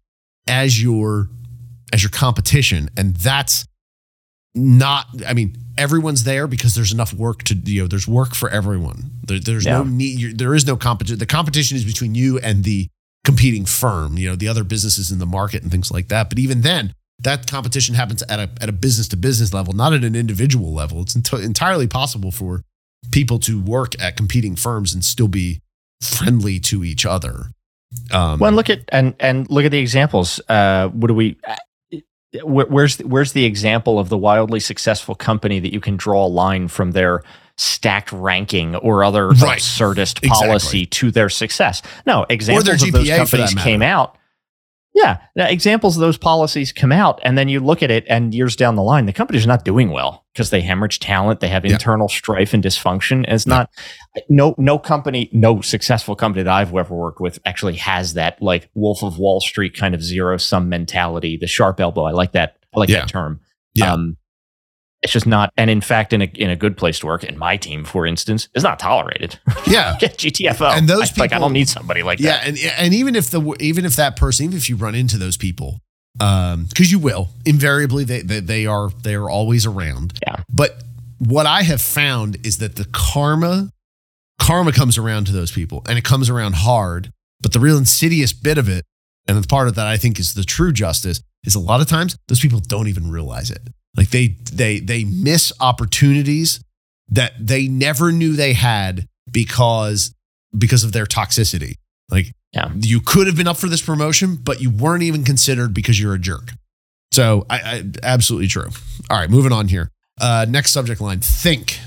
as 0.46 0.82
your 0.82 1.28
as 1.92 2.02
your 2.02 2.10
competition. 2.10 2.90
And 2.96 3.14
that's 3.16 3.66
not 4.54 5.06
I 5.26 5.34
mean, 5.34 5.56
everyone's 5.76 6.24
there 6.24 6.46
because 6.46 6.74
there's 6.74 6.92
enough 6.92 7.12
work 7.12 7.42
to 7.44 7.54
you 7.54 7.82
know, 7.82 7.88
there's 7.88 8.08
work 8.08 8.34
for 8.34 8.48
everyone. 8.48 9.10
There, 9.26 9.38
there's 9.38 9.66
no 9.66 9.84
need 9.84 10.38
there 10.38 10.54
is 10.54 10.66
no 10.66 10.76
competition. 10.76 11.18
The 11.18 11.26
competition 11.26 11.76
is 11.76 11.84
between 11.84 12.14
you 12.14 12.38
and 12.38 12.64
the 12.64 12.88
competing 13.24 13.66
firm, 13.66 14.16
you 14.16 14.30
know, 14.30 14.36
the 14.36 14.48
other 14.48 14.64
businesses 14.64 15.10
in 15.10 15.18
the 15.18 15.26
market 15.26 15.62
and 15.62 15.70
things 15.70 15.90
like 15.90 16.08
that. 16.08 16.30
But 16.30 16.38
even 16.38 16.62
then, 16.62 16.94
that 17.26 17.46
competition 17.50 17.94
happens 17.94 18.22
at 18.22 18.38
a 18.38 18.48
at 18.62 18.68
a 18.68 18.72
business 18.72 19.08
to 19.08 19.16
business 19.16 19.52
level, 19.52 19.72
not 19.74 19.92
at 19.92 20.02
an 20.04 20.14
individual 20.14 20.72
level. 20.72 21.02
It's 21.02 21.14
ent- 21.16 21.32
entirely 21.44 21.86
possible 21.86 22.30
for 22.30 22.62
people 23.10 23.38
to 23.40 23.60
work 23.60 24.00
at 24.00 24.16
competing 24.16 24.56
firms 24.56 24.94
and 24.94 25.04
still 25.04 25.28
be 25.28 25.60
friendly 26.02 26.58
to 26.60 26.82
each 26.84 27.04
other. 27.04 27.50
Um, 28.10 28.38
Well, 28.38 28.48
and 28.48 28.56
look 28.56 28.70
at 28.70 28.80
and 28.88 29.14
and 29.20 29.48
look 29.50 29.64
at 29.64 29.70
the 29.70 29.78
examples. 29.78 30.40
Uh, 30.48 30.88
what 30.88 31.08
do 31.08 31.14
we? 31.14 31.36
uh, 31.46 31.56
Where, 32.44 32.66
where's 32.66 32.98
where's 32.98 33.32
the 33.32 33.44
example 33.44 33.98
of 33.98 34.08
the 34.08 34.18
wildly 34.18 34.60
successful 34.60 35.14
company 35.14 35.60
that 35.60 35.72
you 35.72 35.80
can 35.80 35.96
draw 35.96 36.26
a 36.26 36.28
line 36.28 36.68
from 36.68 36.92
their 36.92 37.22
stacked 37.58 38.12
ranking 38.12 38.76
or 38.76 39.02
other 39.04 39.28
Right. 39.28 39.58
absurdist 39.58 40.18
Exactly. 40.22 40.28
policy 40.28 40.86
to 40.86 41.10
their 41.10 41.28
success? 41.30 41.82
No, 42.06 42.26
examples 42.28 42.82
of 42.82 42.92
those 42.92 43.08
companies 43.08 43.54
came 43.54 43.82
out. 43.82 44.16
Yeah, 44.96 45.18
examples 45.36 45.98
of 45.98 46.00
those 46.00 46.16
policies 46.16 46.72
come 46.72 46.90
out, 46.90 47.20
and 47.22 47.36
then 47.36 47.50
you 47.50 47.60
look 47.60 47.82
at 47.82 47.90
it, 47.90 48.06
and 48.08 48.34
years 48.34 48.56
down 48.56 48.76
the 48.76 48.82
line, 48.82 49.04
the 49.04 49.12
company's 49.12 49.46
not 49.46 49.62
doing 49.62 49.90
well 49.90 50.24
because 50.32 50.48
they 50.48 50.62
hemorrhage 50.62 51.00
talent, 51.00 51.40
they 51.40 51.48
have 51.48 51.66
Yeah. 51.66 51.72
internal 51.74 52.08
strife 52.08 52.54
and 52.54 52.64
dysfunction. 52.64 53.16
And 53.18 53.28
it's 53.28 53.46
Yeah. 53.46 53.56
not 53.56 53.70
no 54.30 54.54
no 54.56 54.78
company, 54.78 55.28
no 55.34 55.60
successful 55.60 56.16
company 56.16 56.44
that 56.44 56.52
I've 56.52 56.74
ever 56.74 56.94
worked 56.94 57.20
with 57.20 57.38
actually 57.44 57.76
has 57.76 58.14
that 58.14 58.40
like 58.40 58.70
Wolf 58.74 59.02
of 59.02 59.18
Wall 59.18 59.40
Street 59.40 59.76
kind 59.76 59.94
of 59.94 60.02
zero 60.02 60.38
sum 60.38 60.70
mentality, 60.70 61.36
the 61.36 61.46
sharp 61.46 61.78
elbow. 61.78 62.04
I 62.04 62.12
like 62.12 62.32
that. 62.32 62.56
I 62.74 62.80
like 62.80 62.88
Yeah. 62.88 63.00
that 63.00 63.08
term. 63.08 63.40
Yeah. 63.74 63.92
Um, 63.92 64.16
it's 65.06 65.12
just 65.12 65.26
not, 65.26 65.50
and 65.56 65.70
in 65.70 65.80
fact, 65.80 66.12
in 66.12 66.22
a 66.22 66.30
in 66.34 66.50
a 66.50 66.56
good 66.56 66.76
place 66.76 66.98
to 67.00 67.06
work, 67.06 67.24
in 67.24 67.38
my 67.38 67.56
team, 67.56 67.84
for 67.84 68.06
instance, 68.06 68.48
is 68.54 68.62
not 68.62 68.78
tolerated. 68.78 69.38
yeah, 69.66 69.96
GTFO, 70.00 70.76
And 70.76 70.88
those 70.88 71.18
I, 71.18 71.22
like 71.22 71.32
I 71.32 71.38
don't 71.38 71.52
need 71.52 71.68
somebody 71.68 72.02
like 72.02 72.20
yeah, 72.20 72.32
that. 72.32 72.42
Yeah 72.44 72.46
and 72.46 72.58
and 72.78 72.94
even 72.94 73.16
if 73.16 73.30
the 73.30 73.56
even 73.60 73.84
if 73.84 73.96
that 73.96 74.16
person, 74.16 74.46
even 74.46 74.56
if 74.56 74.68
you 74.68 74.76
run 74.76 74.94
into 74.94 75.18
those 75.18 75.36
people, 75.36 75.80
um, 76.20 76.64
because 76.64 76.90
you 76.90 76.98
will 76.98 77.30
invariably, 77.44 78.04
they, 78.04 78.22
they 78.22 78.40
they 78.40 78.66
are 78.66 78.90
they 79.02 79.14
are 79.14 79.28
always 79.28 79.66
around. 79.66 80.18
Yeah. 80.26 80.42
But 80.48 80.82
what 81.18 81.46
I 81.46 81.62
have 81.62 81.80
found 81.80 82.44
is 82.46 82.58
that 82.58 82.76
the 82.76 82.86
karma 82.92 83.70
karma 84.40 84.72
comes 84.72 84.98
around 84.98 85.26
to 85.26 85.32
those 85.32 85.52
people, 85.52 85.82
and 85.88 85.98
it 85.98 86.04
comes 86.04 86.30
around 86.30 86.56
hard. 86.56 87.12
But 87.40 87.52
the 87.52 87.60
real 87.60 87.76
insidious 87.76 88.32
bit 88.32 88.56
of 88.56 88.68
it, 88.68 88.84
and 89.28 89.42
the 89.42 89.46
part 89.46 89.68
of 89.68 89.74
that 89.74 89.86
I 89.86 89.96
think 89.96 90.18
is 90.18 90.34
the 90.34 90.44
true 90.44 90.72
justice, 90.72 91.20
is 91.44 91.54
a 91.54 91.60
lot 91.60 91.80
of 91.80 91.86
times 91.86 92.16
those 92.28 92.40
people 92.40 92.60
don't 92.60 92.88
even 92.88 93.10
realize 93.10 93.50
it. 93.50 93.68
Like 93.96 94.10
they 94.10 94.28
they 94.52 94.78
they 94.80 95.04
miss 95.04 95.52
opportunities 95.60 96.60
that 97.08 97.32
they 97.38 97.68
never 97.68 98.12
knew 98.12 98.34
they 98.34 98.52
had 98.52 99.06
because 99.30 100.12
because 100.56 100.84
of 100.84 100.92
their 100.92 101.06
toxicity. 101.06 101.74
Like 102.10 102.32
Yeah. 102.52 102.70
you 102.76 103.00
could 103.00 103.26
have 103.26 103.36
been 103.36 103.48
up 103.48 103.56
for 103.56 103.68
this 103.68 103.82
promotion, 103.82 104.36
but 104.36 104.60
you 104.60 104.70
weren't 104.70 105.02
even 105.02 105.24
considered 105.24 105.72
because 105.74 105.98
you're 106.00 106.14
a 106.14 106.18
jerk. 106.18 106.52
So 107.12 107.46
I, 107.48 107.56
I 107.58 107.84
absolutely 108.02 108.48
true. 108.48 108.68
All 109.10 109.16
right, 109.18 109.30
moving 109.30 109.52
on 109.52 109.68
here. 109.68 109.90
Uh, 110.20 110.46
next 110.48 110.72
subject 110.72 111.00
line: 111.00 111.20
think. 111.20 111.78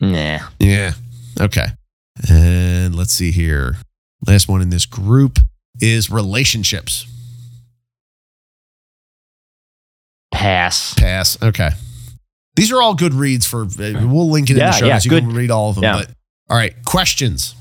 Nah. 0.00 0.40
Yeah. 0.58 0.92
Okay. 1.40 1.66
And 2.28 2.94
let's 2.94 3.12
see 3.12 3.30
here. 3.30 3.76
Last 4.26 4.48
one 4.48 4.60
in 4.62 4.70
this 4.70 4.86
group 4.86 5.38
is 5.80 6.10
relationships. 6.10 7.06
Pass. 10.32 10.94
Pass. 10.94 11.40
Okay. 11.42 11.70
These 12.56 12.72
are 12.72 12.82
all 12.82 12.94
good 12.94 13.14
reads 13.14 13.46
for. 13.46 13.64
We'll 13.64 14.30
link 14.30 14.50
it 14.50 14.54
in 14.54 14.58
the 14.58 14.72
show 14.72 14.86
yeah, 14.86 14.94
notes. 14.94 15.04
You 15.04 15.10
good. 15.10 15.24
can 15.24 15.34
read 15.34 15.50
all 15.50 15.70
of 15.70 15.76
them. 15.76 15.84
Yeah. 15.84 15.98
But 16.00 16.10
all 16.50 16.56
right, 16.56 16.74
questions. 16.84 17.54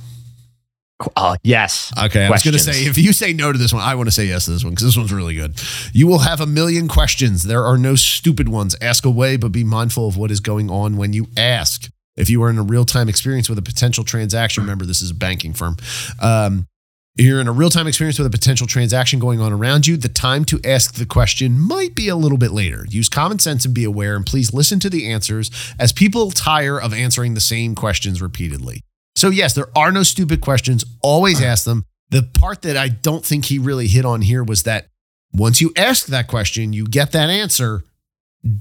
Uh, 1.15 1.35
yes. 1.43 1.91
Okay, 1.97 2.25
I 2.25 2.29
was 2.29 2.43
going 2.43 2.53
to 2.53 2.59
say 2.59 2.85
if 2.85 2.97
you 2.97 3.13
say 3.13 3.33
no 3.33 3.51
to 3.51 3.57
this 3.57 3.73
one, 3.73 3.81
I 3.81 3.95
want 3.95 4.07
to 4.07 4.11
say 4.11 4.25
yes 4.25 4.45
to 4.45 4.51
this 4.51 4.63
one 4.63 4.73
because 4.73 4.85
this 4.85 4.97
one's 4.97 5.13
really 5.13 5.35
good. 5.35 5.59
You 5.93 6.07
will 6.07 6.19
have 6.19 6.41
a 6.41 6.45
million 6.45 6.87
questions. 6.87 7.43
There 7.43 7.65
are 7.65 7.77
no 7.77 7.95
stupid 7.95 8.49
ones. 8.49 8.75
Ask 8.81 9.05
away, 9.05 9.37
but 9.37 9.51
be 9.51 9.63
mindful 9.63 10.07
of 10.07 10.17
what 10.17 10.29
is 10.29 10.39
going 10.39 10.69
on 10.69 10.97
when 10.97 11.13
you 11.13 11.27
ask. 11.37 11.89
If 12.17 12.29
you 12.29 12.43
are 12.43 12.49
in 12.49 12.57
a 12.57 12.63
real 12.63 12.85
time 12.85 13.07
experience 13.09 13.49
with 13.49 13.57
a 13.57 13.63
potential 13.63 14.03
transaction, 14.03 14.63
remember 14.63 14.85
this 14.85 15.01
is 15.01 15.11
a 15.11 15.15
banking 15.15 15.53
firm. 15.53 15.77
Um, 16.19 16.67
you're 17.15 17.41
in 17.41 17.47
a 17.47 17.51
real 17.51 17.69
time 17.69 17.87
experience 17.87 18.17
with 18.17 18.27
a 18.27 18.31
potential 18.31 18.67
transaction 18.67 19.19
going 19.19 19.41
on 19.41 19.51
around 19.51 19.85
you. 19.85 19.97
The 19.97 20.07
time 20.07 20.45
to 20.45 20.59
ask 20.63 20.95
the 20.95 21.05
question 21.05 21.59
might 21.59 21.93
be 21.93 22.07
a 22.07 22.15
little 22.15 22.37
bit 22.37 22.51
later. 22.51 22.85
Use 22.89 23.09
common 23.09 23.39
sense 23.39 23.65
and 23.65 23.73
be 23.73 23.83
aware, 23.83 24.15
and 24.15 24.25
please 24.25 24.53
listen 24.53 24.79
to 24.79 24.89
the 24.89 25.11
answers 25.11 25.51
as 25.77 25.91
people 25.91 26.31
tire 26.31 26.79
of 26.79 26.93
answering 26.93 27.33
the 27.33 27.41
same 27.41 27.75
questions 27.75 28.21
repeatedly. 28.21 28.83
So, 29.15 29.29
yes, 29.29 29.53
there 29.53 29.67
are 29.75 29.91
no 29.91 30.03
stupid 30.03 30.39
questions. 30.39 30.85
Always 31.01 31.39
uh-huh. 31.41 31.49
ask 31.49 31.65
them. 31.65 31.85
The 32.09 32.23
part 32.23 32.61
that 32.63 32.75
I 32.75 32.89
don't 32.89 33.25
think 33.25 33.45
he 33.45 33.57
really 33.57 33.87
hit 33.87 34.05
on 34.05 34.21
here 34.21 34.43
was 34.43 34.63
that 34.63 34.87
once 35.33 35.61
you 35.61 35.71
ask 35.77 36.07
that 36.07 36.27
question, 36.27 36.73
you 36.73 36.85
get 36.85 37.11
that 37.13 37.29
answer. 37.29 37.83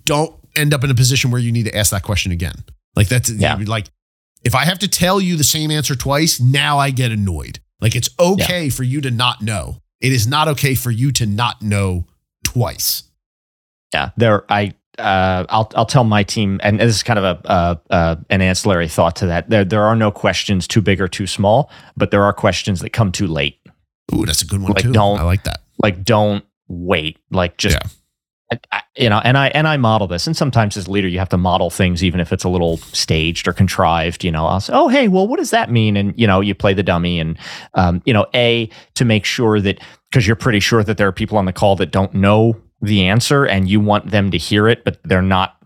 Don't 0.05 0.34
end 0.57 0.74
up 0.74 0.84
in 0.84 0.90
a 0.90 0.94
position 0.94 1.30
where 1.30 1.40
you 1.40 1.51
need 1.53 1.64
to 1.64 1.76
ask 1.76 1.90
that 1.90 2.03
question 2.03 2.32
again. 2.32 2.64
Like 2.94 3.09
that's 3.09 3.30
Yeah. 3.30 3.57
like 3.66 3.88
if 4.44 4.55
I 4.55 4.64
have 4.64 4.78
to 4.80 4.88
tell 4.88 5.20
you 5.20 5.36
the 5.36 5.44
same 5.44 5.70
answer 5.70 5.94
twice, 5.94 6.40
now 6.40 6.78
I 6.78 6.90
get 6.90 7.11
annoyed. 7.11 7.61
Like 7.81 7.97
it's 7.97 8.11
okay 8.18 8.68
for 8.68 8.83
you 8.83 9.01
to 9.03 9.11
not 9.11 9.41
know. 9.43 9.81
It 10.01 10.12
is 10.12 10.26
not 10.26 10.49
okay 10.49 10.74
for 10.74 10.91
you 10.91 11.12
to 11.12 11.26
not 11.26 11.61
know 11.62 12.07
twice. 12.45 13.03
Yeah, 13.93 14.11
there. 14.16 14.45
I 14.51 14.74
uh, 14.99 15.47
I'll 15.49 15.70
I'll 15.74 15.87
tell 15.87 16.05
my 16.05 16.22
team, 16.22 16.61
and 16.62 16.78
this 16.81 16.95
is 16.97 17.03
kind 17.03 17.18
of 17.18 17.24
a 17.24 17.49
uh, 17.51 17.74
uh, 17.91 18.16
an 18.31 18.41
ancillary 18.43 18.89
thought 18.89 19.16
to 19.16 19.26
that. 19.26 19.51
There 19.51 19.64
there 19.64 19.83
are 19.85 19.97
no 19.97 20.11
questions 20.11 20.68
too 20.68 20.81
big 20.81 21.01
or 21.01 21.09
too 21.09 21.26
small, 21.26 21.70
but 21.97 22.11
there 22.11 22.22
are 22.22 22.33
questions 22.33 22.81
that 22.81 22.91
come 22.91 23.11
too 23.12 23.26
late. 23.26 23.59
Ooh, 24.14 24.24
that's 24.26 24.43
a 24.43 24.47
good 24.47 24.61
one 24.61 24.72
Like, 24.72 24.83
too. 24.83 24.93
don't- 24.93 25.18
I 25.20 25.22
like 25.22 25.45
that. 25.45 25.61
Like, 25.83 26.05
don't 26.05 26.45
wait. 26.68 27.18
Like, 27.31 27.57
just. 27.57 27.76
Yeah. 27.76 27.89
I, 28.72 28.82
you 28.96 29.09
know, 29.09 29.20
and 29.22 29.38
I 29.38 29.48
and 29.48 29.68
I 29.68 29.76
model 29.76 30.09
this, 30.09 30.26
and 30.26 30.36
sometimes 30.36 30.76
as 30.76 30.86
a 30.86 30.90
leader, 30.90 31.09
you 31.09 31.18
have 31.18 31.28
to 31.28 31.36
model 31.36 31.70
things, 31.70 32.03
even 32.03 32.20
if 32.20 32.32
it's 32.32 32.44
a 32.44 32.48
little 32.48 32.78
staged 32.78 33.46
or 33.46 33.53
contrived. 33.53 34.24
You 34.24 34.32
know, 34.32 34.46
I'll 34.46 34.61
say, 34.61 34.72
"Oh, 34.74 34.88
hey, 34.88 35.09
well, 35.09 35.28
what 35.28 35.38
does 35.38 35.51
that 35.51 35.70
mean?" 35.70 35.96
And 35.96 36.18
you 36.18 36.26
know, 36.26 36.40
you 36.40 36.55
play 36.55 36.74
the 36.74 36.82
dummy, 36.82 37.20
and 37.20 37.38
um, 37.74 38.03
you 38.05 38.12
know, 38.12 38.26
a 38.34 38.68
to 38.94 39.05
make 39.05 39.24
sure 39.24 39.61
that 39.61 39.80
because 40.11 40.26
you're 40.26 40.36
pretty 40.36 40.61
sure 40.61 40.82
that 40.82 40.96
there 40.96 41.07
are 41.07 41.12
people 41.12 41.38
on 41.38 41.44
the 41.44 41.53
call 41.53 41.76
that 41.76 41.92
don't 41.92 42.12
know 42.14 42.61
the 42.82 43.07
answer, 43.07 43.44
and 43.44 43.68
you 43.68 43.78
want 43.78 44.11
them 44.11 44.30
to 44.32 44.38
hear 44.38 44.66
it, 44.68 44.84
but 44.84 44.98
they're 45.05 45.22
not 45.22 45.57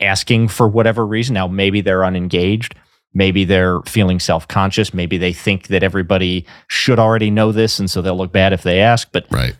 asking 0.00 0.48
for 0.48 0.68
whatever 0.68 1.06
reason. 1.06 1.34
Now, 1.34 1.46
maybe 1.46 1.80
they're 1.80 2.04
unengaged. 2.04 2.74
Maybe 3.14 3.44
they're 3.44 3.80
feeling 3.82 4.18
self 4.18 4.48
conscious. 4.48 4.92
Maybe 4.92 5.16
they 5.18 5.32
think 5.32 5.68
that 5.68 5.82
everybody 5.82 6.46
should 6.68 6.98
already 6.98 7.30
know 7.30 7.52
this, 7.52 7.78
and 7.78 7.90
so 7.90 8.02
they'll 8.02 8.16
look 8.16 8.32
bad 8.32 8.52
if 8.52 8.62
they 8.62 8.80
ask. 8.80 9.08
But 9.12 9.26
Right. 9.30 9.56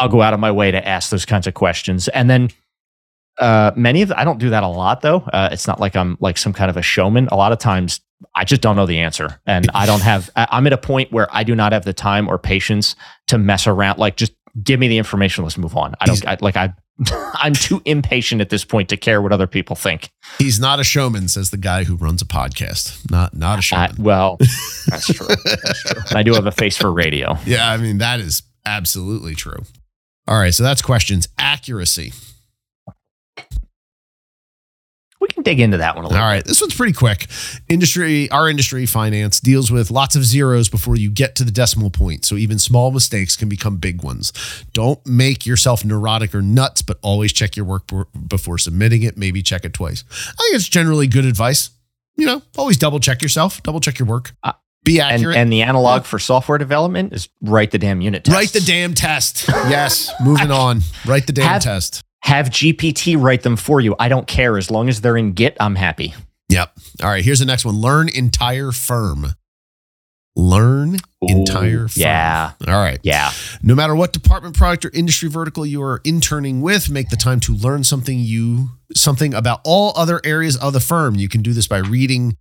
I'll 0.00 0.08
go 0.08 0.22
out 0.22 0.34
of 0.34 0.40
my 0.40 0.50
way 0.50 0.70
to 0.70 0.86
ask 0.86 1.10
those 1.10 1.24
kinds 1.24 1.46
of 1.46 1.54
questions. 1.54 2.08
And 2.08 2.28
then 2.28 2.50
uh, 3.38 3.72
many 3.76 4.02
of 4.02 4.08
the, 4.08 4.18
I 4.18 4.24
don't 4.24 4.38
do 4.38 4.50
that 4.50 4.62
a 4.62 4.68
lot 4.68 5.00
though. 5.00 5.18
Uh, 5.32 5.48
it's 5.52 5.66
not 5.66 5.80
like 5.80 5.96
I'm 5.96 6.16
like 6.20 6.38
some 6.38 6.52
kind 6.52 6.70
of 6.70 6.76
a 6.76 6.82
showman. 6.82 7.28
A 7.28 7.36
lot 7.36 7.52
of 7.52 7.58
times 7.58 8.00
I 8.34 8.44
just 8.44 8.60
don't 8.60 8.76
know 8.76 8.86
the 8.86 9.00
answer, 9.00 9.40
and 9.46 9.68
I 9.74 9.86
don't 9.86 10.00
have. 10.02 10.30
I- 10.36 10.48
I'm 10.50 10.66
at 10.66 10.72
a 10.72 10.78
point 10.78 11.12
where 11.12 11.26
I 11.34 11.42
do 11.44 11.54
not 11.54 11.72
have 11.72 11.84
the 11.84 11.92
time 11.92 12.28
or 12.28 12.38
patience 12.38 12.96
to 13.26 13.38
mess 13.38 13.66
around. 13.66 13.98
Like, 13.98 14.16
just 14.16 14.32
give 14.62 14.78
me 14.80 14.88
the 14.88 14.98
information. 14.98 15.44
Let's 15.44 15.58
move 15.58 15.76
on. 15.76 15.94
I 16.00 16.06
don't 16.06 16.26
I, 16.26 16.38
like. 16.40 16.56
I 16.56 16.72
I'm 17.34 17.54
too 17.54 17.82
impatient 17.84 18.40
at 18.40 18.50
this 18.50 18.64
point 18.64 18.88
to 18.90 18.96
care 18.96 19.20
what 19.20 19.32
other 19.32 19.48
people 19.48 19.74
think. 19.74 20.10
He's 20.38 20.60
not 20.60 20.78
a 20.78 20.84
showman, 20.84 21.26
says 21.26 21.50
the 21.50 21.56
guy 21.56 21.82
who 21.84 21.96
runs 21.96 22.22
a 22.22 22.24
podcast. 22.24 23.10
Not 23.10 23.34
not 23.34 23.58
a 23.58 23.62
showman. 23.62 23.96
well, 23.98 24.36
that's 24.86 25.12
true. 25.12 25.26
That's 25.44 25.82
true. 25.82 26.02
I 26.12 26.22
do 26.22 26.34
have 26.34 26.46
a 26.46 26.52
face 26.52 26.76
for 26.76 26.92
radio. 26.92 27.36
yeah, 27.44 27.68
I 27.68 27.76
mean 27.78 27.98
that 27.98 28.20
is 28.20 28.44
absolutely 28.64 29.34
true. 29.34 29.64
All 30.26 30.38
right, 30.38 30.54
so 30.54 30.62
that's 30.62 30.82
questions. 30.82 31.28
Accuracy. 31.38 32.12
We 35.20 35.28
can 35.28 35.42
dig 35.42 35.58
into 35.58 35.78
that 35.78 35.96
one 35.96 36.04
a 36.04 36.08
All 36.08 36.12
little. 36.12 36.26
right, 36.26 36.44
this 36.44 36.60
one's 36.60 36.74
pretty 36.74 36.92
quick. 36.92 37.26
Industry, 37.68 38.30
our 38.30 38.48
industry, 38.48 38.84
finance 38.84 39.40
deals 39.40 39.70
with 39.70 39.90
lots 39.90 40.16
of 40.16 40.24
zeros 40.24 40.68
before 40.68 40.96
you 40.96 41.10
get 41.10 41.34
to 41.36 41.44
the 41.44 41.50
decimal 41.50 41.88
point. 41.88 42.26
So 42.26 42.34
even 42.36 42.58
small 42.58 42.90
mistakes 42.90 43.34
can 43.34 43.48
become 43.48 43.78
big 43.78 44.02
ones. 44.02 44.34
Don't 44.74 45.04
make 45.06 45.46
yourself 45.46 45.82
neurotic 45.82 46.34
or 46.34 46.42
nuts, 46.42 46.82
but 46.82 46.98
always 47.00 47.32
check 47.32 47.56
your 47.56 47.64
work 47.64 47.86
before- 47.86 48.08
before 48.28 48.58
submitting 48.58 49.02
it. 49.02 49.16
Maybe 49.16 49.42
check 49.42 49.64
it 49.64 49.72
twice. 49.72 50.04
I 50.10 50.32
think 50.42 50.56
it's 50.56 50.68
generally 50.68 51.06
good 51.06 51.24
advice. 51.24 51.70
You 52.16 52.26
know, 52.26 52.42
always 52.58 52.76
double 52.76 53.00
check 53.00 53.22
yourself, 53.22 53.62
double 53.62 53.80
check 53.80 53.98
your 53.98 54.06
work, 54.06 54.34
Uh, 54.42 54.52
be 54.84 55.00
And, 55.00 55.12
accurate. 55.14 55.36
and 55.36 55.52
the 55.52 55.62
analog 55.62 56.04
for 56.04 56.18
software 56.18 56.58
development 56.58 57.12
is 57.12 57.28
write 57.42 57.70
the 57.70 57.78
damn 57.78 58.00
unit 58.00 58.24
test. 58.24 58.36
Write 58.36 58.52
the 58.52 58.60
damn 58.60 58.94
test. 58.94 59.48
Yes, 59.68 60.12
moving 60.22 60.50
on. 60.64 60.82
Write 61.06 61.26
the 61.26 61.32
damn 61.32 61.46
Have- 61.48 61.62
test. 61.62 62.02
Have 62.22 62.46
GPT 62.48 63.20
write 63.20 63.42
them 63.42 63.56
for 63.56 63.80
you. 63.82 63.94
I 63.98 64.08
don't 64.08 64.26
care 64.26 64.56
as 64.56 64.70
long 64.70 64.88
as 64.88 65.00
they're 65.02 65.16
in 65.16 65.32
Git. 65.32 65.56
I'm 65.60 65.74
happy. 65.74 66.14
Yep. 66.48 66.72
All 67.02 67.08
right, 67.10 67.22
here's 67.24 67.38
the 67.40 67.44
next 67.44 67.64
one. 67.66 67.74
Learn 67.76 68.08
entire 68.08 68.72
firm. 68.72 69.26
Learn 70.36 70.98
entire 71.22 71.86
firm. 71.86 72.02
Yeah, 72.02 72.52
All 72.66 72.74
right. 72.74 72.98
yeah. 73.04 73.30
No 73.62 73.74
matter 73.76 73.94
what 73.94 74.12
department, 74.12 74.56
product, 74.56 74.84
or 74.84 74.90
industry 74.92 75.28
vertical 75.28 75.64
you 75.64 75.80
are 75.82 76.00
interning 76.04 76.60
with, 76.60 76.90
make 76.90 77.10
the 77.10 77.16
time 77.16 77.38
to 77.40 77.52
learn 77.54 77.84
something 77.84 78.18
you 78.18 78.70
something 78.96 79.32
about 79.32 79.60
all 79.64 79.92
other 79.96 80.20
areas 80.24 80.56
of 80.56 80.72
the 80.72 80.80
firm. 80.80 81.14
You 81.14 81.28
can 81.28 81.40
do 81.42 81.52
this 81.52 81.68
by 81.68 81.78
reading 81.78 82.36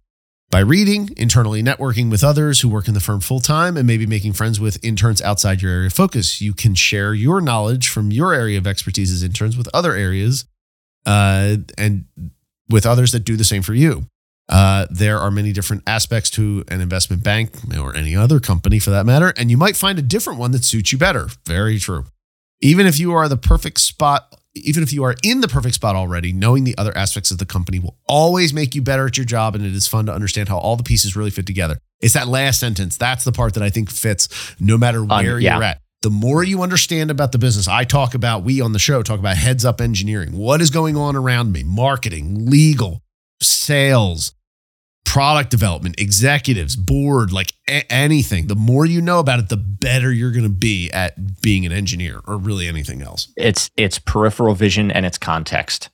by 0.54 0.60
reading, 0.60 1.10
internally 1.18 1.64
networking 1.64 2.12
with 2.12 2.24
others 2.24 2.62
who 2.62 2.70
work 2.70 2.88
in 2.88 2.94
the 2.94 3.00
firm 3.00 3.20
full 3.20 3.40
time, 3.40 3.76
and 3.76 3.88
maybe 3.88 4.06
making 4.06 4.34
friends 4.34 4.60
with 4.60 4.78
interns 4.86 5.20
outside 5.20 5.64
your 5.64 5.72
area 5.72 5.88
of 5.88 5.94
focus. 5.94 6.42
You 6.42 6.54
can 6.54 6.76
share 6.76 7.16
your 7.16 7.42
knowledge 7.42 7.90
from 7.90 8.12
your 8.12 8.36
area 8.36 8.60
of 8.60 8.68
expertise 8.68 9.12
as 9.12 9.24
interns 9.24 9.58
with 9.58 9.68
other 9.74 9.96
areas 9.96 10.46
uh, 11.08 11.56
and 11.76 12.06
with 12.70 12.86
others 12.86 13.14
that 13.14 13.22
do 13.22 13.36
the 13.36 13.44
same 13.44 13.64
for 13.64 13.74
you. 13.74 14.06
Uh, 14.48 14.86
there 14.92 15.18
are 15.18 15.32
many 15.32 15.54
different 15.54 15.82
aspects 15.88 16.30
to 16.30 16.64
an 16.68 16.82
investment 16.82 17.24
bank 17.24 17.50
or 17.76 17.96
any 17.96 18.16
other 18.16 18.40
company 18.40 18.78
for 18.78 18.92
that 18.92 19.08
matter, 19.08 19.34
and 19.36 19.50
you 19.50 19.58
might 19.58 19.76
find 19.76 19.98
a 19.98 20.04
different 20.04 20.38
one 20.38 20.52
that 20.52 20.64
suits 20.64 20.92
you 20.92 21.00
better. 21.00 21.30
Very 21.48 21.80
true. 21.80 22.06
Even 22.62 22.86
if 22.86 23.00
you 23.00 23.12
are 23.12 23.28
the 23.28 23.38
perfect 23.38 23.80
spot, 23.80 24.36
even 24.56 24.84
if 24.84 24.94
you 24.94 25.04
are 25.04 25.16
in 25.24 25.42
the 25.42 25.48
perfect 25.48 25.76
spot 25.76 25.96
already, 25.96 26.32
knowing 26.32 26.64
the 26.64 26.78
other 26.78 26.96
aspects 26.98 27.32
of 27.32 27.38
the 27.38 27.46
company 27.46 27.80
will 27.80 27.98
always 28.08 28.54
make 28.54 28.76
you 28.76 28.82
better 28.82 29.08
at 29.08 29.18
your 29.18 29.26
job, 29.26 29.56
and 29.56 29.66
it 29.66 29.74
is 29.74 29.88
fun 29.88 30.06
to 30.06 30.14
understand 30.14 30.50
how 30.50 30.58
all 30.58 30.76
the 30.76 30.84
pieces 30.84 31.16
really 31.16 31.32
fit 31.32 31.46
together. 31.46 31.80
It's 32.02 32.14
that 32.14 32.28
last 32.28 32.60
sentence. 32.60 32.98
That's 32.98 33.24
the 33.24 33.32
part 33.32 33.54
that 33.56 33.64
I 33.64 33.70
think 33.70 33.90
fits 33.90 34.56
no 34.60 34.78
matter 34.78 35.04
where 35.04 35.40
yeah. 35.40 35.56
you're 35.56 35.64
at. 35.64 35.80
The 36.02 36.10
more 36.10 36.44
you 36.44 36.62
understand 36.62 37.12
about 37.12 37.32
the 37.32 37.38
business, 37.38 37.68
I 37.68 37.86
talk 37.86 38.14
about, 38.14 38.44
we 38.44 38.60
on 38.60 38.74
the 38.74 38.80
show 38.80 39.02
talk 39.04 39.20
about 39.20 39.38
heads 39.38 39.64
up 39.64 39.80
engineering. 39.80 40.38
What 40.38 40.62
is 40.62 40.70
going 40.70 40.98
on 40.98 41.16
around 41.16 41.54
me? 41.54 41.64
Marketing, 41.64 42.50
legal, 42.50 43.02
sales, 43.42 44.34
product 45.14 45.52
development, 45.52 45.94
executives, 46.00 46.76
board, 46.76 47.32
like 47.32 47.54
a- 47.70 47.86
anything. 47.94 48.48
The 48.48 48.56
more 48.56 48.84
you 48.84 49.00
know 49.00 49.20
about 49.20 49.38
it, 49.38 49.48
the 49.48 49.58
better 49.58 50.12
you're 50.12 50.32
going 50.32 50.42
to 50.42 50.50
be 50.50 50.90
at 50.92 51.40
being 51.40 51.68
an 51.68 51.72
engineer 51.72 52.22
or 52.26 52.36
really 52.36 52.68
anything 52.68 53.04
else. 53.04 53.32
It's 53.38 53.70
it's 53.78 54.00
peripheral 54.00 54.56
vision 54.56 54.90
and 54.90 55.06
it's 55.06 55.20
context 55.20 55.92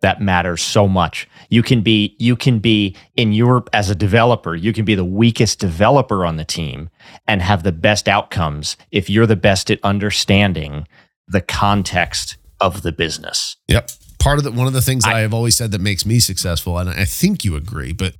that 0.00 0.22
matters 0.22 0.62
so 0.62 0.88
much. 0.88 1.28
You 1.50 1.62
can 1.62 1.82
be 1.82 2.16
you 2.18 2.36
can 2.36 2.58
be 2.58 2.96
in 3.16 3.34
your 3.34 3.64
as 3.74 3.90
a 3.90 3.94
developer, 3.94 4.54
you 4.54 4.72
can 4.72 4.86
be 4.86 4.94
the 4.94 5.04
weakest 5.04 5.58
developer 5.58 6.24
on 6.24 6.36
the 6.36 6.44
team 6.46 6.88
and 7.28 7.42
have 7.42 7.64
the 7.64 7.72
best 7.72 8.08
outcomes 8.08 8.78
if 8.90 9.10
you're 9.10 9.26
the 9.26 9.36
best 9.36 9.70
at 9.70 9.78
understanding 9.82 10.88
the 11.28 11.42
context 11.42 12.38
of 12.62 12.80
the 12.80 12.92
business. 12.92 13.58
Yep. 13.68 13.90
Part 14.18 14.38
of 14.38 14.44
the 14.44 14.52
one 14.52 14.66
of 14.66 14.72
the 14.72 14.80
things 14.80 15.04
that 15.04 15.14
I, 15.14 15.20
have 15.20 15.34
always 15.34 15.54
said 15.54 15.70
that 15.72 15.82
makes 15.82 16.06
me 16.06 16.18
successful, 16.18 16.78
and 16.78 16.88
I 16.88 17.04
think 17.04 17.44
you 17.44 17.56
agree, 17.56 17.92
but 17.92 18.14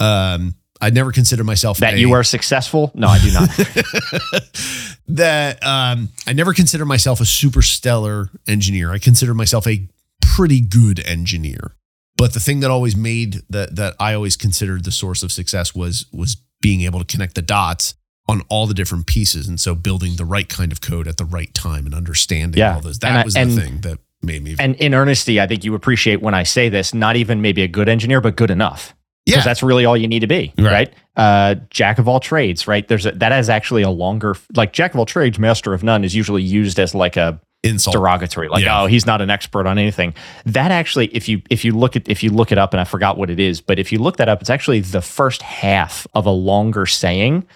um, 0.00 0.54
I 0.80 0.90
never 0.90 1.10
consider 1.12 1.42
myself 1.44 1.78
That 1.78 1.94
a- 1.94 1.98
you 1.98 2.12
are 2.12 2.22
successful? 2.22 2.92
No, 2.94 3.08
I 3.08 3.18
do 3.18 3.32
not. 3.32 3.50
that 5.08 5.64
um, 5.64 6.10
I 6.26 6.32
never 6.32 6.52
consider 6.52 6.84
myself 6.84 7.20
a 7.20 7.24
super 7.24 7.62
stellar 7.62 8.30
engineer. 8.46 8.92
I 8.92 8.98
consider 8.98 9.34
myself 9.34 9.66
a 9.66 9.88
pretty 10.20 10.60
good 10.60 11.00
engineer. 11.06 11.74
But 12.16 12.34
the 12.34 12.40
thing 12.40 12.60
that 12.60 12.70
always 12.70 12.96
made 12.96 13.42
that 13.48 13.76
that 13.76 13.94
I 14.00 14.14
always 14.14 14.36
considered 14.36 14.84
the 14.84 14.90
source 14.90 15.22
of 15.22 15.30
success 15.32 15.74
was 15.74 16.06
was 16.12 16.36
being 16.60 16.80
able 16.82 16.98
to 16.98 17.04
connect 17.04 17.34
the 17.36 17.42
dots 17.42 17.94
on 18.28 18.42
all 18.48 18.66
the 18.66 18.74
different 18.74 19.06
pieces, 19.06 19.46
and 19.48 19.58
so 19.60 19.74
building 19.74 20.16
the 20.16 20.24
right 20.24 20.48
kind 20.48 20.70
of 20.72 20.80
code 20.80 21.06
at 21.08 21.16
the 21.16 21.24
right 21.24 21.54
time 21.54 21.86
and 21.86 21.94
understanding 21.94 22.58
Yeah. 22.58 22.74
all 22.74 22.80
those. 22.80 22.98
That 22.98 23.08
And 23.10 23.18
I- 23.18 23.24
was 23.24 23.36
and- 23.36 23.50
the 23.52 23.60
thing 23.60 23.80
that 23.82 23.98
made 24.20 24.42
me. 24.42 24.56
and 24.58 24.74
in 24.76 24.94
earnesty, 24.94 25.40
I 25.40 25.46
think 25.46 25.64
you 25.64 25.74
appreciate 25.74 26.20
when 26.20 26.34
I 26.34 26.42
say 26.42 26.68
this, 26.68 26.92
not 26.92 27.14
even 27.16 27.40
maybe 27.40 27.62
a 27.62 27.68
good 27.68 27.88
engineer, 27.88 28.20
but 28.20 28.34
good 28.36 28.50
enough. 28.50 28.94
Yeah, 29.28 29.36
because 29.36 29.44
that's 29.44 29.62
really 29.62 29.84
all 29.84 29.96
you 29.96 30.08
need 30.08 30.20
to 30.20 30.26
be, 30.26 30.52
Right. 30.58 30.72
right? 30.72 30.94
Uh, 31.16 31.54
jack 31.70 31.98
of 31.98 32.08
all 32.08 32.20
trades, 32.20 32.66
right? 32.68 32.86
There's 32.86 33.06
a, 33.06 33.12
that 33.12 33.32
is 33.32 33.48
actually 33.48 33.82
a 33.82 33.90
longer 33.90 34.36
like 34.56 34.72
jack 34.72 34.94
of 34.94 34.98
all 35.00 35.06
trades, 35.06 35.38
master 35.38 35.74
of 35.74 35.82
none 35.82 36.04
is 36.04 36.14
usually 36.14 36.42
used 36.42 36.78
as 36.78 36.94
like 36.94 37.16
a 37.16 37.40
insult. 37.64 37.94
derogatory, 37.94 38.48
like 38.48 38.62
Yeah. 38.64 38.82
oh 38.82 38.86
he's 38.86 39.04
not 39.04 39.20
an 39.20 39.30
expert 39.30 39.66
on 39.66 39.78
anything. 39.78 40.14
That 40.46 40.70
actually, 40.70 41.06
if 41.08 41.28
you 41.28 41.42
if 41.50 41.64
you 41.64 41.72
look 41.72 41.96
at 41.96 42.08
if 42.08 42.22
you 42.22 42.30
look 42.30 42.52
it 42.52 42.58
up, 42.58 42.72
and 42.72 42.80
I 42.80 42.84
forgot 42.84 43.18
what 43.18 43.30
it 43.30 43.40
is, 43.40 43.60
but 43.60 43.78
if 43.78 43.90
you 43.92 43.98
look 43.98 44.16
that 44.18 44.28
up, 44.28 44.40
it's 44.40 44.50
actually 44.50 44.80
the 44.80 45.02
first 45.02 45.42
half 45.42 46.06
of 46.14 46.24
a 46.26 46.30
longer 46.30 46.86
saying 46.86 47.46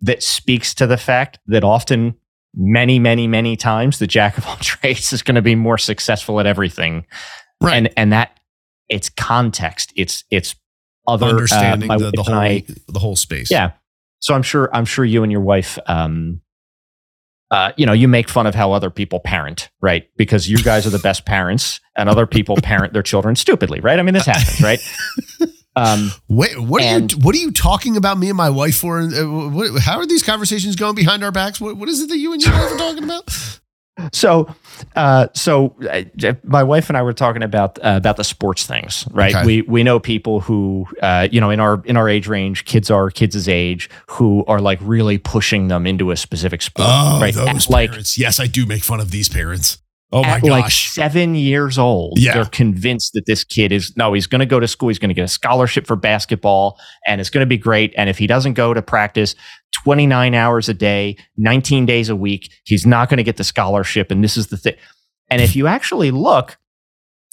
that 0.00 0.22
speaks 0.22 0.74
to 0.74 0.86
the 0.86 0.96
fact 0.96 1.38
that 1.46 1.64
often. 1.64 2.14
Many, 2.58 2.98
many, 2.98 3.26
many 3.26 3.54
times 3.54 3.98
the 3.98 4.06
jack 4.06 4.38
of 4.38 4.46
all 4.46 4.56
trades 4.62 5.12
is 5.12 5.22
going 5.22 5.34
to 5.34 5.42
be 5.42 5.54
more 5.54 5.76
successful 5.76 6.40
at 6.40 6.46
everything, 6.46 7.04
Right. 7.60 7.74
and 7.76 7.90
and 7.98 8.12
that 8.14 8.40
it's 8.88 9.10
context, 9.10 9.92
it's 9.94 10.24
it's 10.30 10.54
other 11.08 11.26
uh, 11.26 11.30
understanding 11.30 11.88
my 11.88 11.96
the, 11.98 12.10
the 12.14 12.22
whole 12.22 12.34
I- 12.34 12.64
the 12.88 12.98
whole 12.98 13.16
space. 13.16 13.50
yeah. 13.50 13.72
So 14.20 14.34
I'm 14.34 14.42
sure 14.42 14.68
I'm 14.74 14.84
sure 14.84 15.04
you 15.04 15.22
and 15.22 15.30
your 15.32 15.40
wife 15.42 15.78
um 15.86 16.40
uh, 17.48 17.70
you 17.76 17.86
know, 17.86 17.92
you 17.92 18.08
make 18.08 18.28
fun 18.28 18.44
of 18.48 18.56
how 18.56 18.72
other 18.72 18.90
people 18.90 19.20
parent, 19.20 19.70
right? 19.80 20.08
Because 20.16 20.48
you 20.48 20.56
guys 20.56 20.84
are 20.84 20.90
the 20.90 20.98
best 20.98 21.24
parents, 21.24 21.78
and 21.96 22.08
other 22.08 22.26
people 22.26 22.56
parent 22.56 22.92
their 22.92 23.04
children 23.04 23.36
stupidly, 23.36 23.78
right? 23.78 24.00
I 24.00 24.02
mean, 24.02 24.14
this 24.14 24.26
happens, 24.26 24.60
right? 24.60 24.80
Um, 25.78 26.10
Wait, 26.26 26.58
what 26.58 26.80
are 26.82 26.86
And- 26.86 27.12
you 27.12 27.18
what 27.18 27.34
are 27.34 27.38
you 27.38 27.52
talking 27.52 27.98
about 27.98 28.16
me 28.18 28.28
and 28.30 28.36
my 28.36 28.48
wife 28.48 28.78
for? 28.78 28.98
Uh, 28.98 29.26
what, 29.50 29.78
how 29.82 29.98
are 29.98 30.06
these 30.06 30.22
conversations 30.22 30.74
going 30.74 30.94
behind 30.94 31.22
our 31.22 31.30
backs? 31.30 31.60
What, 31.60 31.76
what 31.76 31.90
is 31.90 32.00
it 32.00 32.08
that 32.08 32.16
you 32.16 32.32
and 32.32 32.42
your 32.42 32.50
wife 32.54 32.72
are 32.72 32.78
talking 32.78 33.04
about? 33.04 33.60
So, 34.12 34.46
uh, 34.94 35.28
so 35.34 35.74
uh, 35.90 36.02
my 36.44 36.62
wife 36.62 36.88
and 36.90 36.96
I 36.96 37.02
were 37.02 37.12
talking 37.12 37.42
about 37.42 37.78
uh, 37.78 37.94
about 37.96 38.16
the 38.16 38.24
sports 38.24 38.66
things, 38.66 39.06
right? 39.10 39.34
Okay. 39.34 39.46
We 39.46 39.62
we 39.62 39.82
know 39.82 39.98
people 39.98 40.40
who, 40.40 40.86
uh, 41.02 41.28
you 41.30 41.40
know, 41.40 41.50
in 41.50 41.60
our 41.60 41.82
in 41.84 41.96
our 41.96 42.08
age 42.08 42.26
range, 42.28 42.64
kids 42.64 42.90
are 42.90 43.10
kids' 43.10 43.48
age, 43.48 43.88
who 44.08 44.44
are 44.46 44.60
like 44.60 44.78
really 44.82 45.18
pushing 45.18 45.68
them 45.68 45.86
into 45.86 46.10
a 46.10 46.16
specific 46.16 46.62
sport, 46.62 46.88
Oh, 46.90 47.18
right? 47.20 47.34
those 47.34 47.70
like 47.70 47.90
parents. 47.90 48.18
Yes, 48.18 48.38
I 48.40 48.46
do 48.46 48.66
make 48.66 48.82
fun 48.82 49.00
of 49.00 49.10
these 49.10 49.28
parents. 49.28 49.78
Oh 50.12 50.22
my 50.22 50.36
at 50.36 50.44
like 50.44 50.70
seven 50.70 51.34
years 51.34 51.78
old, 51.78 52.18
Yeah. 52.20 52.34
they're 52.34 52.44
convinced 52.44 53.12
that 53.14 53.26
this 53.26 53.42
kid 53.42 53.72
is 53.72 53.96
no, 53.96 54.12
he's 54.12 54.28
going 54.28 54.38
to 54.38 54.46
go 54.46 54.60
to 54.60 54.68
school. 54.68 54.88
He's 54.88 55.00
going 55.00 55.08
to 55.08 55.14
get 55.14 55.24
a 55.24 55.28
scholarship 55.28 55.86
for 55.86 55.96
basketball, 55.96 56.78
and 57.06 57.20
it's 57.20 57.28
going 57.30 57.42
to 57.42 57.48
be 57.48 57.58
great. 57.58 57.92
And 57.96 58.08
if 58.08 58.16
he 58.16 58.26
doesn't 58.28 58.54
go 58.54 58.72
to 58.72 58.82
practice 58.82 59.34
29 59.82 60.32
hours 60.34 60.68
a 60.68 60.74
day, 60.74 61.16
19 61.38 61.86
days 61.86 62.08
a 62.08 62.14
week, 62.16 62.52
he's 62.64 62.86
not 62.86 63.08
going 63.08 63.16
to 63.18 63.24
get 63.24 63.36
the 63.36 63.44
scholarship. 63.44 64.10
And 64.12 64.22
this 64.22 64.36
is 64.36 64.46
the 64.46 64.56
thing. 64.56 64.76
And 65.28 65.42
if 65.42 65.56
you 65.56 65.66
actually 65.66 66.12
look, 66.12 66.56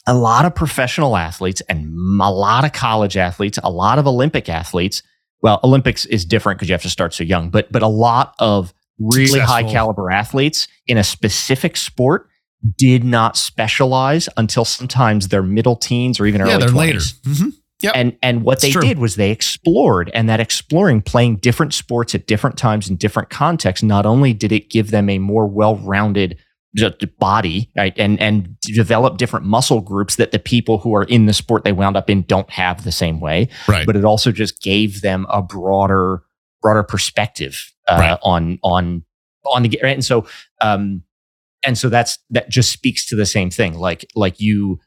a 0.07 0.15
lot 0.15 0.45
of 0.45 0.55
professional 0.55 1.15
athletes 1.15 1.61
and 1.69 1.93
a 2.19 2.31
lot 2.31 2.65
of 2.65 2.73
college 2.73 3.15
athletes, 3.17 3.59
a 3.63 3.69
lot 3.71 3.99
of 3.99 4.07
Olympic 4.07 4.49
athletes. 4.49 5.03
Well, 5.41 5.59
Olympics 5.63 6.05
is 6.05 6.25
different 6.25 6.57
because 6.57 6.69
you 6.69 6.73
have 6.73 6.81
to 6.81 6.89
start 6.89 7.13
so 7.13 7.23
young, 7.23 7.49
but 7.49 7.71
but 7.71 7.83
a 7.83 7.87
lot 7.87 8.33
of 8.39 8.73
really 8.99 9.39
high 9.39 9.63
caliber 9.63 10.09
athletes 10.11 10.67
in 10.87 10.97
a 10.97 11.03
specific 11.03 11.77
sport 11.77 12.29
did 12.77 13.03
not 13.03 13.35
specialize 13.37 14.29
until 14.37 14.63
sometimes 14.65 15.27
their 15.29 15.43
middle 15.43 15.75
teens 15.75 16.19
or 16.19 16.25
even 16.25 16.41
yeah, 16.41 16.53
early 16.53 16.59
they're 16.59 16.69
20s. 16.69 16.75
later. 16.75 16.99
Mhm. 16.99 17.53
Yep. 17.81 17.91
And 17.95 18.17
and 18.21 18.43
what 18.43 18.53
It's 18.53 18.61
they 18.63 18.71
true. 18.71 18.81
did 18.81 18.99
was 18.99 19.15
they 19.17 19.31
explored, 19.31 20.09
and 20.13 20.29
that 20.29 20.39
exploring, 20.39 21.01
playing 21.01 21.37
different 21.37 21.73
sports 21.73 22.15
at 22.15 22.27
different 22.27 22.57
times 22.57 22.89
in 22.89 22.95
different 22.95 23.29
contexts, 23.29 23.83
not 23.83 24.05
only 24.05 24.31
did 24.33 24.53
it 24.53 24.69
give 24.69 24.91
them 24.91 25.09
a 25.09 25.19
more 25.19 25.45
well-rounded 25.47 26.37
body, 27.19 27.69
right, 27.77 27.93
and 27.97 28.19
and 28.21 28.55
develop 28.61 29.17
different 29.17 29.45
muscle 29.45 29.81
groups 29.81 30.15
that 30.15 30.31
the 30.31 30.39
people 30.39 30.77
who 30.79 30.95
are 30.95 31.03
in 31.03 31.25
the 31.25 31.33
sport 31.33 31.63
they 31.65 31.73
wound 31.73 31.97
up 31.97 32.09
in 32.09 32.21
don't 32.23 32.49
have 32.49 32.83
the 32.85 32.91
same 32.91 33.19
way, 33.19 33.49
Right. 33.67 33.85
but 33.85 33.95
it 33.97 34.05
also 34.05 34.31
just 34.31 34.61
gave 34.61 35.01
them 35.01 35.25
a 35.29 35.41
broader 35.41 36.23
broader 36.61 36.83
perspective 36.83 37.69
uh, 37.89 37.97
Right. 37.99 38.19
on 38.23 38.59
on 38.63 39.03
on 39.45 39.63
the 39.63 39.77
right? 39.83 39.93
and 39.93 40.05
so 40.05 40.25
um 40.61 41.03
and 41.65 41.77
so 41.77 41.89
that's 41.89 42.19
that 42.29 42.49
just 42.49 42.71
speaks 42.71 43.05
to 43.07 43.15
the 43.15 43.25
same 43.25 43.49
thing 43.49 43.73
like 43.77 44.05
like 44.15 44.39
you 44.39 44.79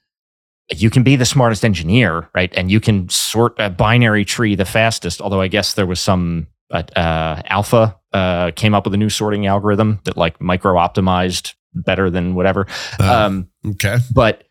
you 0.74 0.90
can 0.90 1.02
be 1.02 1.16
the 1.16 1.24
smartest 1.24 1.64
engineer 1.64 2.28
right 2.34 2.52
and 2.56 2.70
you 2.70 2.80
can 2.80 3.08
sort 3.08 3.54
a 3.58 3.70
binary 3.70 4.24
tree 4.24 4.54
the 4.54 4.64
fastest 4.64 5.20
although 5.20 5.40
i 5.40 5.48
guess 5.48 5.74
there 5.74 5.86
was 5.86 6.00
some 6.00 6.46
uh, 6.72 6.82
uh, 6.96 7.40
alpha 7.46 7.96
uh, 8.12 8.50
came 8.56 8.74
up 8.74 8.84
with 8.84 8.92
a 8.94 8.96
new 8.96 9.08
sorting 9.10 9.46
algorithm 9.46 10.00
that 10.04 10.16
like 10.16 10.40
micro 10.40 10.74
optimized 10.74 11.54
better 11.74 12.10
than 12.10 12.34
whatever 12.34 12.66
Uh, 12.98 13.12
um 13.26 13.48
okay. 13.66 13.98
but 14.14 14.42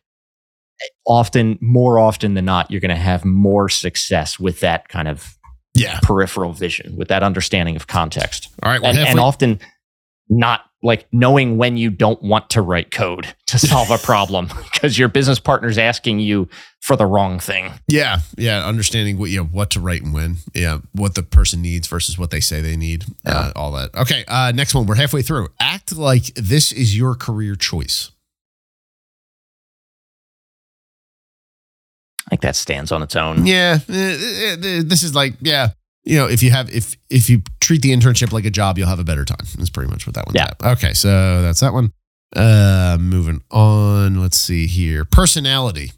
often, 1.07 1.57
more 1.61 1.97
often 1.99 2.33
than 2.33 2.45
not, 2.45 2.69
you're 2.69 2.81
going 2.81 2.89
to 2.89 2.95
have 2.95 3.23
more 3.23 3.69
success 3.69 4.37
with 4.39 4.59
that 4.59 4.89
kind 4.89 5.07
of 5.07 5.37
Yeah. 5.73 5.99
peripheral 6.03 6.51
vision, 6.53 6.95
with 6.97 7.07
that 7.07 7.23
understanding 7.23 7.75
of 7.75 7.87
context, 7.87 8.49
All 8.61 8.71
right. 8.71 8.81
We're 8.81 8.89
and, 8.89 8.97
and 8.99 9.19
often 9.19 9.59
not 10.29 10.61
like 10.85 11.07
knowing 11.11 11.57
when 11.57 11.75
you 11.77 11.89
don't 11.89 12.21
want 12.21 12.49
to 12.51 12.61
write 12.61 12.91
code 12.91 13.35
to 13.47 13.59
solve 13.59 13.89
a 13.91 13.97
problem 14.05 14.47
because 14.71 14.97
your 14.97 15.07
business 15.09 15.39
partner's 15.39 15.77
asking 15.77 16.19
you 16.19 16.47
for 16.81 16.95
the 16.95 17.05
wrong 17.05 17.39
thing. 17.39 17.71
yeah. 17.87 18.19
Yeah. 18.37 18.65
Understanding 18.65 19.17
what 19.17 19.31
you 19.31 19.39
know, 19.39 19.45
what 19.45 19.71
to 19.71 19.79
write 19.79 20.03
and 20.03 20.13
when. 20.13 20.37
Yeah. 20.53 20.79
What 20.93 21.15
the 21.15 21.23
person 21.23 21.61
needs 21.61 21.87
versus 21.87 22.17
what 22.17 22.29
they 22.29 22.39
say 22.39 22.61
they 22.61 22.77
need. 22.77 23.05
Uh, 23.25 23.51
all 23.55 23.71
that. 23.71 23.95
Okay. 23.95 24.23
Uh, 24.27 24.51
next 24.53 24.75
one. 24.75 24.85
We're 24.85 24.95
halfway 24.95 25.23
through. 25.23 25.47
Act 25.59 25.95
like 25.97 26.25
this 26.35 26.71
is 26.71 26.95
your 26.95 27.15
career 27.15 27.55
choice. 27.55 28.11
I 32.27 32.29
think 32.29 32.41
that 32.41 32.55
stands 32.55 32.91
on 32.91 33.03
its 33.03 33.15
own. 33.15 33.45
Yeah, 33.45 33.77
eh, 33.87 33.93
eh, 33.93 34.55
eh, 34.61 34.81
this 34.83 35.03
is 35.03 35.13
like 35.13 35.35
yeah, 35.41 35.69
you 36.05 36.17
know, 36.17 36.27
if 36.27 36.41
you 36.43 36.51
have 36.51 36.69
if 36.73 36.95
if 37.09 37.29
you 37.29 37.41
treat 37.59 37.81
the 37.81 37.91
internship 37.91 38.31
like 38.31 38.45
a 38.45 38.51
job, 38.51 38.77
you'll 38.77 38.87
have 38.87 38.99
a 38.99 39.03
better 39.03 39.25
time. 39.25 39.45
That's 39.57 39.69
pretty 39.69 39.89
much 39.91 40.05
what 40.07 40.13
that 40.15 40.25
one's 40.27 40.35
Yeah. 40.35 40.51
at. 40.61 40.77
Okay, 40.77 40.93
so 40.93 41.41
that's 41.41 41.59
that 41.59 41.73
one. 41.73 41.91
Uh, 42.35 42.97
moving 42.99 43.41
on. 43.51 44.21
Let's 44.21 44.37
see 44.37 44.67
here. 44.67 45.05
Personality. 45.05 45.91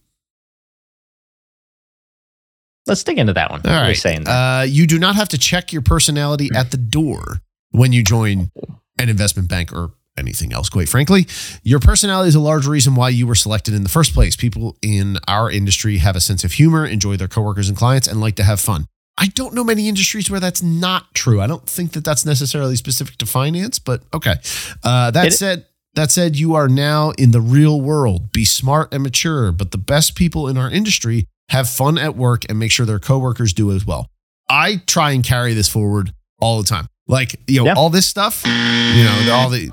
Let's 2.86 3.04
dig 3.04 3.18
into 3.18 3.34
that 3.34 3.52
one. 3.52 3.62
All 3.66 3.88
we 3.88 3.96
saying? 3.96 4.28
Uh, 4.28 4.66
you 4.68 4.88
do 4.88 4.98
not 4.98 5.16
have 5.18 5.28
to 5.30 5.38
check 5.38 5.74
your 5.74 5.82
personality 5.82 6.50
at 6.56 6.72
the 6.72 6.78
door 6.78 7.42
when 7.72 7.92
you 7.92 8.02
join 8.02 8.50
an 8.98 9.10
investment 9.10 9.50
bank 9.50 9.74
or 9.74 9.92
anything 10.18 10.54
else, 10.54 10.70
quite 10.70 10.88
frankly. 10.88 11.28
Your 11.64 11.80
personality 11.80 12.30
is 12.30 12.36
a 12.36 12.40
large 12.40 12.66
reason 12.66 12.96
why 12.96 13.10
you 13.10 13.28
were 13.28 13.36
selected 13.36 13.74
in 13.74 13.84
the 13.84 13.90
first 13.90 14.14
place. 14.14 14.36
People 14.38 14.78
in 14.82 15.18
our 15.28 15.52
industry 15.52 15.98
have 15.98 16.16
a 16.16 16.22
sense 16.22 16.46
of 16.46 16.54
humor, 16.54 16.86
enjoy 16.86 17.18
their 17.18 17.28
coworkers 17.28 17.68
and 17.68 17.78
clients, 17.78 18.08
and 18.08 18.22
like 18.22 18.36
to 18.36 18.44
have 18.44 18.60
fun. 18.62 18.88
I 19.18 19.28
don't 19.28 19.54
know 19.54 19.64
many 19.64 19.88
industries 19.90 20.30
where 20.30 20.40
that's 20.40 20.62
not 20.62 21.14
true. 21.16 21.42
I 21.42 21.48
don't 21.48 21.68
think 21.68 21.94
that 21.94 22.04
that's 22.04 22.26
necessarily 22.26 22.76
specific 22.76 23.18
to 23.18 23.26
finance, 23.26 23.80
but 23.80 24.04
okay. 24.14 24.36
Uh, 24.84 25.10
that 25.12 25.28
It- 25.28 25.32
said, 25.34 25.66
that 25.96 26.12
said, 26.12 26.36
you 26.36 26.54
are 26.54 26.68
now 26.70 27.10
in 27.18 27.32
the 27.32 27.42
real 27.42 27.82
world. 27.82 28.32
Be 28.32 28.46
smart 28.46 28.94
and 28.94 29.02
mature, 29.02 29.52
but 29.52 29.72
the 29.72 29.80
best 29.80 30.14
people 30.14 30.48
in 30.48 30.56
our 30.58 30.70
industry 30.70 31.26
have 31.50 31.68
fun 31.68 31.98
at 31.98 32.16
work 32.16 32.44
and 32.48 32.60
make 32.60 32.72
sure 32.72 32.86
their 32.86 33.00
coworkers 33.00 33.54
do 33.54 33.72
as 33.72 33.86
well. 33.88 34.12
I 34.50 34.82
try 34.86 35.12
and 35.12 35.24
carry 35.24 35.54
this 35.56 35.68
forward 35.68 36.14
all 36.40 36.62
the 36.62 36.68
time. 36.68 36.88
Like, 37.08 37.40
you 37.48 37.62
know, 37.62 37.66
Yeah. 37.68 37.74
all 37.74 37.90
this 37.90 38.06
stuff, 38.06 38.44
you 38.46 39.04
know, 39.04 39.30
all 39.34 39.50
the 39.50 39.72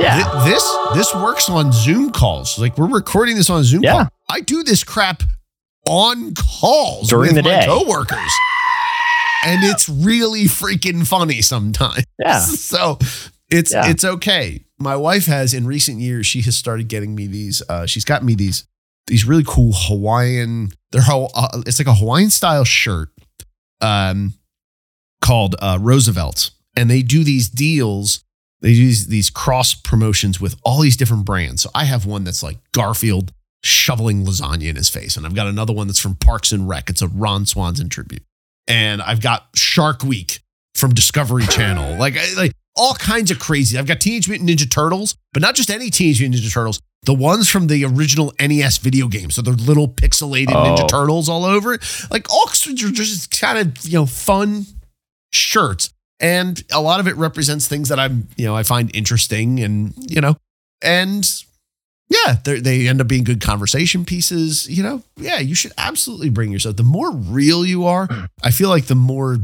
yeah. 0.00 0.42
Thi- 0.44 0.50
this 0.50 0.76
this 0.94 1.14
works 1.14 1.48
on 1.48 1.72
Zoom 1.72 2.10
calls. 2.10 2.58
Like 2.58 2.76
we're 2.76 2.86
recording 2.88 3.36
this 3.36 3.48
on 3.48 3.64
Zoom 3.64 3.82
Yeah. 3.82 3.92
call. 3.92 4.08
I 4.28 4.40
do 4.40 4.62
this 4.62 4.84
crap 4.84 5.22
on 5.86 6.34
calls 6.34 7.08
During 7.08 7.34
with 7.34 7.44
the 7.44 7.50
my 7.50 7.60
day. 7.60 7.66
coworkers. 7.66 8.32
And 9.44 9.64
it's 9.64 9.88
really 9.88 10.44
freaking 10.44 11.06
funny 11.06 11.42
sometimes. 11.42 12.04
Yeah. 12.18 12.40
So 12.44 12.98
it's 13.50 13.72
Yeah. 13.72 13.88
it's 13.88 14.04
okay. 14.04 14.64
My 14.78 14.96
wife 14.96 15.26
has 15.26 15.54
in 15.54 15.66
recent 15.66 16.00
years, 16.00 16.26
she 16.26 16.40
has 16.42 16.56
started 16.56 16.88
getting 16.88 17.14
me 17.14 17.26
these 17.26 17.62
uh 17.68 17.86
she's 17.86 18.04
got 18.04 18.22
me 18.24 18.34
these 18.34 18.64
these 19.06 19.24
really 19.24 19.44
cool 19.46 19.72
Hawaiian 19.74 20.70
they're 20.92 21.02
how 21.02 21.28
uh, 21.34 21.62
it's 21.66 21.78
like 21.78 21.88
a 21.88 21.94
Hawaiian 21.94 22.30
style 22.30 22.64
shirt 22.64 23.10
um 23.80 24.34
called 25.20 25.56
uh 25.60 25.78
RSVLTS 25.78 26.50
and 26.76 26.90
they 26.90 27.02
do 27.02 27.24
these 27.24 27.48
deals 27.48 28.24
they 28.60 28.74
do 28.74 28.86
these, 28.86 29.06
these 29.06 29.30
cross 29.30 29.74
promotions 29.74 30.40
with 30.40 30.56
all 30.64 30.80
these 30.80 30.96
different 30.96 31.24
brands. 31.24 31.62
So 31.62 31.70
I 31.74 31.84
have 31.84 32.06
one 32.06 32.24
that's 32.24 32.42
like 32.42 32.58
Garfield 32.72 33.32
shoveling 33.62 34.24
lasagna 34.26 34.68
in 34.68 34.74
his 34.76 34.88
face, 34.88 35.16
and 35.16 35.24
I've 35.24 35.34
got 35.34 35.46
another 35.46 35.72
one 35.72 35.86
that's 35.86 36.00
from 36.00 36.16
Parks 36.16 36.50
and 36.50 36.68
Rec. 36.68 36.90
It's 36.90 37.00
a 37.02 37.06
Ron 37.08 37.46
Swanson 37.46 37.88
tribute, 37.88 38.24
and 38.68 39.02
I've 39.02 39.20
got 39.20 39.48
Shark 39.56 40.02
Week 40.02 40.40
from 40.74 40.94
Discovery 40.94 41.46
Channel, 41.46 41.98
like 41.98 42.16
like 42.36 42.52
all 42.76 42.94
kinds 42.94 43.30
of 43.32 43.40
crazy. 43.40 43.76
I've 43.76 43.86
got 43.86 44.00
Teenage 44.00 44.28
Mutant 44.28 44.48
Ninja 44.48 44.70
Turtles, 44.70 45.16
but 45.32 45.42
not 45.42 45.56
just 45.56 45.70
any 45.70 45.90
Teenage 45.90 46.20
Mutant 46.20 46.40
Ninja 46.40 46.52
Turtles. 46.52 46.80
The 47.04 47.14
ones 47.14 47.48
from 47.48 47.68
the 47.68 47.84
original 47.84 48.32
NES 48.40 48.78
video 48.78 49.08
game, 49.08 49.30
so 49.30 49.40
they're 49.40 49.54
little 49.54 49.88
pixelated 49.88 50.50
oh. 50.50 50.64
Ninja 50.64 50.84
Oh. 50.84 50.86
Turtles 50.86 51.28
all 51.28 51.44
over 51.44 51.74
it. 51.74 51.82
Like 52.10 52.30
all 52.30 52.46
just 52.48 53.40
kind 53.40 53.58
of 53.58 53.84
you 53.84 53.98
know 53.98 54.06
fun 54.06 54.66
shirts 55.32 55.90
and 56.20 56.62
a 56.72 56.80
lot 56.80 57.00
of 57.00 57.06
it 57.06 57.16
represents 57.16 57.68
things 57.68 57.88
that 57.88 57.98
I'm, 57.98 58.28
you 58.36 58.44
know, 58.44 58.56
I 58.56 58.62
find 58.62 58.94
interesting 58.94 59.60
and, 59.60 59.94
you 59.98 60.20
know, 60.20 60.36
and 60.82 61.24
yeah, 62.08 62.36
they 62.44 62.60
they 62.60 62.88
end 62.88 63.00
up 63.00 63.08
being 63.08 63.24
good 63.24 63.40
conversation 63.40 64.04
pieces, 64.04 64.68
you 64.68 64.82
know. 64.82 65.02
Yeah, 65.16 65.38
you 65.38 65.54
should 65.54 65.72
absolutely 65.76 66.30
bring 66.30 66.52
yourself. 66.52 66.76
The 66.76 66.82
more 66.82 67.12
real 67.12 67.64
you 67.66 67.84
are, 67.86 68.08
I 68.42 68.50
feel 68.50 68.68
like 68.68 68.86
the 68.86 68.94
more 68.94 69.38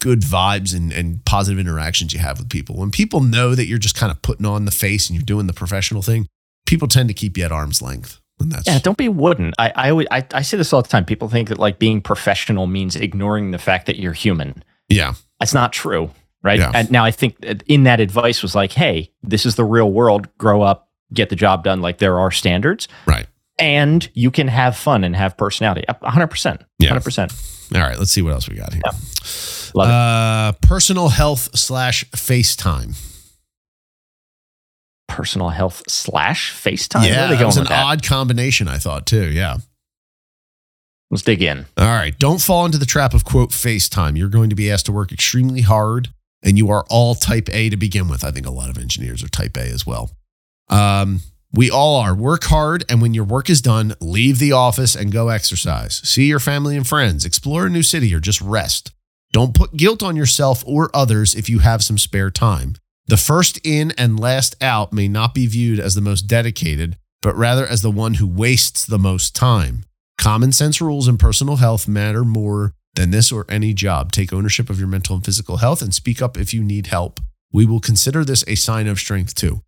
good 0.00 0.20
vibes 0.20 0.76
and, 0.76 0.92
and 0.92 1.24
positive 1.24 1.58
interactions 1.58 2.12
you 2.12 2.20
have 2.20 2.38
with 2.38 2.48
people. 2.48 2.76
When 2.76 2.90
people 2.90 3.20
know 3.20 3.54
that 3.54 3.66
you're 3.66 3.78
just 3.78 3.96
kind 3.96 4.12
of 4.12 4.22
putting 4.22 4.46
on 4.46 4.64
the 4.64 4.70
face 4.70 5.08
and 5.08 5.16
you're 5.16 5.24
doing 5.24 5.46
the 5.46 5.52
professional 5.52 6.02
thing, 6.02 6.28
people 6.66 6.86
tend 6.86 7.08
to 7.08 7.14
keep 7.14 7.36
you 7.36 7.44
at 7.44 7.50
arm's 7.50 7.82
length. 7.82 8.20
And 8.38 8.52
that's 8.52 8.66
Yeah, 8.66 8.78
don't 8.78 8.98
be 8.98 9.08
wooden. 9.08 9.52
I 9.58 9.72
I, 9.74 9.90
always, 9.90 10.06
I 10.10 10.24
I 10.32 10.42
say 10.42 10.58
this 10.58 10.72
all 10.72 10.82
the 10.82 10.88
time. 10.88 11.04
People 11.06 11.28
think 11.28 11.48
that 11.48 11.58
like 11.58 11.78
being 11.78 12.00
professional 12.02 12.66
means 12.66 12.94
ignoring 12.94 13.50
the 13.50 13.58
fact 13.58 13.86
that 13.86 13.96
you're 13.98 14.12
human. 14.12 14.62
yeah. 14.88 15.14
That's 15.40 15.52
not 15.52 15.72
true, 15.72 16.10
right? 16.42 16.58
Yeah. 16.58 16.70
And 16.74 16.90
now 16.90 17.04
I 17.04 17.10
think 17.10 17.40
that 17.40 17.62
in 17.66 17.82
that 17.84 18.00
advice 18.00 18.42
was 18.42 18.54
like, 18.54 18.72
hey, 18.72 19.10
this 19.22 19.44
is 19.44 19.56
the 19.56 19.64
real 19.64 19.92
world. 19.92 20.28
Grow 20.38 20.62
up, 20.62 20.85
get 21.12 21.28
the 21.30 21.36
job 21.36 21.64
done. 21.64 21.80
Like 21.80 21.98
there 21.98 22.18
are 22.18 22.30
standards, 22.30 22.88
Right. 23.06 23.26
and 23.58 24.08
you 24.14 24.30
can 24.30 24.48
have 24.48 24.76
fun 24.76 25.04
and 25.04 25.14
have 25.16 25.36
personality. 25.36 25.84
A 25.88 26.10
hundred 26.10 26.28
percent, 26.28 26.62
Yeah. 26.78 26.88
hundred 26.90 27.04
percent. 27.04 27.32
All 27.74 27.80
right, 27.80 27.98
let's 27.98 28.12
see 28.12 28.22
what 28.22 28.32
else 28.32 28.48
we 28.48 28.54
got 28.56 28.72
here. 28.72 28.82
Love 29.74 29.88
it. 29.88 29.92
uh, 29.92 30.52
personal 30.66 31.08
health 31.08 31.50
slash 31.58 32.04
FaceTime. 32.10 32.94
Personal 35.08 35.48
health 35.50 35.82
slash 35.88 36.52
FaceTime. 36.52 37.06
Yeah, 37.06 37.28
that 37.34 37.44
was 37.44 37.56
an 37.56 37.64
that? 37.64 37.84
odd 37.84 38.02
combination, 38.02 38.68
I 38.68 38.78
thought 38.78 39.06
too. 39.06 39.30
Yeah. 39.30 39.58
Let's 41.10 41.22
dig 41.22 41.40
in. 41.42 41.66
All 41.76 41.86
right. 41.86 42.18
Don't 42.18 42.40
fall 42.40 42.66
into 42.66 42.78
the 42.78 42.86
trap 42.86 43.14
of 43.14 43.24
quote 43.24 43.50
FaceTime. 43.50 44.18
You're 44.18 44.28
going 44.28 44.50
to 44.50 44.56
be 44.56 44.70
asked 44.70 44.86
to 44.86 44.92
work 44.92 45.12
extremely 45.12 45.60
hard, 45.62 46.08
and 46.42 46.58
you 46.58 46.68
are 46.70 46.84
all 46.90 47.14
type 47.14 47.48
A 47.52 47.70
to 47.70 47.76
begin 47.76 48.08
with. 48.08 48.24
I 48.24 48.30
think 48.32 48.46
a 48.46 48.50
lot 48.50 48.68
of 48.68 48.76
engineers 48.78 49.22
are 49.22 49.28
type 49.28 49.56
A 49.56 49.62
as 49.62 49.86
well. 49.86 50.10
Um, 50.68 51.20
we 51.52 51.70
all 51.70 51.96
are. 51.96 52.14
Work 52.14 52.44
hard, 52.44 52.84
and 52.88 53.00
when 53.00 53.14
your 53.14 53.24
work 53.24 53.48
is 53.48 53.62
done, 53.62 53.94
leave 54.00 54.38
the 54.38 54.52
office 54.52 54.94
and 54.94 55.12
go 55.12 55.28
exercise. 55.28 55.96
See 56.06 56.26
your 56.26 56.40
family 56.40 56.76
and 56.76 56.86
friends, 56.86 57.24
explore 57.24 57.66
a 57.66 57.70
new 57.70 57.82
city, 57.82 58.14
or 58.14 58.20
just 58.20 58.40
rest. 58.40 58.92
Don't 59.32 59.54
put 59.54 59.76
guilt 59.76 60.02
on 60.02 60.16
yourself 60.16 60.62
or 60.66 60.90
others 60.94 61.34
if 61.34 61.48
you 61.48 61.60
have 61.60 61.82
some 61.82 61.98
spare 61.98 62.30
time. 62.30 62.76
The 63.06 63.16
first 63.16 63.58
in 63.64 63.92
and 63.92 64.18
last 64.18 64.56
out 64.62 64.92
may 64.92 65.08
not 65.08 65.34
be 65.34 65.46
viewed 65.46 65.78
as 65.78 65.94
the 65.94 66.00
most 66.00 66.22
dedicated, 66.22 66.96
but 67.22 67.36
rather 67.36 67.66
as 67.66 67.82
the 67.82 67.90
one 67.90 68.14
who 68.14 68.26
wastes 68.26 68.84
the 68.84 68.98
most 68.98 69.34
time. 69.34 69.84
Common 70.18 70.52
sense 70.52 70.80
rules 70.80 71.06
in 71.06 71.18
personal 71.18 71.56
health 71.56 71.86
matter 71.86 72.24
more 72.24 72.72
than 72.94 73.10
this 73.10 73.30
or 73.30 73.46
any 73.48 73.72
job. 73.72 74.10
Take 74.10 74.32
ownership 74.32 74.68
of 74.70 74.78
your 74.78 74.88
mental 74.88 75.14
and 75.14 75.24
physical 75.24 75.58
health 75.58 75.82
and 75.82 75.94
speak 75.94 76.20
up 76.20 76.36
if 76.36 76.52
you 76.52 76.62
need 76.62 76.88
help. 76.88 77.20
We 77.52 77.64
will 77.64 77.80
consider 77.80 78.24
this 78.24 78.44
a 78.48 78.56
sign 78.56 78.88
of 78.88 78.98
strength 78.98 79.34
too. 79.34 79.62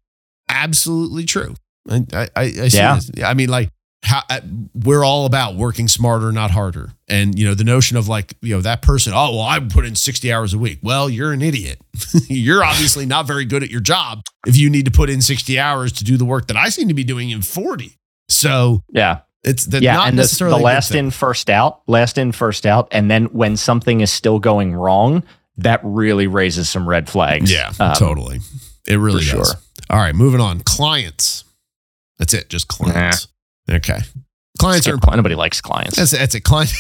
Absolutely 0.49 1.25
true. 1.25 1.55
I, 1.91 2.05
I, 2.13 2.29
I, 2.37 2.43
Yeah. 2.73 2.97
this. 2.97 3.11
I 3.25 3.35
mean, 3.35 3.49
like, 3.49 3.71
how, 4.05 4.23
uh, 4.31 4.41
we're 4.75 5.05
all 5.05 5.27
about 5.27 5.57
working 5.57 5.89
smarter, 5.89 6.31
not 6.31 6.51
harder. 6.53 6.93
And, 7.09 7.37
you 7.39 7.45
know, 7.45 7.55
the 7.55 7.65
notion 7.65 7.97
of 7.97 8.07
like, 8.07 8.35
you 8.43 8.55
know, 8.55 8.61
that 8.61 8.81
person, 8.81 9.13
oh, 9.15 9.33
well, 9.37 9.41
I 9.41 9.59
put 9.61 9.85
in 9.85 9.97
60 9.97 10.33
hours 10.33 10.55
a 10.55 10.59
week. 10.59 10.79
Well, 10.83 11.11
you're 11.11 11.33
an 11.33 11.43
idiot. 11.43 11.81
you're 12.29 12.63
obviously 12.65 13.07
not 13.07 13.27
very 13.27 13.45
good 13.45 13.63
at 13.65 13.71
your 13.71 13.81
job 13.81 14.23
if 14.47 14.57
you 14.57 14.71
need 14.71 14.85
to 14.85 14.91
put 14.93 15.11
in 15.11 15.21
60 15.21 15.59
hours 15.59 15.91
to 15.95 16.05
do 16.05 16.17
the 16.17 16.25
work 16.25 16.47
that 16.47 16.57
I 16.57 16.69
seem 16.69 16.87
to 16.89 16.95
be 16.95 17.03
doing 17.05 17.31
in 17.31 17.43
40. 17.43 17.97
So 18.29 18.85
Yeah. 18.93 19.21
it's 19.43 19.65
the, 19.65 19.81
yeah, 19.83 19.95
not 19.95 20.09
and 20.09 20.19
the, 20.19 20.23
necessarily 20.23 20.59
the 20.59 20.63
a 20.63 20.67
last 20.67 20.95
in, 20.95 21.11
first 21.11 21.51
out, 21.51 21.81
last 21.89 22.19
in, 22.19 22.31
first 22.31 22.67
out, 22.67 22.87
and 22.93 23.11
then 23.11 23.25
when 23.27 23.57
something 23.57 24.01
is 24.01 24.13
still 24.13 24.39
going 24.39 24.75
wrong, 24.75 25.25
that 25.57 25.81
really 25.83 26.29
raises 26.29 26.69
some 26.71 26.89
red 26.89 27.09
flags. 27.09 27.51
Yeah, 27.51 27.73
Um, 27.81 27.95
totally. 27.95 28.39
It 28.87 28.97
really 28.99 29.25
does. 29.25 29.29
sure. 29.31 29.45
All 29.91 29.99
right, 29.99 30.14
moving 30.14 30.41
on. 30.41 30.61
Clients. 30.61 31.45
That's 32.18 32.34
it. 32.34 32.49
Just 32.49 32.68
clients. 32.68 33.28
Okay. 33.70 33.99
Clients 34.59 34.89
are. 34.89 34.97
cli- 34.99 35.16
Nobody 35.16 35.34
likes 35.34 35.61
clients. 35.61 35.97
That's 35.97 36.11
that's 36.11 36.34
it. 36.34 36.41
Client. 36.41 36.72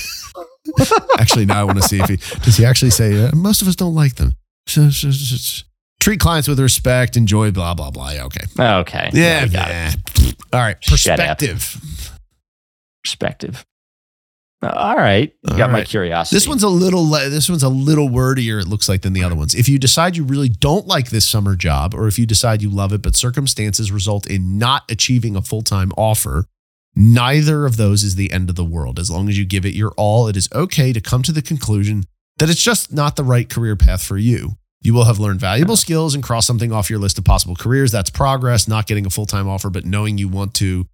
actually, 1.18 1.46
now 1.46 1.60
I 1.60 1.64
want 1.64 1.80
to 1.80 1.88
see 1.88 2.00
if 2.00 2.08
he 2.08 2.16
does. 2.16 2.56
He 2.56 2.64
actually 2.64 2.90
say 2.90 3.24
uh, 3.26 3.34
most 3.34 3.62
of 3.62 3.68
us 3.68 3.76
don't 3.76 3.94
like 3.94 4.16
them. 4.16 4.34
Treat 6.00 6.20
clients 6.20 6.48
with 6.48 6.58
respect. 6.60 7.16
Enjoy. 7.16 7.50
Blah 7.50 7.74
blah 7.74 7.90
blah. 7.90 8.10
Okay. 8.10 8.44
okay. 8.58 9.10
Yeah. 9.12 9.44
yeah. 9.46 9.92
All 10.52 10.60
right. 10.60 10.80
Perspective. 10.82 11.76
Perspective. 13.04 13.64
All 14.60 14.96
right. 14.96 15.32
You 15.44 15.52
All 15.52 15.58
got 15.58 15.70
my 15.70 15.78
right. 15.78 15.88
curiosity. 15.88 16.34
This 16.36 16.48
one's 16.48 16.64
a 16.64 16.68
little 16.68 17.08
le- 17.08 17.28
this 17.28 17.48
one's 17.48 17.62
a 17.62 17.68
little 17.68 18.08
wordier 18.08 18.58
it 18.60 18.66
looks 18.66 18.88
like 18.88 19.02
than 19.02 19.12
the 19.12 19.22
other 19.22 19.36
ones. 19.36 19.54
If 19.54 19.68
you 19.68 19.78
decide 19.78 20.16
you 20.16 20.24
really 20.24 20.48
don't 20.48 20.86
like 20.86 21.10
this 21.10 21.28
summer 21.28 21.54
job 21.54 21.94
or 21.94 22.08
if 22.08 22.18
you 22.18 22.26
decide 22.26 22.60
you 22.60 22.70
love 22.70 22.92
it 22.92 23.00
but 23.00 23.14
circumstances 23.14 23.92
result 23.92 24.26
in 24.26 24.58
not 24.58 24.90
achieving 24.90 25.36
a 25.36 25.42
full-time 25.42 25.92
offer, 25.96 26.46
Neither 27.00 27.64
of 27.64 27.76
those 27.76 28.02
is 28.02 28.16
the 28.16 28.32
end 28.32 28.50
of 28.50 28.56
the 28.56 28.64
world. 28.64 28.98
As 28.98 29.08
long 29.08 29.28
as 29.28 29.38
you 29.38 29.44
give 29.44 29.64
it 29.64 29.72
your 29.72 29.92
all, 29.96 30.26
it 30.26 30.36
is 30.36 30.48
okay 30.52 30.92
to 30.92 31.00
come 31.00 31.22
to 31.22 31.30
the 31.30 31.42
conclusion 31.42 32.02
that 32.38 32.50
it's 32.50 32.60
just 32.60 32.92
not 32.92 33.14
the 33.14 33.22
right 33.22 33.48
career 33.48 33.76
path 33.76 34.02
for 34.02 34.18
you. 34.18 34.56
You 34.80 34.94
will 34.94 35.04
have 35.04 35.20
learned 35.20 35.38
valuable 35.38 35.76
skills 35.76 36.12
and 36.16 36.24
cross 36.24 36.44
something 36.44 36.72
off 36.72 36.90
your 36.90 36.98
list 36.98 37.16
of 37.16 37.24
possible 37.24 37.54
careers. 37.54 37.92
That's 37.92 38.10
progress, 38.10 38.66
not 38.66 38.88
getting 38.88 39.06
a 39.06 39.10
full 39.10 39.26
time 39.26 39.46
offer, 39.46 39.70
but 39.70 39.84
knowing 39.84 40.18
you 40.18 40.26
want 40.26 40.54
to 40.54 40.88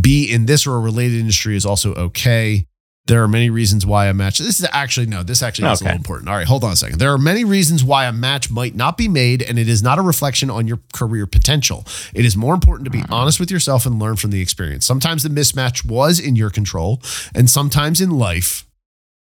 be 0.00 0.24
in 0.24 0.46
this 0.46 0.66
or 0.66 0.76
a 0.76 0.80
related 0.80 1.20
industry 1.20 1.54
is 1.54 1.66
also 1.66 1.92
okay. 1.94 2.66
There 3.06 3.22
are 3.22 3.28
many 3.28 3.50
reasons 3.50 3.86
why 3.86 4.06
a 4.06 4.14
match. 4.14 4.38
This 4.38 4.58
is 4.58 4.66
actually 4.72 5.06
no. 5.06 5.22
This 5.22 5.42
actually 5.42 5.70
is 5.70 5.80
a 5.80 5.84
little 5.84 5.96
important. 5.96 6.28
All 6.28 6.34
right, 6.34 6.46
hold 6.46 6.64
on 6.64 6.72
a 6.72 6.76
second. 6.76 6.98
There 6.98 7.12
are 7.12 7.18
many 7.18 7.44
reasons 7.44 7.84
why 7.84 8.06
a 8.06 8.12
match 8.12 8.50
might 8.50 8.74
not 8.74 8.96
be 8.96 9.06
made, 9.06 9.42
and 9.42 9.58
it 9.58 9.68
is 9.68 9.80
not 9.82 9.98
a 9.98 10.02
reflection 10.02 10.50
on 10.50 10.66
your 10.66 10.80
career 10.92 11.26
potential. 11.26 11.84
It 12.14 12.24
is 12.24 12.36
more 12.36 12.52
important 12.52 12.84
to 12.86 12.90
be 12.90 13.02
hmm. 13.02 13.12
honest 13.12 13.38
with 13.38 13.50
yourself 13.50 13.86
and 13.86 14.00
learn 14.00 14.16
from 14.16 14.32
the 14.32 14.40
experience. 14.40 14.86
Sometimes 14.86 15.22
the 15.22 15.28
mismatch 15.28 15.88
was 15.88 16.18
in 16.18 16.34
your 16.34 16.50
control, 16.50 17.00
and 17.34 17.48
sometimes 17.48 18.00
in 18.00 18.10
life, 18.10 18.66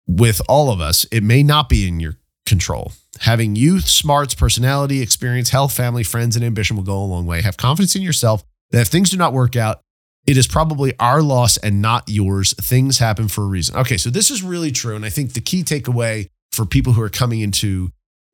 with 0.06 0.42
all 0.48 0.70
of 0.70 0.80
us, 0.80 1.04
it 1.10 1.22
may 1.22 1.42
not 1.42 1.70
be 1.70 1.88
in 1.88 1.98
your 1.98 2.16
control. 2.44 2.92
Having 3.20 3.56
youth, 3.56 3.88
smarts, 3.88 4.34
personality, 4.34 5.00
experience, 5.00 5.50
health, 5.50 5.72
family, 5.72 6.02
friends, 6.02 6.36
and 6.36 6.44
ambition 6.44 6.76
will 6.76 6.84
go 6.84 6.98
a 6.98 7.04
long 7.04 7.24
way. 7.24 7.40
Have 7.40 7.56
confidence 7.56 7.96
in 7.96 8.02
yourself 8.02 8.44
that 8.70 8.82
if 8.82 8.88
things 8.88 9.10
do 9.10 9.16
not 9.16 9.32
work 9.32 9.56
out, 9.56 9.80
it 10.26 10.36
is 10.36 10.46
probably 10.46 10.92
our 10.98 11.22
loss 11.22 11.56
and 11.56 11.82
not 11.82 12.04
yours. 12.08 12.54
Things 12.54 12.98
happen 12.98 13.28
for 13.28 13.42
a 13.42 13.46
reason. 13.46 13.76
Okay, 13.76 13.96
so 13.96 14.08
this 14.10 14.30
is 14.30 14.42
really 14.42 14.70
true. 14.70 14.94
And 14.96 15.04
I 15.04 15.08
think 15.10 15.32
the 15.32 15.40
key 15.40 15.62
takeaway 15.64 16.28
for 16.52 16.64
people 16.64 16.92
who 16.92 17.02
are 17.02 17.08
coming 17.08 17.40
into 17.40 17.90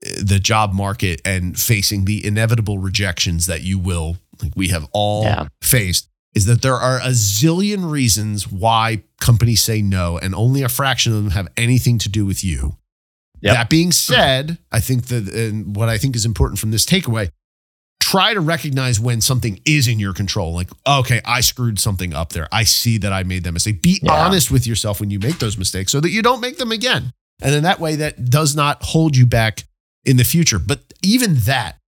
uh, 0.07 0.11
the 0.23 0.39
job 0.39 0.73
market 0.73 1.21
and 1.25 1.59
facing 1.59 2.05
the 2.05 2.25
inevitable 2.27 2.79
rejections 2.79 3.47
that 3.47 3.63
you 3.63 3.79
will, 3.79 4.17
like 4.43 4.53
we 4.57 4.69
have 4.69 4.87
all 4.93 5.25
Yeah. 5.25 5.47
faced, 5.63 6.09
is 6.35 6.45
that 6.45 6.63
there 6.63 6.77
are 6.77 6.99
a 6.99 7.09
zillion 7.11 7.91
reasons 7.91 8.47
why 8.51 9.03
companies 9.21 9.63
say 9.63 9.81
no, 9.83 10.19
and 10.19 10.35
only 10.35 10.63
a 10.63 10.69
fraction 10.69 11.13
of 11.13 11.23
them 11.23 11.31
have 11.33 11.49
anything 11.57 11.99
to 11.99 12.09
do 12.09 12.27
with 12.27 12.45
you. 12.45 12.77
Yep. 13.41 13.55
That 13.55 13.71
being 13.71 13.93
said, 13.93 14.59
I 14.73 14.81
think 14.81 15.07
that 15.07 15.29
and 15.29 15.75
what 15.77 15.89
I 15.89 15.97
think 15.97 16.17
is 16.17 16.25
important 16.25 16.59
from 16.59 16.71
this 16.73 16.85
takeaway, 16.85 17.31
try 18.01 18.33
to 18.35 18.41
recognize 18.41 18.99
when 19.01 19.21
something 19.21 19.61
is 19.65 19.87
in 19.89 19.99
your 19.99 20.15
control. 20.15 20.55
Like, 20.55 20.71
okay, 20.87 21.21
I 21.25 21.41
screwed 21.41 21.79
something 21.79 22.15
up 22.15 22.33
there. 22.33 22.49
I 22.53 22.65
see 22.65 22.97
that 22.99 23.13
I 23.13 23.23
made 23.23 23.45
that 23.45 23.53
mistake. 23.53 23.83
Be 23.83 24.01
Yeah. 24.03 24.13
honest 24.13 24.51
with 24.51 24.67
yourself 24.67 25.01
when 25.01 25.11
you 25.11 25.19
make 25.19 25.39
those 25.39 25.59
mistakes 25.59 25.93
so 25.93 26.01
that 26.01 26.11
you 26.11 26.23
don't 26.23 26.41
make 26.41 26.59
them 26.59 26.73
again. 26.73 27.13
And 27.43 27.55
in 27.55 27.63
that 27.65 27.81
way, 27.81 27.97
that 27.97 28.31
does 28.31 28.57
not 28.57 28.83
hold 28.83 29.17
you 29.17 29.27
back 29.27 29.65
in 30.05 30.17
the 30.17 30.25
future. 30.25 30.59
But 30.59 30.93
even 31.03 31.37
that, 31.41 31.79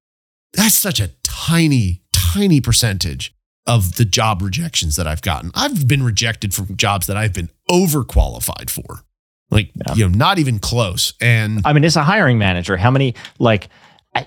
that's 0.52 0.76
such 0.76 1.00
a 1.00 1.08
tiny, 1.22 2.02
tiny 2.12 2.60
percentage 2.60 3.34
of 3.66 3.96
the 3.96 4.04
job 4.04 4.42
rejections 4.42 4.96
that 4.96 5.06
I've 5.06 5.22
gotten. 5.22 5.50
I've 5.54 5.86
been 5.88 6.02
rejected 6.02 6.52
from 6.54 6.76
jobs 6.76 7.06
that 7.06 7.16
I've 7.16 7.32
been 7.32 7.50
overqualified 7.70 8.68
for. 8.70 9.04
Like, 9.50 9.70
Yeah. 9.86 9.94
you 9.94 10.08
know, 10.08 10.16
not 10.16 10.38
even 10.38 10.58
close. 10.58 11.14
And 11.20 11.62
I 11.64 11.72
mean, 11.72 11.84
as 11.84 11.96
a 11.96 12.04
hiring 12.04 12.38
manager, 12.38 12.76
how 12.76 12.90
many 12.90 13.14
like 13.38 13.68
I, 14.14 14.24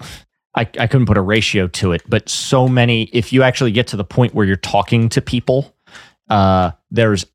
I 0.56 0.62
I 0.62 0.88
couldn't 0.88 1.06
put 1.06 1.18
a 1.18 1.22
ratio 1.22 1.68
to 1.68 1.92
it, 1.92 2.02
but 2.08 2.30
so 2.30 2.68
many. 2.68 3.04
If 3.14 3.34
you 3.34 3.44
actually 3.44 3.72
get 3.72 3.88
to 3.88 3.98
the 3.98 4.04
point 4.04 4.34
where 4.34 4.46
you're 4.46 4.56
talking 4.56 5.10
to 5.10 5.22
people, 5.22 5.76
uh, 6.30 6.72
there's 6.92 7.26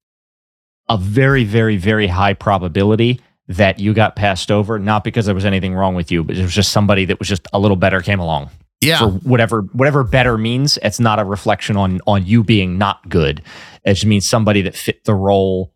a 0.89 0.97
very, 0.97 1.45
very, 1.45 1.77
very 1.77 2.07
high 2.07 2.35
probability 2.35 3.21
that 3.49 3.79
you 3.79 3.95
got 3.95 4.17
passed 4.17 4.51
over, 4.51 4.79
not 4.79 5.05
because 5.05 5.27
there 5.27 5.35
was 5.35 5.45
anything 5.45 5.75
wrong 5.75 5.95
with 5.95 6.11
you, 6.11 6.23
but 6.23 6.37
it 6.37 6.43
was 6.43 6.55
just 6.55 6.73
somebody 6.73 7.05
that 7.07 7.19
was 7.19 7.29
just 7.29 7.47
a 7.53 7.59
little 7.59 7.77
better 7.77 8.01
came 8.01 8.21
along 8.21 8.51
yeah, 8.81 8.99
for 8.99 9.09
whatever 9.09 9.63
whatever 9.73 10.05
better 10.05 10.39
means. 10.39 10.79
It's 10.83 11.01
not 11.01 11.19
a 11.19 11.25
reflection 11.25 11.77
on 11.77 12.01
on 12.07 12.25
you 12.27 12.45
being 12.45 12.79
not 12.79 13.09
good. 13.09 13.43
It 13.85 13.95
just 13.95 14.07
means 14.07 14.27
somebody 14.27 14.63
that 14.63 14.77
fit 14.77 15.05
the 15.05 15.15
role 15.15 15.73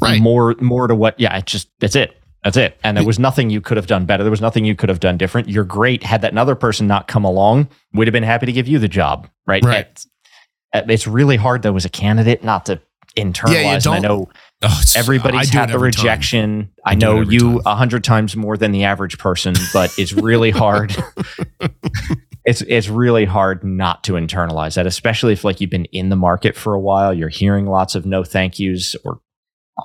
right. 0.00 0.20
more 0.20 0.54
more 0.60 0.86
to 0.88 0.94
what 0.94 1.18
yeah 1.20 1.36
it 1.36 1.46
just 1.46 1.68
that's 1.78 1.94
it 1.94 2.20
that's 2.44 2.56
it. 2.56 2.78
And 2.84 2.96
there 2.96 3.04
was 3.04 3.18
nothing 3.18 3.50
you 3.50 3.60
could 3.60 3.76
have 3.78 3.86
done 3.86 4.04
better. 4.04 4.22
There 4.22 4.30
was 4.30 4.40
nothing 4.42 4.64
you 4.64 4.76
could 4.76 4.90
have 4.90 5.00
done 5.00 5.16
different. 5.16 5.48
You're 5.48 5.64
great. 5.64 6.02
Had 6.02 6.20
that 6.20 6.32
another 6.32 6.54
person 6.54 6.86
not 6.86 7.08
come 7.08 7.24
along 7.24 7.68
we'd 7.94 8.06
have 8.06 8.12
been 8.12 8.22
happy 8.22 8.46
to 8.46 8.52
give 8.52 8.68
you 8.68 8.78
the 8.78 8.88
job 8.88 9.28
right? 9.46 9.64
Right. 9.64 9.86
it's, 9.86 10.06
uh, 10.74 10.82
it's 10.88 11.06
really 11.06 11.36
hard 11.36 11.62
though 11.62 11.76
as 11.76 11.84
a 11.84 11.88
candidate 11.88 12.44
not 12.44 12.66
to 12.66 12.80
internalize. 13.16 13.86
And 13.86 13.94
i 13.94 13.98
know 13.98 14.28
Oh, 14.62 14.80
everybody's 14.96 15.50
had 15.50 15.68
the 15.68 15.74
every 15.74 15.88
rejection. 15.88 16.70
I 16.84 16.92
i 16.92 16.94
know 16.94 17.20
you 17.20 17.60
a 17.66 17.74
hundred 17.74 18.02
times 18.02 18.34
more 18.34 18.56
than 18.56 18.72
the 18.72 18.84
average 18.84 19.18
person 19.18 19.54
but 19.72 19.92
it's 19.98 20.12
really 20.12 20.50
hard. 20.62 20.96
It's 22.44 22.62
it's 22.62 22.88
really 22.88 23.24
hard 23.24 23.62
not 23.62 24.04
to 24.04 24.14
internalize 24.14 24.74
that 24.74 24.86
especially 24.86 25.32
if 25.32 25.44
like 25.44 25.60
you've 25.60 25.70
been 25.70 25.86
in 25.86 26.08
the 26.08 26.16
market 26.16 26.56
for 26.56 26.74
a 26.74 26.80
while 26.80 27.14
you're 27.14 27.28
hearing 27.28 27.66
lots 27.66 27.94
of 27.94 28.04
no 28.04 28.24
thank 28.24 28.58
yous 28.58 28.94
or 29.04 29.20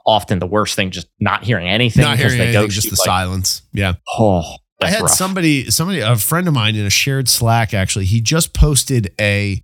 often 0.05 0.39
the 0.39 0.47
worst 0.47 0.75
thing 0.75 0.91
just 0.91 1.07
not 1.19 1.43
hearing 1.43 1.67
anything 1.67 2.03
Not 2.03 2.17
because 2.17 2.33
hearing 2.33 2.37
they 2.39 2.55
anything, 2.55 2.63
ghost 2.67 2.75
just 2.75 2.89
the 2.89 2.95
like, 2.99 3.05
silence. 3.05 3.61
Yeah. 3.73 3.93
oh 4.17 4.55
I 4.81 4.87
had 4.89 5.01
rough. 5.01 5.11
somebody, 5.11 5.69
somebody, 5.69 5.99
a 5.99 6.15
friend 6.15 6.47
of 6.47 6.53
mine 6.53 6.75
in 6.75 6.85
a 6.85 6.89
shared 6.89 7.27
Slack. 7.27 7.73
Actually, 7.73 8.05
he 8.05 8.21
just 8.21 8.53
posted 8.53 9.13
a 9.19 9.61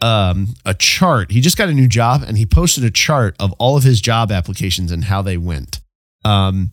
um 0.00 0.54
a 0.64 0.72
chart. 0.74 1.30
He 1.32 1.40
just 1.40 1.58
got 1.58 1.68
a 1.68 1.72
new 1.74 1.86
job, 1.86 2.22
and 2.26 2.38
he 2.38 2.46
posted 2.46 2.82
a 2.84 2.90
chart 2.90 3.36
of 3.38 3.52
all 3.58 3.76
of 3.76 3.82
his 3.84 4.00
job 4.00 4.32
applications 4.32 4.90
and 4.90 5.04
how 5.04 5.20
they 5.22 5.36
went. 5.36 5.80
Um, 6.24 6.70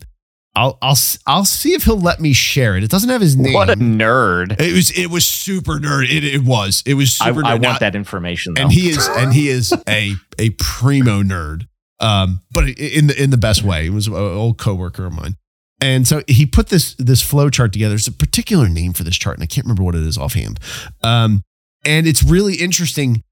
I'll 0.54 0.78
I'll 0.80 0.96
I'll 1.26 1.44
see 1.44 1.72
if 1.74 1.84
he'll 1.84 2.00
let 2.00 2.18
me 2.20 2.32
share 2.32 2.76
it. 2.76 2.82
It 2.84 2.90
doesn't 2.90 3.10
have 3.10 3.20
his 3.20 3.36
name. 3.36 3.52
what 3.52 3.68
a 3.70 3.74
nerd 3.76 4.58
it 4.60 4.72
was 4.72 4.90
it 4.98 5.06
was 5.10 5.24
super 5.26 5.74
nerd. 5.74 6.04
It 6.10 6.24
it 6.24 6.42
was 6.44 6.82
it 6.86 6.94
was 6.94 7.18
I, 7.20 7.26
super. 7.28 7.44
I 7.44 7.56
nerd. 7.56 7.60
Now- 7.60 7.68
want 7.70 7.80
that 7.80 7.94
information 7.94 8.54
though 8.54 8.62
and 8.62 8.72
he 8.72 8.88
is 8.90 9.06
and 9.08 9.32
he 9.34 9.48
is 9.48 9.72
a 9.88 10.14
a 10.38 10.50
primo 10.58 11.22
nerd 11.22 11.68
um 12.02 12.40
but 12.50 12.68
in 12.68 13.06
the 13.06 13.22
in 13.22 13.30
the 13.30 13.36
best 13.38 13.62
way. 13.62 13.86
It 13.86 13.90
was 13.92 14.06
an 14.08 14.14
old 14.14 14.58
coworker 14.58 15.06
of 15.06 15.12
mine. 15.14 15.36
And 15.80 16.06
so 16.06 16.22
he 16.28 16.44
put 16.46 16.68
this 16.68 16.94
this 16.98 17.22
flow 17.22 17.48
chart 17.50 17.72
together. 17.72 17.90
There's 17.94 18.06
a 18.08 18.12
particular 18.12 18.68
name 18.68 18.92
for 18.92 19.02
this 19.04 19.16
chart 19.16 19.36
and 19.36 19.42
i 19.42 19.46
can't 19.46 19.64
remember 19.64 19.82
what 19.82 19.94
it 19.94 20.02
is 20.02 20.18
offhand. 20.18 20.60
Um 21.02 21.42
and 21.84 22.06
it's 22.06 22.22
really 22.22 22.56
interesting 22.56 23.22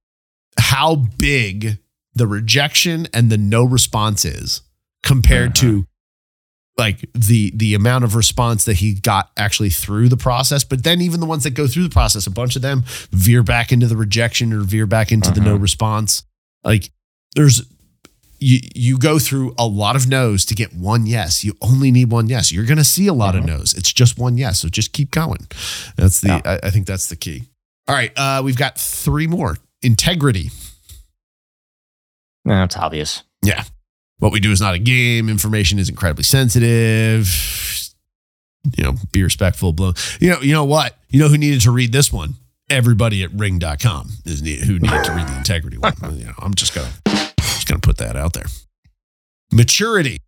how 0.59 0.97
big 0.97 1.79
the 2.15 2.27
rejection 2.27 3.07
and 3.15 3.31
the 3.31 3.39
no 3.39 3.63
response 3.65 4.25
is 4.25 4.63
compared 5.05 5.55
to 5.57 5.87
like 6.77 7.09
the 7.15 7.53
the 7.55 7.75
amount 7.75 8.05
of 8.05 8.15
response 8.17 8.65
that 8.65 8.77
he 8.79 8.95
got 8.95 9.31
actually 9.37 9.71
through 9.71 10.09
the 10.09 10.17
process. 10.17 10.65
But 10.65 10.83
then 10.83 11.01
even 11.01 11.21
the 11.21 11.27
ones 11.27 11.45
that 11.45 11.51
go 11.51 11.67
through 11.69 11.85
the 11.85 11.91
process 11.91 12.27
a 12.27 12.31
bunch 12.31 12.57
of 12.57 12.63
them 12.63 12.83
veer 13.11 13.43
back 13.43 13.71
into 13.71 13.87
the 13.87 13.97
rejection 13.97 14.53
or 14.53 14.61
veer 14.61 14.87
back 14.87 15.13
into 15.13 15.31
the 15.31 15.41
no 15.41 15.57
Mhm. 15.59 15.63
response. 15.63 16.25
Like 16.65 16.91
there's 17.37 17.63
you 18.41 18.59
you 18.75 18.99
go 18.99 19.19
through 19.19 19.55
a 19.59 19.67
lot 19.67 19.97
of 19.97 20.09
no's 20.09 20.45
to 20.47 20.55
get 20.55 20.73
one 20.75 21.07
yes 21.07 21.45
you 21.45 21.53
only 21.61 21.91
need 21.91 22.11
one 22.11 22.29
yes 22.29 22.51
you're 22.51 22.65
going 22.65 22.79
to 22.79 22.85
see 22.85 23.07
a 23.07 23.13
lot 23.13 23.35
Mhm. 23.35 23.39
of 23.41 23.45
no's 23.45 23.75
it's 23.75 23.93
just 23.93 24.19
one 24.19 24.37
yes 24.39 24.61
so 24.61 24.69
just 24.69 24.93
keep 24.93 25.11
going 25.11 25.47
that's 25.97 26.21
the 26.21 26.29
Yeah. 26.29 26.41
I, 26.45 26.67
I 26.69 26.71
think 26.71 26.87
that's 26.87 27.09
the 27.09 27.17
key 27.17 27.45
all 27.87 27.95
right 27.95 28.13
uh 28.17 28.41
we've 28.45 28.57
got 28.57 28.79
three 28.79 29.27
more 29.27 29.57
integrity 29.83 30.51
No, 32.45 32.65
it's 32.65 32.77
obvious 32.77 33.23
yeah. 33.43 33.65
What 34.19 34.33
we 34.33 34.41
do 34.41 34.53
is 34.53 34.61
not 34.61 34.75
a 34.75 34.79
game. 34.79 35.31
Information 35.31 35.79
is 35.79 35.89
incredibly 35.89 36.25
sensitive. 36.25 37.27
You 38.77 38.85
know, 38.85 38.95
be 39.13 39.23
respectful. 39.23 39.73
Blow. 39.73 39.95
You 40.21 40.29
know, 40.31 40.41
you 40.43 40.53
know 40.53 40.65
what? 40.67 40.99
You 41.09 41.21
know 41.21 41.29
who 41.29 41.39
needed 41.39 41.63
to 41.63 41.71
read 41.71 41.91
this 41.91 42.13
one? 42.13 42.35
Everybody 42.69 43.23
at 43.23 43.33
ring.com 43.33 44.11
is 44.27 44.43
need, 44.43 44.59
who 44.65 44.79
needed 44.79 45.05
to 45.05 45.13
read 45.15 45.27
the 45.27 45.37
integrity 45.39 45.79
one. 45.79 45.95
You 46.19 46.27
know, 46.27 46.35
I'm 46.39 46.53
just 46.55 46.75
gonna 46.75 46.91
just 47.71 47.83
gonna 47.83 47.93
put 47.93 47.99
that 47.99 48.17
out 48.17 48.33
there. 48.33 48.47
Maturity. 49.53 50.19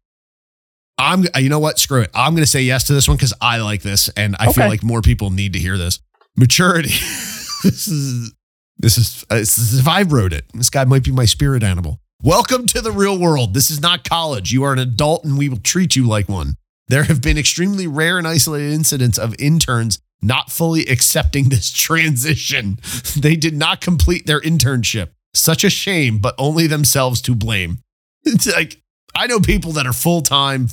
I'm 0.99 1.25
you 1.37 1.49
know 1.49 1.59
what? 1.59 1.79
Screw 1.79 2.03
it. 2.03 2.11
I'm 2.15 2.35
gonna 2.35 2.47
say 2.47 2.63
yes 2.63 2.85
to 2.85 2.95
this 2.95 3.09
one 3.09 3.17
because 3.17 3.35
I 3.41 3.59
like 3.59 3.83
this 3.83 4.09
and 4.11 4.37
I 4.39 4.53
feel 4.53 4.69
like 4.69 4.83
more 4.83 5.03
people 5.03 5.31
need 5.31 5.53
to 5.55 5.59
hear 5.59 5.77
this. 5.77 6.01
Maturity. 6.37 6.89
this 7.63 7.89
is 7.89 8.33
this 8.79 8.99
is 8.99 9.25
uh, 9.31 9.37
this 9.37 9.59
is 9.59 9.79
if 9.79 9.89
I 9.89 10.03
wrote 10.03 10.33
it. 10.33 10.45
This 10.55 10.71
guy 10.71 10.85
might 10.85 11.05
be 11.05 11.13
my 11.13 11.25
spirit 11.25 11.63
animal. 11.63 11.99
Welcome 12.23 12.67
to 12.69 12.81
the 12.81 12.93
real 12.93 13.19
world. 13.19 13.55
This 13.55 13.71
is 13.71 13.81
not 13.81 14.09
college. 14.09 14.53
You 14.53 14.63
are 14.63 14.73
an 14.73 14.79
adult 14.79 15.25
and 15.25 15.37
we 15.37 15.49
will 15.49 15.57
treat 15.57 15.97
you 15.97 16.07
like 16.07 16.29
one. 16.29 16.57
There 16.89 17.05
have 17.05 17.21
been 17.21 17.39
extremely 17.39 17.87
rare 17.87 18.19
and 18.19 18.29
isolated 18.29 18.73
incidents 18.73 19.19
of 19.19 19.35
interns 19.41 19.99
not 20.21 20.53
fully 20.53 20.87
accepting 20.87 21.49
this 21.49 21.73
transition. 21.73 22.79
They 23.17 23.35
did 23.37 23.55
not 23.55 23.81
complete 23.81 24.27
their 24.27 24.41
internship. 24.41 25.11
Such 25.35 25.65
a 25.65 25.71
shame, 25.71 26.19
but 26.19 26.35
only 26.39 26.67
themselves 26.67 27.21
to 27.23 27.35
blame. 27.35 27.79
It's 28.25 28.47
like, 28.47 28.81
I 29.17 29.27
know 29.27 29.41
people 29.41 29.73
that 29.73 29.87
are 29.87 29.93
full 29.93 30.23
time, 30.23 30.69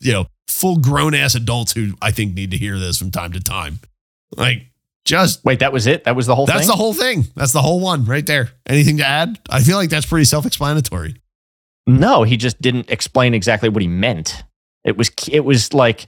you 0.00 0.12
know, 0.12 0.26
full 0.46 0.76
grown 0.78 1.12
ass 1.14 1.34
adults 1.34 1.72
who 1.72 1.94
I 2.00 2.12
think 2.12 2.34
need 2.34 2.52
to 2.52 2.56
hear 2.56 2.78
this 2.78 2.98
from 2.98 3.10
time 3.10 3.32
to 3.32 3.40
time. 3.40 3.80
Like, 4.36 4.66
just 5.04 5.44
wait 5.44 5.58
that 5.58 5.72
was 5.72 5.86
it 5.88 6.04
that 6.04 6.14
was 6.16 6.26
the 6.26 6.34
whole 6.34 6.46
thing. 6.46 6.54
that's 6.54 6.66
thing 6.66 6.72
the 6.72 6.76
whole 6.76 6.94
thing. 6.94 7.24
That's 7.34 7.52
the 7.52 7.60
whole 7.62 7.80
one 7.80 8.04
right 8.04 8.24
there. 8.24 8.50
Anything 8.66 8.98
to 8.98 9.04
add? 9.06 9.38
I 9.50 9.60
feel 9.62 9.76
like 9.76 9.90
that's 9.90 10.06
pretty 10.06 10.24
self 10.24 10.46
explanatory. 10.46 11.16
no 11.86 12.22
he 12.22 12.36
just 12.36 12.60
didn't 12.62 12.90
explain 12.90 13.34
exactly 13.34 13.68
what 13.68 13.82
he 13.82 13.88
meant 13.88 14.42
it 14.84 14.96
was 14.96 15.10
it 15.30 15.44
was 15.44 15.74
like 15.74 16.06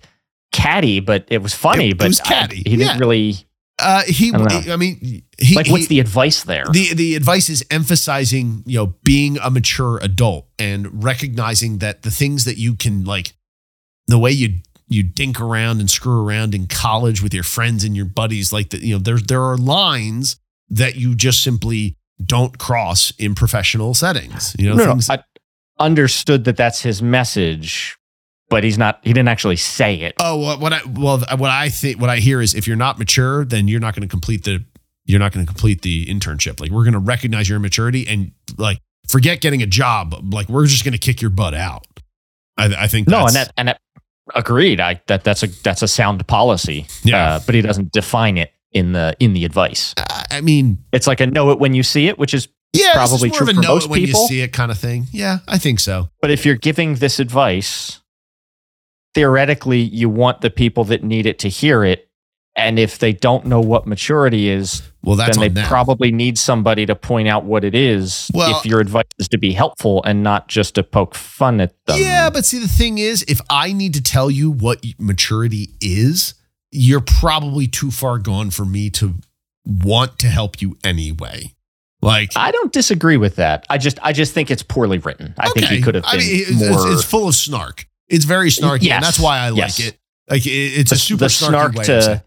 catty 0.52 1.00
but 1.00 1.24
it 1.28 1.42
was 1.42 1.52
funny 1.52 1.88
It- 1.88 1.90
it 1.92 1.98
but 1.98 2.06
was 2.08 2.20
I- 2.20 2.24
catty, 2.28 2.62
he 2.64 2.76
didn't 2.76 2.98
really 2.98 3.36
Uh, 3.78 4.02
he, 4.06 4.32
I. 4.34 4.64
I 4.70 4.76
mean, 4.76 5.22
he, 5.38 5.54
Like, 5.54 5.68
what's 5.68 5.84
he- 5.84 5.88
the 5.88 6.00
advice 6.00 6.44
there? 6.44 6.64
the 6.72 6.94
the 6.94 7.14
advice 7.14 7.50
is 7.50 7.64
emphasizing 7.70 8.62
you 8.66 8.78
know 8.78 8.94
being 9.04 9.38
a 9.38 9.50
mature 9.50 9.98
adult 10.02 10.48
and 10.58 11.04
recognizing 11.04 11.78
that 11.78 12.02
the 12.02 12.10
things 12.10 12.44
that 12.44 12.56
you 12.56 12.74
can 12.74 13.04
like 13.04 13.34
the 14.06 14.18
way 14.18 14.30
you 14.30 14.60
you 14.88 15.02
dink 15.02 15.40
around 15.40 15.80
and 15.80 15.90
screw 15.90 16.26
around 16.26 16.54
in 16.54 16.66
college 16.66 17.22
with 17.22 17.34
your 17.34 17.42
friends 17.42 17.84
and 17.84 17.94
your 17.96 18.06
buddies 18.06 18.52
like 18.52 18.70
that 18.70 18.80
you 18.80 18.94
know 18.94 18.98
there 18.98 19.18
there 19.18 19.42
are 19.42 19.56
lines 19.58 20.36
that 20.70 20.96
you 20.96 21.14
just 21.14 21.42
simply 21.42 21.96
don't 22.24 22.56
cross 22.58 23.12
in 23.18 23.34
professional 23.34 23.92
settings 23.92 24.56
you 24.58 24.70
know 24.70 24.76
no, 24.76 24.94
no, 24.94 24.98
I 25.10 25.18
understood 25.78 26.44
that 26.44 26.56
that's 26.56 26.80
his 26.80 27.02
message, 27.02 27.98
but 28.48 28.64
he's 28.64 28.78
not. 28.78 29.00
He 29.02 29.12
didn't 29.12 29.28
actually 29.28 29.56
say 29.56 29.96
it. 29.96 30.14
oh 30.20 30.36
what, 30.36 30.60
what 30.60 30.72
I 30.72 30.80
well 30.88 31.18
what 31.36 31.50
I 31.50 31.68
think 31.68 32.00
what 32.00 32.10
I 32.10 32.18
hear 32.18 32.40
is 32.40 32.54
if 32.54 32.66
you're 32.66 32.76
not 32.76 32.98
mature 32.98 33.44
then 33.44 33.68
you're 33.68 33.80
not 33.80 33.94
going 33.94 34.02
to 34.06 34.10
complete 34.10 34.44
the 34.44 34.64
you're 35.04 35.20
not 35.20 35.32
going 35.32 35.44
to 35.46 35.50
complete 35.52 35.82
the 35.82 36.06
internship 36.06 36.60
like 36.60 36.70
we're 36.70 36.82
going 36.84 36.92
to 36.94 36.98
recognize 36.98 37.48
your 37.48 37.56
immaturity 37.56 38.06
and 38.08 38.32
like 38.58 38.78
forget 39.08 39.40
getting 39.40 39.62
a 39.62 39.66
job 39.66 40.14
like 40.32 40.48
we're 40.48 40.66
just 40.66 40.84
going 40.84 40.92
to 40.92 40.98
kick 40.98 41.20
your 41.22 41.30
butt 41.30 41.54
out 41.54 41.86
I, 42.58 42.84
I 42.84 42.86
think 42.88 43.06
no, 43.08 43.26
and 43.26 43.34
that 43.36 43.52
and 43.56 43.68
that, 43.68 43.80
agreed. 44.34 44.80
I 44.80 45.00
that 45.06 45.24
that's 45.24 45.42
a 45.42 45.46
that's 45.62 45.82
a 45.82 45.88
sound 45.88 46.26
policy. 46.26 46.86
Yeah. 47.04 47.34
uh, 47.34 47.40
but 47.44 47.54
he 47.54 47.60
doesn't 47.60 47.92
define 47.92 48.38
it 48.38 48.50
in 48.72 48.92
the 48.92 49.14
in 49.20 49.32
the 49.34 49.44
advice. 49.44 49.94
I 49.98 50.24
I 50.30 50.40
mean 50.40 50.78
It's 50.92 51.06
like 51.06 51.20
a 51.20 51.26
know 51.26 51.50
it 51.50 51.58
when 51.58 51.74
you 51.74 51.82
see 51.82 52.08
it, 52.08 52.18
which 52.18 52.32
is 52.34 52.48
yeah 52.72 52.92
Probably 52.94 53.28
more 53.28 53.38
true 53.38 53.44
of 53.44 53.50
a 53.50 53.54
for 53.54 53.60
know 53.62 53.74
most 53.74 53.84
it 53.84 53.90
when 53.90 54.00
people. 54.00 54.22
you 54.22 54.28
see 54.28 54.40
it 54.40 54.52
kind 54.52 54.70
of 54.70 54.78
thing 54.78 55.06
yeah 55.12 55.38
I 55.46 55.58
think 55.58 55.80
so 55.80 56.08
But 56.20 56.30
if 56.30 56.44
you're 56.46 56.56
giving 56.56 56.94
this 56.96 57.20
advice, 57.20 58.00
theoretically, 59.16 59.80
you 59.80 60.10
want 60.10 60.42
the 60.42 60.50
people 60.50 60.84
that 60.84 61.02
need 61.02 61.24
it 61.24 61.38
to 61.40 61.48
hear 61.48 61.82
it. 61.82 62.08
And 62.54 62.78
if 62.78 62.98
they 62.98 63.12
don't 63.12 63.46
know 63.46 63.60
what 63.60 63.86
maturity 63.86 64.48
is, 64.48 64.82
well 65.02 65.16
then 65.16 65.30
they 65.38 65.48
them. 65.48 65.66
probably 65.66 66.10
need 66.10 66.38
somebody 66.38 66.86
to 66.86 66.94
point 66.94 67.28
out 67.28 67.44
what 67.44 67.64
it 67.64 67.74
is 67.74 68.30
Well- 68.32 68.58
if 68.58 68.66
your 68.66 68.80
advice 68.80 69.04
is 69.18 69.28
to 69.28 69.38
be 69.38 69.52
helpful 69.52 70.02
and 70.04 70.22
not 70.22 70.48
just 70.48 70.74
to 70.76 70.82
poke 70.82 71.14
fun 71.14 71.60
at 71.60 71.74
them. 71.86 71.98
Yeah, 71.98 72.30
but 72.30 72.44
see, 72.44 72.58
the 72.58 72.68
thing 72.68 72.98
is, 72.98 73.24
if 73.28 73.40
I 73.50 73.72
need 73.72 73.94
to 73.94 74.02
tell 74.02 74.30
you 74.30 74.50
what 74.50 74.84
maturity 74.98 75.70
is, 75.80 76.34
you're 76.70 77.00
probably 77.00 77.66
too 77.66 77.90
far 77.90 78.18
gone 78.18 78.50
for 78.50 78.64
me 78.64 78.90
to 78.90 79.14
want 79.64 80.18
to 80.20 80.26
help 80.28 80.60
you 80.62 80.76
anyway. 80.84 81.54
Like, 82.02 82.32
I 82.36 82.50
don't 82.50 82.72
disagree 82.72 83.16
with 83.16 83.36
that. 83.36 83.66
I 83.70 83.78
just 83.78 83.98
I 84.02 84.12
just 84.12 84.32
think 84.32 84.50
it's 84.50 84.62
poorly 84.62 84.98
written. 84.98 85.34
I 85.38 85.48
think 85.48 85.66
he 85.66 85.80
could 85.80 85.94
have 85.94 86.04
been 86.04 86.20
I 86.20 86.22
mean, 86.22 86.44
it's, 86.46 86.52
more 86.52 86.92
it's 86.92 87.04
full 87.04 87.28
of 87.28 87.34
snark. 87.34 87.86
It's 88.08 88.24
very 88.24 88.50
snarky, 88.50 88.82
Yes, 88.82 88.94
and 88.96 89.04
that's 89.04 89.18
why 89.18 89.38
I 89.38 89.48
like 89.50 89.80
it. 89.80 89.98
Like, 90.30 90.46
it, 90.46 90.50
it's 90.50 90.92
a 90.92 90.96
super 90.96 91.24
snarky 91.26 91.48
snark 91.48 91.74
way. 91.74 91.84
to 91.84 91.96
of 91.98 92.04
saying- 92.04 92.20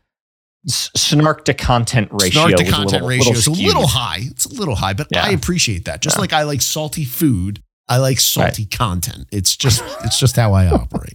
s- 0.67 0.91
snark 0.95 1.45
to 1.45 1.53
content 1.53 2.09
ratio. 2.11 2.47
snark 2.47 2.55
to 2.57 2.63
content 2.65 2.91
little- 3.03 3.07
ratio 3.07 3.33
is 3.33 3.47
a 3.47 3.51
little 3.51 3.87
high. 3.87 4.19
It's 4.21 4.45
a 4.45 4.53
little 4.53 4.75
high, 4.75 4.93
but 4.93 5.07
Yeah. 5.11 5.23
I 5.25 5.29
appreciate 5.29 5.85
that. 5.85 6.01
Just 6.01 6.17
Yeah. 6.17 6.21
like 6.21 6.33
I 6.33 6.43
like 6.43 6.61
salty 6.61 7.05
food, 7.05 7.61
I 7.87 7.97
like 7.97 8.19
salty 8.19 8.65
content. 8.65 9.27
It's 9.31 9.55
just 9.55 9.83
it's 10.03 10.19
just 10.19 10.35
how 10.35 10.53
I 10.53 10.67
operate. 10.67 11.13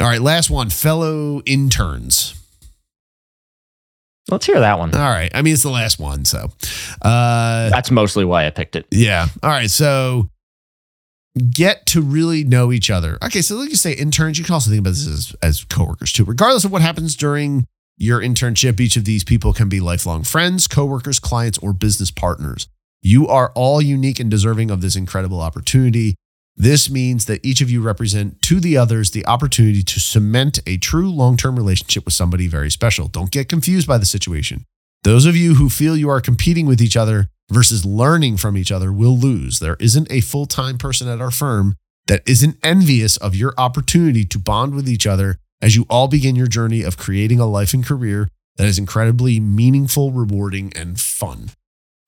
All 0.00 0.06
right, 0.06 0.20
last 0.22 0.50
one, 0.50 0.70
fellow 0.70 1.40
interns. 1.46 2.34
Let's 4.30 4.46
hear 4.46 4.60
that 4.60 4.78
one. 4.78 4.94
All 4.94 5.00
right. 5.10 5.30
I 5.34 5.42
mean, 5.42 5.52
it's 5.52 5.64
the 5.64 5.70
last 5.70 5.98
one. 5.98 6.24
So, 6.24 6.50
uh, 7.02 7.68
That's 7.70 7.90
mostly 7.90 8.24
why 8.24 8.46
I 8.46 8.50
picked 8.50 8.76
it. 8.76 8.86
yeah. 8.90 9.26
All 9.42 9.50
right. 9.50 9.68
So, 9.70 10.30
get 11.50 11.86
to 11.86 12.02
really 12.02 12.44
know 12.44 12.72
each 12.72 12.90
other. 12.90 13.18
Okay. 13.22 13.42
So, 13.42 13.56
like 13.56 13.70
you 13.70 13.76
say, 13.76 13.92
interns, 13.92 14.38
you 14.38 14.44
can 14.44 14.54
also 14.54 14.70
think 14.70 14.80
about 14.80 14.90
this 14.90 15.06
as, 15.06 15.36
as 15.42 15.64
coworkers 15.64 16.12
too. 16.12 16.24
Regardless 16.24 16.64
of 16.64 16.72
what 16.72 16.82
happens 16.82 17.16
during 17.16 17.66
your 17.96 18.20
internship, 18.20 18.80
each 18.80 18.96
of 18.96 19.04
these 19.04 19.24
people 19.24 19.52
can 19.52 19.68
be 19.68 19.80
lifelong 19.80 20.24
friends, 20.24 20.66
coworkers, 20.66 21.18
clients, 21.18 21.58
or 21.58 21.72
business 21.72 22.10
partners. 22.10 22.68
You 23.00 23.26
are 23.28 23.52
all 23.54 23.82
unique 23.82 24.20
and 24.20 24.30
deserving 24.30 24.70
of 24.70 24.80
this 24.80 24.96
incredible 24.96 25.40
opportunity. 25.40 26.14
This 26.54 26.90
means 26.90 27.24
that 27.26 27.44
each 27.44 27.60
of 27.60 27.70
you 27.70 27.80
represent 27.80 28.42
to 28.42 28.60
the 28.60 28.76
others 28.76 29.10
the 29.10 29.26
opportunity 29.26 29.82
to 29.82 30.00
cement 30.00 30.60
a 30.66 30.76
true 30.76 31.10
long 31.10 31.36
term 31.36 31.56
relationship 31.56 32.04
with 32.04 32.14
somebody 32.14 32.46
very 32.46 32.70
special. 32.70 33.08
Don't 33.08 33.30
get 33.30 33.48
confused 33.48 33.88
by 33.88 33.98
the 33.98 34.04
situation. 34.04 34.66
Those 35.02 35.26
of 35.26 35.34
you 35.34 35.54
who 35.54 35.68
feel 35.68 35.96
you 35.96 36.08
are 36.10 36.20
competing 36.20 36.66
with 36.66 36.80
each 36.80 36.96
other 36.96 37.28
versus 37.50 37.84
learning 37.84 38.36
from 38.36 38.56
each 38.56 38.72
other 38.72 38.92
will 38.92 39.16
lose. 39.16 39.58
There 39.58 39.76
isn't 39.80 40.10
a 40.10 40.20
full 40.20 40.46
time 40.46 40.78
person 40.78 41.08
at 41.08 41.20
our 41.20 41.30
firm 41.30 41.76
that 42.06 42.22
isn't 42.26 42.56
envious 42.62 43.16
of 43.16 43.34
your 43.34 43.54
opportunity 43.56 44.24
to 44.24 44.38
bond 44.38 44.74
with 44.74 44.88
each 44.88 45.06
other 45.06 45.38
as 45.60 45.76
you 45.76 45.86
all 45.88 46.08
begin 46.08 46.34
your 46.34 46.48
journey 46.48 46.82
of 46.82 46.96
creating 46.96 47.38
a 47.38 47.46
life 47.46 47.72
and 47.72 47.84
career 47.84 48.28
that 48.56 48.66
is 48.66 48.78
incredibly 48.78 49.40
meaningful, 49.40 50.10
rewarding, 50.10 50.72
and 50.76 51.00
fun. 51.00 51.50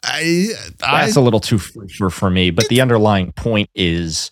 I, 0.02 0.48
I 0.82 1.04
That's 1.04 1.16
a 1.16 1.20
little 1.20 1.40
too 1.40 1.58
for, 1.58 2.10
for, 2.10 2.30
me, 2.30 2.50
but 2.50 2.68
the 2.68 2.80
underlying 2.80 3.32
point 3.32 3.70
is, 3.74 4.30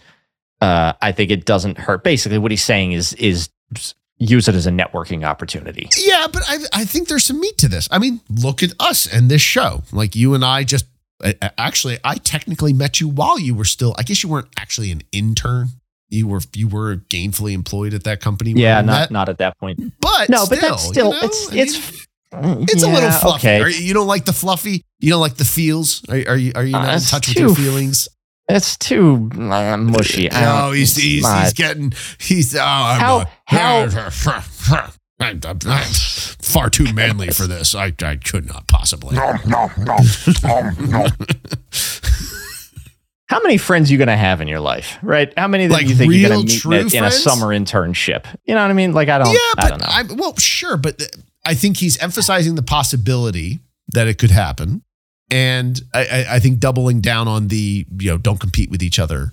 uh, 0.60 0.92
I 1.00 1.12
think 1.12 1.30
it 1.30 1.46
doesn't 1.46 1.78
hurt. 1.78 2.04
Basically, 2.04 2.36
what 2.36 2.50
he's 2.50 2.62
saying 2.62 2.92
is 2.92 3.14
is 3.14 3.48
use 4.18 4.48
it 4.48 4.54
as 4.54 4.66
a 4.66 4.70
networking 4.70 5.24
opportunity. 5.24 5.88
Yeah, 5.96 6.26
but 6.30 6.42
I, 6.46 6.58
I 6.74 6.84
think 6.84 7.08
there's 7.08 7.24
some 7.24 7.40
meat 7.40 7.56
to 7.58 7.68
this. 7.68 7.88
I 7.90 7.98
mean, 7.98 8.20
look 8.28 8.62
at 8.62 8.72
us 8.78 9.12
and 9.12 9.30
this 9.30 9.42
show. 9.42 9.82
Like 9.92 10.14
you 10.14 10.34
and 10.34 10.44
I 10.44 10.64
just 10.64 10.84
actually, 11.58 11.98
I 12.04 12.16
technically 12.16 12.72
met 12.72 13.00
you 13.00 13.08
while 13.08 13.38
you 13.38 13.54
were 13.54 13.64
still. 13.64 13.94
I 13.98 14.02
guess 14.02 14.22
you 14.22 14.28
weren't 14.28 14.48
actually 14.58 14.90
an 14.90 15.02
intern. 15.12 15.68
You 16.08 16.26
were 16.28 16.40
you 16.54 16.68
were 16.68 16.96
gainfully 16.96 17.52
employed 17.52 17.94
at 17.94 18.04
that 18.04 18.20
company. 18.20 18.52
Yeah, 18.52 18.80
not 18.82 18.86
met. 18.86 19.10
not 19.10 19.28
at 19.30 19.38
that 19.38 19.58
point. 19.58 19.80
but 20.00 20.28
No, 20.28 20.44
but 20.46 20.58
still, 20.58 20.70
that's 20.70 20.88
still 20.88 21.06
you 21.06 21.12
know, 21.12 21.18
it's 21.22 22.06
I 22.32 22.40
mean, 22.42 22.62
it's 22.62 22.72
it's 22.74 22.82
a 22.82 22.88
little 22.88 23.10
fluffy. 23.10 23.48
Okay, 23.48 23.60
Are 23.60 23.68
you, 23.68 23.82
you 23.82 23.94
don't 23.94 24.06
like 24.06 24.24
the 24.26 24.32
fluffy. 24.32 24.82
You 25.00 25.10
don't 25.10 25.20
like 25.20 25.36
the 25.36 25.44
feels. 25.44 26.02
Are, 26.10 26.16
are 26.16 26.36
you 26.36 26.52
are 26.54 26.64
you 26.64 26.74
Uh, 26.76 26.80
not 26.80 26.88
in 26.90 26.94
it's 26.96 27.10
touch 27.10 27.28
with 27.28 27.38
your 27.38 27.54
feelings? 27.54 28.08
it's 28.48 28.76
too 28.76 29.30
uh, 29.34 29.76
mushy. 29.78 30.30
I 30.30 30.40
No, 30.66 30.72
he's 30.72 30.94
he's, 30.96 31.26
he's 31.40 31.52
getting 31.54 31.92
he's 32.18 32.54
oh, 32.54 32.60
I'm 32.62 33.00
How- 33.00 33.18
uh, 33.20 33.24
how- 34.10 34.90
I'm, 35.22 35.40
I'm- 35.44 35.58
I'm 35.66 35.92
far 36.42 36.68
too 36.70 36.92
manly 36.92 37.28
for 37.30 37.46
this. 37.46 37.74
I 37.74 37.92
I 38.02 38.16
could 38.16 38.46
not 38.46 38.66
possibly. 38.68 39.16
Nom, 39.16 39.38
no, 39.46 39.70
no, 39.78 39.96
nom, 40.42 40.90
nom. 40.90 41.10
How 43.28 43.40
many 43.42 43.56
friends 43.56 43.88
are 43.88 43.92
you 43.94 43.98
gonna 43.98 44.16
have 44.16 44.42
in 44.42 44.48
your 44.48 44.60
life, 44.60 44.98
right? 45.02 45.32
How 45.38 45.48
many 45.48 45.66
that 45.66 45.72
Like 45.72 45.88
you 45.88 45.94
think 45.94 46.12
you're 46.12 46.28
gonna 46.28 46.42
meet 46.42 46.64
in 46.64 46.72
a, 46.72 46.96
in 46.98 47.04
a 47.04 47.10
summer 47.10 47.46
internship? 47.46 48.26
You 48.44 48.54
know 48.54 48.60
what 48.60 48.70
I 48.70 48.74
mean? 48.74 48.92
Like 48.92 49.08
I 49.08 49.16
don't, 49.18 49.28
yeah, 49.32 49.38
I 49.38 49.52
but 49.56 49.68
don't 49.68 49.80
know. 49.80 49.86
I, 49.88 50.02
well, 50.20 50.36
sure, 50.36 50.76
but 50.76 51.00
I 51.46 51.54
think 51.54 51.78
he's 51.78 51.96
emphasizing 51.98 52.56
the 52.56 52.62
possibility 52.62 53.60
that 53.88 54.06
it 54.06 54.18
could 54.18 54.30
happen, 54.30 54.82
and 55.30 55.80
I, 55.94 56.00
I, 56.04 56.26
I 56.34 56.38
think 56.40 56.58
doubling 56.58 57.00
down 57.00 57.26
on 57.26 57.48
the 57.48 57.86
you 57.98 58.10
know 58.10 58.18
don't 58.18 58.38
compete 58.38 58.70
with 58.70 58.82
each 58.82 58.98
other 58.98 59.32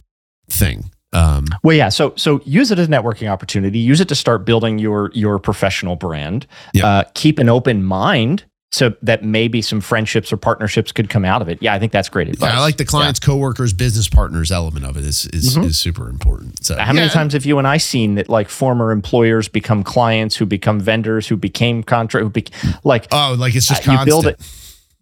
thing. 0.49 0.91
Um, 1.13 1.45
Well, 1.63 1.75
yeah. 1.75 1.89
So 1.89 2.13
so 2.15 2.41
use 2.45 2.71
it 2.71 2.79
as 2.79 2.87
a 2.87 2.91
networking 2.91 3.29
opportunity. 3.29 3.79
Use 3.79 3.99
it 4.01 4.07
to 4.09 4.15
start 4.15 4.45
building 4.45 4.77
your 4.79 5.11
your 5.13 5.39
professional 5.39 5.95
brand. 5.95 6.45
Yeah. 6.73 6.85
Uh, 6.85 7.03
keep 7.13 7.39
an 7.39 7.49
open 7.49 7.83
mind 7.83 8.43
so 8.71 8.93
that 9.01 9.23
maybe 9.23 9.63
some 9.63 9.81
friendships 9.81 10.31
or 10.31 10.37
partnerships 10.37 10.91
could 10.91 11.09
come 11.09 11.25
out 11.25 11.41
of 11.41 11.49
it. 11.49 11.57
Yeah, 11.59 11.73
I 11.73 11.79
think 11.79 11.91
that's 11.91 12.07
great 12.07 12.29
advice. 12.29 12.51
yeah, 12.51 12.57
I 12.57 12.61
like 12.61 12.77
the 12.77 12.85
clients, 12.85 13.19
coworkers, 13.19 13.73
business 13.73 14.07
partners 14.07 14.51
element 14.51 14.85
of 14.85 14.95
it 14.95 15.03
is 15.03 15.25
is, 15.33 15.57
Mhm. 15.57 15.65
is 15.65 15.79
super 15.79 16.07
important. 16.07 16.63
So 16.63 16.77
How 16.77 16.93
many 16.93 17.09
times 17.09 17.33
have 17.33 17.47
you 17.47 17.57
and 17.57 17.67
I 17.67 17.77
seen 17.77 18.13
that 18.15 18.29
like 18.29 18.47
former 18.47 18.91
employers 18.91 19.47
become 19.47 19.81
clients 19.81 20.35
who 20.35 20.45
become 20.45 20.79
vendors 20.79 21.25
who 21.27 21.35
became 21.37 21.81
contract 21.81 22.23
who 22.23 22.29
be 22.29 22.45
like 22.83 23.07
Oh, 23.11 23.35
like 23.39 23.55
it's 23.55 23.67
just 23.67 23.87
Uh, 23.87 23.91
you 23.93 23.97
constant. 23.97 24.05
build 24.07 24.27
it- 24.27 24.39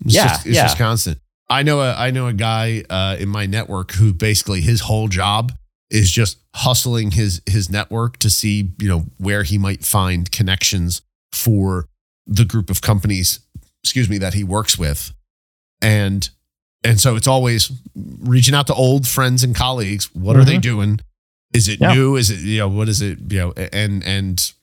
It's 0.06 0.14
Yeah, 0.16 0.28
just, 0.30 0.46
it's 0.46 0.56
yeah. 0.56 0.64
just 0.64 0.78
constant. 0.78 1.18
I 1.50 1.64
know 1.64 1.82
a 1.82 1.94
I 1.94 2.12
know 2.12 2.28
a 2.28 2.34
guy 2.34 2.84
uh, 2.90 3.18
in 3.20 3.28
my 3.28 3.46
network 3.48 3.92
who 3.94 4.14
basically 4.14 4.62
his 4.62 4.82
whole 4.82 5.10
job 5.10 5.52
is 5.90 6.12
just 6.12 6.38
hustling 6.56 7.12
his 7.12 7.42
his 7.46 7.70
network 7.70 8.18
to 8.18 8.30
see 8.30 8.72
you 8.80 8.88
know 8.90 9.06
where 9.18 9.44
he 9.44 9.58
might 9.58 9.84
find 9.86 10.32
connections 10.32 11.02
for 11.32 11.88
the 12.26 12.44
group 12.46 12.70
of 12.70 12.82
companies, 12.82 13.40
excuse 13.84 14.10
me, 14.10 14.18
that 14.18 14.34
he 14.34 14.44
works 14.44 14.78
with, 14.78 15.14
and 15.82 16.30
and 16.84 17.00
so 17.00 17.16
it's 17.16 17.28
always 17.28 17.72
reaching 17.96 18.54
out 18.54 18.68
to 18.68 18.74
old 18.74 19.08
friends 19.08 19.44
and 19.44 19.56
colleagues. 19.56 20.14
What 20.14 20.36
are 20.36 20.44
they 20.46 20.58
doing? 20.58 21.00
Is 21.54 21.68
it 21.68 21.80
Mm-hmm. 21.80 21.84
Yeah. 21.84 21.94
new? 21.94 22.16
Is 22.18 22.30
it 22.30 22.40
you 22.40 22.60
know 22.60 22.68
what 22.68 22.90
is 22.90 23.02
it 23.02 23.20
you 23.30 23.40
know 23.40 23.52
and 23.54 24.04
and 24.04 24.54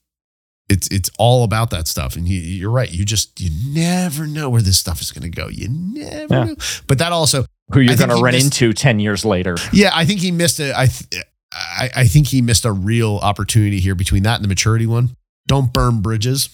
it's 0.68 0.88
it's 0.88 1.10
all 1.18 1.44
about 1.44 1.70
that 1.70 1.86
stuff. 1.88 2.16
And 2.16 2.26
you, 2.26 2.38
you're 2.38 2.70
right. 2.70 2.90
You 2.90 3.04
just 3.04 3.40
you 3.40 3.50
never 3.72 4.26
know 4.26 4.48
where 4.50 4.62
this 4.62 4.78
stuff 4.78 5.00
is 5.00 5.12
going 5.12 5.30
to 5.30 5.30
go. 5.30 5.48
You 5.48 5.68
never 5.68 6.34
Yeah. 6.34 6.44
know. 6.44 6.56
But 6.86 6.98
that 6.98 7.12
also 7.12 7.44
who 7.72 7.80
you're 7.80 7.96
going 7.96 8.10
to 8.10 8.16
run 8.16 8.32
missed- 8.32 8.44
into 8.46 8.72
10 8.74 9.00
years 9.00 9.24
later. 9.24 9.56
yeah 9.72 9.90
i 9.94 10.04
think 10.04 10.20
he 10.20 10.30
missed 10.30 10.60
a 10.60 10.78
i 10.78 10.86
th- 10.86 11.24
I, 11.50 11.90
I 11.96 12.06
think 12.08 12.26
he 12.26 12.42
missed 12.42 12.64
a 12.64 12.72
real 12.72 13.16
opportunity 13.22 13.80
here 13.80 13.94
between 13.94 14.24
that 14.24 14.34
and 14.36 14.44
the 14.44 14.48
maturity 14.48 14.86
one. 14.86 15.16
Don't 15.46 15.72
burn 15.72 16.00
bridges. 16.02 16.48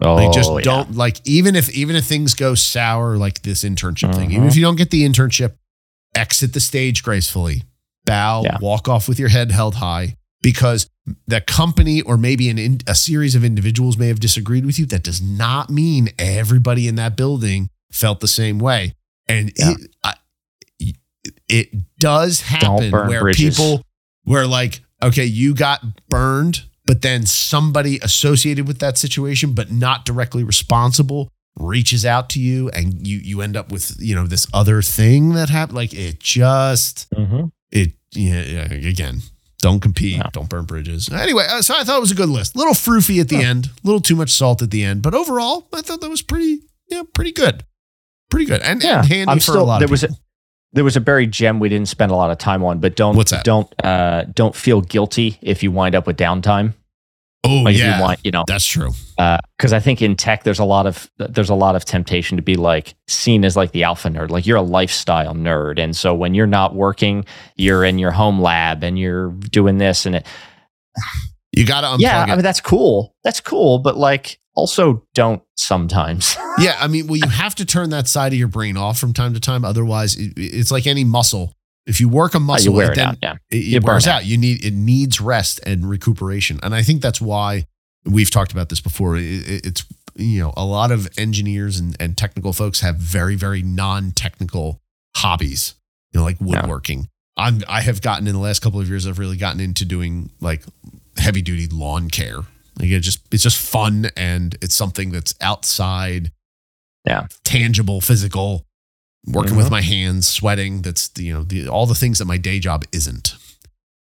Oh, 0.00 0.16
like 0.16 0.32
just 0.32 0.50
yeah. 0.52 0.60
don't 0.62 0.96
like 0.96 1.20
even 1.24 1.54
if 1.54 1.70
even 1.70 1.94
if 1.94 2.04
things 2.06 2.34
go 2.34 2.54
sour 2.56 3.16
like 3.16 3.42
this 3.42 3.62
internship 3.62 4.12
thing 4.16 4.32
even 4.32 4.44
if 4.44 4.50
uh-huh. 4.50 4.56
you 4.56 4.62
don't 4.62 4.74
get 4.76 4.90
the 4.90 5.04
internship 5.04 5.52
exit 6.14 6.52
the 6.54 6.60
stage 6.60 7.02
gracefully. 7.04 7.62
Bow 8.04 8.42
Yeah. 8.44 8.58
walk 8.60 8.88
off 8.88 9.06
with 9.08 9.20
your 9.20 9.28
head 9.28 9.52
held 9.52 9.76
high 9.76 10.16
because 10.42 10.88
the 11.26 11.40
company 11.40 12.02
or 12.02 12.16
maybe 12.16 12.48
an 12.48 12.58
in, 12.58 12.78
a 12.86 12.94
series 12.94 13.34
of 13.34 13.44
individuals 13.44 13.96
may 13.96 14.08
have 14.08 14.20
disagreed 14.20 14.66
with 14.66 14.78
you. 14.78 14.86
That 14.86 15.02
does 15.02 15.22
not 15.22 15.70
mean 15.70 16.10
everybody 16.18 16.88
in 16.88 16.96
that 16.96 17.16
building 17.16 17.68
felt 17.90 18.20
the 18.20 18.28
same 18.28 18.58
way. 18.58 18.94
And 19.28 19.52
Yeah. 19.56 19.72
it, 19.72 19.94
I, 20.04 20.14
it 21.48 21.68
does 21.98 22.40
happen 22.42 22.90
where 22.90 23.20
bridges. 23.20 23.56
people 23.56 23.82
where 24.24 24.46
like 24.46 24.80
okay 25.02 25.24
you 25.24 25.54
got 25.54 25.80
burned 26.08 26.64
but 26.84 27.02
then 27.02 27.26
somebody 27.26 27.98
associated 28.02 28.66
with 28.66 28.78
that 28.78 28.98
situation 28.98 29.52
but 29.52 29.70
not 29.70 30.04
directly 30.04 30.42
responsible 30.42 31.28
reaches 31.56 32.04
out 32.04 32.28
to 32.30 32.40
you 32.40 32.68
and 32.70 33.06
you 33.06 33.18
you 33.18 33.40
end 33.40 33.56
up 33.56 33.70
with 33.70 33.94
you 34.00 34.14
know 34.14 34.26
this 34.26 34.46
other 34.52 34.82
thing 34.82 35.34
that 35.34 35.48
happened 35.48 35.76
like 35.76 35.94
it 35.94 36.18
just 36.18 37.08
mm-hmm. 37.10 37.44
it 37.70 37.92
yeah, 38.12 38.42
yeah 38.42 38.72
again 38.72 39.20
don't 39.62 39.80
compete. 39.80 40.18
No. 40.18 40.28
don't 40.32 40.48
burn 40.50 40.66
bridges. 40.66 41.08
Anyway 41.10 41.46
uh, 41.48 41.62
so 41.62 41.74
i 41.74 41.82
thought 41.84 41.96
it 41.96 42.00
was 42.00 42.10
a 42.10 42.14
good 42.14 42.28
list. 42.28 42.54
A 42.54 42.58
little 42.58 42.74
froofy 42.74 43.20
at 43.20 43.28
the 43.30 43.42
end 43.42 43.66
a 43.66 43.86
little 43.86 44.00
too 44.00 44.14
much 44.16 44.30
salt 44.30 44.60
at 44.60 44.70
the 44.70 44.84
end 44.84 45.00
but 45.02 45.14
overall 45.14 45.66
i 45.72 45.80
thought 45.80 46.00
that 46.02 46.10
was 46.10 46.20
pretty 46.20 46.60
yeah 46.88 47.02
pretty 47.14 47.32
good. 47.32 47.64
Pretty 48.30 48.44
good 48.46 48.60
and, 48.62 48.82
Yeah, 48.82 48.98
and 49.00 49.06
handy 49.08 49.30
I'm 49.30 49.38
for 49.38 49.42
still 49.42 49.62
a 49.62 49.64
lot 49.64 49.78
there 49.78 49.86
of 49.86 49.90
was 49.90 50.02
a, 50.04 50.08
people. 50.08 50.20
there 50.72 50.84
was 50.84 50.96
a 50.96 51.00
buried 51.00 51.32
gem 51.32 51.58
we 51.60 51.68
didn't 51.68 51.88
spend 51.88 52.10
a 52.12 52.14
lot 52.16 52.30
of 52.30 52.38
time 52.38 52.62
on, 52.64 52.78
but 52.80 52.96
don't 52.96 53.14
don't 53.44 53.84
uh, 53.84 54.24
don't 54.34 54.54
feel 54.56 54.80
guilty 54.80 55.38
if 55.42 55.62
you 55.62 55.70
wind 55.70 55.94
up 55.94 56.06
with 56.06 56.16
downtime. 56.16 56.74
Oh 57.44 57.62
Like 57.62 57.76
yeah 57.76 57.96
you 57.96 58.02
want, 58.02 58.20
you 58.24 58.30
know, 58.30 58.44
that's 58.46 58.66
true 58.66 58.90
uh, 59.18 59.38
because 59.56 59.72
I 59.72 59.80
think 59.80 60.02
in 60.02 60.16
tech 60.16 60.44
there's 60.44 60.58
a 60.58 60.64
lot 60.64 60.86
of 60.86 61.10
there's 61.18 61.50
a 61.50 61.54
lot 61.54 61.76
of 61.76 61.84
temptation 61.84 62.36
to 62.36 62.42
be 62.42 62.56
like 62.56 62.94
seen 63.08 63.44
as 63.44 63.56
like 63.56 63.72
the 63.72 63.84
alpha 63.84 64.08
nerd, 64.08 64.30
like 64.30 64.46
you're 64.46 64.56
a 64.56 64.62
lifestyle 64.62 65.34
nerd, 65.34 65.78
and 65.78 65.96
so 65.96 66.14
when 66.14 66.34
you're 66.34 66.46
not 66.46 66.74
working, 66.74 67.24
you're 67.56 67.84
in 67.84 67.98
your 67.98 68.10
home 68.10 68.40
lab 68.40 68.82
and 68.82 68.98
you're 68.98 69.30
doing 69.30 69.78
this 69.78 70.06
and 70.06 70.16
it. 70.16 70.26
you 71.52 71.66
gotta 71.66 71.86
unplug 71.86 72.00
yeah, 72.00 72.22
it. 72.22 72.30
I 72.30 72.34
mean 72.34 72.42
that's 72.42 72.60
cool, 72.60 73.14
that's 73.22 73.40
cool, 73.40 73.78
but 73.78 73.96
like 73.96 74.38
also 74.54 75.04
don't 75.14 75.42
sometimes. 75.56 76.36
Yeah, 76.58 76.76
I 76.78 76.86
mean, 76.86 77.06
well, 77.06 77.16
you 77.16 77.30
have 77.30 77.54
to 77.56 77.64
turn 77.64 77.88
that 77.90 78.06
side 78.06 78.34
of 78.34 78.38
your 78.38 78.46
brain 78.46 78.76
off 78.76 78.98
from 78.98 79.14
time 79.14 79.32
to 79.32 79.40
time. 79.40 79.64
Otherwise, 79.64 80.16
it, 80.16 80.34
it's 80.36 80.70
like 80.70 80.86
any 80.86 81.02
muscle. 81.02 81.56
If 81.86 82.00
you 82.00 82.08
work 82.08 82.34
a 82.34 82.36
oh, 82.36 82.40
muscle, 82.40 82.72
you 82.72 82.76
wear 82.76 82.92
it 82.92 82.98
out. 82.98 83.16
Yeah, 83.22 83.36
it, 83.50 83.56
You 83.64 83.76
it 83.78 83.84
wears 83.84 84.06
out. 84.06 84.16
out. 84.22 84.24
You 84.26 84.36
need 84.38 84.64
it 84.64 84.72
needs 84.74 85.20
rest 85.20 85.60
and 85.66 85.88
recuperation, 85.88 86.60
and 86.62 86.74
I 86.74 86.82
think 86.82 87.02
that's 87.02 87.20
why 87.20 87.66
we've 88.04 88.30
talked 88.30 88.52
about 88.52 88.68
this 88.68 88.80
before. 88.80 89.16
It, 89.16 89.22
it- 89.24 89.66
it's 89.66 89.84
you 90.14 90.40
know 90.40 90.52
a 90.56 90.64
lot 90.64 90.92
of 90.92 91.08
engineers 91.16 91.78
and, 91.80 91.96
and 91.98 92.16
technical 92.18 92.52
folks 92.52 92.80
have 92.80 92.96
very 92.96 93.34
very 93.34 93.62
non-technical 93.62 94.80
hobbies, 95.16 95.74
you 96.12 96.20
know, 96.20 96.24
like 96.24 96.36
woodworking. 96.40 97.08
I'm 97.36 97.62
I 97.68 97.80
have 97.80 98.02
gotten 98.02 98.26
in 98.26 98.34
the 98.34 98.40
last 98.40 98.60
couple 98.60 98.78
of 98.80 98.88
years. 98.88 99.06
I've 99.06 99.18
really 99.18 99.36
gotten 99.38 99.60
into 99.60 99.84
doing 99.84 100.30
like 100.40 100.62
heavy 101.16 101.42
duty 101.42 101.66
lawn 101.66 102.10
care. 102.10 102.38
Like 102.78 102.88
it 102.90 103.00
just 103.00 103.20
it's 103.32 103.42
just 103.42 103.58
fun 103.58 104.08
and 104.16 104.56
it's 104.62 104.74
something 104.74 105.10
that's 105.12 105.34
outside 105.40 106.30
Yeah. 107.06 107.26
tangible, 107.44 108.00
physical, 108.00 108.66
working 109.26 109.54
Mhm. 109.54 109.58
with 109.58 109.70
my 109.70 109.82
hands, 109.82 110.28
sweating. 110.28 110.82
That's 110.82 111.10
you 111.16 111.32
know 111.32 111.44
the, 111.44 111.68
all 111.68 111.86
the 111.86 111.94
things 111.94 112.18
that 112.18 112.24
my 112.26 112.36
day 112.38 112.58
job 112.58 112.84
isn't. 112.92 113.34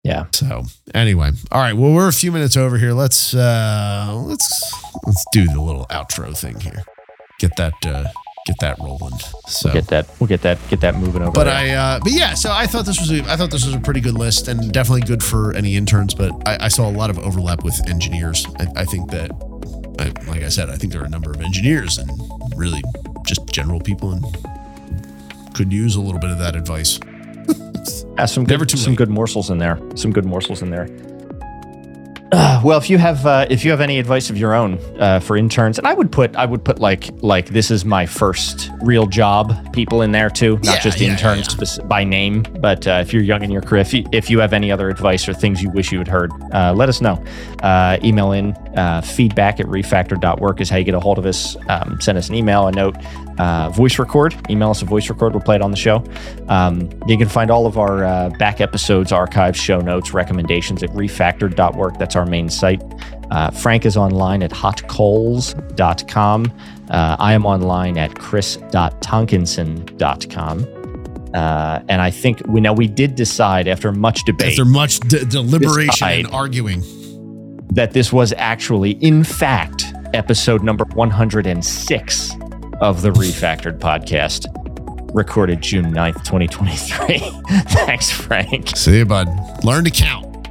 Yeah. 0.03 0.25
So 0.33 0.65
anyway, 0.93 1.31
all 1.51 1.61
right. 1.61 1.73
Well, 1.75 1.91
we're 1.91 2.07
a 2.07 2.13
few 2.13 2.31
minutes 2.31 2.55
over 2.55 2.77
here. 2.77 2.93
Let's 2.93 3.33
uh 3.33 4.13
let's 4.25 4.73
let's 5.05 5.25
do 5.31 5.45
the 5.47 5.61
little 5.61 5.85
outro 5.89 6.37
thing 6.37 6.59
here. 6.59 6.83
Get 7.39 7.55
that 7.57 7.73
uh 7.85 8.05
get 8.45 8.57
that 8.59 8.77
rolling. 8.77 9.17
So. 9.47 9.73
get 9.73 9.87
that. 9.87 10.07
We'll 10.19 10.27
get 10.27 10.43
that. 10.43 10.59
Get 10.69 10.81
that 10.81 10.95
moving 10.95 11.23
over. 11.23 11.31
But 11.31 11.45
there. 11.45 11.55
I, 11.55 11.69
uh, 11.71 11.99
but 12.03 12.11
yeah, 12.11 12.35
so 12.35 12.51
I 12.51 12.67
thought 12.67 12.85
this 12.85 12.99
was 12.99 13.11
a, 13.11 13.23
I 13.23 13.35
thought 13.35 13.49
this 13.49 13.65
was 13.65 13.73
a 13.73 13.79
pretty 13.79 14.01
good 14.01 14.13
list 14.13 14.47
and 14.47 14.71
definitely 14.71 15.01
good 15.01 15.23
for 15.23 15.53
any 15.53 15.75
interns. 15.75 16.13
But 16.13 16.31
I, 16.47 16.65
I 16.65 16.67
saw 16.67 16.87
a 16.87 16.91
lot 16.91 17.09
of 17.09 17.17
overlap 17.17 17.63
with 17.63 17.75
engineers. 17.89 18.45
I, 18.59 18.67
I 18.81 18.85
think 18.85 19.09
that, 19.09 19.31
I, 19.97 20.29
like 20.29 20.43
I 20.43 20.49
said, 20.49 20.69
I 20.69 20.75
think 20.75 20.93
there 20.93 21.01
are 21.01 21.05
a 21.05 21.09
number 21.09 21.31
of 21.31 21.41
engineers 21.41 21.97
and 21.97 22.11
really 22.55 22.83
just 23.25 23.47
general 23.47 23.79
people 23.79 24.11
and 24.11 24.23
could 25.55 25.73
use 25.73 25.95
a 25.95 26.01
little 26.01 26.19
bit 26.19 26.29
of 26.29 26.37
that 26.39 26.55
advice. 26.55 26.99
Uh, 28.17 28.25
some 28.25 28.45
good, 28.45 28.71
some 28.71 28.91
late. 28.93 28.97
good 28.97 29.09
morsels 29.09 29.49
in 29.49 29.57
there. 29.57 29.77
Some 29.95 30.11
good 30.13 30.23
morsels 30.25 30.61
in 30.61 30.69
there. 30.69 30.87
Uh, 32.31 32.59
well, 32.63 32.77
if 32.77 32.89
you 32.89 32.97
have 32.97 33.25
uh, 33.25 33.45
if 33.49 33.63
you 33.63 33.71
have 33.71 33.81
any 33.81 33.99
advice 33.99 34.29
of 34.29 34.37
your 34.37 34.53
own 34.53 34.79
uh, 34.99 35.19
for 35.19 35.37
interns, 35.37 35.77
and 35.77 35.85
I 35.85 35.93
would 35.93 36.11
put 36.11 36.35
I 36.35 36.45
would 36.45 36.63
put 36.63 36.79
like 36.79 37.09
like 37.21 37.49
this 37.49 37.69
is 37.71 37.83
my 37.85 38.05
first 38.05 38.71
real 38.81 39.05
job 39.05 39.73
people 39.73 40.01
in 40.01 40.11
there 40.11 40.29
too, 40.29 40.55
not 40.63 40.75
Yeah, 40.75 40.79
just 40.79 40.99
yeah, 41.01 41.11
interns 41.11 41.77
yeah. 41.77 41.83
by 41.85 42.03
name. 42.05 42.43
But 42.59 42.87
uh, 42.87 42.99
if 43.05 43.13
you're 43.13 43.21
young 43.21 43.43
in 43.43 43.51
your 43.51 43.61
career, 43.61 43.81
if 43.81 43.93
you, 43.93 44.05
if 44.11 44.29
you 44.29 44.39
have 44.39 44.53
any 44.53 44.71
other 44.71 44.89
advice 44.89 45.27
or 45.29 45.33
things 45.33 45.61
you 45.61 45.69
wish 45.69 45.91
you 45.91 45.97
had 45.99 46.07
heard, 46.07 46.31
uh, 46.53 46.73
let 46.73 46.89
us 46.89 47.01
know. 47.01 47.23
Uh, 47.61 47.97
email 48.03 48.31
in 48.31 48.53
uh, 48.75 49.01
feedback 49.01 49.59
at 49.59 49.65
refactored.work 49.65 50.61
is 50.61 50.69
how 50.69 50.77
you 50.77 50.83
get 50.83 50.95
a 50.95 50.99
hold 50.99 51.17
of 51.17 51.25
us. 51.25 51.55
Um, 51.69 51.99
send 52.01 52.17
us 52.17 52.29
an 52.29 52.35
email, 52.35 52.67
a 52.67 52.71
note, 52.71 52.95
uh, 53.39 53.69
voice 53.69 53.99
record. 53.99 54.35
Email 54.49 54.71
us 54.71 54.81
a 54.81 54.85
voice 54.85 55.09
record. 55.09 55.33
We'll 55.33 55.43
play 55.43 55.55
it 55.55 55.61
on 55.61 55.71
the 55.71 55.77
show. 55.77 56.03
Um, 56.47 56.89
you 57.07 57.17
can 57.17 57.29
find 57.29 57.51
all 57.51 57.65
of 57.65 57.77
our 57.77 58.03
uh, 58.03 58.29
back 58.37 58.61
episodes, 58.61 59.11
archives, 59.11 59.59
show 59.59 59.79
notes, 59.79 60.13
recommendations 60.13 60.83
at 60.83 60.89
refactored.work. 60.91 61.97
That's 61.97 62.15
our 62.15 62.25
main 62.25 62.49
site. 62.49 62.81
Uh, 63.31 63.49
Frank 63.51 63.85
is 63.85 63.97
online 63.97 64.43
at 64.43 64.51
hotcoals.com. 64.51 66.53
Uh, 66.89 67.15
I 67.19 67.33
am 67.33 67.45
online 67.45 67.97
at 67.97 68.17
chris.tonkinson.com. 68.17 70.67
Uh, 71.33 71.81
and 71.89 72.01
I 72.01 72.11
think 72.11 72.41
we 72.47 72.61
know 72.61 72.71
we 72.71 72.87
did 72.87 73.15
decide 73.15 73.67
after 73.67 73.91
much 73.91 74.23
debate 74.23 74.51
After 74.51 74.63
much 74.63 75.01
de- 75.01 75.25
deliberation 75.25 76.07
and 76.07 76.27
arguing, 76.27 76.81
that 77.71 77.91
this 77.91 78.11
was 78.13 78.33
actually, 78.37 78.91
in 78.91 79.23
fact, 79.23 79.85
episode 80.13 80.63
number 80.63 80.85
106 80.93 82.31
of 82.81 83.01
the 83.01 83.11
Refactored 83.11 83.79
podcast, 83.79 84.45
recorded 85.13 85.61
June 85.61 85.93
9th, 85.93 86.23
2023. 86.25 87.19
Thanks, 87.85 88.11
Frank. 88.11 88.75
see 88.75 88.97
you, 88.97 89.05
bud. 89.05 89.27
Learn 89.63 89.83
to 89.85 89.91
count. 89.91 90.47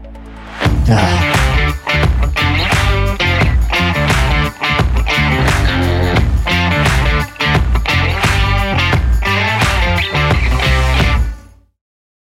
Ah. 0.89 1.54